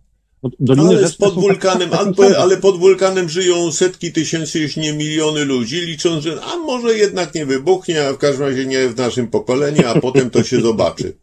Doliny 0.59 0.97
ale 0.97 1.09
pod 1.19 1.33
wulkanem, 1.33 1.89
ale, 1.93 2.37
ale 2.37 2.57
pod 2.57 2.77
wulkanem 2.77 3.29
żyją 3.29 3.71
setki 3.71 4.11
tysięcy, 4.11 4.59
jeśli 4.59 4.81
nie 4.81 4.93
miliony 4.93 5.45
ludzi, 5.45 5.81
licząc, 5.81 6.23
że 6.23 6.41
a 6.41 6.57
może 6.57 6.97
jednak 6.97 7.35
nie 7.35 7.45
wybuchnie, 7.45 8.07
a 8.07 8.13
w 8.13 8.17
każdym 8.17 8.47
razie 8.47 8.65
nie 8.65 8.89
w 8.89 8.97
naszym 8.97 9.27
pokoleniu, 9.27 9.81
a 9.87 9.99
potem 10.01 10.29
to 10.29 10.43
się 10.43 10.61
zobaczy. 10.61 11.13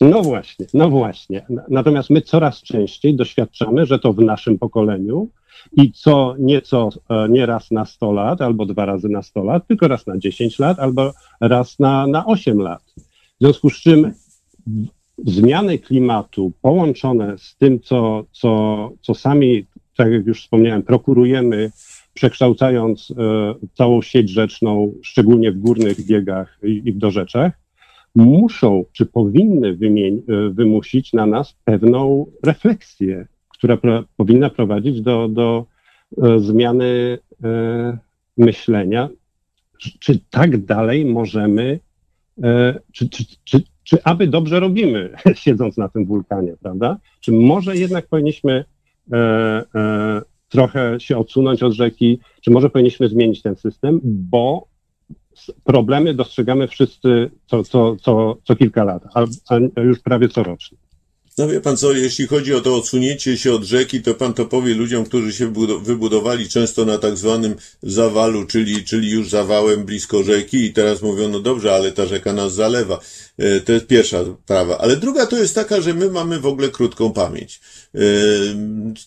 No 0.00 0.22
właśnie, 0.22 0.66
no 0.74 0.90
właśnie. 0.90 1.46
Natomiast 1.68 2.10
my 2.10 2.20
coraz 2.20 2.62
częściej 2.62 3.16
doświadczamy, 3.16 3.86
że 3.86 3.98
to 3.98 4.12
w 4.12 4.18
naszym 4.18 4.58
pokoleniu 4.58 5.28
i 5.72 5.92
co 5.92 6.34
nieco, 6.38 6.88
e, 7.10 7.28
nie 7.28 7.46
raz 7.46 7.70
na 7.70 7.84
100 7.84 8.12
lat, 8.12 8.42
albo 8.42 8.66
dwa 8.66 8.84
razy 8.84 9.08
na 9.08 9.22
100 9.22 9.44
lat, 9.44 9.66
tylko 9.66 9.88
raz 9.88 10.06
na 10.06 10.18
10 10.18 10.58
lat, 10.58 10.78
albo 10.78 11.12
raz 11.40 11.78
na, 11.78 12.06
na 12.06 12.26
8 12.26 12.58
lat. 12.58 12.82
W 12.96 13.44
związku 13.44 13.70
z 13.70 13.80
czym 13.80 14.12
zmiany 15.26 15.78
klimatu 15.78 16.52
połączone 16.62 17.38
z 17.38 17.56
tym, 17.56 17.80
co, 17.80 18.24
co, 18.32 18.90
co 19.00 19.14
sami, 19.14 19.66
tak 19.96 20.12
jak 20.12 20.26
już 20.26 20.42
wspomniałem, 20.42 20.82
prokurujemy, 20.82 21.70
przekształcając 22.14 23.10
e, 23.10 23.14
całą 23.74 24.02
sieć 24.02 24.30
rzeczną, 24.30 24.92
szczególnie 25.02 25.52
w 25.52 25.58
górnych 25.58 26.06
biegach 26.06 26.58
i, 26.62 26.82
i 26.84 26.92
w 26.92 26.98
dorzeczach, 26.98 27.63
muszą 28.14 28.84
czy 28.92 29.06
powinny 29.06 29.68
e, 29.68 29.74
wymusić 30.50 31.12
na 31.12 31.26
nas 31.26 31.56
pewną 31.64 32.26
refleksję, 32.42 33.26
która 33.48 33.78
powinna 34.16 34.50
prowadzić 34.50 35.00
do, 35.00 35.28
do 35.28 35.66
e, 36.22 36.38
zmiany 36.38 37.18
e, 37.44 37.98
myślenia, 38.38 39.08
czy 39.78 40.18
tak 40.30 40.64
dalej 40.64 41.04
możemy, 41.04 41.80
e, 42.42 42.80
czy, 42.92 43.08
czy, 43.08 43.24
czy, 43.44 43.62
czy 43.84 44.02
aby 44.04 44.26
dobrze 44.26 44.60
robimy, 44.60 45.10
siedząc 45.34 45.76
na 45.76 45.88
tym 45.88 46.04
wulkanie, 46.06 46.56
prawda? 46.62 46.98
Czy 47.20 47.32
może 47.32 47.76
jednak 47.76 48.06
powinniśmy 48.06 48.64
e, 49.12 49.16
e, 49.74 50.22
trochę 50.48 51.00
się 51.00 51.18
odsunąć 51.18 51.62
od 51.62 51.72
rzeki, 51.72 52.18
czy 52.40 52.50
może 52.50 52.70
powinniśmy 52.70 53.08
zmienić 53.08 53.42
ten 53.42 53.56
system, 53.56 54.00
bo 54.04 54.73
problemy 55.64 56.14
dostrzegamy 56.14 56.68
wszyscy 56.68 57.30
co, 57.46 57.64
co, 57.64 57.96
co, 57.96 58.36
co 58.44 58.56
kilka 58.56 58.84
lat, 58.84 59.02
a, 59.14 59.24
a 59.76 59.80
już 59.80 59.98
prawie 59.98 60.28
corocznie. 60.28 60.78
No 61.38 61.48
wie 61.48 61.60
pan 61.60 61.76
co, 61.76 61.92
jeśli 61.92 62.26
chodzi 62.26 62.54
o 62.54 62.60
to 62.60 62.76
odsunięcie 62.76 63.38
się 63.38 63.52
od 63.52 63.64
rzeki, 63.64 64.02
to 64.02 64.14
pan 64.14 64.34
to 64.34 64.46
powie 64.46 64.74
ludziom, 64.74 65.04
którzy 65.04 65.32
się 65.32 65.52
wybudowali 65.82 66.48
często 66.48 66.84
na 66.84 66.98
tak 66.98 67.16
zwanym 67.16 67.54
zawalu, 67.82 68.46
czyli, 68.46 68.84
czyli 68.84 69.10
już 69.10 69.30
zawałem 69.30 69.84
blisko 69.84 70.22
rzeki 70.22 70.64
i 70.64 70.72
teraz 70.72 71.02
mówią, 71.02 71.28
no 71.28 71.40
dobrze, 71.40 71.74
ale 71.74 71.92
ta 71.92 72.06
rzeka 72.06 72.32
nas 72.32 72.54
zalewa. 72.54 73.00
E, 73.38 73.60
to 73.60 73.72
jest 73.72 73.86
pierwsza 73.86 74.24
sprawa. 74.44 74.78
Ale 74.78 74.96
druga 74.96 75.26
to 75.26 75.38
jest 75.38 75.54
taka, 75.54 75.80
że 75.80 75.94
my 75.94 76.10
mamy 76.10 76.40
w 76.40 76.46
ogóle 76.46 76.68
krótką 76.68 77.12
pamięć. 77.12 77.60
E, 77.94 77.98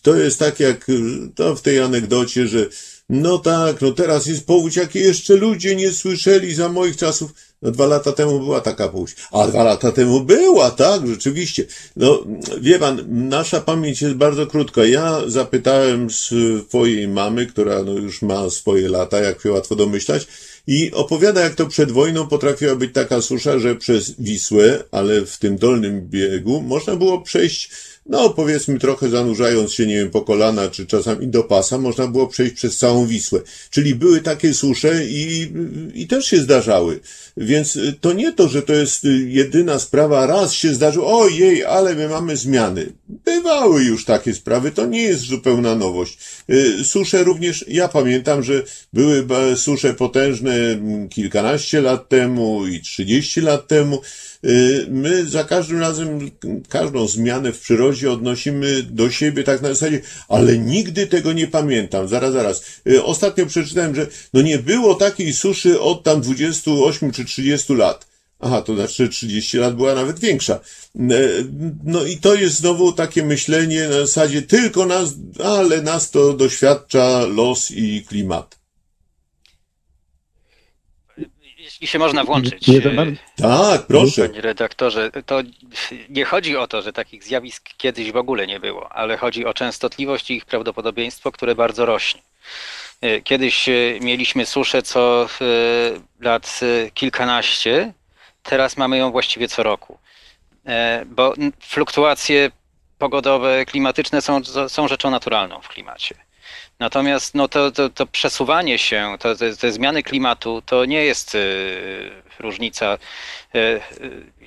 to 0.02 0.16
jest 0.16 0.38
tak 0.38 0.60
jak 0.60 0.86
to 1.34 1.56
w 1.56 1.62
tej 1.62 1.80
anegdocie, 1.80 2.46
że 2.46 2.66
no 3.08 3.38
tak, 3.38 3.80
no 3.80 3.92
teraz 3.92 4.26
jest 4.26 4.46
powódź, 4.46 4.76
jakie 4.76 5.00
jeszcze 5.00 5.34
ludzie 5.36 5.76
nie 5.76 5.92
słyszeli 5.92 6.54
za 6.54 6.68
moich 6.68 6.96
czasów. 6.96 7.34
No 7.62 7.70
dwa 7.70 7.86
lata 7.86 8.12
temu 8.12 8.38
była 8.38 8.60
taka 8.60 8.88
powódź. 8.88 9.16
A 9.32 9.46
dwa 9.46 9.64
lata 9.64 9.92
temu 9.92 10.20
była, 10.20 10.70
tak, 10.70 11.06
rzeczywiście. 11.06 11.64
No, 11.96 12.24
wie 12.60 12.78
pan, 12.78 13.04
nasza 13.08 13.60
pamięć 13.60 14.02
jest 14.02 14.14
bardzo 14.14 14.46
krótka. 14.46 14.84
Ja 14.84 15.20
zapytałem 15.26 16.08
swojej 16.10 17.08
mamy, 17.08 17.46
która 17.46 17.82
no 17.82 17.92
już 17.92 18.22
ma 18.22 18.50
swoje 18.50 18.88
lata, 18.88 19.18
jak 19.20 19.42
się 19.42 19.52
łatwo 19.52 19.76
domyślać, 19.76 20.26
i 20.66 20.92
opowiada, 20.92 21.40
jak 21.40 21.54
to 21.54 21.66
przed 21.66 21.90
wojną 21.90 22.26
potrafiła 22.26 22.76
być 22.76 22.94
taka 22.94 23.22
susza, 23.22 23.58
że 23.58 23.76
przez 23.76 24.20
Wisłę, 24.20 24.84
ale 24.90 25.26
w 25.26 25.38
tym 25.38 25.56
dolnym 25.56 26.08
biegu, 26.08 26.62
można 26.62 26.96
było 26.96 27.20
przejść 27.20 27.70
no 28.08 28.30
powiedzmy 28.30 28.78
trochę 28.78 29.08
zanurzając 29.08 29.72
się, 29.72 29.86
nie 29.86 29.96
wiem, 29.96 30.10
po 30.10 30.20
kolana, 30.20 30.68
czy 30.68 30.86
czasami 30.86 31.26
do 31.26 31.42
pasa, 31.42 31.78
można 31.78 32.06
było 32.06 32.26
przejść 32.26 32.54
przez 32.54 32.76
całą 32.76 33.06
Wisłę. 33.06 33.40
Czyli 33.70 33.94
były 33.94 34.20
takie 34.20 34.54
susze 34.54 35.04
i, 35.06 35.52
i 35.94 36.06
też 36.06 36.26
się 36.26 36.40
zdarzały. 36.40 37.00
Więc 37.36 37.78
to 38.00 38.12
nie 38.12 38.32
to, 38.32 38.48
że 38.48 38.62
to 38.62 38.72
jest 38.72 39.04
jedyna 39.26 39.78
sprawa, 39.78 40.26
raz 40.26 40.52
się 40.52 40.74
zdarzył, 40.74 41.06
ojej, 41.06 41.64
ale 41.64 41.94
my 41.94 42.08
mamy 42.08 42.36
zmiany. 42.36 42.92
Bywały 43.08 43.82
już 43.84 44.04
takie 44.04 44.34
sprawy, 44.34 44.70
to 44.70 44.86
nie 44.86 45.02
jest 45.02 45.22
zupełna 45.22 45.74
nowość. 45.74 46.18
Y, 46.50 46.84
susze 46.84 47.24
również, 47.24 47.64
ja 47.68 47.88
pamiętam, 47.88 48.42
że 48.42 48.62
były 48.92 49.26
susze 49.56 49.94
potężne 49.94 50.52
kilkanaście 51.10 51.80
lat 51.80 52.08
temu 52.08 52.66
i 52.66 52.80
trzydzieści 52.80 53.40
lat 53.40 53.68
temu. 53.68 54.00
Y, 54.44 54.86
my 54.90 55.24
za 55.26 55.44
każdym 55.44 55.80
razem, 55.80 56.30
każdą 56.68 57.08
zmianę 57.08 57.52
w 57.52 57.60
przyrodzie 57.60 58.12
odnosimy 58.12 58.82
do 58.82 59.10
siebie 59.10 59.44
tak 59.44 59.62
na 59.62 59.68
zasadzie, 59.68 60.00
ale 60.28 60.58
nigdy 60.58 61.06
tego 61.06 61.32
nie 61.32 61.46
pamiętam. 61.46 62.08
Zaraz, 62.08 62.32
zaraz. 62.32 62.62
Y, 62.86 63.04
ostatnio 63.04 63.46
przeczytałem, 63.46 63.94
że 63.94 64.06
no 64.32 64.42
nie 64.42 64.58
było 64.58 64.94
takiej 64.94 65.32
suszy 65.32 65.80
od 65.80 66.02
tam 66.02 66.20
28 66.20 67.12
czy 67.12 67.24
30 67.24 67.74
lat. 67.74 68.08
Aha, 68.40 68.62
to 68.62 68.74
znaczy 68.74 69.08
30 69.08 69.58
lat 69.58 69.76
była 69.76 69.94
nawet 69.94 70.18
większa. 70.18 70.54
E, 70.54 71.00
no 71.84 72.04
i 72.04 72.16
to 72.16 72.34
jest 72.34 72.56
znowu 72.56 72.92
takie 72.92 73.22
myślenie 73.22 73.88
na 73.88 74.00
zasadzie 74.00 74.42
tylko 74.42 74.86
nas, 74.86 75.14
ale 75.44 75.82
nas 75.82 76.10
to 76.10 76.32
doświadcza 76.32 77.26
los 77.26 77.70
i 77.70 78.04
klimat. 78.08 78.57
Jeśli 81.80 81.88
się 81.88 81.98
można 81.98 82.24
włączyć. 82.24 82.66
Bardzo. 82.96 83.20
Tak, 83.36 83.86
proszę. 83.86 84.28
Panie 84.28 84.40
redaktorze, 84.40 85.10
to 85.26 85.40
nie 86.08 86.24
chodzi 86.24 86.56
o 86.56 86.66
to, 86.66 86.82
że 86.82 86.92
takich 86.92 87.24
zjawisk 87.24 87.70
kiedyś 87.76 88.12
w 88.12 88.16
ogóle 88.16 88.46
nie 88.46 88.60
było, 88.60 88.92
ale 88.92 89.16
chodzi 89.16 89.44
o 89.46 89.54
częstotliwość 89.54 90.30
i 90.30 90.34
ich 90.36 90.44
prawdopodobieństwo, 90.46 91.32
które 91.32 91.54
bardzo 91.54 91.86
rośnie. 91.86 92.22
E, 93.00 93.20
Kiedyś 93.20 93.68
e, 93.68 93.72
mieliśmy 94.00 94.46
suszę 94.46 94.82
co 94.82 95.28
lat 96.20 96.60
kilkanaście, 96.94 97.92
teraz 98.42 98.76
mamy 98.76 98.98
ją 98.98 99.10
właściwie 99.10 99.48
co 99.48 99.62
roku. 99.62 99.98
Bo 101.06 101.34
fluktuacje 101.60 102.50
pogodowe, 102.98 103.64
klimatyczne 103.66 104.22
są, 104.22 104.40
są 104.68 104.88
rzeczą 104.88 105.10
naturalną 105.10 105.60
w 105.60 105.68
klimacie. 105.68 106.14
Natomiast 106.80 107.34
no 107.34 107.48
to, 107.48 107.70
to, 107.70 107.90
to 107.90 108.06
przesuwanie 108.06 108.78
się, 108.78 109.16
to, 109.18 109.36
te, 109.36 109.72
zmiany 109.72 110.02
klimatu 110.02 110.62
to 110.66 110.84
nie 110.84 111.04
jest 111.04 111.34
e, 111.34 111.38
różnica 112.38 112.98
e, 113.54 113.80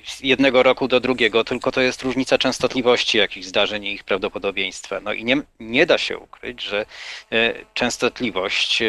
z 0.04 0.20
jednego 0.20 0.62
roku 0.62 0.88
do 0.88 1.00
drugiego, 1.00 1.44
tylko 1.44 1.72
to 1.72 1.80
jest 1.80 2.02
różnica 2.02 2.38
częstotliwości 2.38 3.18
jakichś 3.18 3.46
zdarzeń 3.46 3.84
i 3.84 3.92
ich 3.92 4.04
prawdopodobieństwa. 4.04 5.00
No 5.00 5.12
i 5.12 5.24
nie, 5.24 5.36
nie 5.60 5.86
da 5.86 5.98
się 5.98 6.18
ukryć, 6.18 6.62
że 6.62 6.86
częstotliwość 7.74 8.82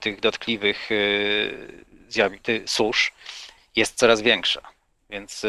tych 0.00 0.20
dotkliwych 0.20 0.88
zjawisk, 2.08 2.42
susz 2.66 3.12
jest 3.76 3.94
coraz 3.94 4.20
większa. 4.22 4.60
Więc, 5.10 5.46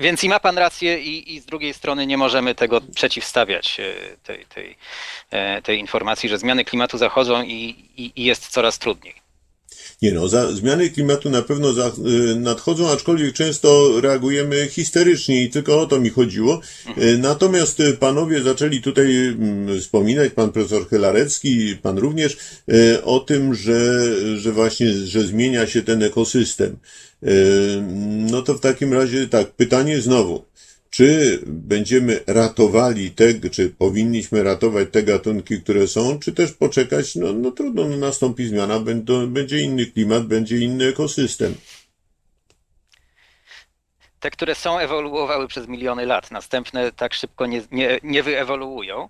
więc 0.00 0.24
i 0.24 0.28
ma 0.28 0.40
pan 0.40 0.58
rację, 0.58 1.00
i, 1.00 1.34
i 1.34 1.40
z 1.40 1.46
drugiej 1.46 1.74
strony 1.74 2.06
nie 2.06 2.16
możemy 2.16 2.54
tego 2.54 2.80
przeciwstawiać 2.94 3.80
e, 3.80 4.16
tej, 4.16 4.46
tej, 4.46 4.76
e, 5.30 5.62
tej 5.62 5.78
informacji, 5.78 6.28
że 6.28 6.38
zmiany 6.38 6.64
klimatu 6.64 6.98
zachodzą 6.98 7.42
i, 7.42 7.74
i, 7.96 8.12
i 8.16 8.24
jest 8.24 8.48
coraz 8.48 8.78
trudniej. 8.78 9.14
Nie 10.02 10.12
no, 10.12 10.28
za, 10.28 10.52
zmiany 10.52 10.90
klimatu 10.90 11.30
na 11.30 11.42
pewno 11.42 11.72
za, 11.72 11.86
y, 11.86 12.36
nadchodzą, 12.36 12.90
aczkolwiek 12.90 13.34
często 13.34 14.00
reagujemy 14.00 14.68
histerycznie 14.68 15.44
i 15.44 15.50
tylko 15.50 15.80
o 15.80 15.86
to 15.86 16.00
mi 16.00 16.10
chodziło. 16.10 16.60
Y, 16.98 17.18
Natomiast 17.18 17.82
panowie 17.98 18.42
zaczęli 18.42 18.80
tutaj 18.80 19.26
mm, 19.26 19.80
wspominać, 19.80 20.32
pan 20.32 20.52
profesor 20.52 20.88
Helarecki, 20.88 21.76
pan 21.82 21.98
również, 21.98 22.36
o 23.04 23.20
tym, 23.20 23.54
że, 23.54 24.02
że 24.38 24.52
właśnie, 24.52 24.92
że 24.92 25.22
zmienia 25.22 25.66
się 25.66 25.82
ten 25.82 26.02
ekosystem. 26.02 26.76
No 28.30 28.42
to 28.42 28.54
w 28.54 28.60
takim 28.60 28.92
razie 28.92 29.28
tak, 29.28 29.50
pytanie 29.50 30.00
znowu. 30.00 30.44
Czy 30.90 31.40
będziemy 31.46 32.20
ratowali 32.26 33.10
te, 33.10 33.50
czy 33.50 33.70
powinniśmy 33.70 34.42
ratować 34.42 34.88
te 34.92 35.02
gatunki, 35.02 35.62
które 35.62 35.88
są, 35.88 36.18
czy 36.18 36.32
też 36.32 36.52
poczekać, 36.52 37.14
no, 37.14 37.32
no 37.32 37.50
trudno, 37.50 37.88
no 37.88 37.96
nastąpi 37.96 38.46
zmiana, 38.46 38.80
będzie 39.28 39.60
inny 39.60 39.86
klimat, 39.86 40.26
będzie 40.26 40.58
inny 40.58 40.84
ekosystem. 40.84 41.54
Te, 44.20 44.30
które 44.30 44.54
są, 44.54 44.78
ewoluowały 44.78 45.48
przez 45.48 45.68
miliony 45.68 46.06
lat. 46.06 46.30
Następne 46.30 46.92
tak 46.92 47.14
szybko 47.14 47.46
nie, 47.46 47.62
nie, 47.70 48.00
nie 48.02 48.22
wyewoluują. 48.22 49.08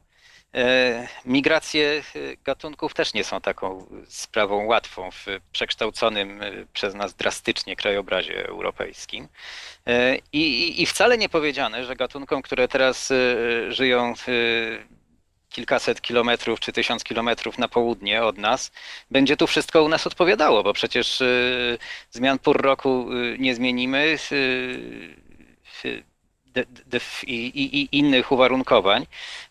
E, 0.55 1.09
Migracje 1.25 2.03
e, 2.15 2.37
gatunków 2.45 2.95
też 2.95 3.15
nie 3.15 3.25
są 3.25 3.41
taką 3.41 3.87
sprawą 4.09 4.67
łatwą 4.67 5.11
w 5.11 5.27
przekształconym 5.53 6.43
e, 6.43 6.53
przez 6.73 6.95
nas 6.95 7.15
drastycznie 7.15 7.77
krajobrazie 7.77 8.49
europejskim. 8.49 9.29
I, 10.33 10.39
i, 10.39 10.83
I 10.83 10.87
wcale 10.87 11.19
nie 11.19 11.29
powiedziane, 11.29 11.85
że 11.85 11.97
gatunkom, 11.97 12.43
które 12.43 12.69
teraz 12.69 13.13
żyją 13.69 14.15
w 14.17 14.27
kilkaset 15.49 16.01
kilometrów 16.01 16.61
czy 16.61 16.73
tysiąc 16.73 17.05
kilometrów 17.05 17.59
na 17.59 17.69
południe 17.69 18.23
od 18.23 18.39
nas, 18.39 18.73
będzie 19.11 19.37
tu 19.37 19.47
wszystko 19.47 19.83
u 19.83 19.89
nas 19.89 20.07
odpowiadało, 20.07 20.63
bo 20.63 20.73
przecież 20.73 21.23
zmian 22.11 22.39
pór 22.39 22.63
roku 22.63 23.07
nie 23.39 23.55
zmienimy 23.55 24.19
i, 27.27 27.35
i, 27.35 27.81
i 27.83 27.89
innych 27.99 28.33
uwarunkowań, 28.33 29.07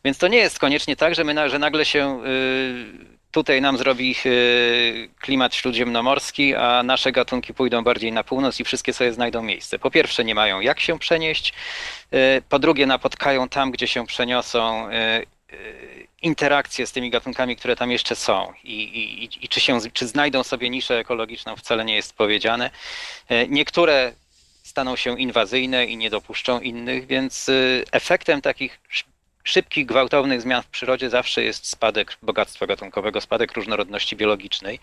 więc 0.06 0.18
to 0.18 0.28
nie 0.28 0.38
jest 0.38 0.60
koniecznie 0.60 0.96
tak, 0.96 1.16
że, 1.16 1.24
my, 1.24 1.34
na- 1.34 1.50
że 1.50 1.60
nagle 1.60 1.86
się 1.86 2.24
y, 2.26 3.20
tutaj 3.32 3.62
nam 3.62 3.78
zrobi 3.78 4.16
y, 4.26 5.10
klimat 5.22 5.56
śródziemnomorski, 5.56 6.56
a 6.56 6.84
nasze 6.84 7.12
gatunki 7.12 7.54
pójdą 7.54 7.84
bardziej 7.84 8.12
na 8.12 8.24
północ 8.24 8.60
i 8.60 8.64
wszystkie 8.64 8.94
sobie 8.94 9.14
znajdą 9.14 9.42
miejsce. 9.44 9.80
Po 9.80 9.92
pierwsze 9.92 10.24
nie 10.26 10.36
mają 10.36 10.60
jak 10.60 10.80
się 10.80 11.00
przenieść, 11.00 11.54
y, 12.14 12.42
po 12.50 12.60
drugie 12.60 12.86
napotkają 12.86 13.50
tam, 13.50 13.72
gdzie 13.72 13.88
się 13.88 14.06
przeniosą 14.08 14.90
interakcje 16.22 16.88
z 16.88 16.92
tymi 16.92 17.10
gatunkami, 17.10 17.56
które 17.56 17.76
tam 17.76 17.92
jeszcze 17.92 18.16
są 18.16 18.54
i, 18.64 18.74
i, 18.84 19.46
i- 19.46 19.48
czy, 19.50 19.60
się, 19.60 19.80
czy 19.94 20.08
znajdą 20.08 20.44
sobie 20.44 20.70
niszę 20.70 20.98
ekologiczną 21.00 21.56
wcale 21.56 21.86
nie 21.86 21.96
jest 21.96 22.16
powiedziane. 22.18 22.70
Niektóre 23.50 24.14
staną 24.70 24.96
się 24.96 25.20
inwazyjne 25.20 25.86
i 25.86 25.98
nie 25.98 26.10
dopuszczą 26.10 26.60
innych, 26.60 27.08
więc 27.08 27.50
y, 27.50 27.84
efektem 27.92 28.42
takich 28.42 28.80
sz- 28.90 29.10
szybkich, 29.44 29.86
gwałtownych 29.86 30.42
zmian 30.42 30.64
w 30.64 30.68
przyrodzie 30.68 31.10
zawsze 31.10 31.44
jest 31.44 31.66
spadek 31.68 32.18
bogactwa 32.22 32.68
gatunkowego, 32.68 33.22
spadek 33.22 33.54
różnorodności 33.54 34.16
biologicznej 34.16 34.80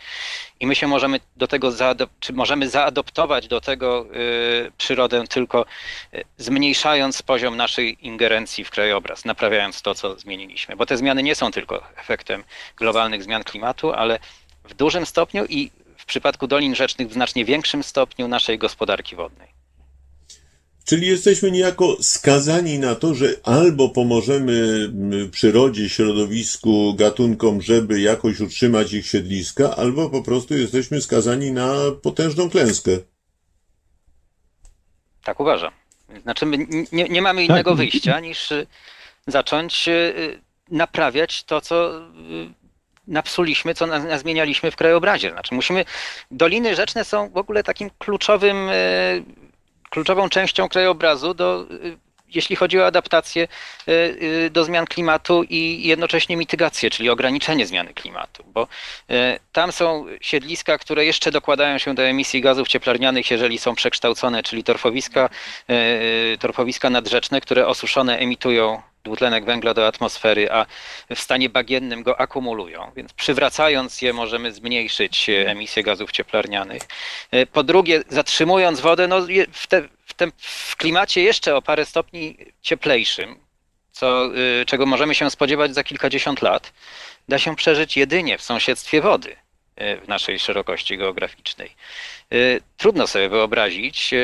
i 0.60 0.66
my 0.66 0.74
się 0.74 0.86
możemy 0.86 1.20
do 1.36 1.46
tego 1.46 1.72
czy 2.20 2.32
możemy 2.32 2.68
zaadoptować 2.68 3.48
do 3.48 3.60
tego 3.60 4.06
y, 4.14 4.72
przyrodę 4.78 5.26
tylko 5.26 5.66
y, 6.14 6.24
zmniejszając 6.38 7.22
poziom 7.22 7.56
naszej 7.56 8.06
ingerencji 8.06 8.64
w 8.64 8.70
krajobraz, 8.70 9.24
naprawiając 9.24 9.82
to, 9.82 9.94
co 9.94 10.18
zmieniliśmy. 10.18 10.76
Bo 10.76 10.86
te 10.86 10.96
zmiany 10.96 11.22
nie 11.22 11.34
są 11.34 11.50
tylko 11.50 11.82
efektem 11.96 12.44
globalnych 12.76 13.22
zmian 13.22 13.44
klimatu, 13.44 13.92
ale 13.92 14.18
w 14.64 14.74
dużym 14.74 15.06
stopniu 15.06 15.44
i 15.48 15.70
w 15.96 16.04
przypadku 16.04 16.46
dolin 16.46 16.74
rzecznych 16.74 17.08
w 17.08 17.12
znacznie 17.12 17.44
większym 17.44 17.82
stopniu 17.82 18.28
naszej 18.28 18.58
gospodarki 18.58 19.16
wodnej. 19.16 19.55
Czyli 20.86 21.06
jesteśmy 21.06 21.50
niejako 21.50 21.96
skazani 22.00 22.78
na 22.78 22.94
to, 22.94 23.14
że 23.14 23.26
albo 23.42 23.88
pomożemy 23.88 24.88
przyrodzie, 25.30 25.88
środowisku, 25.88 26.94
gatunkom, 26.94 27.62
żeby 27.62 28.00
jakoś 28.00 28.40
utrzymać 28.40 28.92
ich 28.92 29.06
siedliska, 29.06 29.76
albo 29.76 30.10
po 30.10 30.22
prostu 30.22 30.54
jesteśmy 30.54 31.00
skazani 31.00 31.52
na 31.52 31.74
potężną 32.02 32.50
klęskę. 32.50 32.90
Tak 35.24 35.40
uważam. 35.40 35.72
Znaczy, 36.22 36.46
my 36.46 36.66
nie, 36.92 37.04
nie 37.04 37.22
mamy 37.22 37.44
innego 37.44 37.70
Tak. 37.70 37.78
wyjścia 37.78 38.20
niż 38.20 38.52
y, 38.52 38.66
zacząć 39.26 39.88
y, 39.88 40.40
naprawiać 40.70 41.44
to, 41.44 41.60
co 41.60 41.98
y, 41.98 42.02
napsuliśmy, 43.06 43.74
co 43.74 43.86
zmienialiśmy 44.18 44.70
w 44.70 44.76
krajobrazie. 44.76 45.30
Znaczy, 45.30 45.54
musimy. 45.54 45.84
Doliny 46.30 46.76
rzeczne 46.76 47.04
są 47.04 47.30
w 47.30 47.36
ogóle 47.36 47.62
takim 47.62 47.90
kluczowym, 47.98 48.68
kluczową 49.90 50.28
częścią 50.28 50.68
krajobrazu 50.68 51.34
do. 51.34 51.66
y, 51.70 51.98
Jeśli 52.34 52.56
chodzi 52.56 52.80
o 52.80 52.86
adaptację 52.86 53.48
y, 53.88 53.92
y, 53.92 54.50
do 54.50 54.64
zmian 54.64 54.86
klimatu 54.86 55.42
i 55.48 55.82
jednocześnie 55.88 56.36
mitygację, 56.36 56.90
czyli 56.90 57.10
ograniczenie 57.10 57.66
zmiany 57.66 57.94
klimatu, 57.94 58.44
bo 58.46 58.68
Tam 59.52 59.72
są 59.72 60.06
siedliska, 60.20 60.78
które 60.78 61.04
jeszcze 61.04 61.30
dokładają 61.30 61.78
się 61.78 61.94
do 61.94 62.02
emisji 62.02 62.40
gazów 62.40 62.68
cieplarnianych, 62.68 63.30
jeżeli 63.30 63.58
są 63.58 63.74
przekształcone, 63.74 64.42
czyli 64.42 64.64
torfowiska, 64.64 65.28
torfowiska 66.40 66.90
nadrzeczne, 66.90 67.40
które 67.40 67.66
osuszone 67.66 68.18
emitują 68.18 68.82
dwutlenek 69.06 69.44
węgla 69.44 69.74
do 69.74 69.86
atmosfery, 69.86 70.52
a 70.52 70.66
w 71.14 71.20
stanie 71.20 71.48
bagiennym 71.48 72.02
go 72.02 72.20
akumulują. 72.20 72.92
Więc 72.96 73.12
przywracając 73.12 74.02
je 74.02 74.12
możemy 74.12 74.52
zmniejszyć 74.52 75.28
e, 75.28 75.50
emisję 75.50 75.82
gazów 75.82 76.12
cieplarnianych. 76.12 76.82
E, 77.30 77.46
Po 77.46 77.62
drugie, 77.62 78.02
zatrzymując 78.08 78.80
wodę 78.80 79.08
no, 79.08 79.16
w, 79.52 79.66
te, 79.66 79.82
w, 79.82 80.14
w 80.38 80.76
klimacie 80.76 81.22
jeszcze 81.22 81.56
o 81.56 81.62
parę 81.62 81.84
stopni 81.84 82.36
cieplejszym, 82.62 83.38
co, 83.92 84.36
y, 84.36 84.64
czego 84.66 84.86
możemy 84.86 85.14
się 85.14 85.30
spodziewać 85.30 85.74
za 85.74 85.84
kilkadziesiąt 85.84 86.42
lat, 86.42 86.72
da 87.28 87.38
się 87.38 87.56
przeżyć 87.56 87.96
jedynie 87.96 88.38
w 88.38 88.42
sąsiedztwie 88.42 89.00
wody 89.00 89.36
w 90.04 90.08
naszej 90.08 90.38
szerokości 90.38 90.98
geograficznej. 90.98 91.70
Trudno 92.76 93.06
sobie 93.06 93.28
wyobrazić 93.28 94.14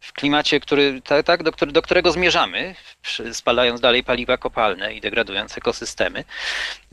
w 0.00 0.12
klimacie, 0.12 0.60
który, 0.60 1.02
tak, 1.24 1.42
do, 1.42 1.50
do 1.66 1.82
którego 1.82 2.12
zmierzamy, 2.12 2.74
spalając 3.32 3.80
dalej 3.80 4.04
paliwa 4.04 4.36
kopalne 4.36 4.94
i 4.94 5.00
degradując 5.00 5.58
ekosystemy, 5.58 6.24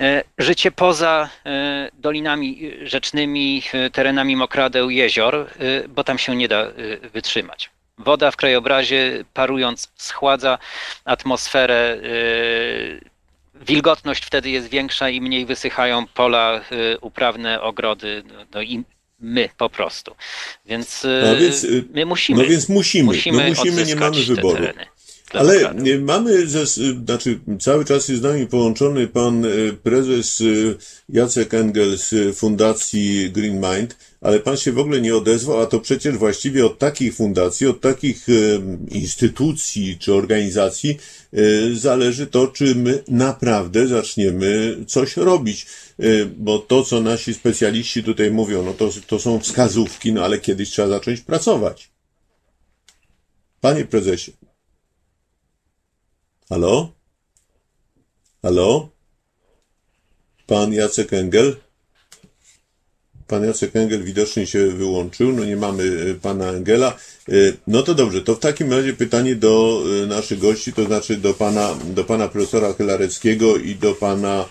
y, 0.02 0.24
życie 0.38 0.72
poza 0.72 1.30
y, 1.46 1.50
dolinami 1.94 2.72
rzecznymi, 2.84 3.64
y, 3.74 3.90
terenami 3.90 4.36
mokradeł, 4.36 4.90
jezior, 4.90 5.48
bo 5.90 6.04
tam 6.04 6.18
się 6.18 6.36
nie 6.36 6.48
da 6.48 6.66
wytrzymać. 7.14 7.70
Woda 7.98 8.32
w 8.32 8.36
krajobrazie 8.36 9.24
parując 9.34 9.92
schładza 9.96 10.58
atmosferę. 11.06 11.98
Wilgotność 13.56 14.26
wtedy 14.26 14.50
jest 14.50 14.70
większa 14.70 15.10
i 15.10 15.22
mniej 15.22 15.46
wysychają 15.46 16.08
pola 16.08 16.62
uprawne, 17.02 17.62
ogrody, 17.62 18.24
no, 18.26 18.46
no 18.54 18.62
i 18.62 18.84
my 19.22 19.50
po 19.58 19.70
prostu. 19.70 20.16
Więc, 20.66 21.04
No 21.24 21.36
więc, 21.36 21.64
y, 21.64 21.84
my 21.94 22.06
musimy. 22.06 22.44
No 22.44 22.50
więc 22.50 22.70
musimy, 22.70 23.04
musimy, 23.06 23.44
no 23.44 23.50
musimy, 23.50 23.86
nie 23.86 23.96
mamy 23.96 24.18
te 24.18 24.36
wyboru. 24.36 24.56
tereny 24.56 24.86
Ale 25.34 25.74
nie, 25.76 25.98
mamy, 25.98 26.48
ze, 26.48 26.66
znaczy 27.06 27.40
cały 27.60 27.86
czas 27.86 28.08
jest 28.08 28.22
z 28.22 28.24
nami 28.24 28.48
połączony 28.48 29.08
pan 29.08 29.46
e, 29.46 29.50
prezes 29.84 30.42
e, 30.42 30.46
Jacek 31.10 31.54
Engel 31.54 31.98
z 31.98 32.38
Fundacji 32.38 33.32
Green 33.32 33.56
Mind, 33.56 33.96
ale 34.22 34.40
pan 34.40 34.58
się 34.58 34.72
w 34.72 34.80
ogóle 34.80 35.02
nie 35.02 35.16
odezwał, 35.16 35.60
a 35.60 35.66
to 35.66 35.80
przecież 35.80 36.18
właściwie 36.18 36.66
od 36.66 36.80
takich 36.80 37.16
fundacji, 37.16 37.68
od 37.68 37.82
takich 37.82 38.30
e, 38.30 38.32
instytucji 38.96 39.98
czy 40.00 40.14
organizacji 40.14 40.98
e, 41.34 41.40
zależy 41.76 42.28
to, 42.28 42.48
czy 42.48 42.76
my 42.76 43.04
naprawdę 43.08 43.88
zaczniemy 43.88 44.78
coś 44.88 45.18
robić. 45.18 45.66
E, 46.00 46.26
Bo 46.26 46.60
to, 46.60 46.84
co 46.84 47.02
nasi 47.02 47.34
specjaliści 47.34 48.04
tutaj 48.04 48.32
mówią, 48.32 48.64
no 48.64 48.74
to, 48.74 48.90
to 49.08 49.20
są 49.20 49.40
wskazówki, 49.40 50.14
no 50.14 50.24
ale 50.24 50.40
kiedyś 50.40 50.70
trzeba 50.70 50.88
zacząć 50.88 51.22
pracować. 51.22 51.90
Panie 53.62 53.86
prezesie. 53.86 54.32
Halo? 56.50 56.90
Halo? 58.42 58.90
Pan 60.48 60.74
Jacek 60.74 61.14
Engel? 61.14 61.56
Pan 63.28 63.44
Jacek 63.44 63.76
Engel 63.76 64.04
widocznie 64.04 64.48
się 64.48 64.68
wyłączył, 64.68 65.32
no 65.32 65.46
nie 65.46 65.56
mamy 65.56 65.84
e, 65.84 66.14
pana 66.14 66.46
Engela. 66.46 66.98
E, 67.30 67.34
No 67.68 67.84
to 67.84 67.96
dobrze, 67.96 68.22
to 68.22 68.36
w 68.36 68.40
takim 68.40 68.74
razie 68.74 68.94
pytanie 68.94 69.36
do 69.36 69.84
e, 70.04 70.06
naszych 70.06 70.40
gości, 70.40 70.74
to 70.74 70.86
znaczy 70.86 71.18
do 71.18 71.34
pana, 71.34 71.76
do 71.86 72.04
pana 72.04 72.28
profesora 72.28 72.74
Chylareckiego 72.74 73.58
i 73.58 73.76
do 73.76 73.94
pana, 73.94 74.46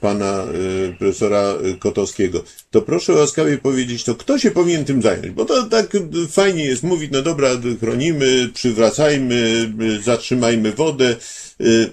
pana 0.00 0.44
e, 0.44 0.92
profesora 0.98 1.54
Kotowskiego. 1.78 2.44
To 2.70 2.82
proszę 2.82 3.12
łaskawie 3.12 3.58
powiedzieć, 3.58 4.04
to 4.04 4.14
kto 4.14 4.38
się 4.38 4.50
powinien 4.50 4.84
tym 4.84 5.02
zająć? 5.02 5.30
Bo 5.30 5.44
to 5.44 5.62
tak 5.62 5.96
fajnie 6.30 6.64
jest 6.64 6.82
mówić, 6.82 7.10
no 7.12 7.22
dobra, 7.22 7.48
chronimy, 7.80 8.50
przywracajmy, 8.54 9.72
e, 9.98 10.02
zatrzymajmy 10.02 10.72
wodę, 10.72 11.16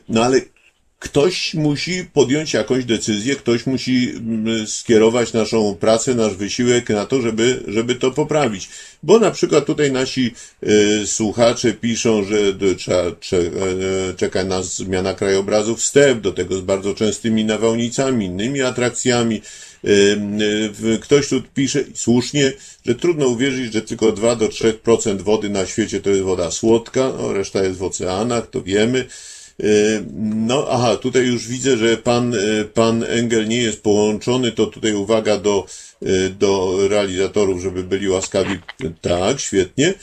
no 0.09 0.23
ale 0.23 0.41
ktoś 1.03 1.53
musi 1.53 2.05
podjąć 2.13 2.53
jakąś 2.53 2.85
decyzję, 2.85 3.35
ktoś 3.35 3.65
musi 3.65 4.09
mm, 4.15 4.67
skierować 4.67 5.33
naszą 5.33 5.75
pracę, 5.75 6.15
nasz 6.15 6.33
wysiłek 6.35 6.89
na 6.89 7.05
to, 7.05 7.21
żeby, 7.21 7.63
żeby 7.67 7.95
to 7.95 8.11
poprawić. 8.11 8.69
Bo 9.03 9.19
na 9.19 9.31
przykład 9.31 9.65
tutaj 9.65 9.91
nasi 9.91 10.33
e, 10.63 11.07
słuchacze 11.07 11.73
piszą, 11.73 12.23
że 12.23 12.35
trzeba, 12.77 13.03
cze, 13.19 13.37
e, 13.37 14.13
czeka 14.17 14.43
nas 14.43 14.75
zmiana 14.75 15.13
krajobrazu 15.13 15.75
w 15.75 15.83
step, 15.83 16.21
do 16.21 16.31
tego 16.31 16.57
z 16.57 16.61
bardzo 16.61 16.93
częstymi 16.93 17.45
nawałnicami, 17.45 18.25
innymi 18.25 18.61
atrakcjami. 18.61 19.35
E, 19.35 19.41
w- 20.73 20.97
Ktoś 21.01 21.27
tu 21.29 21.41
pisze 21.53 21.83
słusznie, 21.93 22.53
że 22.85 22.95
trudno 22.95 23.27
uwierzyć, 23.27 23.73
że 23.73 23.81
tylko 23.81 24.11
2 24.11 24.35
do 24.35 24.47
3% 24.47 25.21
wody 25.21 25.49
na 25.49 25.65
świecie 25.65 25.99
to 26.01 26.09
jest 26.09 26.21
woda 26.21 26.51
słodka, 26.51 27.11
no, 27.17 27.33
reszta 27.33 27.63
jest 27.63 27.77
w 27.79 27.83
oceanach, 27.83 28.49
to 28.49 28.61
wiemy. 28.61 29.05
Y, 29.59 30.03
No, 30.47 30.65
aha, 30.69 30.97
tutaj 30.97 31.25
już 31.25 31.47
widzę, 31.47 31.77
że 31.77 31.97
pan, 31.97 32.33
y, 32.33 32.65
pan 32.73 33.03
Engel 33.03 33.47
nie 33.47 33.61
jest 33.61 33.83
połączony, 33.83 34.51
to 34.51 34.65
tutaj 34.65 34.93
uwaga 34.93 35.37
do, 35.37 35.65
do 36.39 36.77
realizatorów, 36.87 37.61
żeby 37.61 37.83
byli 37.83 38.09
łaskawi. 38.09 38.59
Tak, 39.01 39.39
świetnie. 39.39 39.93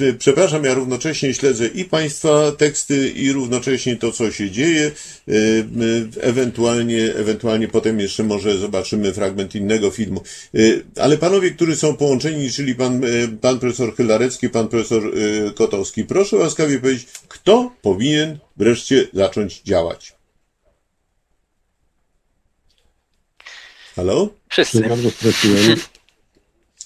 Y, 0.00 0.14
Przepraszam, 0.18 0.64
ja 0.64 0.74
równocześnie 0.74 1.34
śledzę 1.34 1.66
i 1.66 1.84
państwa 1.84 2.52
teksty, 2.52 3.08
i 3.10 3.32
równocześnie 3.32 3.96
to, 3.96 4.12
co 4.12 4.32
się 4.32 4.50
dzieje. 4.50 4.90
Y, 5.28 5.32
y, 5.32 6.08
Ewentualnie, 6.20 7.14
ewentualnie 7.14 7.68
potem 7.68 8.00
jeszcze 8.00 8.24
może 8.24 8.58
zobaczymy 8.58 9.12
fragment 9.12 9.54
innego 9.54 9.90
filmu. 9.90 10.22
Y, 10.54 10.84
Ale 10.96 11.18
panowie, 11.18 11.50
którzy 11.50 11.76
są 11.76 11.96
połączeni, 11.96 12.50
czyli 12.50 12.74
pan, 12.74 13.04
y, 13.04 13.28
pan 13.40 13.58
profesor 13.58 13.96
Chylarecki, 13.96 14.48
pan 14.48 14.68
profesor 14.68 15.18
y, 15.18 15.52
Kotowski, 15.54 16.04
proszę 16.04 16.36
łaskawie 16.36 16.78
powiedzieć, 16.78 17.06
kto 17.28 17.72
powinien 17.82 18.38
wreszcie 18.56 19.08
zacząć 19.12 19.62
działać? 19.62 20.17
Halo? 23.98 24.28
Wszyscy. 24.48 24.88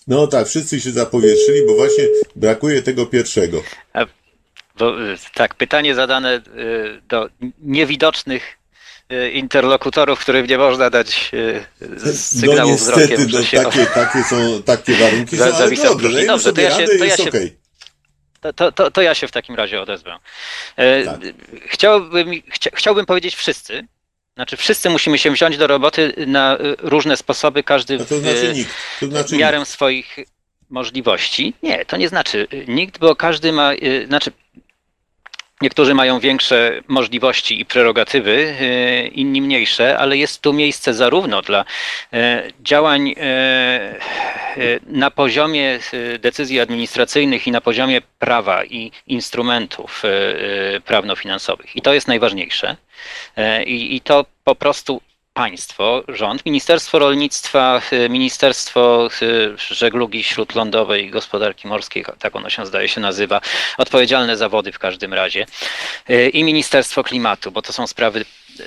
No 0.07 0.27
tak, 0.27 0.49
wszyscy 0.49 0.81
się 0.81 0.91
zapowietrzyli, 0.91 1.67
bo 1.67 1.75
właśnie 1.75 2.05
brakuje 2.37 2.83
tego 2.83 3.07
pierwszego. 3.07 3.63
Bo, 4.79 5.03
y, 5.13 5.17
tak, 5.35 5.55
pytanie 5.55 5.95
zadane 5.95 6.37
y, 6.37 6.43
do 7.09 7.29
niewidocznych 7.63 8.59
y, 9.13 9.31
interlokutorów, 9.31 10.21
którym 10.21 10.47
nie 10.47 10.59
można 10.59 10.91
dać 10.91 11.31
y, 11.35 12.17
sygnału 12.17 12.71
no 12.71 12.77
wzrokiem, 12.77 13.09
niestety, 13.11 13.33
no, 13.33 13.39
że 13.39 13.45
się 13.45 13.57
takie, 13.57 13.87
takie 13.87 14.25
są, 14.25 14.63
takie 14.63 14.95
warunki 14.95 15.37
Za- 15.37 15.51
są, 15.51 15.57
ale 15.57 15.77
dobrze, 15.77 16.27
Dobrze, 16.27 16.53
to 16.53 16.61
ja 16.61 16.71
się- 16.71 16.87
to 16.99 17.05
ja 17.05 17.17
się- 17.17 17.29
okej. 17.29 17.57
To, 18.57 18.73
to, 18.73 18.91
to, 18.91 19.03
ja 19.03 19.15
się 19.15 19.29
w 19.29 19.33
takim 19.33 19.55
razie 19.55 19.81
odezwę. 19.81 20.19
Tak. 21.05 21.21
Chciałbym, 21.67 22.31
chcia, 22.51 22.71
chciałbym 22.75 23.07
powiedzieć 23.07 23.35
wszyscy. 23.35 23.87
Znaczy, 24.35 24.57
wszyscy 24.57 24.91
musimy 24.91 25.19
się 25.19 25.31
wziąć 25.31 25.57
do 25.57 25.67
roboty 25.67 26.15
na 26.27 26.55
y, 26.55 26.77
różne 26.79 27.17
sposoby, 27.17 27.63
każdy 27.63 27.95
A 27.95 27.99
to 27.99 28.05
w 28.05 28.09
znaczy 28.09 28.53
nikt, 28.55 28.75
to 29.01 29.07
znaczy 29.07 29.37
miarę 29.37 29.65
swoich 29.65 30.17
możliwości. 30.71 31.55
Nie, 31.63 31.85
to 31.85 31.97
nie 31.97 32.09
znaczy 32.09 32.47
y, 32.53 32.65
nikt, 32.69 32.99
bo 32.99 33.17
każdy 33.17 33.53
ma, 33.53 33.73
znaczy 34.07 34.31
niektórzy 35.61 35.95
mają 35.95 36.21
większe 36.21 36.81
możliwości 36.89 37.61
i 37.61 37.65
prerogatywy, 37.65 38.57
inni 39.13 39.43
mniejsze, 39.43 39.99
ale 39.99 40.17
jest 40.17 40.41
tu 40.41 40.53
miejsce 40.53 40.95
zarówno 40.95 41.43
dla 41.43 41.65
działań 42.61 43.15
na 44.87 45.11
poziomie 45.11 45.79
decyzji 46.19 46.61
administracyjnych 46.61 47.47
i 47.47 47.51
na 47.51 47.61
poziomie 47.61 48.01
prawa 48.19 48.65
i 48.65 48.93
instrumentów 49.07 50.03
prawno-finansowych. 50.85 51.77
I 51.77 51.83
to 51.83 51.95
jest 51.95 52.09
najważniejsze. 52.09 52.77
Y, 53.39 53.65
I, 53.65 53.97
i 53.97 54.01
to 54.01 54.25
po 54.45 54.55
prostu 54.55 55.01
państwo, 55.35 56.05
rząd, 56.09 56.47
Ministerstwo 56.47 56.99
Rolnictwa, 56.99 57.83
y, 57.93 58.09
Ministerstwo 58.09 59.09
y, 59.23 59.75
Żeglugi 59.75 60.25
Śródlądowej 60.25 61.05
i 61.05 61.11
Gospodarki 61.11 61.69
Morskiej, 61.69 62.05
tak 62.19 62.37
ono 62.37 62.51
się 62.51 62.67
zdaje 62.67 62.89
się 62.89 63.01
nazywa, 63.01 63.41
odpowiedzialne 63.79 64.37
zawody 64.37 64.73
w 64.73 64.79
każdym 64.79 65.15
razie, 65.15 65.47
i 66.33 66.45
Ministerstwo 66.45 67.05
Klimatu, 67.05 67.53
bo 67.53 67.63
to 67.63 67.73
są 67.73 67.87
sprawy 67.87 68.25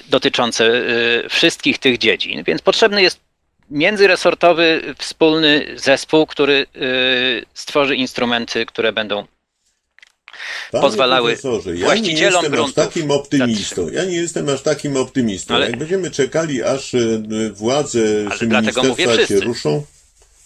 dotyczące 0.10 0.82
wszystkich 1.30 1.78
tych 1.78 1.98
dziedzin, 1.98 2.44
więc 2.44 2.62
potrzebny 2.62 3.02
jest 3.02 3.20
międzyresortowy, 3.70 4.96
wspólny 4.98 5.66
zespół, 5.76 6.26
który 6.26 6.66
stworzy 7.54 7.96
instrumenty, 7.96 8.66
które 8.66 8.94
będą 8.94 9.28
Panie 10.72 10.82
pozwalały 10.82 11.38
ja 11.44 11.72
nie 11.74 11.84
właścicielom 11.84 12.18
jestem 12.44 12.46
aż 12.46 12.50
gruntów 12.50 12.76
takim 12.76 13.12
optymistą. 13.12 13.90
Ja 13.90 14.06
nie 14.06 14.16
jestem 14.18 14.50
aż 14.50 14.62
takim 14.62 14.98
optymistą. 14.98 15.54
Ale- 15.56 15.66
Jak 15.70 15.78
będziemy 15.80 16.12
czekali, 16.12 16.64
aż 16.64 16.94
e, 16.96 17.00
władze 17.54 18.00
Ale 18.30 18.40
czy 18.40 18.48
ministerstwa 18.48 19.28
się 19.28 19.40
ruszą, 19.40 19.84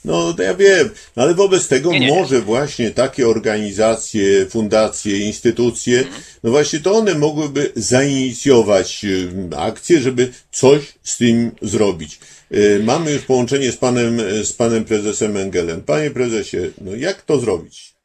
no 0.06 0.34
to 0.34 0.44
ja 0.44 0.53
wiem, 0.53 0.90
no, 1.16 1.24
ale 1.24 1.34
wobec 1.34 1.68
tego 1.68 1.91
Nie, 1.91 1.99
nie, 1.99 2.06
nie. 2.11 2.20
może 2.22 2.41
właśnie 2.41 2.91
takie 2.91 3.28
organizacje, 3.28 4.45
fundacje, 4.45 5.18
instytucje, 5.18 5.99
Mhm. 5.99 6.22
no 6.44 6.52
właśnie 6.52 6.80
to 6.80 6.91
one 6.94 7.16
mogłyby 7.16 7.72
zainicjować 7.76 9.06
e, 9.53 9.57
akcję, 9.60 9.99
żeby 10.02 10.32
coś 10.52 10.82
z 11.03 11.18
tym 11.18 11.52
zrobić. 11.61 12.20
E, 12.52 12.80
Mamy 12.80 13.11
już 13.11 13.22
połączenie 13.22 13.72
z 13.72 13.78
panem, 13.78 14.22
z 14.44 14.53
panem 14.53 14.86
prezesem 14.86 15.38
Engelem. 15.38 15.82
Panie 15.82 16.11
prezesie, 16.11 16.57
no 16.82 16.95
jak 16.95 17.22
to 17.22 17.40
zrobić? 17.40 17.98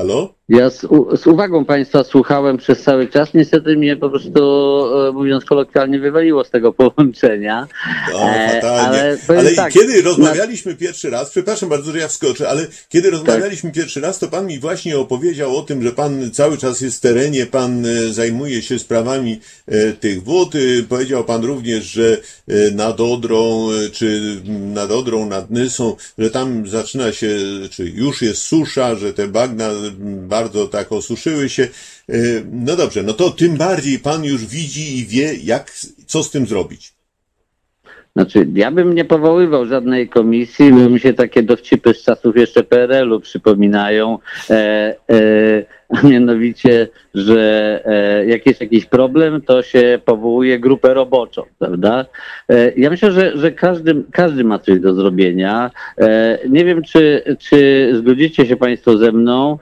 Halo? 0.00 0.40
Ja 0.50 0.70
z, 0.70 0.84
u, 0.84 1.16
z 1.16 1.26
uwagą 1.26 1.64
Państwa 1.64 2.04
słuchałem 2.04 2.56
przez 2.56 2.82
cały 2.82 3.08
czas. 3.08 3.34
Niestety 3.34 3.76
mnie 3.76 3.96
po 3.96 4.10
prostu, 4.10 4.40
e, 5.08 5.12
mówiąc 5.12 5.44
kolokwialnie, 5.44 5.98
wywaliło 5.98 6.44
z 6.44 6.50
tego 6.50 6.72
połączenia. 6.78 7.68
O, 8.14 8.30
E, 8.30 8.70
ale 8.72 9.18
Ale, 9.28 9.50
tak, 9.50 9.72
kiedy 9.72 10.02
rozmawialiśmy 10.02 10.74
pierwszy 10.74 11.10
raz, 11.10 11.30
przepraszam 11.30 11.68
bardzo, 11.68 11.92
że 11.92 11.98
ja 11.98 12.08
wskoczę, 12.08 12.48
ale 12.48 12.66
kiedy 12.88 13.10
rozmawialiśmy 13.10 13.72
pierwszy 13.72 14.00
raz, 14.00 14.18
to 14.18 14.28
pan 14.28 14.46
mi 14.46 14.58
właśnie 14.58 14.98
opowiedział 14.98 15.56
o 15.56 15.62
tym, 15.62 15.82
że 15.82 15.92
pan 15.92 16.30
cały 16.30 16.58
czas 16.58 16.80
jest 16.80 16.98
w 16.98 17.00
terenie, 17.00 17.46
pan 17.46 17.86
e, 17.86 18.12
zajmuje 18.12 18.62
się 18.62 18.78
sprawami 18.78 19.40
e, 19.66 19.92
tych 19.92 20.24
wód. 20.24 20.52
Powiedział 20.88 21.24
pan 21.24 21.44
również, 21.44 21.84
że 21.84 22.16
nad 22.74 23.00
Odrą, 23.00 23.68
czy 23.92 24.36
nad 24.48 24.90
Odrą, 24.90 25.26
nad 25.26 25.50
Nysą, 25.50 25.96
że 26.18 26.30
tam 26.30 26.68
zaczyna 26.68 27.12
się, 27.12 27.28
czy 27.70 27.84
już 27.84 28.22
jest 28.22 28.42
susza, 28.42 28.94
że 28.94 29.12
te 29.12 29.28
bagna 29.28 29.70
bardzo 30.28 30.68
tak 30.68 30.92
osuszyły 30.92 31.48
się. 31.48 31.62
E, 32.08 32.16
No 32.52 32.76
dobrze, 32.76 33.02
no 33.02 33.12
to 33.12 33.30
tym 33.30 33.56
bardziej 33.56 33.98
pan 33.98 34.24
już 34.24 34.46
widzi 34.46 34.98
i 34.98 35.06
wie, 35.06 35.34
jak, 35.34 35.72
co 36.06 36.22
z 36.22 36.30
tym 36.30 36.46
zrobić. 36.46 36.92
Znaczy, 38.16 38.46
ja 38.54 38.70
bym 38.70 38.94
nie 38.94 39.04
powoływał 39.04 39.66
żadnej 39.66 40.08
komisji, 40.08 40.72
bo 40.72 40.90
mi 40.90 41.00
się 41.00 41.14
takie 41.14 41.42
dowcipy 41.42 41.94
z 41.94 42.02
czasów 42.02 42.36
jeszcze 42.36 42.62
PRL-u 42.62 43.20
przypominają. 43.20 44.18
E, 44.50 44.54
e, 45.10 45.79
a 46.02 46.06
mianowicie, 46.06 46.88
że 47.14 47.80
e, 47.84 48.26
jak 48.26 48.46
jest 48.46 48.60
jakiś 48.60 48.86
problem, 48.86 49.40
to 49.40 49.62
się 49.62 50.00
powołuje 50.04 50.58
grupę 50.58 50.94
roboczą, 50.94 51.42
prawda? 51.58 52.06
E, 52.48 52.72
ja 52.76 52.90
myślę, 52.90 53.12
że, 53.12 53.38
że 53.38 53.52
każdy, 53.52 54.02
każdy 54.12 54.44
ma 54.44 54.58
coś 54.58 54.80
do 54.80 54.94
zrobienia. 54.94 55.70
E, 55.98 56.38
nie 56.48 56.64
wiem, 56.64 56.82
czy, 56.82 57.22
czy 57.38 57.90
zgodzicie 57.94 58.46
się 58.46 58.56
Państwo 58.56 58.98
ze 58.98 59.12
mną. 59.12 59.58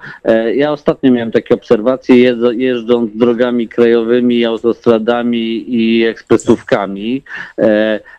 Ja 0.54 0.72
ostatnio 0.72 1.12
miałem 1.12 1.30
takie 1.30 1.54
obserwacje, 1.54 2.16
jeżdżą, 2.16 2.50
jeżdżąc 2.50 3.16
drogami 3.16 3.68
krajowymi, 3.68 4.44
autostradami 4.44 5.74
i 5.74 6.04
ekspresówkami, 6.04 7.22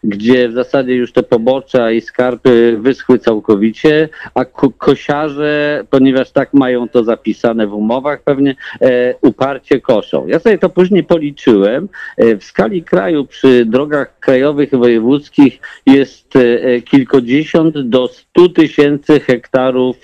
gdzie 0.04 0.50
w 0.50 0.54
zasadzie 0.54 0.96
już 0.96 1.12
te 1.12 1.24
pobocza 1.24 1.92
i 1.92 2.02
skarpy 2.02 2.78
wyschły 2.80 3.20
całkowicie, 3.20 4.10
a 4.34 4.46
ko- 4.46 4.72
kosiarze, 4.78 5.84
ponieważ 5.90 6.32
tak 6.32 6.54
mają 6.54 6.90
to 6.90 7.04
zapisane 7.04 7.68
w 7.68 7.74
umowach, 8.00 8.24
pewnie 8.24 8.56
e, 8.82 9.16
uparcie 9.22 9.82
koszą. 9.82 10.28
Ja 10.28 10.40
sobie 10.40 10.58
to 10.58 10.70
później 10.70 11.04
policzyłem. 11.04 11.90
E, 12.18 12.38
w 12.38 12.44
skali 12.44 12.84
kraju 12.84 13.26
przy 13.26 13.66
drogach 13.66 14.20
krajowych 14.20 14.74
i 14.74 14.78
wojewódzkich 14.78 15.60
jest 15.86 16.36
e, 16.36 16.82
kilkadziesiąt 16.82 17.80
do 17.80 18.08
stu 18.08 18.50
tysięcy 18.50 19.20
hektarów 19.20 19.98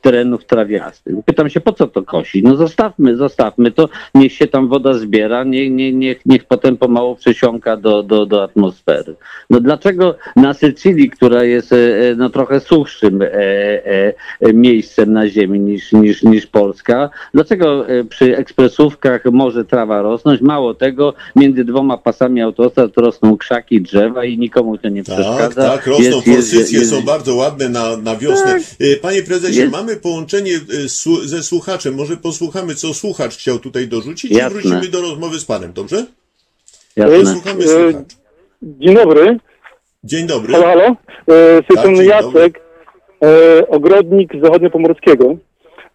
terenów 0.00 0.44
trawiastych. 0.44 1.14
Pytam 1.24 1.50
się, 1.50 1.60
po 1.60 1.72
co 1.72 1.86
to 1.86 2.02
kosić? 2.02 2.44
No 2.44 2.56
zostawmy, 2.56 3.16
zostawmy 3.16 3.70
to, 3.70 3.88
niech 4.14 4.32
się 4.32 4.46
tam 4.46 4.68
woda 4.68 4.94
zbiera, 4.94 5.44
nie, 5.44 5.70
nie, 5.70 5.92
niech, 5.92 6.26
niech 6.26 6.44
potem 6.44 6.76
pomału 6.76 7.16
przesiąka 7.16 7.76
do, 7.76 8.02
do, 8.02 8.26
do 8.26 8.42
atmosfery. 8.42 9.14
No 9.50 9.60
dlaczego 9.60 10.16
na 10.36 10.54
Sycylii, 10.54 11.10
która 11.10 11.44
jest 11.44 11.74
no, 12.16 12.30
trochę 12.30 12.60
suchszym 12.60 13.24
miejscem 14.54 15.12
na 15.12 15.28
ziemi 15.28 15.60
niż, 15.60 15.92
niż, 15.92 16.22
niż 16.22 16.46
Polska, 16.46 16.89
dlaczego 17.34 17.88
e, 17.88 18.04
przy 18.04 18.36
ekspresówkach 18.36 19.24
może 19.24 19.64
trawa 19.64 20.02
rosnąć? 20.02 20.40
Mało 20.40 20.74
tego, 20.74 21.14
między 21.36 21.64
dwoma 21.64 21.98
pasami 21.98 22.42
autostrad 22.42 22.96
rosną 22.96 23.36
krzaki, 23.36 23.80
drzewa 23.80 24.24
i 24.24 24.38
nikomu 24.38 24.78
to 24.78 24.88
nie 24.88 25.04
Tak, 25.04 25.14
przeszkadza. 25.14 25.70
tak, 25.70 25.86
rosną 25.86 26.04
Jest- 26.04 26.26
jest- 26.26 26.36
forsycje, 26.50 26.78
jest- 26.78 26.90
są 26.90 27.02
bardzo 27.02 27.34
ładne 27.34 27.68
na, 27.68 27.96
na 27.96 28.16
wiosnę. 28.16 28.58
E, 28.80 28.96
Panie 28.96 29.22
prezesie, 29.22 29.60
Jest- 29.60 29.72
mamy 29.72 29.96
połączenie 29.96 30.52
e, 30.56 31.28
ze 31.28 31.42
słuchaczem. 31.42 31.94
Może 31.94 32.16
posłuchamy, 32.16 32.74
co 32.74 32.94
słuchacz 32.94 33.36
chciał 33.36 33.58
tutaj 33.58 33.88
dorzucić 33.88 34.30
Jasne. 34.30 34.48
i 34.60 34.62
wrócimy 34.62 34.88
do 34.88 35.00
rozmowy 35.00 35.38
z 35.38 35.44
panem, 35.44 35.72
dobrze? 35.72 36.06
Jasne. 36.96 37.32
Słuchamy 37.32 37.62
słuchacz. 37.62 38.06
Dzień 38.62 38.94
dobry. 38.94 39.38
Dzień 40.04 40.26
dobry. 40.26 40.52
Halo, 40.52 40.64
halo. 40.66 40.96
Z 41.28 41.66
tej 41.66 41.76
Tak, 41.76 42.06
Jacek, 42.06 42.60
e, 43.24 43.68
ogrodnik 43.68 44.32
zachodniopomorskiego. 44.42 45.36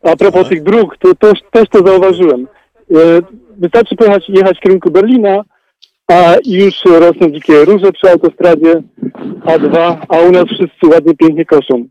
A 0.05 0.15
propos 0.15 0.41
Tak. 0.41 0.49
tych 0.49 0.63
dróg, 0.63 0.97
to 0.97 1.15
też, 1.15 1.39
też 1.51 1.69
to 1.69 1.87
zauważyłem. 1.87 2.47
E, 2.91 2.95
Wystarczy 3.57 3.95
pojechać, 3.95 4.29
jechać 4.29 4.57
w 4.57 4.61
kierunku 4.61 4.91
Berlina, 4.91 5.43
a 6.07 6.35
już 6.45 6.85
rosną 6.85 7.29
dzikie 7.29 7.65
róże 7.65 7.91
przy 7.91 8.09
autostradzie 8.09 8.81
A2, 9.45 9.97
a 10.09 10.19
u 10.19 10.31
nas 10.31 10.45
wszyscy 10.45 10.87
ładnie, 10.93 11.13
pięknie 11.15 11.45
koszą 11.45 11.85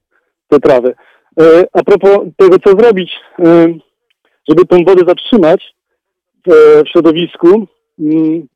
te 0.49 0.61
trawy. 0.61 0.95
E, 1.41 1.65
A 1.73 1.83
propos 1.83 2.19
tego, 2.37 2.59
co 2.59 2.71
zrobić, 2.71 3.13
e, 3.39 3.67
żeby 4.49 4.67
tą 4.67 4.85
wodę 4.85 5.03
zatrzymać 5.09 5.75
w, 6.47 6.83
środowisku, 6.93 7.67
mm, 7.99 8.47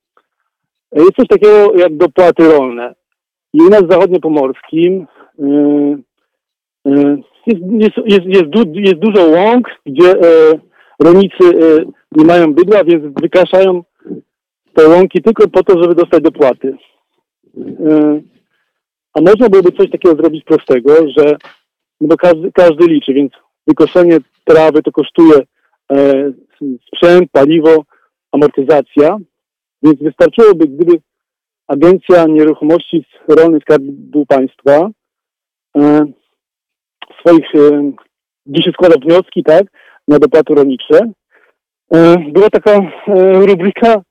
jest 0.93 1.17
coś 1.17 1.29
takiego 1.29 1.73
jak 1.75 1.97
dopłaty 1.97 2.49
rolne. 2.49 2.95
I 3.53 3.61
u 3.63 3.69
nas 3.69 3.83
w 3.83 3.91
zachodniopomorskim 3.91 5.07
jest, 7.49 7.61
jest, 7.71 7.97
jest, 8.07 8.27
jest, 8.27 8.45
du, 8.45 8.81
jest 8.81 8.95
dużo 8.95 9.27
łąk, 9.27 9.69
gdzie 9.87 10.11
e, 10.11 10.53
rolnicy 11.03 11.45
e, 11.45 11.85
nie 12.13 12.25
mają 12.25 12.55
bydła, 12.55 12.85
więc 12.85 13.15
wykaszają 13.23 13.83
te 14.75 14.89
łąki 14.89 15.23
tylko 15.23 15.49
po 15.49 15.63
to, 15.63 15.83
żeby 15.83 15.95
dostać 15.95 16.23
dopłaty. 16.23 16.77
E, 17.91 18.21
a 19.15 19.21
można 19.21 19.49
byłoby 19.49 19.73
coś 19.73 19.91
takiego 19.91 20.17
zrobić 20.17 20.45
prostego, 20.45 20.95
że 21.17 21.37
no 22.01 22.09
bo 22.09 22.17
każdy, 22.17 22.53
każdy 22.53 22.87
liczy, 22.87 23.15
więc 23.15 23.33
wykoszenie 23.67 24.19
trawy 24.45 24.83
to 24.83 24.93
kosztuje 24.93 25.39
e, 25.93 26.33
sprzęt, 26.87 27.31
paliwo, 27.33 27.85
amortyzacja, 28.33 29.17
więc 29.83 30.03
wystarczyłoby, 30.03 30.67
gdyby 30.67 31.01
Agencja 31.69 32.27
Nieruchomości 32.27 33.05
Rolnych 33.29 33.63
Skarbu 33.63 34.27
Państwa 34.27 34.91
e, 35.77 36.07
swoich, 37.21 37.55
e, 37.55 37.93
gdzie 38.47 38.63
się 38.63 38.71
składa 38.71 38.97
wnioski, 38.97 39.43
tak, 39.45 39.67
na 40.09 40.19
dopłaty 40.19 40.55
rolnicze. 40.55 40.99
E, 41.95 42.17
była 42.33 42.51
taka 42.51 42.71
e, 42.71 42.83
rubryka 43.47 44.03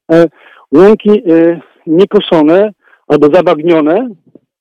łąki 0.72 1.24
niekoszone 1.88 2.72
albo 3.08 3.28
zabagnione 3.34 4.10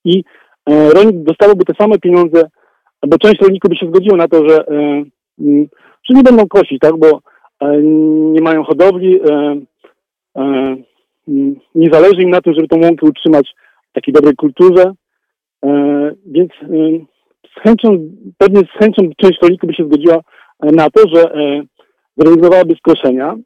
i 0.05 0.25
rolnik 0.67 1.17
dostałby 1.17 1.65
te 1.65 1.75
same 1.81 1.99
pieniądze, 1.99 2.43
albo 3.01 3.19
część 3.19 3.41
rolników 3.41 3.71
by 3.71 3.77
się 3.77 3.87
zgodziło 3.87 4.17
na 4.17 4.29
to, 4.29 4.49
że, 4.49 4.65
że 6.05 6.15
nie 6.15 6.23
będą 6.23 6.49
kosić, 6.49 6.79
tak, 6.81 6.97
bo 6.97 7.21
nie 8.33 8.41
mają 8.41 8.65
hodowli, 8.65 9.21
nie 11.75 11.91
zależy 11.93 12.23
im 12.23 12.31
na 12.31 12.41
tym, 12.41 12.55
żeby 12.55 12.69
tą 12.69 12.81
łąkę 12.81 13.07
utrzymać 13.07 13.55
w 13.91 13.93
takiej 13.93 14.15
dobrej 14.15 14.37
kulturze, 14.37 14.93
więc 16.27 16.51
z 17.57 17.61
chęcią, 17.61 18.09
pewnie 18.39 18.61
z 18.61 18.79
chęcią 18.79 19.03
część 19.17 19.39
rolników 19.43 19.69
by 19.69 19.75
się 19.75 19.85
zgodziła 19.85 20.17
e, 20.17 20.73
na 20.73 20.91
to, 20.91 21.09
że 21.15 21.35
e, 21.35 21.63
zrezygnowałaby 22.17 22.75
z 22.75 22.81
koszenia, 22.81 23.37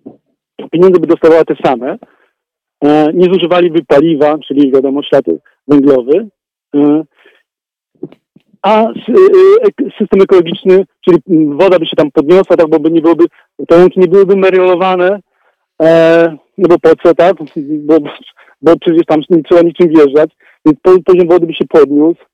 pieniądze 0.72 1.00
by 1.00 1.06
dostawała 1.06 1.44
te 1.44 1.54
same, 1.64 1.98
e, 2.84 3.12
nie 3.14 3.34
zużywaliby 3.34 3.84
paliwa, 3.84 4.38
czyli 4.38 4.72
wiadomo 4.72 5.02
ślad 5.02 5.24
węglowy, 5.68 6.28
a 8.62 8.86
system 9.98 10.22
ekologiczny, 10.22 10.84
czyli 11.04 11.46
woda 11.46 11.78
by 11.78 11.86
się 11.86 11.96
tam 11.96 12.10
podniosła, 12.10 12.56
tak, 12.56 12.68
bo 12.68 12.80
by 12.80 12.90
nie 12.90 13.02
byłoby, 13.02 13.24
te 13.68 13.78
łąki 13.78 14.00
nie 14.00 14.08
byłyby 14.08 14.36
meriolowane, 14.36 15.20
no 16.58 16.68
bo 16.68 16.78
po 16.78 16.96
co, 17.02 17.14
tak? 17.14 17.36
Bo, 17.56 17.98
bo 18.62 18.76
przecież 18.80 19.02
tam 19.06 19.20
nie 19.30 19.42
trzeba 19.42 19.62
niczym 19.62 19.88
wjeżdżać, 19.88 20.30
więc 20.66 20.80
po- 20.82 21.02
poziom 21.04 21.28
wody 21.28 21.46
by 21.46 21.54
się 21.54 21.64
podniósł, 21.68 22.24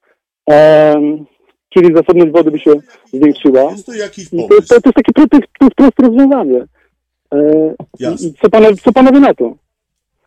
czyli 1.70 1.94
zasobność 1.94 2.32
wody 2.32 2.50
by 2.50 2.58
się 2.58 2.72
zwiększyła. 3.12 3.70
Jest 3.70 3.86
to 3.86 3.94
jakiś 3.94 4.30
to, 4.30 4.36
to, 4.36 4.48
to 4.48 4.54
jest 4.54 4.96
takie 4.96 5.12
proste, 5.14 5.38
to 5.58 5.64
jest 5.64 5.74
proste 5.76 6.02
rozwiązanie. 6.02 6.66
E, 7.34 7.38
Jasne. 7.98 8.30
co, 8.42 8.50
panowie, 8.50 8.76
co 8.76 8.92
panowie 8.92 9.20
na 9.20 9.34
to? 9.34 9.54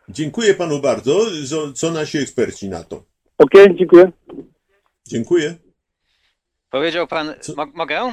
Dziękuję 0.08 0.54
panu 0.54 0.80
bardzo. 0.80 1.20
Co- 1.48 1.72
Co 1.72 1.90
nasi 1.90 2.18
eksperci 2.18 2.68
na 2.68 2.84
to? 2.84 3.02
Okej, 3.38 3.76
dziękuję. 3.76 4.12
Dziękuję. 5.08 5.54
Powiedział 6.70 7.06
pan, 7.06 7.34
Co- 7.40 7.54
mo, 7.54 7.66
mogę? 7.74 8.12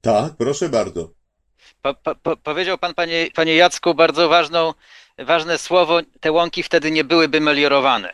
Tak, 0.00 0.32
proszę 0.38 0.68
bardzo. 0.68 1.10
Po, 1.82 1.94
po, 1.94 2.14
po, 2.14 2.36
powiedział 2.36 2.78
pan, 2.78 2.94
panie, 2.94 3.28
panie 3.34 3.54
Jacku, 3.54 3.94
bardzo 3.94 4.28
ważną, 4.28 4.72
ważne 5.18 5.58
słowo, 5.58 6.00
te 6.20 6.32
łąki 6.32 6.62
wtedy 6.62 6.90
nie 6.90 7.04
byłyby 7.04 7.40
meliorowane. 7.40 8.12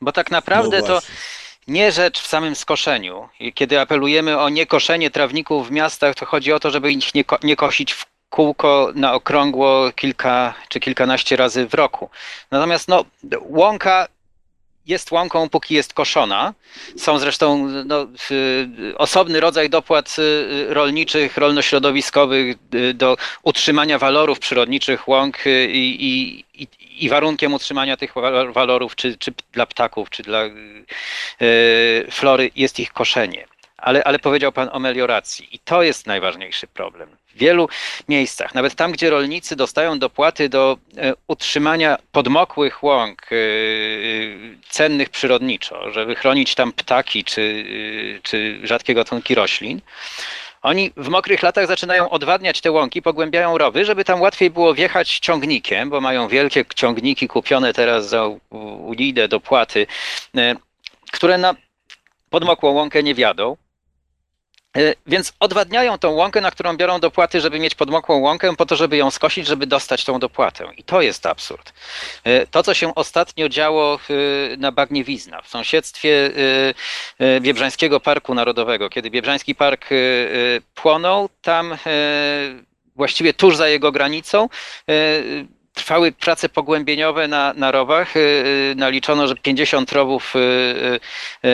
Bo 0.00 0.12
tak 0.12 0.30
naprawdę 0.30 0.80
no 0.80 0.86
to 0.86 0.92
właśnie. 0.92 1.14
Nie 1.66 1.92
rzecz 1.92 2.20
w 2.20 2.26
samym 2.26 2.54
skoszeniu. 2.54 3.28
Kiedy 3.54 3.80
apelujemy 3.80 4.38
o 4.38 4.48
niekoszenie 4.48 5.10
trawników 5.10 5.68
w 5.68 5.70
miastach, 5.70 6.14
to 6.14 6.26
chodzi 6.26 6.52
o 6.52 6.60
to, 6.60 6.70
żeby 6.70 6.92
ich 6.92 7.14
nie, 7.14 7.24
ko- 7.24 7.38
nie 7.42 7.56
kosić 7.56 7.92
w 7.92 8.06
kółko 8.30 8.92
na 8.94 9.14
okrągło 9.14 9.92
kilka 9.92 10.54
czy 10.68 10.80
kilkanaście 10.80 11.36
razy 11.36 11.66
w 11.66 11.74
roku. 11.74 12.10
Natomiast 12.50 12.88
no, 12.88 13.04
łąka 13.40 14.08
jest 14.86 15.12
łąką, 15.12 15.48
póki 15.48 15.74
jest 15.74 15.94
koszona. 15.94 16.54
Są 16.96 17.18
zresztą 17.18 17.68
no, 17.84 18.06
osobny 18.96 19.40
rodzaj 19.40 19.70
dopłat 19.70 20.16
y, 20.18 20.66
rolniczych, 20.74 21.36
rolnośrodowiskowych 21.36 22.56
y, 22.74 22.94
do 22.94 23.16
utrzymania 23.42 23.98
walorów 23.98 24.38
przyrodniczych 24.38 25.08
łąk 25.08 25.46
y, 25.46 25.66
i, 25.72 26.06
i, 26.06 26.44
i, 27.04 27.08
warunkiem 27.08 27.54
utrzymania 27.54 27.96
tych 27.96 28.14
wa- 28.14 28.52
walorów, 28.52 28.96
czy, 28.96 29.16
czy 29.18 29.32
dla 29.52 29.66
ptaków, 29.66 30.10
czy 30.10 30.22
dla 30.22 30.44
y, 30.44 30.50
y, 31.42 32.06
flory, 32.10 32.50
jest 32.56 32.80
ich 32.80 32.92
koszenie. 32.92 33.46
Ale, 33.76 34.04
ale 34.04 34.18
powiedział 34.18 34.52
Pan 34.52 34.68
o 34.72 34.78
melioracji 34.78 35.48
i 35.52 35.58
to 35.58 35.82
jest 35.82 36.06
najważniejszy 36.06 36.66
problem. 36.66 37.08
W 37.34 37.38
wielu 37.38 37.68
miejscach, 38.08 38.54
nawet 38.54 38.74
tam, 38.74 38.92
gdzie 38.92 39.10
rolnicy 39.10 39.56
dostają 39.56 39.98
dopłaty 39.98 40.48
do 40.48 40.78
e, 40.96 41.12
utrzymania 41.26 41.98
podmokłych 42.12 42.82
łąk, 42.82 43.26
cennych 44.68 45.10
przyrodniczo, 45.10 45.92
żeby 45.92 46.14
chronić 46.14 46.54
tam 46.54 46.72
ptaki 46.72 47.24
czy, 47.24 47.64
czy 48.22 48.60
rzadkie 48.62 48.94
gatunki 48.94 49.34
roślin, 49.34 49.80
oni 50.62 50.92
w 50.96 51.08
mokrych 51.08 51.42
latach 51.42 51.66
zaczynają 51.66 52.10
odwadniać 52.10 52.60
te 52.60 52.70
łąki, 52.70 53.02
pogłębiają 53.02 53.58
rowy, 53.58 53.84
żeby 53.84 54.04
tam 54.04 54.20
łatwiej 54.20 54.50
było 54.50 54.74
wjechać 54.74 55.18
ciągnikiem, 55.18 55.90
bo 55.90 56.00
mają 56.00 56.28
wielkie 56.28 56.64
ciągniki 56.74 57.28
kupione 57.28 57.72
teraz 57.72 58.08
za 58.08 58.26
unijne 58.86 59.28
dopłaty, 59.28 59.86
e, 60.36 60.54
które 61.12 61.38
na 61.38 61.54
podmokłą 62.30 62.70
łąkę 62.70 63.02
nie 63.02 63.14
wiadą. 63.14 63.56
E, 64.76 64.94
więc 65.06 65.32
odwadniają 65.40 65.98
tą 65.98 66.10
łąkę, 66.10 66.40
na 66.40 66.50
którą 66.50 66.76
biorą 66.76 67.00
dopłaty, 67.00 67.40
żeby 67.40 67.58
mieć 67.58 67.74
podmokłą 67.74 68.18
łąkę, 68.18 68.56
po 68.56 68.66
to, 68.66 68.76
żeby 68.76 68.96
ją 68.96 69.10
skosić, 69.10 69.46
żeby 69.46 69.66
dostać 69.66 70.04
tą 70.04 70.18
dopłatę. 70.18 70.68
I 70.76 70.82
to 70.82 71.02
jest 71.02 71.26
absurd. 71.26 71.72
E, 72.24 72.46
to, 72.46 72.62
co 72.62 72.74
się 72.74 72.94
ostatnio 72.94 73.48
działo 73.48 73.98
na 74.58 74.72
Bagniewizna, 74.72 75.42
w 75.42 75.48
sąsiedztwie 75.48 76.30
Biebrzańskiego 77.40 78.00
Parku 78.00 78.34
Narodowego, 78.34 78.90
kiedy 78.90 79.10
Biebrzański 79.10 79.54
Park 79.54 79.88
płonął, 80.74 81.28
tam 81.42 81.76
właściwie 82.96 83.34
tuż 83.34 83.56
za 83.56 83.68
jego 83.68 83.92
granicą 83.92 84.48
trwały 85.74 86.12
prace 86.12 86.48
pogłębieniowe 86.48 87.28
na, 87.28 87.52
na 87.56 87.70
rowach. 87.70 88.14
Naliczono, 88.76 89.26
że 89.26 89.34
50 89.34 89.92
rowów 89.92 90.34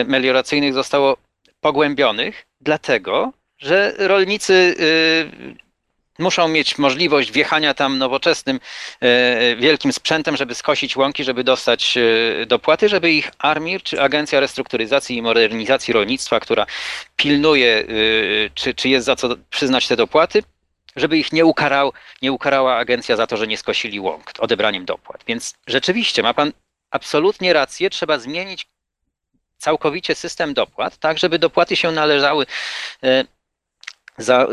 melioracyjnych 0.05 0.73
zostało 0.73 1.17
pogłębionych, 1.63 2.45
dlatego 2.61 3.33
że 3.57 3.93
rolnicy 3.97 4.53
y, 4.79 5.63
muszą 6.19 6.47
mieć 6.47 6.77
możliwość 6.77 7.31
wjechania 7.31 7.73
tam 7.73 7.97
nowoczesnym, 7.97 8.59
y, 9.03 9.55
wielkim 9.55 9.93
sprzętem, 9.93 10.37
żeby 10.37 10.55
skosić 10.55 10.95
łąki, 10.95 11.23
żeby 11.23 11.43
dostać 11.43 11.97
y, 11.97 12.45
dopłaty, 12.47 12.89
żeby 12.89 13.11
ich 13.11 13.31
ARMIR, 13.39 13.83
czy 13.83 14.01
Agencja 14.01 14.39
Restrukturyzacji 14.39 15.17
i 15.17 15.21
Modernizacji 15.21 15.93
Rolnictwa, 15.93 16.39
która 16.39 16.65
pilnuje, 17.15 17.85
czy, 18.53 18.73
czy 18.73 18.89
jest 18.89 19.05
za 19.05 19.15
co 19.15 19.29
przyznać 19.49 19.87
te 19.87 19.95
dopłaty, 19.95 20.43
żeby 20.95 21.17
ich 21.17 21.33
nie, 21.33 21.45
ukarał, 21.45 21.93
nie 22.21 22.31
ukarała 22.31 22.75
agencja 22.77 23.15
za 23.15 23.27
to, 23.27 23.37
że 23.37 23.47
nie 23.47 23.57
skosili 23.57 23.99
łąk 23.99 24.31
odebraniem 24.39 24.85
dopłat. 24.85 25.23
Więc 25.27 25.53
rzeczywiście 25.67 26.23
ma 26.23 26.33
pan 26.33 26.51
absolutnie 26.91 27.53
rację, 27.53 27.89
trzeba 27.89 28.19
zmienić 28.19 28.67
całkowicie 29.63 30.15
system 30.15 30.53
dopłat, 30.53 30.97
tak 30.97 31.17
żeby 31.17 31.39
dopłaty 31.39 31.75
się 31.75 31.91
należały 31.91 32.45
e, 33.03 33.25
za 34.17 34.43
e, 34.43 34.47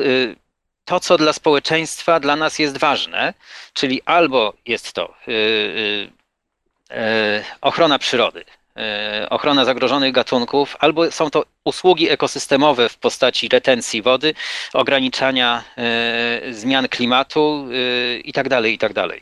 to, 0.85 1.01
co 1.01 1.17
dla 1.19 1.33
społeczeństwa, 1.33 2.21
dla 2.21 2.37
nas 2.37 2.59
jest 2.59 2.79
ważne, 2.79 3.35
czyli 3.73 4.03
albo 4.05 4.53
jest 4.67 4.93
to 4.93 5.15
e, 6.91 7.45
ochrona 7.61 7.99
przyrody, 7.99 8.45
ochrona 9.31 9.65
zagrożonych 9.65 10.13
gatunków, 10.13 10.77
albo 10.79 11.11
są 11.11 11.31
to 11.31 11.45
usługi 11.65 12.11
ekosystemowe 12.11 12.89
w 12.89 12.97
postaci 12.97 13.49
retencji 13.49 14.03
wody, 14.03 14.35
ograniczania 14.73 15.65
zmian 16.51 16.89
klimatu 16.89 17.67
itd., 18.25 18.51
tak 18.51 18.65
itd. 18.65 19.09
Tak 19.09 19.21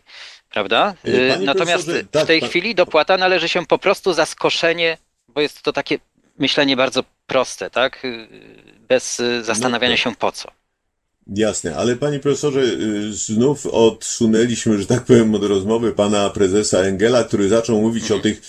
prawda? 0.50 0.94
Panie 1.02 1.46
Natomiast 1.46 1.90
tak, 2.10 2.24
w 2.24 2.26
tej 2.26 2.40
pan... 2.40 2.48
chwili 2.48 2.74
dopłata 2.74 3.16
należy 3.16 3.48
się 3.48 3.66
po 3.66 3.78
prostu 3.78 4.12
za 4.12 4.26
skoszenie 4.26 4.96
bo 5.28 5.40
jest 5.40 5.62
to 5.62 5.72
takie 5.72 5.98
myślenie 6.38 6.76
bardzo 6.76 7.04
proste, 7.26 7.70
tak? 7.70 8.02
Bez 8.88 9.20
y, 9.20 9.44
zastanawiania 9.44 9.94
no 9.94 9.96
się 9.96 10.16
po 10.16 10.32
co. 10.32 10.48
Jasne, 11.26 11.76
ale 11.76 11.96
panie 11.96 12.18
profesorze, 12.18 12.60
y, 12.60 13.12
znów 13.12 13.66
odsunęliśmy, 13.66 14.78
że 14.78 14.86
tak 14.86 15.04
powiem, 15.04 15.34
od 15.34 15.44
rozmowy 15.44 15.92
pana 15.92 16.30
prezesa 16.30 16.78
Engela, 16.78 17.24
który 17.24 17.48
zaczął 17.48 17.80
mówić 17.80 18.02
mhm. 18.02 18.20
o 18.20 18.22
tych 18.22 18.42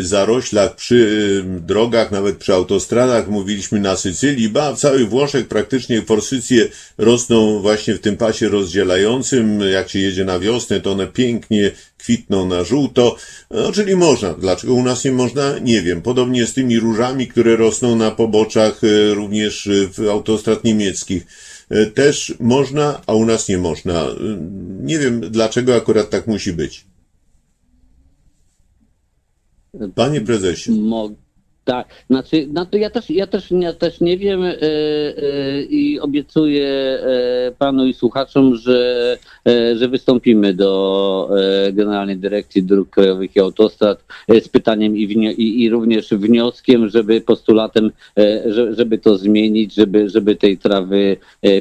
zaroślach 0.00 0.76
przy 0.76 1.44
drogach, 1.46 2.10
nawet 2.10 2.36
przy 2.36 2.54
autostradach. 2.54 3.28
Mówiliśmy 3.28 3.80
na 3.80 3.96
Sycylii, 3.96 4.48
ba, 4.48 4.72
w 4.72 4.78
całych 4.78 5.08
Włoszech 5.08 5.48
praktycznie 5.48 6.02
forsycje 6.02 6.68
rosną 6.98 7.60
właśnie 7.60 7.94
w 7.94 8.00
tym 8.00 8.16
pasie 8.16 8.48
rozdzielającym. 8.48 9.60
Jak 9.60 9.88
się 9.88 9.98
jedzie 9.98 10.24
na 10.24 10.38
wiosnę, 10.38 10.80
to 10.80 10.92
one 10.92 11.06
pięknie 11.06 11.70
kwitną 11.98 12.48
na 12.48 12.64
żółto, 12.64 13.16
no, 13.50 13.72
czyli 13.72 13.96
można. 13.96 14.34
Dlaczego 14.34 14.74
u 14.74 14.82
nas 14.82 15.04
nie 15.04 15.12
można? 15.12 15.58
Nie 15.58 15.82
wiem. 15.82 16.02
Podobnie 16.02 16.46
z 16.46 16.54
tymi 16.54 16.80
różami, 16.80 17.26
które 17.26 17.56
rosną 17.56 17.96
na 17.96 18.10
poboczach 18.10 18.80
e, 18.84 19.14
również 19.14 19.68
w 19.98 20.08
autostrad 20.08 20.64
niemieckich. 20.64 21.26
Też 21.94 22.34
można, 22.40 23.00
a 23.06 23.12
u 23.12 23.24
nas 23.24 23.48
nie 23.48 23.58
można. 23.58 24.06
Nie 24.80 24.98
wiem, 24.98 25.20
dlaczego 25.20 25.76
akurat 25.76 26.10
tak 26.10 26.26
musi 26.26 26.52
być. 26.52 26.86
Panie 29.94 30.20
prezesie. 30.20 30.72
Mo 30.72 31.10
tak, 31.68 31.88
znaczy, 32.10 32.46
no 32.52 32.66
to 32.66 32.76
ja 32.76 32.90
też, 32.90 33.10
ja 33.10 33.26
też, 33.26 33.50
ja 33.50 33.72
też 33.72 34.00
nie 34.00 34.18
wiem 34.18 34.42
yy, 34.42 34.52
yy, 34.60 35.66
i 35.70 36.00
obiecuję 36.00 36.98
yy, 37.44 37.52
panu 37.58 37.86
i 37.86 37.94
słuchaczom, 37.94 38.56
że, 38.56 39.18
że 39.76 39.88
wystąpimy 39.88 40.54
do 40.54 41.30
Generalnej 41.72 42.16
Dyrekcji 42.16 42.62
Dróg 42.62 42.90
Krajowych 42.90 43.36
i 43.36 43.40
Autostrad 43.40 44.04
z 44.28 44.48
pytaniem 44.48 44.96
i, 44.96 45.02
i, 45.02 45.62
i 45.62 45.70
również 45.70 46.08
wnioskiem, 46.10 46.88
żeby 46.88 47.20
postulatem, 47.20 47.90
żeby 48.70 48.98
to 48.98 49.18
zmienić, 49.18 49.74
żeby, 49.74 50.08
żeby 50.08 50.36
tej 50.36 50.58
trawy 50.58 51.16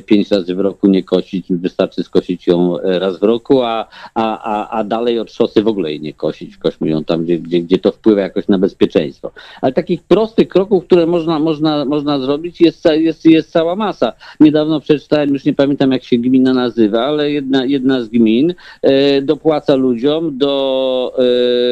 pięć 0.05 0.31
razy 0.31 0.55
w 0.55 0.59
roku 0.59 0.88
nie 0.88 1.03
kosić, 1.03 1.45
wystarczy 1.49 2.03
skosić 2.03 2.47
ją 2.47 2.77
raz 2.84 3.19
w 3.19 3.23
roku, 3.23 3.61
a, 3.61 3.88
a, 4.13 4.43
a, 4.43 4.79
a 4.79 4.84
dalej 4.84 5.19
od 5.19 5.31
szosy 5.31 5.63
w 5.63 5.67
ogóle 5.67 5.89
jej 5.89 6.01
nie 6.01 6.13
kosić, 6.13 6.57
kośmy 6.57 6.89
ją 6.89 7.03
tam, 7.03 7.23
gdzie, 7.23 7.39
gdzie, 7.39 7.61
gdzie 7.61 7.77
to 7.77 7.91
wpływa 7.91 8.21
jakoś 8.21 8.47
na 8.47 8.59
bezpieczeństwo. 8.59 9.31
Ale 9.61 9.73
takich 9.73 9.96
takich 9.97 10.07
prostych 10.07 10.47
kroków, 10.47 10.85
które 10.85 11.07
można, 11.07 11.39
można, 11.39 11.85
można 11.85 12.19
zrobić, 12.19 12.61
jest, 12.61 12.85
jest, 12.85 13.25
jest 13.25 13.51
cała 13.51 13.75
masa. 13.75 14.13
Niedawno 14.39 14.79
przeczytałem, 14.79 15.29
już 15.33 15.45
nie 15.45 15.53
pamiętam 15.53 15.91
jak 15.91 16.03
się 16.03 16.17
gmina 16.17 16.53
nazywa, 16.53 17.05
ale 17.05 17.31
jedna, 17.31 17.65
jedna 17.65 18.01
z 18.01 18.09
gmin 18.09 18.53
e, 18.81 19.21
dopłaca 19.21 19.75
ludziom 19.75 20.37
do, 20.37 21.13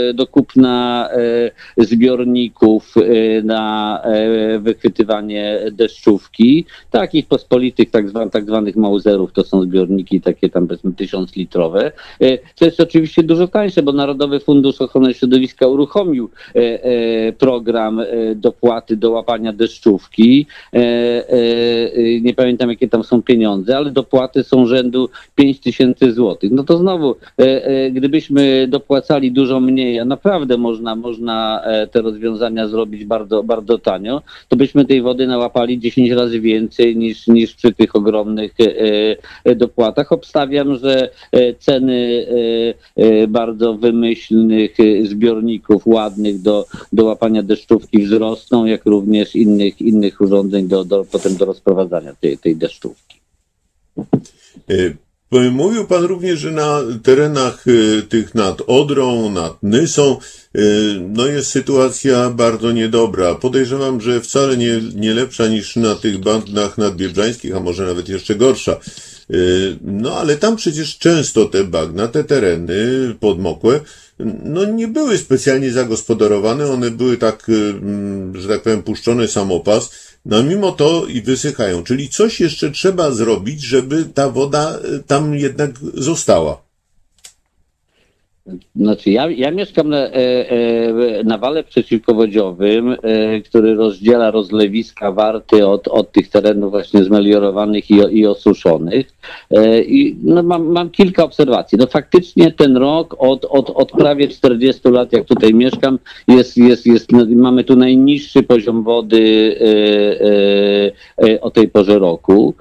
e, 0.10 0.14
do 0.14 0.27
kupna 0.27 1.10
e, 1.77 1.85
zbiorników 1.85 2.93
e, 2.97 3.41
na 3.41 4.02
e, 4.03 4.60
wychwytywanie 4.60 5.60
deszczówki, 5.72 6.65
takich 6.91 7.27
pospolitych, 7.27 7.91
tak, 7.91 8.10
zwan, 8.10 8.30
tak 8.30 8.45
zwanych 8.45 8.76
mauzerów, 8.76 9.34
to 9.34 9.43
są 9.43 9.61
zbiorniki 9.61 10.22
takie 10.22 10.49
tam 10.49 10.68
powiedzmy 10.68 10.93
tysiąc 10.93 11.35
litrowe. 11.35 11.91
E, 12.22 12.38
to 12.38 12.65
jest 12.65 12.80
oczywiście 12.80 13.23
dużo 13.23 13.47
tańsze, 13.47 13.84
bo 13.84 13.91
Narodowy 13.91 14.39
Fundusz 14.39 14.81
Ochrony 14.81 15.14
Środowiska 15.14 15.68
uruchomił 15.68 16.30
program 17.38 17.99
E, 17.99 18.05
dopłaty 18.36 18.98
do 18.98 19.11
łapania 19.11 19.53
deszczówki. 19.53 20.45
E, 20.73 20.80
e, 21.30 22.22
nie 22.22 22.34
pamiętam, 22.34 22.69
jakie 22.69 22.88
tam 22.88 23.03
są 23.03 23.22
pieniądze, 23.22 23.77
ale 23.77 23.91
dopłaty 23.91 24.44
są 24.44 24.65
rzędu 24.65 25.10
5 25.36 25.60
tysięcy 25.60 26.14
złotych. 26.14 26.52
No 26.52 26.64
to 26.64 26.77
znowu, 26.77 27.15
gdybyśmy 27.91 28.68
dopłacali 28.68 29.32
dużo 29.32 29.60
mniej, 29.60 29.99
a 29.99 30.06
naprawdę 30.06 30.57
można, 30.57 30.95
można 30.95 31.61
te 31.91 32.02
rozwiązania 32.02 32.68
zrobić 32.68 33.06
bardzo, 33.06 33.44
bardzo 33.44 33.77
tanio, 33.77 34.22
to 34.49 34.56
byśmy 34.56 34.86
tej 34.86 35.02
wody 35.02 35.27
nałapali 35.27 35.80
10 35.80 36.11
razy 36.11 36.40
więcej 36.40 36.98
niż, 36.98 37.27
niż 37.27 37.56
przy 37.56 37.73
tych 37.73 37.95
ogromnych 37.95 38.53
dopłatach. 39.56 40.11
Obstawiam, 40.11 40.77
że 40.77 41.10
ceny 41.60 42.26
bardzo 43.27 43.73
wymyślnych 43.73 44.77
zbiorników 45.03 45.88
ładnych 45.88 46.41
do, 46.41 46.65
do 46.94 47.06
łapania 47.06 47.44
deszczówki 47.44 47.95
wzrosną, 47.98 48.66
jak 48.66 48.86
również 48.86 49.36
innych, 49.36 49.82
innych 49.82 50.22
urządzeń 50.22 50.68
do, 50.68 50.86
do, 50.86 51.06
potem 51.12 51.36
do 51.36 51.46
rozprowadzania 51.46 52.14
tej, 52.22 52.38
tej 52.38 52.56
deszczówki. 52.56 53.20
E, 54.70 55.52
mówił 55.52 55.86
Pan 55.86 56.04
również, 56.04 56.40
że 56.40 56.52
na 56.52 56.80
terenach 57.04 57.66
e, 57.68 58.02
tych 58.02 58.36
nad 58.36 58.62
Odrą, 58.68 59.32
nad 59.32 59.64
Nysą, 59.64 60.18
e, 60.56 60.60
no 61.10 61.26
jest 61.26 61.52
sytuacja 61.52 62.30
bardzo 62.30 62.72
niedobra. 62.72 63.36
Podejrzewam, 63.36 64.02
że 64.02 64.22
wcale 64.22 64.58
nie, 64.58 64.82
nie 64.96 65.14
lepsza 65.14 65.48
niż 65.48 65.76
na 65.76 65.96
tych 65.96 66.18
bandach 66.18 66.78
nadbiebrzańskich, 66.78 67.56
a 67.56 67.60
może 67.60 67.86
nawet 67.86 68.10
jeszcze 68.10 68.36
gorsza. 68.36 68.80
No 69.82 70.18
ale 70.18 70.36
tam 70.38 70.56
przecież 70.56 70.98
często 70.98 71.46
te 71.46 71.64
bagna, 71.64 72.08
te 72.08 72.24
tereny 72.24 72.76
podmokłe, 73.20 73.80
no 74.20 74.66
nie 74.66 74.88
były 74.88 75.18
specjalnie 75.18 75.72
zagospodarowane, 75.72 76.68
one 76.68 76.92
były 76.92 77.18
tak, 77.18 77.50
y, 77.50 77.74
że 78.34 78.48
tak 78.48 78.62
powiem, 78.62 78.84
puszczone 78.84 79.28
samopas, 79.28 79.92
no 80.26 80.44
mimo 80.44 80.72
to 80.72 81.06
i 81.06 81.22
wysychają. 81.22 81.84
Czyli 81.84 82.10
coś 82.10 82.40
jeszcze 82.40 82.72
trzeba 82.72 83.12
zrobić, 83.12 83.62
żeby 83.62 84.06
ta 84.06 84.30
woda 84.30 84.80
y, 84.80 85.04
tam 85.08 85.36
jednak 85.36 85.72
została. 85.94 86.65
Znaczy, 88.76 89.12
ja, 89.12 89.30
ja 89.30 89.52
mieszkam 89.52 89.90
na, 89.90 89.98
e, 89.98 90.50
e, 90.50 91.24
na 91.24 91.38
wale 91.38 91.64
przeciwpowodziowym, 91.64 92.96
e, 93.04 93.42
który 93.42 93.76
rozdziela 93.76 94.32
rozlewiska 94.32 95.12
warty 95.12 95.68
od, 95.68 95.88
od 95.88 96.12
tych 96.12 96.30
terenów 96.30 96.72
właśnie 96.72 97.04
zmeliorowanych 97.04 97.92
i, 97.92 97.96
i 98.12 98.28
osuszonych. 98.28 99.12
I 99.88 100.16
no, 100.24 100.44
mam, 100.44 100.66
mam 100.66 100.90
kilka 100.90 101.24
obserwacji. 101.24 101.78
No 101.78 101.88
faktycznie 101.88 102.52
ten 102.52 102.78
rok 102.78 103.16
od, 103.20 103.46
od, 103.46 103.70
od 103.70 103.92
prawie 103.92 104.28
40 104.28 104.90
lat, 104.90 105.14
jak 105.14 105.26
tutaj 105.26 105.54
mieszkam, 105.54 106.00
jest, 106.28 106.58
jest, 106.58 106.86
jest, 106.86 107.12
no, 107.12 107.26
mamy 107.30 107.64
tu 107.64 107.76
najniższy 107.76 108.44
poziom 108.44 108.84
wody 108.84 109.56
o 111.42 111.52
tej 111.52 111.68
porze 111.68 112.00
roku. 112.00 112.54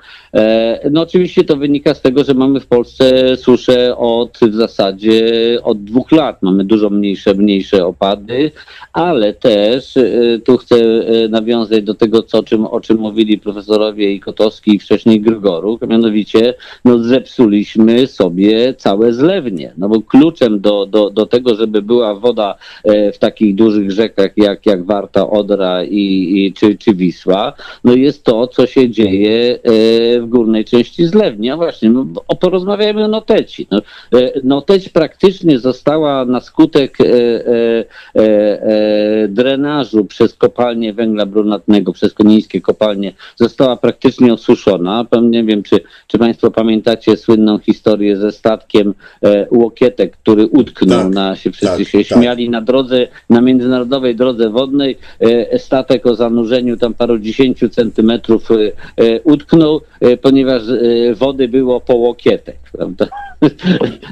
No 0.90 1.02
oczywiście 1.02 1.44
to 1.44 1.56
wynika 1.56 1.94
z 1.94 2.01
tego, 2.01 2.24
że 2.24 2.35
mamy 2.35 2.61
w 2.61 2.66
Polsce 2.66 3.36
suszę 3.36 3.97
od 3.97 4.39
w 4.43 4.55
zasadzie 4.55 5.23
od 5.62 5.85
dwóch 5.85 6.12
lat. 6.12 6.43
Mamy 6.43 6.65
dużo 6.65 6.90
mniejsze, 6.90 7.35
mniejsze 7.35 7.86
opady, 7.86 8.51
ale 8.93 9.35
też 9.35 9.97
y, 9.97 10.40
tu 10.44 10.56
chcę 10.56 10.77
y, 10.77 11.28
nawiązać 11.28 11.82
do 11.82 11.94
tego, 11.94 12.23
co, 12.23 12.39
o, 12.39 12.43
czym, 12.43 12.66
o 12.66 12.81
czym 12.81 12.98
mówili 12.98 13.39
profesorowie 13.39 14.12
i 14.12 14.20
Kotowski 14.20 14.74
i 14.74 14.78
wcześniej 14.78 15.20
Grygoruk, 15.20 15.82
a 15.82 15.86
mianowicie 15.86 16.55
no, 16.85 16.98
zepsuliśmy 16.98 18.06
sobie 18.06 18.74
całe 18.74 19.12
zlewnie, 19.12 19.73
no 19.78 19.89
bo 19.89 20.01
kluczem 20.01 20.61
do, 20.61 20.86
do, 20.86 21.11
do 21.11 21.27
tego, 21.27 21.55
żeby 21.55 21.82
była 21.82 22.15
woda 22.15 22.55
e, 22.85 23.12
w 23.12 23.19
takich 23.19 23.55
dużych 23.55 23.90
rzekach 23.90 24.31
jak, 24.36 24.66
jak 24.66 24.85
Warta, 24.85 25.31
Odra 25.31 25.85
i, 25.85 26.32
i, 26.35 26.52
czy, 26.52 26.78
czy 26.78 26.94
Wisła, 26.94 27.52
no 27.85 27.94
jest 27.94 28.24
to, 28.24 28.47
co 28.47 28.66
się 28.66 28.90
dzieje 28.90 29.59
e, 29.62 30.23
w 30.24 30.28
górnej 30.28 30.64
części 30.64 31.06
zlewni. 31.06 31.51
A 31.51 31.56
właśnie, 31.56 31.90
no, 31.90 32.06
o, 32.28 32.36
porozmawiajmy 32.36 33.05
o 33.05 33.09
Noteci. 33.09 33.66
No, 33.70 33.78
e, 34.14 34.32
Noteć 34.44 34.88
praktycznie 34.88 35.59
została 35.59 36.24
na 36.24 36.40
skutek 36.40 36.98
e, 37.01 37.05
e, 37.05 37.84
e, 38.14 39.28
drenażu 39.28 40.05
przez 40.05 40.34
kopalnię 40.34 40.92
węgla 40.92 41.26
brunatnego, 41.26 41.92
przez 41.92 42.14
konińskie 42.14 42.60
kopalnie, 42.60 43.12
została 43.36 43.76
praktycznie 43.76 44.32
osuszona. 44.32 45.06
Nie 45.22 45.44
wiem, 45.44 45.62
czy, 45.62 45.80
czy 46.06 46.18
Państwo 46.18 46.51
pamiętacie 46.51 47.16
słynną 47.16 47.59
historię 47.59 48.16
ze 48.16 48.32
statkiem 48.32 48.94
e, 49.22 49.46
Łokietek, 49.51 50.16
który 50.16 50.46
utknął 50.46 50.98
Tak, 50.98 51.12
na, 51.12 51.36
się 51.36 51.51
wszyscy 51.51 51.78
tak, 51.78 51.88
się 51.88 51.98
tak. 51.98 52.06
śmiali, 52.06 52.51
na 52.51 52.60
drodze, 52.60 53.09
na 53.30 53.40
międzynarodowej 53.40 54.16
drodze 54.16 54.51
wodnej, 54.51 54.98
e, 55.20 55.59
statek 55.59 56.06
o 56.06 56.14
zanurzeniu 56.14 56.76
tam 56.76 56.94
parudziesięciu 56.94 57.68
centymetrów 57.68 58.51
e, 58.51 58.55
e, 58.55 59.20
utknął, 59.20 59.76
e, 59.76 59.80
ponieważ 60.22 60.62
e, 60.68 61.14
wody 61.14 61.48
było 61.48 61.81
po 61.81 61.94
łokietek, 61.94 62.56
prawda? 62.72 63.06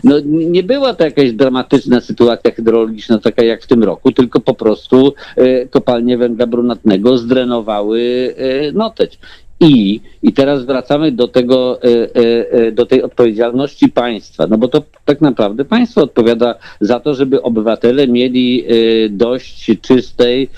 No, 0.04 0.14
nie 0.24 0.62
była 0.62 0.94
to 0.94 1.04
jakaś 1.04 1.32
dramatyczna 1.32 2.00
sytuacja 2.00 2.50
hydrologiczna, 2.50 3.18
taka 3.18 3.44
jak 3.44 3.62
w 3.62 3.66
tym 3.66 3.84
roku, 3.84 4.12
tylko 4.12 4.40
po 4.40 4.54
prostu 4.54 5.14
e, 5.36 5.66
kopalnie 5.66 6.18
węgla 6.18 6.46
brunatnego 6.46 7.18
zdrenowały 7.18 8.34
e, 8.36 8.72
Noteć. 8.72 9.18
I, 9.60 10.00
I 10.22 10.32
teraz 10.32 10.64
wracamy 10.64 11.12
do 11.12 11.28
tego, 11.28 11.82
e, 11.82 11.88
e, 11.88 12.50
e, 12.50 12.72
do 12.72 12.86
tej 12.86 13.02
odpowiedzialności 13.02 13.88
państwa, 13.88 14.46
no 14.46 14.58
bo 14.58 14.68
to 14.68 14.82
tak 15.04 15.20
naprawdę 15.20 15.64
państwo 15.64 16.02
odpowiada 16.02 16.54
za 16.80 17.00
to, 17.00 17.14
żeby 17.14 17.42
obywatele 17.42 18.08
mieli 18.08 18.64
dość 19.10 19.70
czystej 19.80 20.48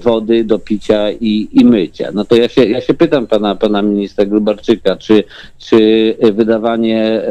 wody 0.00 0.44
do 0.44 0.58
picia 0.58 1.10
i, 1.10 1.48
i 1.52 1.64
mycia. 1.64 2.10
No 2.14 2.24
to 2.24 2.36
ja 2.36 2.48
się, 2.48 2.64
ja 2.64 2.80
się 2.80 2.94
pytam 2.94 3.26
pana, 3.26 3.54
pana 3.54 3.82
ministra 3.82 4.24
Grubarczyka, 4.24 4.96
czy, 4.96 5.24
czy 5.58 6.14
wydawanie, 6.32 7.22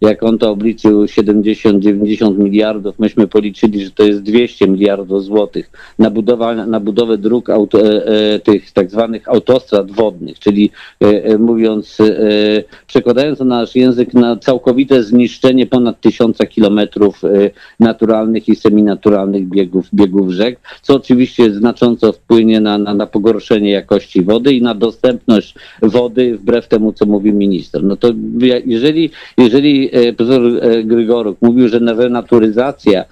jak 0.00 0.22
on 0.22 0.38
to 0.38 0.50
obliczył, 0.50 1.04
70-90 1.04 2.38
miliardów, 2.38 2.98
myśmy 2.98 3.26
policzyli, 3.26 3.84
że 3.84 3.90
to 3.90 4.02
jest 4.02 4.22
200 4.22 4.68
miliardów 4.68 5.24
złotych 5.24 5.70
na, 5.98 6.10
budowa, 6.10 6.54
na 6.54 6.80
budowę 6.80 7.18
dróg 7.18 7.50
auto, 7.50 7.78
tych 8.44 8.72
tak 8.72 8.90
zwanych 8.90 9.28
autostrad 9.28 9.90
wodnych, 9.90 10.38
czyli 10.38 10.63
e, 11.02 11.24
e, 11.24 11.38
mówiąc, 11.38 12.00
e, 12.00 12.04
przekładając 12.86 13.38
na 13.38 13.44
nasz 13.44 13.74
język, 13.76 14.14
na 14.14 14.36
całkowite 14.36 15.02
zniszczenie 15.02 15.66
ponad 15.66 16.00
tysiąca 16.00 16.46
kilometrów 16.46 17.22
naturalnych 17.80 18.48
i 18.48 18.56
seminaturalnych 18.56 19.48
biegów, 19.48 19.86
biegów 19.94 20.30
rzek, 20.30 20.60
co 20.82 20.94
oczywiście 20.94 21.54
znacząco 21.54 22.12
wpłynie 22.12 22.60
na, 22.60 22.78
na, 22.78 22.94
na 22.94 23.06
pogorszenie 23.06 23.70
jakości 23.70 24.22
wody 24.22 24.52
i 24.52 24.62
na 24.62 24.74
dostępność 24.74 25.54
wody 25.82 26.38
wbrew 26.38 26.68
temu, 26.68 26.92
co 26.92 27.06
mówi 27.06 27.32
minister. 27.32 27.84
No 27.84 27.96
to 27.96 28.08
jeżeli, 28.66 29.10
jeżeli 29.38 29.90
profesor 30.16 30.42
Grygoruk 30.84 31.38
mówił, 31.42 31.68
że 31.68 31.78
renaturyzacja 31.78 33.04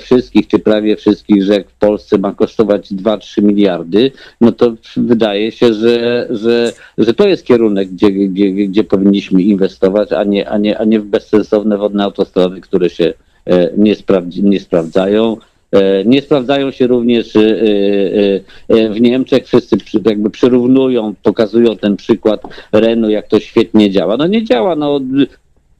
wszystkich, 0.00 0.46
czy 0.46 0.58
prawie 0.58 0.96
wszystkich 0.96 1.42
rzek 1.42 1.70
w 1.70 1.78
Polsce 1.78 2.18
ma 2.18 2.32
kosztować 2.32 2.92
2-3 2.92 3.42
miliardy, 3.42 4.12
no 4.40 4.52
to 4.52 4.74
wydaje 4.96 5.52
się, 5.52 5.74
że, 5.74 6.26
że, 6.30 6.72
że 6.98 7.14
to 7.14 7.28
jest 7.28 7.46
kierunek, 7.46 7.88
gdzie, 7.88 8.10
gdzie, 8.10 8.50
gdzie 8.50 8.84
powinniśmy 8.84 9.42
inwestować, 9.42 10.12
a 10.12 10.24
nie, 10.24 10.48
a, 10.48 10.58
nie, 10.58 10.78
a 10.78 10.84
nie 10.84 11.00
w 11.00 11.04
bezsensowne 11.04 11.78
wodne 11.78 12.04
autostrady, 12.04 12.60
które 12.60 12.90
się 12.90 13.12
e, 13.46 13.70
nie, 13.76 13.94
sprawdzi, 13.94 14.42
nie 14.42 14.60
sprawdzają. 14.60 15.36
E, 15.72 16.04
Nie 16.04 16.22
sprawdzają 16.22 16.70
się 16.70 16.86
również 16.86 17.36
e, 17.36 17.40
w 18.68 19.00
Niemczech. 19.00 19.46
Wszyscy 19.46 19.76
jakby 20.04 20.30
przyrównują, 20.30 21.14
pokazują 21.22 21.76
ten 21.76 21.96
przykład 21.96 22.42
Renu, 22.72 23.10
jak 23.10 23.28
to 23.28 23.40
świetnie 23.40 23.90
działa. 23.90 24.16
No 24.16 24.26
nie 24.26 24.44
działa. 24.44 24.76
No, 24.76 25.00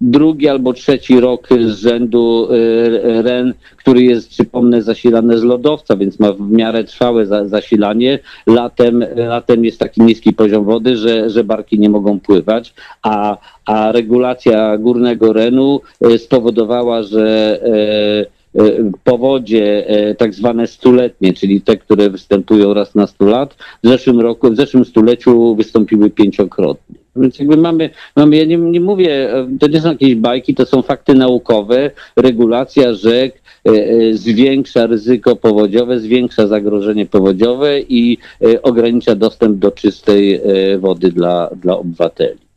drugi 0.01 0.49
albo 0.49 0.73
trzeci 0.73 1.21
rok 1.21 1.49
z 1.67 1.79
rzędu 1.79 2.49
e, 2.51 3.23
Ren, 3.23 3.55
który 3.77 4.03
jest, 4.03 4.29
przypomnę, 4.29 4.83
zasilany 4.83 5.39
z 5.39 5.43
lodowca, 5.43 5.97
więc 5.97 6.19
ma 6.19 6.33
w 6.33 6.51
miarę 6.51 6.85
trwałe 6.85 7.27
za, 7.27 7.49
zasilanie. 7.49 8.19
Latem, 8.47 9.05
latem 9.17 9.65
jest 9.65 9.79
taki 9.79 10.03
niski 10.03 10.33
poziom 10.33 10.65
wody, 10.65 10.97
że, 10.97 11.31
że 11.31 11.45
barki 11.45 11.79
nie 11.79 11.91
mogą 11.91 12.21
pływać, 12.21 12.75
a, 13.03 13.37
a 13.67 13.93
regulacja 13.93 14.79
górnego 14.79 15.33
Renu 15.33 15.81
e, 16.01 16.19
spowodowała, 16.19 17.03
że 17.03 17.59
e, 17.63 18.39
powodzie 19.05 19.87
tak 20.19 20.35
zwane 20.35 20.67
stuletnie, 20.67 21.35
czyli 21.35 21.61
te, 21.61 21.77
które 21.77 22.11
występują 22.11 22.75
raz 22.75 22.95
na 22.95 23.07
100 23.07 23.25
lat, 23.25 23.55
w 23.85 23.89
zeszłym 23.89 24.21
roku, 24.21 24.51
w 24.51 24.57
zeszłym 24.57 24.85
stuleciu 24.85 25.55
wystąpiły 25.55 26.11
pięciokrotnie. 26.11 26.98
Więc 27.21 27.39
jakby 27.39 27.57
mamy, 27.57 27.91
mamy 28.17 28.37
ja 28.37 28.45
nie, 28.45 28.57
nie 28.57 28.81
mówię, 28.81 29.35
e, 29.35 29.49
to 29.61 29.67
nie 29.67 29.81
są 29.81 29.89
jakieś 29.89 30.15
bajki, 30.15 30.55
to 30.55 30.67
są 30.67 30.83
fakty 30.83 31.15
naukowe. 31.15 31.91
Regulacja 32.17 32.95
rzek 32.95 33.35
e, 33.35 33.71
e, 33.71 34.15
zwiększa 34.15 34.87
ryzyko 34.87 35.37
powodziowe, 35.37 36.01
zwiększa 36.01 36.47
zagrożenie 36.47 37.07
powodziowe 37.07 37.81
i 37.81 38.19
ogranicza 38.63 39.15
dostęp 39.15 39.59
do 39.59 39.71
czystej 39.71 40.41
wody 40.79 41.13
dla, 41.13 41.51
dla 41.63 41.79
obywateli. 41.79 42.49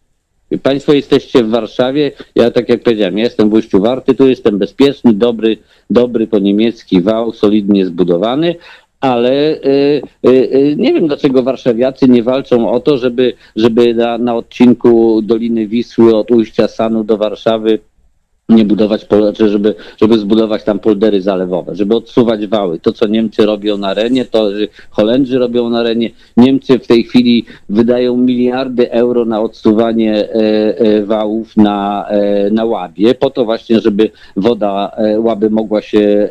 Państwo 0.63 0.93
jesteście 0.93 1.43
w 1.43 1.49
Warszawie, 1.49 2.11
ja 2.35 2.51
tak 2.51 2.69
jak 2.69 2.83
powiedziałem, 2.83 3.17
ja 3.17 3.23
jestem 3.23 3.49
w 3.49 3.53
Ujściu 3.53 3.81
Warty, 3.81 4.15
tu 4.15 4.27
jestem 4.27 4.57
bezpieczny, 4.57 5.13
dobry, 5.13 5.57
dobry 5.89 6.27
po 6.27 6.39
niemiecki 6.39 7.01
wał, 7.01 7.33
solidnie 7.33 7.85
zbudowany, 7.85 8.55
ale 9.01 9.61
y, 9.65 10.01
y, 10.27 10.29
y, 10.29 10.75
nie 10.77 10.93
wiem 10.93 11.07
dlaczego 11.07 11.43
warszawiacy 11.43 12.07
nie 12.07 12.23
walczą 12.23 12.71
o 12.71 12.79
to, 12.79 12.97
żeby, 12.97 13.33
żeby 13.55 13.93
na, 13.93 14.17
na 14.17 14.35
odcinku 14.35 15.21
Doliny 15.21 15.67
Wisły 15.67 16.15
od 16.15 16.31
ujścia 16.31 16.67
Sanu 16.67 17.03
do 17.03 17.17
Warszawy 17.17 17.79
nie 18.51 18.65
budować, 18.65 19.05
żeby, 19.39 19.75
żeby 20.01 20.17
zbudować 20.17 20.63
tam 20.63 20.79
poldery 20.79 21.21
zalewowe, 21.21 21.75
żeby 21.75 21.95
odsuwać 21.95 22.47
wały. 22.47 22.79
To, 22.79 22.93
co 22.93 23.07
Niemcy 23.07 23.45
robią 23.45 23.77
na 23.77 23.93
Renie, 23.93 24.25
to 24.25 24.49
Holendrzy 24.89 25.39
robią 25.39 25.69
na 25.69 25.83
Renie. 25.83 26.09
Niemcy 26.37 26.79
w 26.79 26.87
tej 26.87 27.03
chwili 27.03 27.45
wydają 27.69 28.17
miliardy 28.17 28.91
euro 28.91 29.25
na 29.25 29.41
odsuwanie 29.41 30.15
e, 30.15 30.33
e, 30.77 31.03
wałów 31.03 31.57
na, 31.57 32.05
e, 32.09 32.49
na 32.49 32.65
Łabie, 32.65 33.15
po 33.15 33.29
to 33.29 33.45
właśnie, 33.45 33.79
żeby 33.79 34.11
woda 34.37 34.91
Łaby 35.17 35.49
mogła 35.49 35.81
się 35.81 36.29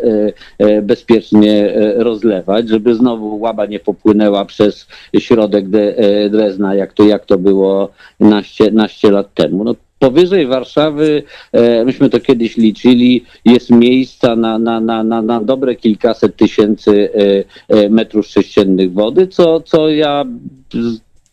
bezpiecznie 0.82 1.74
rozlewać, 1.97 2.68
żeby 2.68 2.94
znowu 2.94 3.40
Łaba 3.40 3.66
nie 3.66 3.80
popłynęła 3.80 4.44
przez 4.44 4.86
środek 5.18 5.68
de, 5.68 5.94
Drezna, 6.30 6.74
jak 6.74 6.92
to, 6.92 7.02
jak 7.05 7.24
to 7.24 7.38
było 7.38 7.88
naście, 8.20 8.70
naście 8.70 9.10
lat 9.10 9.34
temu. 9.34 9.64
No, 9.64 9.74
Powyżej 10.01 10.47
Warszawy, 10.47 11.22
e, 11.52 11.85
myśmy 11.85 12.10
to 12.10 12.20
kiedyś 12.20 12.56
liczyli, 12.56 13.24
jest 13.44 13.70
miejsca 13.70 14.36
na, 14.36 14.59
na, 14.59 14.81
na, 14.81 15.05
na, 15.05 15.22
na 15.22 15.40
dobre 15.40 15.74
kilkaset 15.77 16.36
tysięcy 16.36 17.10
e, 17.68 17.77
e, 17.77 17.89
metrów 17.89 18.27
sześciennych 18.27 18.93
wody, 18.93 19.27
co, 19.27 19.60
co 19.60 19.89
ja 19.89 20.24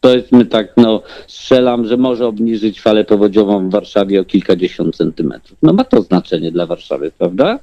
powiedzmy 0.02 0.46
tak, 0.46 0.74
no 0.78 1.02
strzelam, 1.28 1.88
że 1.88 1.98
może 1.98 2.28
obniżyć 2.28 2.82
falę 2.82 3.06
powodziową 3.06 3.70
w 3.70 3.72
Warszawie 3.72 4.22
o 4.22 4.26
kilkadziesiąt 4.26 4.96
centymetrów. 4.96 5.58
No 5.62 5.74
ma 5.74 5.84
to 5.84 6.02
znaczenie 6.02 6.52
dla 6.52 6.66
Warszawy, 6.66 7.12
prawda? 7.18 7.60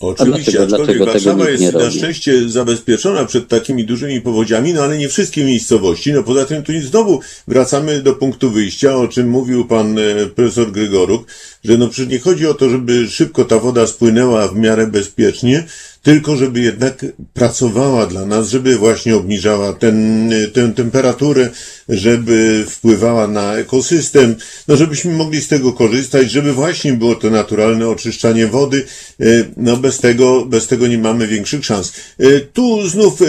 Oczywiście, 0.00 0.52
dlaczego- 0.52 0.74
aczkolwiek 0.76 0.96
dlaczego 0.96 1.36
Warszawa 1.36 1.50
jest 1.50 1.74
na 1.74 1.90
szczęście 1.90 2.48
zabezpieczona 2.48 3.24
przed 3.24 3.48
takimi 3.48 3.84
dużymi 3.84 4.20
powodziami, 4.20 4.72
no 4.74 4.82
ale 4.82 4.98
nie 4.98 5.08
wszystkie 5.08 5.44
miejscowości. 5.44 6.12
No 6.12 6.22
poza 6.22 6.44
tym 6.44 6.62
tu 6.62 6.72
znowu 6.82 7.20
wracamy 7.48 8.02
do 8.02 8.14
punktu 8.14 8.50
wyjścia, 8.50 8.96
o 8.96 9.08
czym 9.08 9.28
mówił 9.28 9.64
pan 9.64 9.98
e, 9.98 10.26
profesor 10.26 10.72
Grygoruk, 10.72 11.26
że 11.64 11.78
no 11.78 11.88
przecież 11.88 12.12
nie 12.12 12.18
chodzi 12.18 12.46
o 12.46 12.54
to, 12.54 12.70
żeby 12.70 13.08
szybko 13.10 13.44
ta 13.44 13.58
woda 13.58 13.86
spłynęła 13.86 14.48
w 14.48 14.56
miarę 14.56 14.86
bezpiecznie, 14.86 15.66
tylko 16.02 16.36
żeby 16.36 16.60
jednak 16.60 17.06
pracowała 17.34 18.06
dla 18.06 18.26
nas, 18.26 18.48
żeby 18.48 18.76
właśnie 18.76 19.16
obniżała 19.16 19.72
ten, 19.72 20.30
tę 20.52 20.72
temperaturę, 20.76 21.48
żeby 21.88 22.64
wpływała 22.68 23.26
na 23.26 23.54
ekosystem, 23.54 24.36
no 24.68 24.76
żebyśmy 24.76 25.12
mogli 25.12 25.40
z 25.40 25.48
tego 25.48 25.72
korzystać, 25.72 26.30
żeby 26.30 26.52
właśnie 26.52 26.92
było 26.92 27.14
to 27.14 27.30
naturalne 27.30 27.88
oczyszczanie 27.88 28.46
wody, 28.46 28.84
e, 29.20 29.24
no 29.56 29.76
bez 29.76 29.98
tego, 29.98 30.46
bez 30.46 30.66
tego 30.66 30.86
nie 30.86 30.98
mamy 30.98 31.26
większych 31.26 31.64
szans. 31.64 31.92
E, 32.18 32.40
tu 32.40 32.88
znów 32.88 33.22
e, 33.22 33.26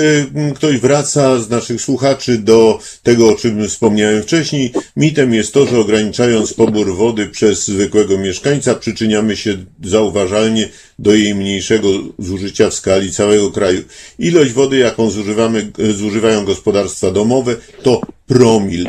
ktoś 0.56 0.78
wraca 0.78 1.40
z 1.40 1.50
naszych 1.50 1.82
słuchaczy 1.82 2.38
do 2.38 2.80
tego, 3.04 3.30
o 3.30 3.36
czym 3.36 3.68
wspomniałem 3.68 4.24
wcześniej. 4.24 4.74
Mitem 4.98 5.34
jest 5.34 5.54
to, 5.54 5.66
że 5.66 5.80
ograniczając 5.80 6.54
pobór 6.54 6.96
wody 6.96 7.28
przez 7.28 7.68
zwykłego 7.68 8.18
mieszkańca, 8.18 8.76
przyczyniamy 8.76 9.38
się 9.38 9.58
zauważalnie 9.84 10.70
do 11.02 11.16
jej 11.16 11.36
mniejszego 11.36 11.88
zużycia 12.20 12.70
w 12.70 12.74
skali 12.74 13.12
całego 13.12 13.52
kraju. 13.52 13.82
Ilość 14.20 14.52
wody, 14.52 14.78
jaką 14.78 15.10
zużywamy, 15.10 15.72
zużywają 15.94 16.46
gospodarstwa 16.46 17.12
domowe, 17.12 17.56
to 17.84 18.02
promil. 18.28 18.86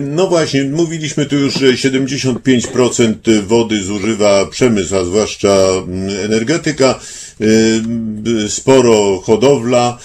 No 0.00 0.26
właśnie, 0.26 0.64
mówiliśmy 0.64 1.26
tu 1.26 1.36
już, 1.36 1.54
że 1.54 1.72
75% 1.72 3.42
wody 3.46 3.82
zużywa 3.82 4.46
przemysł, 4.46 4.96
a 4.96 5.04
zwłaszcza 5.04 5.56
energetyka, 6.24 7.00
sporo 8.48 9.20
hodowla. 9.20 9.98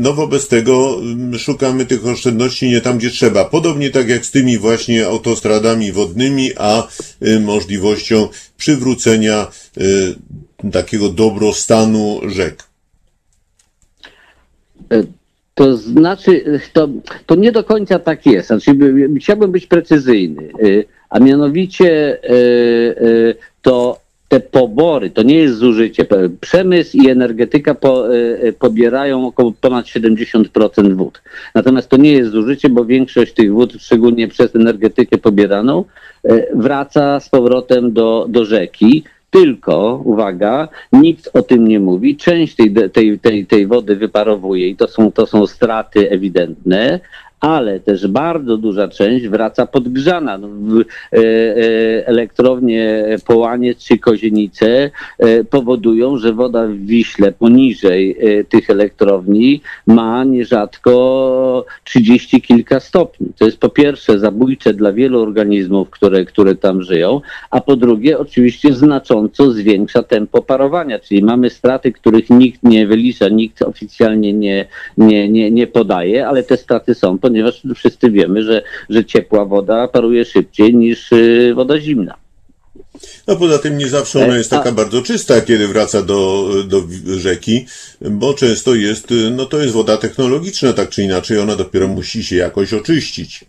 No 0.00 0.12
wobec 0.12 0.48
tego 0.48 1.00
szukamy 1.38 1.86
tych 1.86 2.06
oszczędności 2.06 2.68
nie 2.68 2.80
tam, 2.80 2.98
gdzie 2.98 3.10
trzeba. 3.10 3.44
Podobnie 3.44 3.90
tak 3.90 4.08
jak 4.08 4.26
z 4.26 4.30
tymi 4.30 4.58
właśnie 4.58 5.06
autostradami 5.06 5.92
wodnymi, 5.92 6.50
a 6.56 6.88
możliwością 7.40 8.28
przywrócenia 8.56 9.46
takiego 10.72 11.08
dobrostanu 11.08 12.20
rzek. 12.26 12.62
To 15.54 15.76
znaczy, 15.76 16.60
to, 16.72 16.88
to 17.26 17.34
nie 17.34 17.52
do 17.52 17.64
końca 17.64 17.98
tak 17.98 18.26
jest. 18.26 18.48
Znaczy, 18.48 18.70
chciałbym 19.20 19.52
być 19.52 19.66
precyzyjny, 19.66 20.48
a 21.10 21.18
mianowicie 21.18 22.18
to 23.62 24.00
te 24.28 24.40
pobory, 24.40 25.10
to 25.10 25.22
nie 25.22 25.38
jest 25.38 25.56
zużycie. 25.56 26.06
Przemysł 26.40 26.96
i 26.96 27.08
energetyka 27.08 27.74
po, 27.74 28.08
pobierają 28.58 29.26
około 29.26 29.52
ponad 29.60 29.86
70% 29.86 30.94
wód. 30.94 31.22
Natomiast 31.54 31.88
to 31.88 31.96
nie 31.96 32.12
jest 32.12 32.30
zużycie, 32.30 32.68
bo 32.68 32.84
większość 32.84 33.32
tych 33.32 33.52
wód, 33.52 33.72
szczególnie 33.78 34.28
przez 34.28 34.56
energetykę 34.56 35.18
pobieraną, 35.18 35.84
wraca 36.54 37.20
z 37.20 37.28
powrotem 37.28 37.92
do, 37.92 38.26
do 38.28 38.44
rzeki. 38.44 39.04
Tylko, 39.30 40.00
uwaga, 40.04 40.68
nikt 40.92 41.30
o 41.32 41.42
tym 41.42 41.68
nie 41.68 41.80
mówi. 41.80 42.16
Część 42.16 42.54
tej, 42.54 42.74
tej, 42.92 43.18
tej, 43.18 43.46
tej 43.46 43.66
wody 43.66 43.96
wyparowuje 43.96 44.68
i 44.68 44.76
to 44.76 44.88
są, 44.88 45.12
to 45.12 45.26
są 45.26 45.46
straty 45.46 46.10
ewidentne, 46.10 47.00
ale 47.40 47.80
też 47.80 48.06
bardzo 48.06 48.56
duża 48.56 48.88
część 48.88 49.28
wraca 49.28 49.66
podgrzana. 49.66 50.38
No, 50.38 50.48
e, 50.48 51.16
e, 51.16 52.06
elektrownie 52.06 53.04
Połaniec 53.26 53.78
czy 53.78 53.98
Kozienice 53.98 54.90
e, 55.18 55.44
powodują, 55.44 56.18
że 56.18 56.32
woda 56.32 56.66
w 56.66 56.76
Wiśle 56.76 57.32
poniżej 57.32 58.16
tych 58.48 58.70
elektrowni 58.70 59.60
ma 59.86 60.24
nierzadko 60.24 61.64
30 61.84 62.42
kilka 62.42 62.80
stopni. 62.80 63.26
To 63.38 63.44
jest 63.44 63.58
po 63.58 63.68
pierwsze 63.68 64.18
zabójcze 64.18 64.74
dla 64.74 64.92
wielu 64.92 65.20
organizmów, 65.20 65.90
które, 65.90 66.24
które 66.24 66.54
tam 66.54 66.82
żyją, 66.82 67.20
a 67.50 67.60
po 67.60 67.76
drugie 67.76 68.18
oczywiście 68.18 68.72
znacząco 68.72 69.50
zwiększa 69.50 70.02
tempo 70.02 70.42
parowania, 70.42 70.98
czyli 70.98 71.22
mamy 71.22 71.50
straty, 71.50 71.92
których 71.92 72.30
nikt 72.30 72.62
nie 72.62 72.86
wylicza, 72.86 73.28
nikt 73.28 73.62
oficjalnie 73.62 74.32
nie, 74.32 74.66
nie, 74.98 75.28
nie, 75.28 75.50
nie 75.50 75.66
podaje, 75.66 76.28
ale 76.28 76.42
te 76.42 76.56
straty 76.56 76.94
są, 76.94 77.18
ponieważ 77.26 77.62
wszyscy 77.74 78.10
wiemy, 78.10 78.42
że, 78.42 78.62
że 78.90 79.04
ciepła 79.04 79.44
woda 79.44 79.88
paruje 79.88 80.24
szybciej 80.24 80.74
niż 80.74 81.12
y, 81.12 81.52
woda 81.54 81.80
zimna. 81.80 82.14
No 83.28 83.36
poza 83.36 83.58
tym 83.58 83.78
nie 83.78 83.88
zawsze 83.88 84.24
ona 84.24 84.36
jest 84.36 84.50
taka 84.50 84.72
bardzo 84.72 85.02
czysta, 85.02 85.40
kiedy 85.40 85.68
wraca 85.68 86.02
do, 86.02 86.48
do 86.68 86.82
rzeki, 87.06 87.66
bo 88.00 88.34
często 88.34 88.74
jest, 88.74 89.14
no 89.30 89.46
to 89.46 89.58
jest 89.58 89.72
woda 89.72 89.96
technologiczna, 89.96 90.72
tak 90.72 90.88
czy 90.88 91.02
inaczej, 91.02 91.38
ona 91.38 91.56
dopiero 91.56 91.88
musi 91.88 92.24
się 92.24 92.36
jakoś 92.36 92.74
oczyścić. 92.74 93.44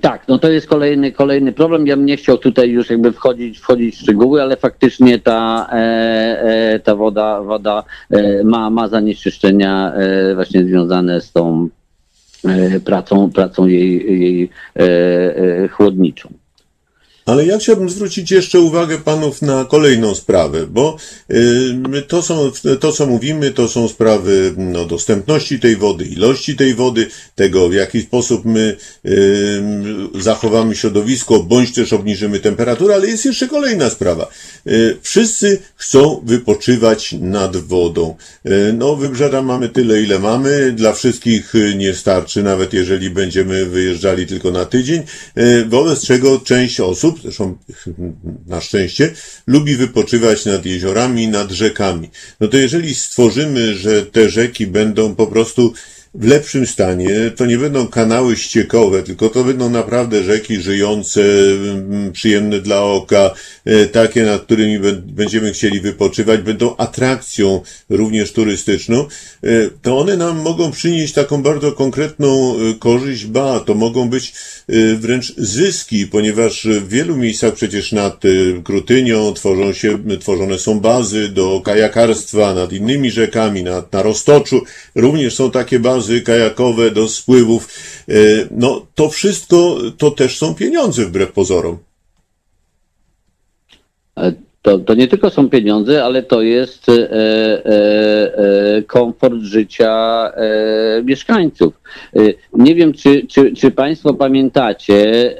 Tak, 0.00 0.28
no 0.28 0.38
to 0.38 0.50
jest 0.50 0.66
kolejny, 0.66 1.12
kolejny 1.12 1.52
problem. 1.52 1.86
Ja 1.86 1.96
bym 1.96 2.06
nie 2.06 2.16
chciał 2.16 2.38
tutaj 2.38 2.70
już 2.70 2.90
jakby 2.90 3.12
wchodzić, 3.12 3.58
wchodzić 3.58 3.96
w 3.96 4.00
szczegóły, 4.00 4.42
ale 4.42 4.56
faktycznie 4.56 5.18
ta, 5.18 5.68
e, 5.72 5.76
e, 6.74 6.80
ta 6.80 6.94
woda, 6.94 7.42
woda 7.42 7.84
e, 8.10 8.44
ma, 8.44 8.70
ma 8.70 8.88
zanieczyszczenia 8.88 9.92
e, 9.94 10.34
właśnie 10.34 10.64
związane 10.64 11.20
z 11.20 11.32
tą 11.32 11.68
E, 11.68 11.79
pracą, 12.84 13.30
pracą 13.30 13.66
jej, 13.66 14.20
jej 14.20 14.50
e, 14.76 14.82
e, 15.64 15.68
chłodniczą. 15.68 16.39
Ale 17.26 17.46
ja 17.46 17.58
chciałbym 17.58 17.90
zwrócić 17.90 18.30
jeszcze 18.30 18.60
uwagę 18.60 18.98
panów 18.98 19.42
na 19.42 19.64
kolejną 19.64 20.14
sprawę, 20.14 20.66
bo 20.66 20.96
y, 21.30 22.02
to, 22.08 22.22
są, 22.22 22.50
to, 22.80 22.92
co 22.92 23.06
mówimy, 23.06 23.50
to 23.50 23.68
są 23.68 23.88
sprawy 23.88 24.54
no, 24.56 24.84
dostępności 24.84 25.60
tej 25.60 25.76
wody, 25.76 26.04
ilości 26.04 26.56
tej 26.56 26.74
wody, 26.74 27.06
tego, 27.34 27.68
w 27.68 27.74
jaki 27.74 28.02
sposób 28.02 28.44
my 28.44 28.76
y, 29.06 29.62
zachowamy 30.14 30.76
środowisko, 30.76 31.42
bądź 31.42 31.74
też 31.74 31.92
obniżymy 31.92 32.40
temperaturę, 32.40 32.94
ale 32.94 33.06
jest 33.06 33.24
jeszcze 33.24 33.48
kolejna 33.48 33.90
sprawa. 33.90 34.28
Y, 34.66 34.96
wszyscy 35.02 35.58
chcą 35.76 36.22
wypoczywać 36.24 37.14
nad 37.20 37.56
wodą. 37.56 38.16
No, 38.78 38.96
wybrzeża 38.96 39.42
mamy 39.42 39.68
tyle, 39.68 40.02
ile 40.02 40.18
mamy, 40.18 40.72
dla 40.72 40.92
wszystkich 40.92 41.52
nie 41.76 41.94
starczy, 41.94 42.42
nawet 42.42 42.72
jeżeli 42.72 43.10
będziemy 43.10 43.66
wyjeżdżali 43.66 44.26
tylko 44.26 44.50
na 44.50 44.64
tydzień, 44.64 45.02
wobec 45.68 46.06
czego 46.06 46.40
część 46.40 46.80
osób, 46.80 47.09
zresztą 47.22 47.56
na 48.46 48.60
szczęście, 48.60 49.14
lubi 49.46 49.76
wypoczywać 49.76 50.44
nad 50.44 50.66
jeziorami, 50.66 51.28
nad 51.28 51.50
rzekami. 51.50 52.10
No 52.40 52.48
to 52.48 52.56
jeżeli 52.56 52.94
stworzymy, 52.94 53.74
że 53.74 54.06
te 54.06 54.30
rzeki 54.30 54.66
będą 54.66 55.14
po 55.14 55.26
prostu 55.26 55.72
w 56.14 56.26
lepszym 56.26 56.66
stanie, 56.66 57.30
to 57.36 57.46
nie 57.46 57.58
będą 57.58 57.86
kanały 57.86 58.36
ściekowe, 58.36 59.02
tylko 59.02 59.28
to 59.28 59.44
będą 59.44 59.70
naprawdę 59.70 60.24
rzeki 60.24 60.56
żyjące, 60.56 61.22
mm, 61.22 62.12
przyjemne 62.12 62.60
dla 62.60 62.82
oka, 62.82 63.34
e, 63.64 63.86
takie, 63.86 64.22
nad 64.22 64.42
którymi 64.42 64.78
będziemy 65.02 65.52
chcieli 65.52 65.80
wypoczywać, 65.80 66.40
będą 66.40 66.76
atrakcją 66.76 67.62
również 67.88 68.32
turystyczną, 68.32 69.06
e, 69.42 69.48
to 69.82 69.98
one 69.98 70.16
nam 70.16 70.38
mogą 70.38 70.70
przynieść 70.70 71.14
taką 71.14 71.42
bardzo 71.42 71.72
konkretną 71.72 72.54
e, 72.56 72.74
korzyść, 72.74 73.26
ba, 73.26 73.60
to 73.60 73.74
mogą 73.74 74.08
być 74.08 74.34
wręcz 74.96 75.34
zyski, 75.36 76.06
ponieważ 76.06 76.66
w 76.66 76.88
wielu 76.88 77.16
miejscach 77.16 77.54
przecież 77.54 77.92
nad 77.92 78.22
Krutynią 78.64 79.32
tworzą 79.34 79.72
się, 79.72 79.98
tworzone 80.20 80.58
są 80.58 80.80
bazy 80.80 81.28
do 81.28 81.60
kajakarstwa, 81.60 82.54
nad 82.54 82.72
innymi 82.72 83.10
rzekami, 83.10 83.62
nad, 83.62 83.92
na 83.92 84.02
Roztoczu 84.02 84.62
również 84.94 85.34
są 85.34 85.50
takie 85.50 85.78
bazy, 85.78 85.99
bazy 86.00 86.20
kajakowe 86.20 86.90
do 86.90 87.08
spływów. 87.08 87.68
E, 88.08 88.12
no 88.50 88.86
to 88.94 89.08
wszystko 89.08 89.76
to 89.98 90.10
też 90.10 90.38
są 90.38 90.54
pieniądze 90.54 91.04
wbrew 91.04 91.32
pozorom. 91.32 91.78
E, 94.18 94.32
to, 94.62 94.78
to 94.78 94.94
nie 94.94 95.08
tylko 95.08 95.30
są 95.30 95.50
pieniądze, 95.50 96.04
ale 96.04 96.22
to 96.22 96.42
jest 96.42 96.88
e, 96.88 96.92
e, 96.92 97.66
e, 98.76 98.82
komfort 98.82 99.40
życia 99.40 99.92
e, 100.34 101.02
mieszkańców. 101.04 101.80
nie 102.52 102.74
wiem, 102.74 102.92
czy, 102.92 103.26
czy, 103.26 103.52
czy 103.52 103.70
Państwo 103.70 104.14
pamiętacie, 104.14 105.36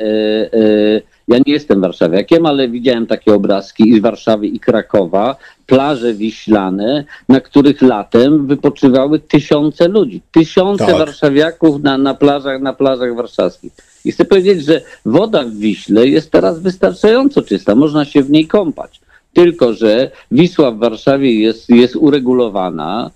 ja 1.31 1.39
nie 1.47 1.53
jestem 1.53 1.81
warszawiakiem, 1.81 2.47
ale 2.47 2.69
widziałem 2.69 3.07
takie 3.07 3.35
obrazki 3.35 3.89
i 3.89 3.99
z 3.99 4.03
Warszawy 4.03 4.47
i 4.47 4.61
Krakowa, 4.61 5.37
plaże 5.67 6.15
wiślane, 6.15 7.05
na 7.29 7.41
których 7.41 7.83
latem 7.83 8.47
wypoczywały 8.47 9.19
tysiące 9.19 9.89
ludzi. 9.89 10.21
Tysiące 10.33 10.87
tak. 10.87 10.99
warszawiaków 10.99 11.83
na, 11.83 11.99
na, 11.99 12.15
plażach, 12.15 12.61
na 12.61 12.73
plażach 12.73 13.15
warszawskich. 13.15 13.73
I 14.05 14.13
chcę 14.13 14.25
powiedzieć, 14.25 14.65
że 14.65 14.81
woda 15.07 15.45
w 15.45 15.55
Wiśle 15.55 16.09
jest 16.09 16.31
teraz 16.31 16.61
wystarczająco 16.61 17.43
czysta, 17.43 17.75
można 17.75 18.05
się 18.05 18.23
w 18.23 18.31
niej 18.31 18.47
kąpać. 18.47 19.01
Tylko, 19.33 19.75
że 19.75 20.11
Wisła 20.31 20.71
w 20.71 20.79
Warszawie 20.79 21.35
jest, 21.35 21.69
jest 21.69 21.97
uregulowana, 21.97 23.11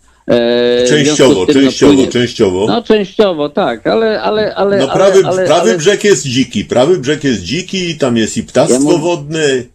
częściowo, 0.88 1.46
tym, 1.46 1.54
częściowo, 1.54 1.92
no, 1.92 2.06
częściowo. 2.06 2.66
No 2.66 2.82
częściowo, 2.82 3.48
tak, 3.48 3.86
ale... 3.86 4.22
ale, 4.22 4.54
ale 4.54 4.78
no 4.78 4.88
prawy, 4.88 5.18
ale, 5.18 5.28
ale, 5.28 5.46
prawy 5.46 5.70
ale... 5.70 5.78
brzeg 5.78 6.04
jest 6.04 6.26
dziki, 6.26 6.64
prawy 6.64 6.98
brzeg 6.98 7.24
jest 7.24 7.42
dziki, 7.42 7.94
tam 7.94 8.16
jest 8.16 8.36
i 8.36 8.42
ptactwo 8.42 8.92
ja 8.92 8.98
wodne. 8.98 9.73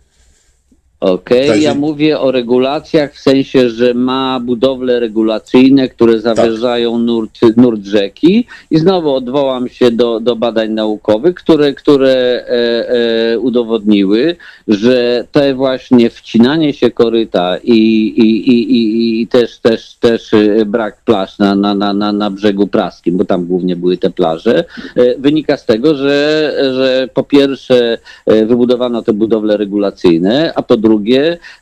Okej, 1.00 1.48
Także- 1.48 1.64
ja 1.64 1.76
mówię 1.76 2.20
o 2.20 2.32
regulacjach 2.32 3.14
w 3.14 3.20
sensie, 3.20 3.70
że 3.70 3.94
ma 3.94 4.40
budowle 4.40 5.00
regulacyjne, 5.00 5.90
które 5.90 6.20
zawierzają 6.20 6.98
nurt, 6.98 7.40
nurt 7.58 7.86
rzeki. 7.86 8.46
I 8.72 8.80
znowu 8.80 9.14
odwołam 9.14 9.70
się 9.70 9.92
do, 9.92 10.20
do 10.20 10.36
badań 10.36 10.72
naukowych, 10.72 11.36
które, 11.36 11.74
które 11.74 12.12
e, 12.16 12.90
e, 13.34 13.40
udowodniły, 13.40 14.36
że 14.68 15.26
te 15.32 15.54
właśnie 15.54 16.10
wcinanie 16.10 16.74
się 16.74 16.92
koryta 16.92 17.58
i, 17.64 17.78
i, 18.18 18.50
i, 18.50 18.72
i, 18.72 19.22
i 19.22 19.28
też, 19.28 19.60
też, 19.60 19.96
też 19.96 20.34
e, 20.34 20.66
brak 20.66 21.02
plaż 21.06 21.40
na, 21.40 21.56
na, 21.56 21.76
na, 21.76 21.94
na, 21.94 22.12
na 22.12 22.30
brzegu 22.32 22.68
praskim, 22.68 23.18
bo 23.18 23.26
tam 23.26 23.46
głównie 23.46 23.76
były 23.76 23.98
te 23.98 24.10
plaże, 24.10 24.66
e, 24.96 25.18
wynika 25.18 25.58
z 25.58 25.66
tego, 25.66 25.96
że, 25.96 26.54
że 26.76 27.10
po 27.14 27.24
pierwsze 27.24 27.98
e, 28.26 28.46
wybudowano 28.46 29.02
te 29.02 29.14
budowle 29.14 29.58
regulacyjne, 29.58 30.54
a 30.56 30.62
po 30.62 30.78
drugie 30.78 30.89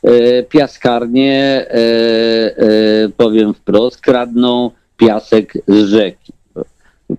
e, 0.02 0.42
piaskarnie, 0.42 1.66
e, 1.70 1.74
e, 1.74 3.08
powiem 3.16 3.54
wprost, 3.54 4.00
kradną 4.00 4.70
piasek 4.96 5.52
z 5.68 5.74
rzeki. 5.74 6.32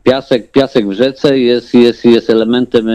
Piasek, 0.03 0.52
piasek 0.52 0.88
w 0.88 0.91
rzece 0.91 1.40
jest, 1.40 1.73
jest, 1.73 2.06
jest 2.06 2.30
elementem 2.30 2.88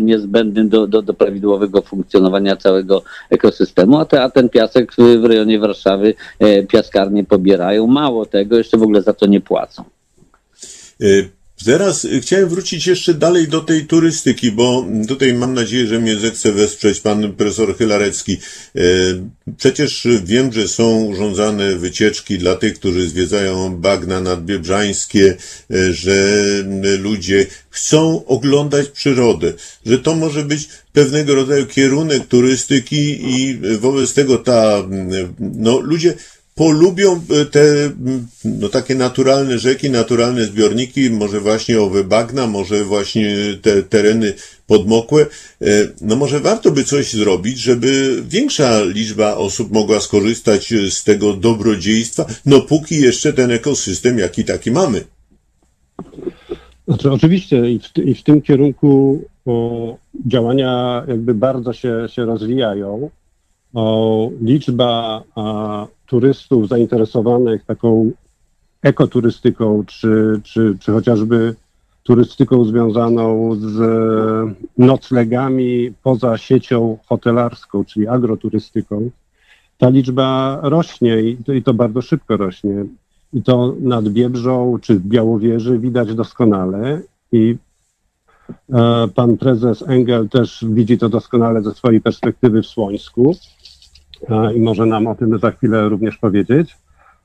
niezbędnym 0.00 0.68
do, 0.68 0.86
do, 0.86 1.02
do 1.02 1.14
prawidłowego 1.14 1.82
funkcjonowania 1.82 2.56
całego 2.56 3.02
ekosystemu, 3.30 3.98
a, 3.98 4.04
te, 4.04 4.22
a 4.22 4.30
ten 4.30 4.48
piasek 4.48 4.92
w, 4.98 5.24
rejonie 5.24 5.58
Warszawy 5.58 6.14
piaskarnie 6.68 7.24
pobierają. 7.24 7.86
Mało 7.86 8.26
tego, 8.26 8.58
jeszcze 8.58 8.76
w 8.76 8.82
ogóle 8.82 9.02
za 9.02 9.12
to 9.12 9.26
nie 9.26 9.40
płacą. 9.40 9.84
Teraz 11.64 12.04
y, 12.04 12.20
chciałem 12.20 12.48
wrócić 12.48 12.86
jeszcze 12.86 13.14
dalej 13.14 13.48
do 13.48 13.60
tej 13.60 13.86
turystyki, 13.86 14.52
bo 14.52 14.86
tutaj 15.08 15.34
mam 15.34 15.54
nadzieję, 15.54 15.86
że 15.86 15.98
mnie 15.98 16.16
zechce 16.16 16.52
wesprzeć 16.52 17.00
pan 17.00 17.32
profesor 17.32 17.76
Chylarecki. 17.76 18.38
Y, 18.76 19.22
Przecież 19.56 20.08
wiem, 20.24 20.52
że 20.52 20.68
są 20.68 21.04
urządzane 21.04 21.76
wycieczki 21.76 22.38
dla 22.38 22.54
tych, 22.54 22.74
którzy 22.74 23.08
zwiedzają 23.08 23.76
bagna 23.76 24.20
nadbiebrzańskie, 24.20 25.36
y, 25.70 25.92
że 25.94 26.38
ludzie 26.98 27.46
chcą 27.70 28.26
oglądać 28.26 28.88
przyrodę, 28.88 29.52
że 29.86 29.98
to 29.98 30.14
może 30.14 30.44
być 30.44 30.68
pewnego 30.92 31.34
rodzaju 31.34 31.66
kierunek 31.66 32.26
turystyki 32.26 33.30
i 33.30 33.58
wobec 33.78 34.14
tego 34.14 34.38
ta, 34.38 34.82
no 35.38 35.80
ludzie 35.80 36.14
polubią 36.62 37.12
e, 37.12 37.44
te 37.44 37.60
mm, 37.84 38.26
no, 38.44 38.68
takie 38.68 38.94
naturalne 38.94 39.58
rzeki, 39.58 39.90
naturalne 39.90 40.44
zbiorniki, 40.44 41.10
może 41.10 41.40
właśnie 41.40 41.80
owe 41.80 42.04
bagna, 42.04 42.46
może 42.46 42.84
właśnie 42.84 43.36
te 43.62 43.82
tereny 43.82 44.34
podmokłe. 44.66 45.26
E, 45.62 45.66
No 46.00 46.16
może 46.16 46.40
warto 46.40 46.70
by 46.70 46.84
coś 46.84 47.12
zrobić, 47.12 47.58
żeby 47.58 48.22
większa 48.28 48.82
liczba 48.82 49.34
osób 49.36 49.72
mogła 49.72 50.00
skorzystać 50.00 50.72
e, 50.72 50.90
z 50.90 51.04
tego 51.04 51.32
dobrodziejstwa, 51.32 52.26
no 52.46 52.60
póki 52.60 53.00
jeszcze 53.00 53.32
ten 53.32 53.50
ekosystem 53.50 54.18
jaki 54.18 54.44
taki 54.44 54.70
mamy. 54.70 55.04
Znaczy, 56.88 57.10
oczywiście 57.12 57.70
i 57.70 57.78
w, 57.78 57.98
i 57.98 58.14
w 58.14 58.22
tym 58.22 58.42
kierunku 58.42 59.22
o, 59.46 59.96
działania 60.26 61.04
jakby 61.08 61.34
bardzo 61.34 61.72
się, 61.72 62.06
się 62.08 62.24
rozwijają. 62.24 63.10
O, 63.74 64.30
liczba 64.40 65.22
a, 65.36 65.86
turystów 66.06 66.68
zainteresowanych 66.68 67.64
taką 67.64 68.10
ekoturystyką, 68.82 69.84
czy, 69.86 70.40
czy, 70.44 70.76
czy 70.80 70.92
chociażby 70.92 71.54
turystyką 72.02 72.64
związaną 72.64 73.54
z 73.54 73.78
noclegami 74.78 75.92
poza 76.02 76.38
siecią 76.38 76.98
hotelarską, 77.06 77.84
czyli 77.84 78.08
agroturystyką, 78.08 79.10
ta 79.78 79.88
liczba 79.88 80.58
rośnie 80.62 81.20
i 81.20 81.36
to, 81.36 81.52
i 81.52 81.62
to 81.62 81.74
bardzo 81.74 82.02
szybko 82.02 82.36
rośnie. 82.36 82.84
I 83.32 83.42
to 83.42 83.74
nad 83.80 84.08
Biebrzą 84.08 84.78
czy 84.82 84.94
w 84.94 85.06
Białowieży 85.06 85.78
widać 85.78 86.14
doskonale 86.14 87.00
i 87.32 87.56
e, 88.72 89.08
pan 89.14 89.36
prezes 89.36 89.84
Engel 89.88 90.28
też 90.28 90.64
widzi 90.68 90.98
to 90.98 91.08
doskonale 91.08 91.62
ze 91.62 91.74
swojej 91.74 92.00
perspektywy 92.00 92.62
w 92.62 92.66
Słońsku 92.66 93.36
i 94.54 94.60
może 94.60 94.86
nam 94.86 95.06
o 95.06 95.14
tym 95.14 95.38
za 95.38 95.50
chwilę 95.50 95.88
również 95.88 96.18
powiedzieć. 96.18 96.76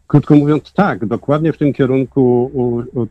Krótko 0.07 0.35
mówiąc, 0.35 0.73
tak, 0.73 1.05
dokładnie 1.05 1.53
w 1.53 1.57
tym 1.57 1.73
kierunku 1.73 2.51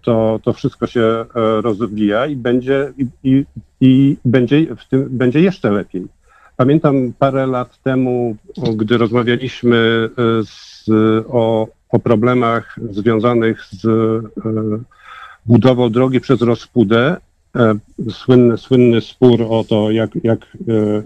to, 0.02 0.40
to 0.42 0.52
wszystko 0.52 0.86
się 0.86 1.00
e, 1.00 1.24
rozwija 1.60 2.26
i 2.26 2.36
będzie, 2.36 2.92
i, 2.98 3.06
i, 3.24 3.44
i 3.80 4.16
będzie, 4.24 4.76
w 4.76 4.88
tym, 4.88 5.08
będzie 5.10 5.40
jeszcze 5.40 5.70
lepiej. 5.70 6.06
Pamiętam 6.56 7.12
parę 7.18 7.46
lat 7.46 7.82
temu, 7.82 8.36
gdy 8.76 8.98
rozmawialiśmy 8.98 10.08
e, 10.10 10.44
z, 10.44 10.84
o, 11.28 11.68
o 11.88 11.98
problemach 11.98 12.76
związanych 12.90 13.64
z 13.64 13.84
e, 13.84 13.88
budową 15.46 15.90
drogi 15.90 16.20
przez 16.20 16.42
Rospudę, 16.42 17.16
e, 17.56 17.74
słynny, 18.10 18.58
słynny 18.58 19.00
spór 19.00 19.42
o 19.48 19.64
to, 19.64 19.90
jak, 19.90 20.10
jak, 20.24 20.38
e, 20.68 21.02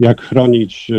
jak 0.00 0.22
chronić 0.22 0.90
e, 0.90 0.94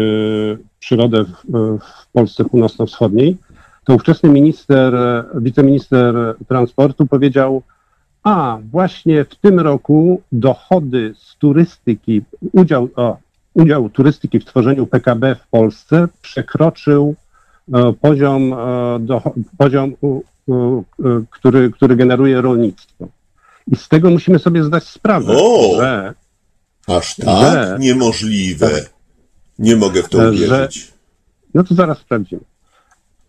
przyrodę 0.80 1.24
w, 1.24 1.34
w 1.80 2.12
Polsce 2.12 2.46
północno-wschodniej, 2.46 3.38
to 3.84 3.94
ówczesny 3.94 4.30
minister, 4.30 4.96
e, 4.96 5.24
wiceminister 5.36 6.36
transportu 6.48 7.08
powiedział, 7.08 7.62
a 8.24 8.58
właśnie 8.72 9.26
w 9.26 9.36
tym 9.36 9.60
roku 9.60 10.22
dochody 10.32 11.14
z 11.18 11.36
turystyki, 11.38 12.22
udział, 12.54 12.90
o, 12.96 13.18
udział 13.54 13.90
turystyki 13.90 14.40
w 14.40 14.46
tworzeniu 14.46 14.88
PKB 14.88 15.36
w 15.36 15.48
Polsce 15.48 16.08
przekroczył 16.22 17.16
e, 17.74 17.94
poziom, 18.02 18.54
e, 18.54 18.58
do, 19.00 19.22
poziom 19.58 19.94
u- 20.02 20.22
u- 20.48 20.84
e, 21.06 21.24
który, 21.30 21.72
który 21.72 21.96
generuje 21.96 22.42
rolnictwo. 22.42 23.08
I 23.68 23.76
z 23.76 23.88
tego 23.88 24.10
musimy 24.10 24.40
sobie 24.40 24.64
zdać 24.64 24.84
sprawę, 24.84 25.34
O! 25.38 25.76
że 25.78 26.14
Aż 26.88 27.16
tak? 27.16 27.28
Że- 27.28 27.78
Niemożliwe. 27.80 28.86
Nie 29.60 29.76
mogę 29.76 30.04
w 30.04 30.10
to 30.10 30.22
Że- 30.22 30.30
uwierzyć. 30.30 30.92
No 31.54 31.64
to 31.64 31.76
zaraz 31.76 31.98
sprawdzimy. 31.98 32.42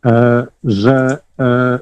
E, 0.07 0.47
że, 0.65 1.19
e, 1.41 1.79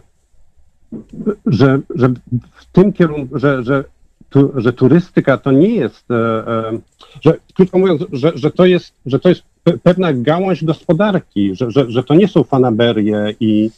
że, 1.46 1.80
że 1.94 2.08
w 2.54 2.64
tym 2.72 2.92
kierunku, 2.92 3.38
że, 3.38 3.62
że, 3.64 3.84
tu, 4.30 4.52
że 4.56 4.72
turystyka 4.72 5.38
to 5.38 5.52
nie 5.52 5.74
jest, 5.74 6.10
e, 6.10 6.14
e, 6.48 6.78
że 7.20 7.34
krótko 7.54 7.78
mówiąc, 7.78 8.02
że, 8.12 8.32
że, 8.34 8.50
to 8.50 8.66
jest, 8.66 8.92
że 9.06 9.18
to 9.18 9.28
jest 9.28 9.42
pe- 9.64 9.78
pewna 9.82 10.12
gałąź 10.12 10.64
gospodarki, 10.64 11.56
że, 11.56 11.70
że, 11.70 11.90
że 11.90 12.02
to 12.04 12.14
nie 12.14 12.28
są 12.28 12.44
fanaberie 12.44 13.34
i, 13.40 13.70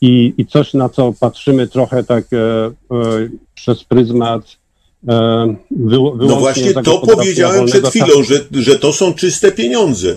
i, 0.00 0.34
i 0.36 0.46
coś, 0.46 0.74
na 0.74 0.88
co 0.88 1.12
patrzymy 1.20 1.66
trochę 1.66 2.04
tak 2.04 2.24
e, 2.32 2.36
e, 2.36 2.72
przez 3.54 3.84
pryzmat 3.84 4.56
No 5.02 5.56
wyłącznie 5.70 6.38
właśnie 6.38 6.74
to 6.74 6.98
powiedziałem 6.98 7.66
przed 7.66 7.88
chwilą, 7.88 8.22
że, 8.22 8.62
że 8.62 8.78
to 8.78 8.92
są 8.92 9.14
czyste 9.14 9.52
pieniądze. 9.52 10.16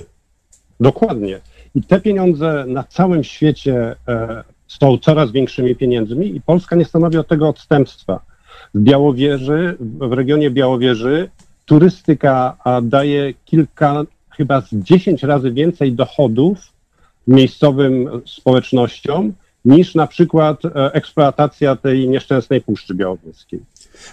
Dokładnie. 0.79 1.39
I 1.75 1.83
te 1.83 2.01
pieniądze 2.01 2.65
na 2.67 2.83
całym 2.83 3.23
świecie 3.23 3.95
e, 4.07 4.43
są 4.67 4.97
coraz 4.97 5.31
większymi 5.31 5.75
pieniędzmi 5.75 6.35
i 6.35 6.41
Polska 6.41 6.75
nie 6.75 6.85
stanowi 6.85 7.17
od 7.17 7.27
tego 7.27 7.49
odstępstwa. 7.49 8.19
W 8.73 8.79
Białowieży, 8.79 9.77
w 9.79 10.13
regionie 10.13 10.51
Białowieży 10.51 11.29
turystyka 11.65 12.57
daje 12.83 13.33
kilka, 13.45 14.03
chyba 14.29 14.61
z 14.61 14.73
10 14.73 15.23
razy 15.23 15.51
więcej 15.51 15.93
dochodów 15.93 16.57
miejscowym 17.27 18.21
społecznościom 18.25 19.33
niż 19.65 19.95
na 19.95 20.07
przykład 20.07 20.65
e, 20.65 20.93
eksploatacja 20.93 21.75
tej 21.75 22.09
nieszczęsnej 22.09 22.61
Puszczy 22.61 22.95
Białowieskiej. 22.95 23.59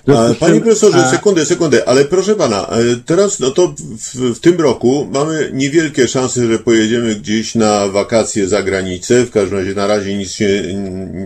Z 0.07 0.39
panie 0.39 0.61
profesorze, 0.61 1.11
sekundę, 1.11 1.47
sekundę, 1.47 1.89
ale 1.89 2.05
proszę 2.05 2.35
pana, 2.35 2.67
e, 2.67 2.97
teraz 3.07 3.41
no 3.41 3.51
to 3.51 3.75
w, 3.79 4.35
w 4.35 4.41
tym 4.41 4.61
roku 4.61 5.09
mamy 5.13 5.51
niewielkie 5.53 6.09
szanse, 6.09 6.47
że 6.47 6.59
pojedziemy 6.59 7.15
gdzieś 7.15 7.55
na 7.55 7.89
wakacje 7.89 8.49
za 8.49 8.63
granicę, 8.63 9.25
w 9.25 9.31
każdym 9.31 9.59
razie 9.59 9.75
na 9.75 9.87
razie 9.87 10.15
nic 10.15 10.33
się 10.33 10.63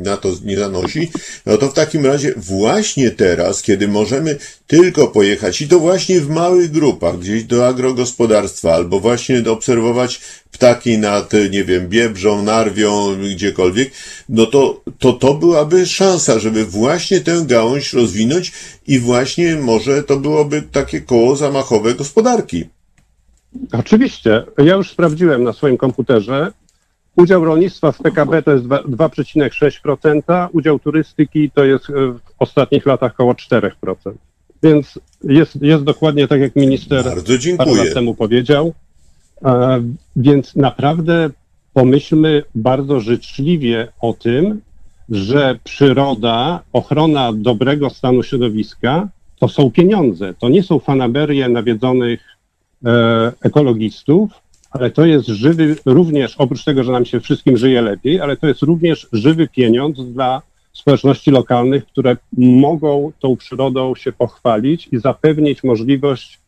na 0.02 0.16
to 0.16 0.32
nie 0.44 0.56
zanosi, 0.56 1.10
no 1.46 1.58
to 1.58 1.68
w 1.68 1.74
takim 1.74 2.06
razie 2.06 2.34
właśnie 2.36 3.10
teraz, 3.10 3.62
kiedy 3.62 3.88
możemy 3.88 4.36
tylko 4.66 5.08
pojechać 5.08 5.60
i 5.60 5.68
to 5.68 5.78
właśnie 5.78 6.20
w 6.20 6.28
małych 6.28 6.70
grupach, 6.70 7.18
gdzieś 7.18 7.44
do 7.44 7.66
agrogospodarstwa, 7.66 8.74
albo 8.74 9.00
właśnie 9.00 9.42
obserwować 9.50 10.20
ptaki 10.52 10.98
nad, 10.98 11.32
nie 11.50 11.64
wiem, 11.64 11.88
Biebrzą, 11.88 12.42
Narwią, 12.42 13.16
gdziekolwiek, 13.34 13.90
no 14.28 14.46
to, 14.46 14.80
to 14.98 15.12
to 15.12 15.34
byłaby 15.34 15.86
szansa, 15.86 16.38
żeby 16.38 16.64
właśnie 16.64 17.20
tę 17.20 17.42
gałąź 17.46 17.92
rozwinąć 17.92 18.52
i 18.86 18.98
właśnie 18.98 19.56
może 19.56 20.02
to 20.02 20.16
byłoby 20.16 20.62
takie 20.62 21.00
koło 21.00 21.36
zamachowe 21.36 21.94
gospodarki. 21.94 22.64
Oczywiście. 23.72 24.44
Ja 24.58 24.74
już 24.74 24.90
sprawdziłem 24.90 25.42
na 25.42 25.52
swoim 25.52 25.76
komputerze. 25.76 26.52
Udział 27.16 27.44
rolnictwa 27.44 27.92
w 27.92 27.98
PKB 27.98 28.42
to 28.42 28.52
jest 28.52 28.64
dwa- 28.64 28.82
2,6%, 28.82 30.48
udział 30.52 30.78
turystyki 30.78 31.50
to 31.50 31.64
jest 31.64 31.90
e, 31.90 31.92
w 31.92 32.20
ostatnich 32.38 32.86
latach 32.86 33.12
około 33.12 33.32
4%. 33.32 33.70
Więc 34.62 34.98
jest, 35.24 35.62
jest 35.62 35.84
dokładnie 35.84 36.28
tak, 36.28 36.40
jak 36.40 36.56
minister 36.56 37.04
Bardzo 37.04 37.34
parę 37.56 37.74
lat 37.74 37.94
temu 37.94 38.14
powiedział. 38.14 38.74
Więc 40.16 40.56
naprawdę 40.56 41.30
pomyślmy 41.72 42.42
bardzo 42.54 43.00
życzliwie 43.00 43.88
o 44.00 44.12
tym, 44.12 44.60
że 45.08 45.58
przyroda, 45.64 46.60
ochrona 46.72 47.32
dobrego 47.32 47.90
stanu 47.90 48.22
środowiska 48.22 49.08
to 49.38 49.48
są 49.48 49.70
pieniądze. 49.70 50.34
To 50.34 50.48
nie 50.48 50.62
są 50.62 50.78
fanaberie 50.78 51.48
nawiedzonych 51.48 52.20
e, 52.84 53.32
ekologistów, 53.40 54.30
ale 54.70 54.90
to 54.90 55.06
jest 55.06 55.26
żywy, 55.26 55.76
również 55.86 56.36
oprócz 56.36 56.64
tego, 56.64 56.84
że 56.84 56.92
nam 56.92 57.04
się 57.04 57.20
wszystkim 57.20 57.56
żyje 57.56 57.82
lepiej, 57.82 58.20
ale 58.20 58.36
to 58.36 58.46
jest 58.46 58.62
również 58.62 59.08
żywy 59.12 59.48
pieniądz 59.48 60.00
dla 60.12 60.42
społeczności 60.72 61.30
lokalnych, 61.30 61.86
które 61.86 62.16
mogą 62.38 63.12
tą 63.20 63.36
przyrodą 63.36 63.94
się 63.94 64.12
pochwalić 64.12 64.88
i 64.92 64.98
zapewnić 64.98 65.64
możliwość 65.64 66.41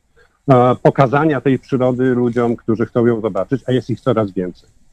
pokazania 0.83 1.41
tej 1.41 1.59
przyrody 1.59 2.05
ludziom, 2.05 2.57
którzy 2.57 2.87
chcą 2.87 3.07
ją 3.07 3.21
zobaczyć, 3.21 3.63
a 3.67 3.73
jest 3.73 3.91
ich 3.91 4.01
coraz 4.01 4.33
więcej. 4.33 4.84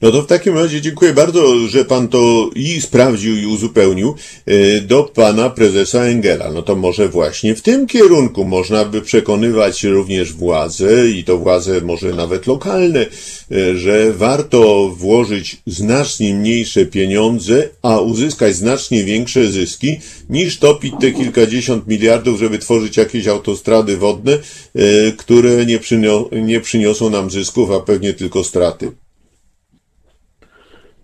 No 0.00 0.10
to 0.10 0.22
w 0.22 0.26
takim 0.26 0.54
razie 0.58 0.80
dziękuję 0.80 1.12
bardzo, 1.12 1.68
że 1.68 1.84
pan 1.84 2.08
to 2.08 2.50
i 2.54 2.80
sprawdził 2.80 3.36
i 3.36 3.46
uzupełnił 3.46 4.14
e, 4.46 4.80
do 4.80 5.02
pana 5.02 5.50
prezesa 5.50 6.02
Engela. 6.02 6.52
No 6.52 6.62
to 6.62 6.76
może 6.76 7.08
właśnie 7.08 7.54
w 7.54 7.62
tym 7.62 7.86
kierunku 7.86 8.44
można 8.44 8.84
by 8.84 9.02
przekonywać 9.02 9.84
również 9.84 10.32
władze 10.32 11.10
i 11.10 11.24
to 11.24 11.38
władze 11.38 11.80
może 11.80 12.12
nawet 12.12 12.46
lokalne, 12.46 13.06
e, 13.52 13.76
że 13.76 14.12
warto 14.12 14.88
włożyć 14.96 15.56
znacznie 15.66 16.34
mniejsze 16.34 16.86
pieniądze, 16.86 17.68
a 17.82 18.00
uzyskać 18.00 18.56
znacznie 18.56 19.04
większe 19.04 19.50
zyski, 19.50 19.96
niż 20.30 20.58
topić 20.58 20.94
te 21.00 21.12
kilkadziesiąt 21.12 21.86
miliardów, 21.86 22.38
żeby 22.38 22.58
tworzyć 22.58 22.96
jakieś 22.96 23.26
autostrady 23.26 23.96
wodne, 23.96 24.32
e, 24.32 25.12
które 25.12 25.66
nie, 25.66 25.78
przynio- 25.78 26.42
nie 26.42 26.60
przyniosą 26.60 27.10
nam 27.10 27.30
zysków, 27.30 27.70
a 27.70 27.80
pewnie 27.80 28.12
tylko 28.12 28.44
straty. 28.44 28.92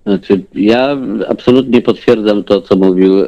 Znaczy, 0.07 0.41
ja 0.55 0.99
absolutnie 1.29 1.83
potwierdzam 1.83 2.45
to, 2.45 2.61
co 2.61 2.77
mówił 2.77 3.21
e, 3.21 3.27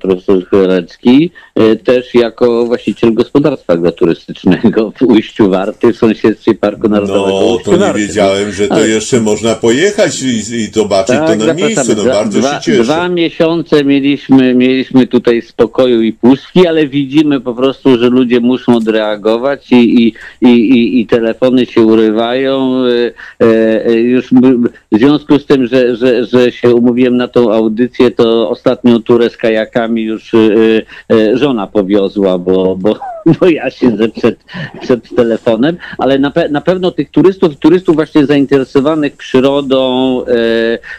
profesor 0.00 0.46
Chwerecki, 0.46 1.30
e, 1.54 1.76
też 1.76 2.14
jako 2.14 2.66
właściciel 2.66 3.14
gospodarstwa 3.14 3.72
agroturystycznego 3.72 4.90
w 4.96 5.02
Ujściu 5.02 5.50
Warty, 5.50 5.92
w 5.92 5.96
sąsiedztwie 5.96 6.54
Parku 6.54 6.88
Narodowego 6.88 7.28
No, 7.28 7.46
Ujście 7.46 7.64
to 7.64 7.72
nie 7.72 7.78
Warty. 7.78 7.98
wiedziałem, 8.00 8.52
że 8.52 8.68
to 8.68 8.74
Ale- 8.74 8.88
jeszcze 8.88 9.20
można 9.20 9.54
pojechać 9.54 10.22
i, 10.22 10.26
i 10.26 10.66
zobaczyć 10.72 11.16
to 11.16 11.46
na 11.46 11.54
miejscu. 11.54 11.92
No 11.96 12.02
Dwa- 12.02 12.12
bardzo 12.12 12.38
dwa, 12.38 12.54
się 12.54 12.60
cieszę. 12.60 12.82
Dwa 12.82 13.08
miesiące 13.08 13.84
mieliśmy, 13.84 14.54
mieliśmy 14.54 15.06
tutaj 15.06 15.42
spokoju 15.42 16.02
i 16.02 16.12
pustki, 16.12 16.66
ale 16.66 16.86
widzimy 16.86 17.40
po 17.40 17.54
prostu, 17.54 17.98
że 17.98 18.08
ludzie 18.08 18.40
muszą 18.40 18.76
odreagować 18.76 19.72
i, 19.72 19.76
i, 20.06 20.14
i, 20.40 20.48
i, 20.48 21.00
i 21.00 21.06
telefony 21.06 21.66
się 21.66 21.82
urywają. 21.82 22.74
E, 23.40 23.86
e, 23.86 23.92
już 23.94 24.26
w 24.92 24.98
związku 24.98 25.38
z 25.38 25.46
tym, 25.46 25.66
że, 25.66 25.96
że, 25.96 26.03
że 26.22 26.52
się 26.52 26.74
umówiłem 26.74 27.16
na 27.16 27.28
tą 27.28 27.52
audycję, 27.52 28.10
to 28.10 28.50
ostatnią 28.50 29.02
turę 29.02 29.30
z 29.30 29.36
kajakami 29.36 30.02
już 30.02 30.34
e, 30.34 30.38
e, 31.12 31.38
żona 31.38 31.66
powiozła, 31.66 32.38
bo, 32.38 32.76
bo, 32.76 32.98
bo 33.40 33.48
ja 33.48 33.70
siedzę 33.70 34.08
przed, 34.08 34.44
przed 34.80 35.16
telefonem, 35.16 35.76
ale 35.98 36.18
na, 36.18 36.30
pe- 36.30 36.50
na 36.50 36.60
pewno 36.60 36.90
tych 36.90 37.10
turystów, 37.10 37.56
turystów 37.56 37.94
właśnie 37.94 38.26
zainteresowanych 38.26 39.16
przyrodą, 39.16 39.84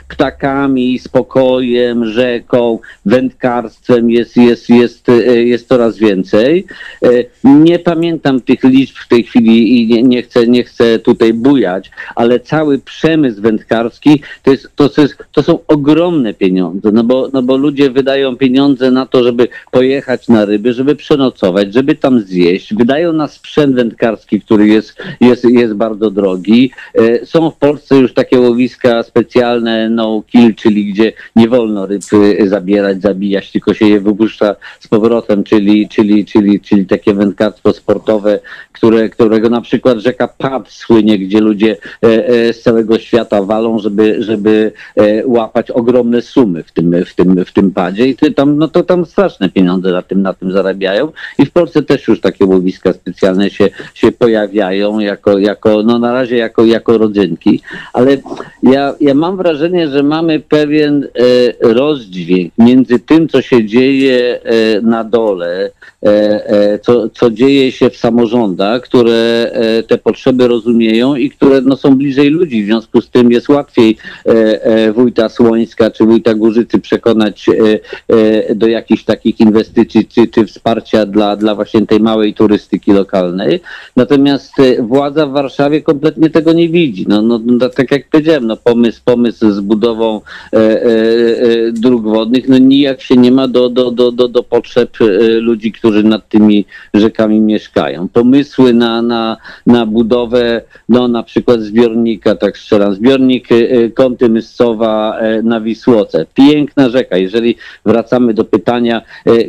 ptakami, 0.07 0.99
spokojem, 0.99 2.05
rzeką, 2.05 2.79
wędkarstwem 3.05 4.09
jest, 4.09 4.37
jest, 4.37 4.69
jest, 4.69 5.07
jest 5.35 5.67
coraz 5.67 5.97
więcej. 5.97 6.65
Nie 7.43 7.79
pamiętam 7.79 8.41
tych 8.41 8.63
liczb 8.63 8.97
w 8.97 9.07
tej 9.07 9.23
chwili 9.23 9.81
i 9.81 9.87
nie, 9.87 10.03
nie, 10.03 10.23
chcę, 10.23 10.47
nie 10.47 10.63
chcę 10.63 10.99
tutaj 10.99 11.33
bujać, 11.33 11.91
ale 12.15 12.39
cały 12.39 12.79
przemysł 12.79 13.41
wędkarski 13.41 14.21
to, 14.43 14.51
jest, 14.51 14.69
to, 14.75 14.89
jest, 15.01 15.17
to 15.31 15.43
są 15.43 15.59
ogromne 15.67 16.33
pieniądze, 16.33 16.91
no 16.91 17.03
bo, 17.03 17.29
no 17.33 17.41
bo 17.41 17.57
ludzie 17.57 17.89
wydają 17.89 18.37
pieniądze 18.37 18.91
na 18.91 19.05
to, 19.05 19.23
żeby 19.23 19.47
pojechać 19.71 20.27
na 20.27 20.45
ryby, 20.45 20.73
żeby 20.73 20.95
przenocować, 20.95 21.73
żeby 21.73 21.95
tam 21.95 22.21
zjeść. 22.21 22.73
Wydają 22.73 23.13
na 23.13 23.27
sprzęt 23.27 23.75
wędkarski, 23.75 24.41
który 24.41 24.67
jest, 24.67 24.97
jest, 25.21 25.43
jest 25.43 25.73
bardzo 25.73 26.11
drogi. 26.11 26.71
E, 26.95 27.25
Są 27.25 27.51
w 27.51 27.57
Polsce 27.57 27.97
już 27.97 28.13
takie 28.13 28.39
łowiska 28.39 29.03
specjalne 29.03 29.89
no 29.89 30.23
kill, 30.27 30.55
czyli 30.55 30.85
gdzie 30.85 31.13
nie 31.35 31.47
wolno 31.47 31.85
ryb 31.85 32.01
zabierać, 32.45 33.01
zabijać, 33.01 33.51
tylko 33.51 33.73
się 33.73 33.87
je 33.87 33.99
wypuszcza 33.99 34.55
z 34.79 34.87
powrotem, 34.87 35.43
czyli, 35.43 35.89
czyli, 35.89 36.25
czyli, 36.25 36.59
czyli 36.59 36.85
takie 36.85 37.13
wędkarstwo 37.13 37.73
sportowe, 37.73 38.39
które, 38.71 39.09
którego 39.09 39.49
na 39.49 39.61
przykład 39.61 39.97
rzeka 39.97 40.27
Pad 40.27 40.69
słynie, 40.69 41.19
gdzie 41.19 41.39
ludzie 41.39 41.77
e, 42.03 42.27
e, 42.27 42.53
z 42.53 42.61
całego 42.61 42.99
świata 42.99 43.41
walą, 43.43 43.79
żeby, 43.79 44.23
żeby 44.23 44.71
łapać 45.25 45.71
ogromne 45.71 46.21
sumy 46.21 46.63
w 46.63 46.71
tym, 46.71 47.05
w 47.05 47.15
tym, 47.15 47.45
w 47.45 47.51
tym 47.51 47.71
padzie 47.71 48.07
i 48.07 48.15
tam, 48.35 48.57
no 48.57 48.67
to 48.67 48.83
tam 48.83 49.05
straszne 49.05 49.49
pieniądze 49.49 49.91
na 49.91 50.01
tym, 50.01 50.21
na 50.21 50.33
tym 50.33 50.51
zarabiają 50.51 51.11
i 51.39 51.45
w 51.45 51.51
Polsce 51.51 51.83
też 51.83 52.07
już 52.07 52.21
takie 52.21 52.45
łowiska 52.45 52.93
specjalne 52.93 53.49
się, 53.49 53.69
się 53.93 54.11
pojawiają 54.11 54.99
jako, 54.99 55.37
jako, 55.37 55.83
no 55.83 55.99
na 55.99 56.13
razie 56.13 56.37
jako, 56.37 56.65
jako 56.65 56.97
rodzynki, 56.97 57.61
ale 57.93 58.17
ja, 58.63 58.95
ja 59.01 59.13
mam 59.13 59.37
wrażenie, 59.37 59.87
że 59.87 60.03
mamy 60.03 60.39
pewien 60.39 61.03
e, 61.03 61.73
rozdźwięk 61.73 62.53
między 62.57 62.99
tym, 62.99 63.27
co 63.27 63.41
się 63.41 63.65
dzieje 63.65 64.39
e, 64.43 64.81
na 64.81 65.03
dole, 65.03 65.71
e, 66.03 66.09
e, 66.49 66.79
co, 66.79 67.09
co 67.09 67.31
dzieje 67.31 67.71
się 67.71 67.89
w 67.89 67.97
samorządach, 67.97 68.81
które 68.81 69.51
e, 69.53 69.83
te 69.83 69.97
potrzeby 69.97 70.47
rozumieją 70.47 71.15
i 71.15 71.29
które 71.29 71.61
no, 71.61 71.75
są 71.77 71.95
bliżej 71.95 72.29
ludzi. 72.29 72.63
W 72.63 72.65
związku 72.65 73.01
z 73.01 73.09
tym 73.09 73.31
jest 73.31 73.49
łatwiej 73.49 73.97
e, 74.25 74.31
e, 74.31 74.74
wójta 74.93 75.29
Słońska 75.29 75.91
czy 75.91 76.05
wójta 76.05 76.33
Górzycy 76.33 76.79
przekonać 76.79 77.49
e, 77.49 77.79
e, 78.07 78.55
do 78.55 78.67
jakichś 78.67 79.03
takich 79.03 79.39
inwestycji 79.39 80.05
czy, 80.05 80.27
czy 80.27 80.45
wsparcia 80.45 81.05
dla, 81.05 81.35
dla 81.35 81.55
właśnie 81.55 81.85
tej 81.87 81.99
małej 81.99 82.33
turystyki 82.33 82.91
lokalnej. 82.91 83.59
Natomiast 83.95 84.59
e, 84.59 84.81
władza 84.83 85.27
w 85.27 85.31
Warszawie 85.31 85.81
kompletnie 85.81 86.29
tego 86.29 86.53
nie 86.53 86.69
widzi. 86.69 87.05
No, 87.07 87.21
no, 87.21 87.39
no 87.45 87.69
tak 87.69 87.91
jak 87.91 88.09
powiedziałem, 88.09 88.47
no, 88.47 88.57
pomysł, 88.57 89.01
pomysł 89.05 89.51
z 89.51 89.59
budową 89.59 90.21
e, 90.53 90.57
e, 90.57 90.85
e, 90.87 91.71
dróg 91.71 92.03
wodnych, 92.03 92.49
no 92.49 92.57
nijak 92.57 93.01
się 93.01 93.15
nie 93.15 93.31
ma 93.31 93.47
do, 93.47 93.69
do, 93.69 93.91
do, 93.91 94.11
do, 94.11 94.27
do 94.27 94.43
potrzeb 94.43 94.89
e, 95.01 95.05
ludzi, 95.39 95.71
którzy 95.71 96.03
nad 96.03 96.29
tymi 96.29 96.65
rzekami 96.93 97.41
mieszkają. 97.41 98.07
Pomysły 98.07 98.73
na, 98.73 99.01
na, 99.01 99.37
na 99.67 99.85
budowę, 99.85 100.61
no 100.89 101.07
na 101.07 101.23
przykład 101.23 101.61
zbiornika, 101.61 102.35
tak 102.35 102.57
strzelam, 102.57 102.93
zbiornik 102.93 103.51
e, 103.51 103.55
e, 103.55 103.89
Kąty 103.89 104.29
Myscowa 104.29 104.64
e, 104.73 105.41
na 105.43 105.61
Wisłoce. 105.61 106.25
Piękna 106.33 106.89
rzeka. 106.89 107.17
Jeżeli 107.17 107.55
wracamy 107.85 108.33
do 108.33 108.45
pytania, 108.45 109.01
e, 109.25 109.43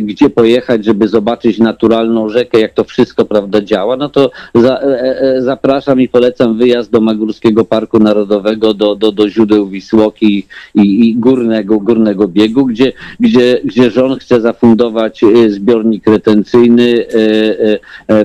gdzie 0.00 0.30
pojechać, 0.30 0.84
żeby 0.84 1.08
zobaczyć 1.08 1.58
naturalną 1.58 2.28
rzekę, 2.28 2.60
jak 2.60 2.72
to 2.72 2.84
wszystko, 2.84 3.24
prawda, 3.24 3.60
działa, 3.60 3.96
no 3.96 4.08
to 4.08 4.30
za, 4.54 4.78
e, 4.78 5.42
zapraszam 5.42 6.00
i 6.00 6.08
polecam 6.08 6.58
wyjazd 6.58 6.90
do 6.90 7.00
Magórskiego 7.00 7.64
Parku 7.64 7.98
Narodowego, 7.98 8.74
do, 8.74 8.96
do, 8.96 9.12
do 9.12 9.28
źródeł 9.28 9.68
Wisłoki 9.68 10.46
i, 10.74 11.08
i 11.08 11.14
górnego, 11.16 11.80
górnego 11.80 12.28
biegu, 12.28 12.66
gdzie, 12.66 12.92
gdzie, 13.20 13.60
gdzie 13.64 13.90
rząd 13.90 14.22
chce 14.22 14.40
zafundować 14.40 15.20
zbiornik 15.48 16.06
retencyjny, 16.06 17.04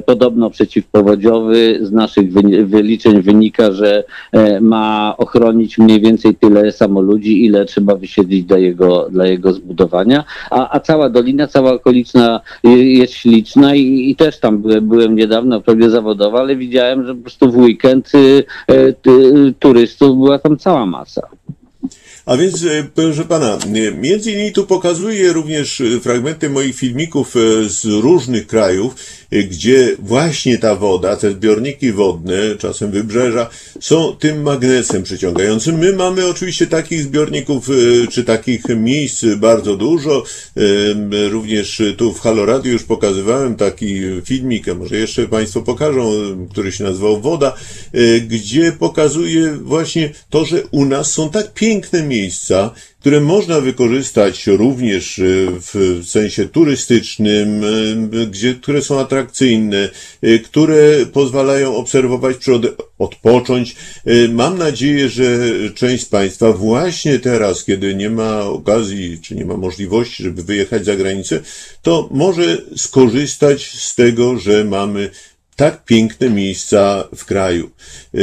podobno 0.05 0.49
przeciwpowodziowy. 0.49 1.79
Z 1.81 1.91
naszych 1.91 2.33
wyliczeń 2.65 3.21
wynika, 3.21 3.71
że 3.71 4.03
ma 4.61 5.15
ochronić 5.17 5.77
mniej 5.77 6.01
więcej 6.01 6.24
tyle 6.33 6.71
samo 6.71 7.01
ludzi, 7.01 7.45
ile 7.45 7.65
trzeba 7.65 7.95
wysiedlić 7.95 8.43
dla 8.45 8.57
jego, 8.57 9.07
dla 9.09 9.27
jego 9.27 9.53
zbudowania, 9.53 10.23
a, 10.51 10.75
a 10.75 10.79
cała 10.79 11.09
dolina, 11.09 11.47
cała 11.47 11.73
okoliczna 11.73 12.41
je- 12.63 12.93
jest 12.97 13.13
śliczna 13.13 13.75
i, 13.75 14.09
i 14.09 14.15
też 14.15 14.39
tam 14.39 14.57
byłem, 14.57 14.87
byłem 14.87 15.15
niedawno, 15.15 15.61
prawie 15.61 15.89
zawodowo, 15.89 16.39
ale 16.39 16.55
widziałem, 16.55 17.05
że 17.05 17.15
po 17.15 17.21
prostu 17.21 17.51
w 17.51 17.57
weekend 17.57 18.11
y, 18.15 18.43
y, 18.71 18.95
y, 19.07 19.53
turystów 19.59 20.17
była 20.17 20.39
tam 20.39 20.57
cała 20.57 20.85
masa. 20.85 21.27
A 22.25 22.37
więc, 22.37 22.63
e, 22.63 22.83
proszę 22.95 23.25
pana, 23.25 23.57
e, 23.57 23.91
między 23.91 24.31
innymi 24.31 24.51
tu 24.51 24.65
pokazuję 24.65 25.33
również 25.33 25.81
e, 25.81 25.99
fragmenty 25.99 26.49
moich 26.49 26.75
filmików 26.75 27.35
z 27.67 27.85
różnych 27.85 28.47
krajów, 28.47 28.95
gdzie 29.31 29.95
właśnie 29.99 30.57
ta 30.57 30.75
woda, 30.75 31.15
te 31.15 31.31
zbiorniki 31.31 31.91
wodne, 31.91 32.35
czasem 32.59 32.91
wybrzeża, 32.91 33.49
są 33.79 34.15
tym 34.15 34.41
magnesem 34.41 35.03
przyciągającym. 35.03 35.77
My 35.77 35.93
mamy 35.93 36.25
oczywiście 36.27 36.67
takich 36.67 37.03
zbiorników, 37.03 37.69
czy 38.11 38.23
takich 38.23 38.63
miejsc 38.75 39.25
bardzo 39.37 39.75
dużo. 39.75 40.23
Również 41.29 41.81
tu 41.97 42.13
w 42.13 42.19
Halo 42.19 42.45
Radio 42.45 42.71
już 42.71 42.83
pokazywałem 42.83 43.55
taki 43.55 44.01
filmik, 44.25 44.69
a 44.69 44.73
może 44.73 44.97
jeszcze 44.97 45.27
Państwo 45.27 45.61
pokażą, 45.61 46.11
który 46.51 46.71
się 46.71 46.83
nazywał 46.83 47.21
Woda, 47.21 47.55
gdzie 48.27 48.71
pokazuje 48.71 49.51
właśnie 49.51 50.11
to, 50.29 50.45
że 50.45 50.63
u 50.71 50.85
nas 50.85 51.11
są 51.11 51.29
tak 51.29 51.53
piękne 51.53 52.03
miejsca, 52.03 52.14
miejsca, 52.15 52.71
które 52.99 53.21
można 53.21 53.61
wykorzystać 53.61 54.47
również 54.47 55.19
y, 55.19 55.47
w 55.73 56.01
sensie 56.07 56.45
turystycznym, 56.45 57.63
y, 58.13 58.27
gdzie, 58.27 58.55
które 58.55 58.81
są 58.81 58.99
atrakcyjne, 58.99 59.89
y, 60.23 60.39
które 60.39 61.05
pozwalają 61.05 61.75
obserwować 61.75 62.37
przyrodę, 62.37 62.69
odpocząć. 62.99 63.75
Mam 64.29 64.57
nadzieję, 64.57 65.09
że 65.09 65.25
część 65.75 66.03
z 66.03 66.09
Państwa 66.09 66.51
właśnie 66.51 67.19
teraz, 67.19 67.63
kiedy 67.63 67.95
nie 67.95 68.09
ma 68.09 68.41
okazji, 68.41 69.19
czy 69.21 69.35
nie 69.35 69.45
ma 69.45 69.57
możliwości, 69.57 70.23
żeby 70.23 70.43
wyjechać 70.43 70.85
za 70.85 70.95
granicę, 70.95 71.39
to 71.81 72.09
może 72.11 72.57
skorzystać 72.75 73.71
z 73.71 73.95
tego, 73.95 74.37
że 74.37 74.63
mamy 74.63 75.09
tak 75.55 75.85
piękne 75.85 76.29
miejsca 76.29 77.07
w 77.15 77.25
kraju. 77.25 77.69
E, 78.13 78.19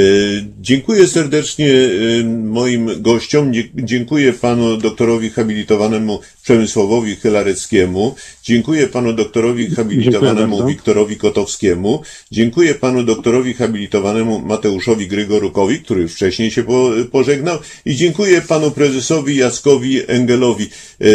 dziękuję 0.61 1.09
serdecznie 1.09 1.73
e, 1.73 2.25
moim 2.25 3.03
gościom. 3.03 3.53
Dziękuję 3.75 4.33
panu 4.33 4.77
doktorowi 4.77 5.31
habilitowanemu 5.31 6.21
Przemysławowi 6.43 7.17
Chylareckiemu. 7.17 8.15
Dziękuję 8.43 8.87
panu 8.87 9.13
doktorowi 9.13 9.71
habilitowanemu 9.71 10.67
Wiktorowi 10.67 11.17
Kotowskiemu. 11.17 12.03
Dziękuję 12.31 12.75
panu 12.75 13.03
doktorowi 13.03 13.55
habilitowanemu 13.55 14.41
Mateuszowi 14.41 15.09
Grygorukowi, 15.09 15.81
który 15.81 16.09
wcześniej 16.09 16.51
się 16.51 16.65
pożegnał. 17.13 17.59
I 17.87 17.95
dziękuję 17.95 18.41
panu 18.41 18.71
prezesowi 18.71 19.37
Jackowi 19.37 20.01
Engelowi. 20.07 20.65
E, 21.01 21.07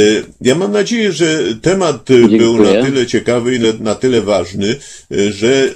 ja 0.41 0.55
mam 0.55 0.71
nadzieję, 0.71 1.11
że 1.11 1.55
temat 1.61 2.05
dziękuję. 2.09 2.37
był 2.37 2.63
na 2.63 2.85
tyle 2.85 3.05
ciekawy 3.05 3.55
i 3.55 3.59
na 3.79 3.95
tyle 3.95 4.21
ważny, 4.21 4.75
że 5.29 5.75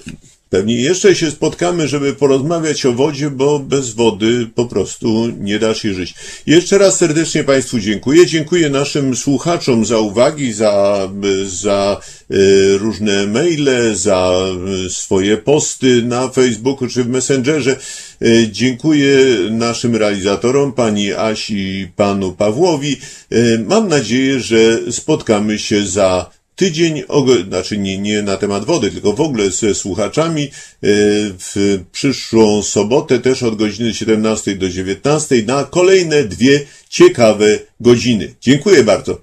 Pewnie 0.51 0.75
jeszcze 0.75 1.15
się 1.15 1.31
spotkamy, 1.31 1.87
żeby 1.87 2.13
porozmawiać 2.13 2.85
o 2.85 2.93
wodzie, 2.93 3.29
bo 3.29 3.59
bez 3.59 3.89
wody 3.89 4.47
po 4.55 4.65
prostu 4.65 5.27
nie 5.39 5.59
da 5.59 5.73
się 5.73 5.93
żyć. 5.93 6.13
Jeszcze 6.47 6.77
raz 6.77 6.97
serdecznie 6.97 7.43
Państwu 7.43 7.79
dziękuję. 7.79 8.25
Dziękuję 8.25 8.69
naszym 8.69 9.15
słuchaczom 9.15 9.85
za 9.85 9.97
uwagi, 9.97 10.53
za, 10.53 11.09
za 11.45 12.01
y, 12.31 12.77
różne 12.77 13.27
maile, 13.27 13.95
za 13.95 14.33
swoje 14.89 15.37
posty 15.37 16.03
na 16.03 16.29
Facebooku 16.29 16.87
czy 16.87 17.03
w 17.03 17.09
Messengerze. 17.09 17.75
Y, 18.21 18.49
dziękuję 18.51 19.15
naszym 19.49 19.95
realizatorom, 19.95 20.73
pani 20.73 21.13
Asi 21.13 21.57
i 21.57 21.87
panu 21.95 22.31
Pawłowi. 22.31 22.97
Mam 23.67 23.87
nadzieję, 23.87 24.39
że 24.39 24.91
spotkamy 24.91 25.59
się 25.59 25.87
za 25.87 26.40
tydzień, 26.61 27.03
znaczy 27.47 27.77
nie, 27.77 27.97
nie 27.97 28.21
na 28.21 28.37
temat 28.37 28.65
wody, 28.65 28.91
tylko 28.91 29.13
w 29.13 29.21
ogóle 29.21 29.51
ze 29.51 29.75
słuchaczami 29.75 30.43
e, 30.43 30.49
w 31.39 31.79
przyszłą 31.91 32.63
sobotę 32.63 33.19
też 33.19 33.43
od 33.43 33.55
godziny 33.55 33.93
17 33.93 34.55
do 34.55 34.69
19 34.69 35.43
na 35.47 35.63
kolejne 35.63 36.23
dwie 36.23 36.59
ciekawe 36.89 37.59
godziny. 37.79 38.33
Dziękuję 38.41 38.83
bardzo. 38.83 39.21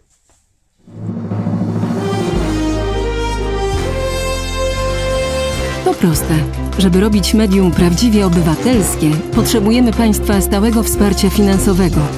To 5.85 5.95
proste. 5.95 6.35
Żeby 6.79 7.01
robić 7.01 7.35
medium 7.35 7.73
prawdziwie 7.73 8.27
obywatelskie, 8.27 9.11
potrzebujemy 9.35 9.93
Państwa 9.93 10.41
stałego 10.41 10.83
wsparcia 10.83 11.31
finansowego. 11.31 12.18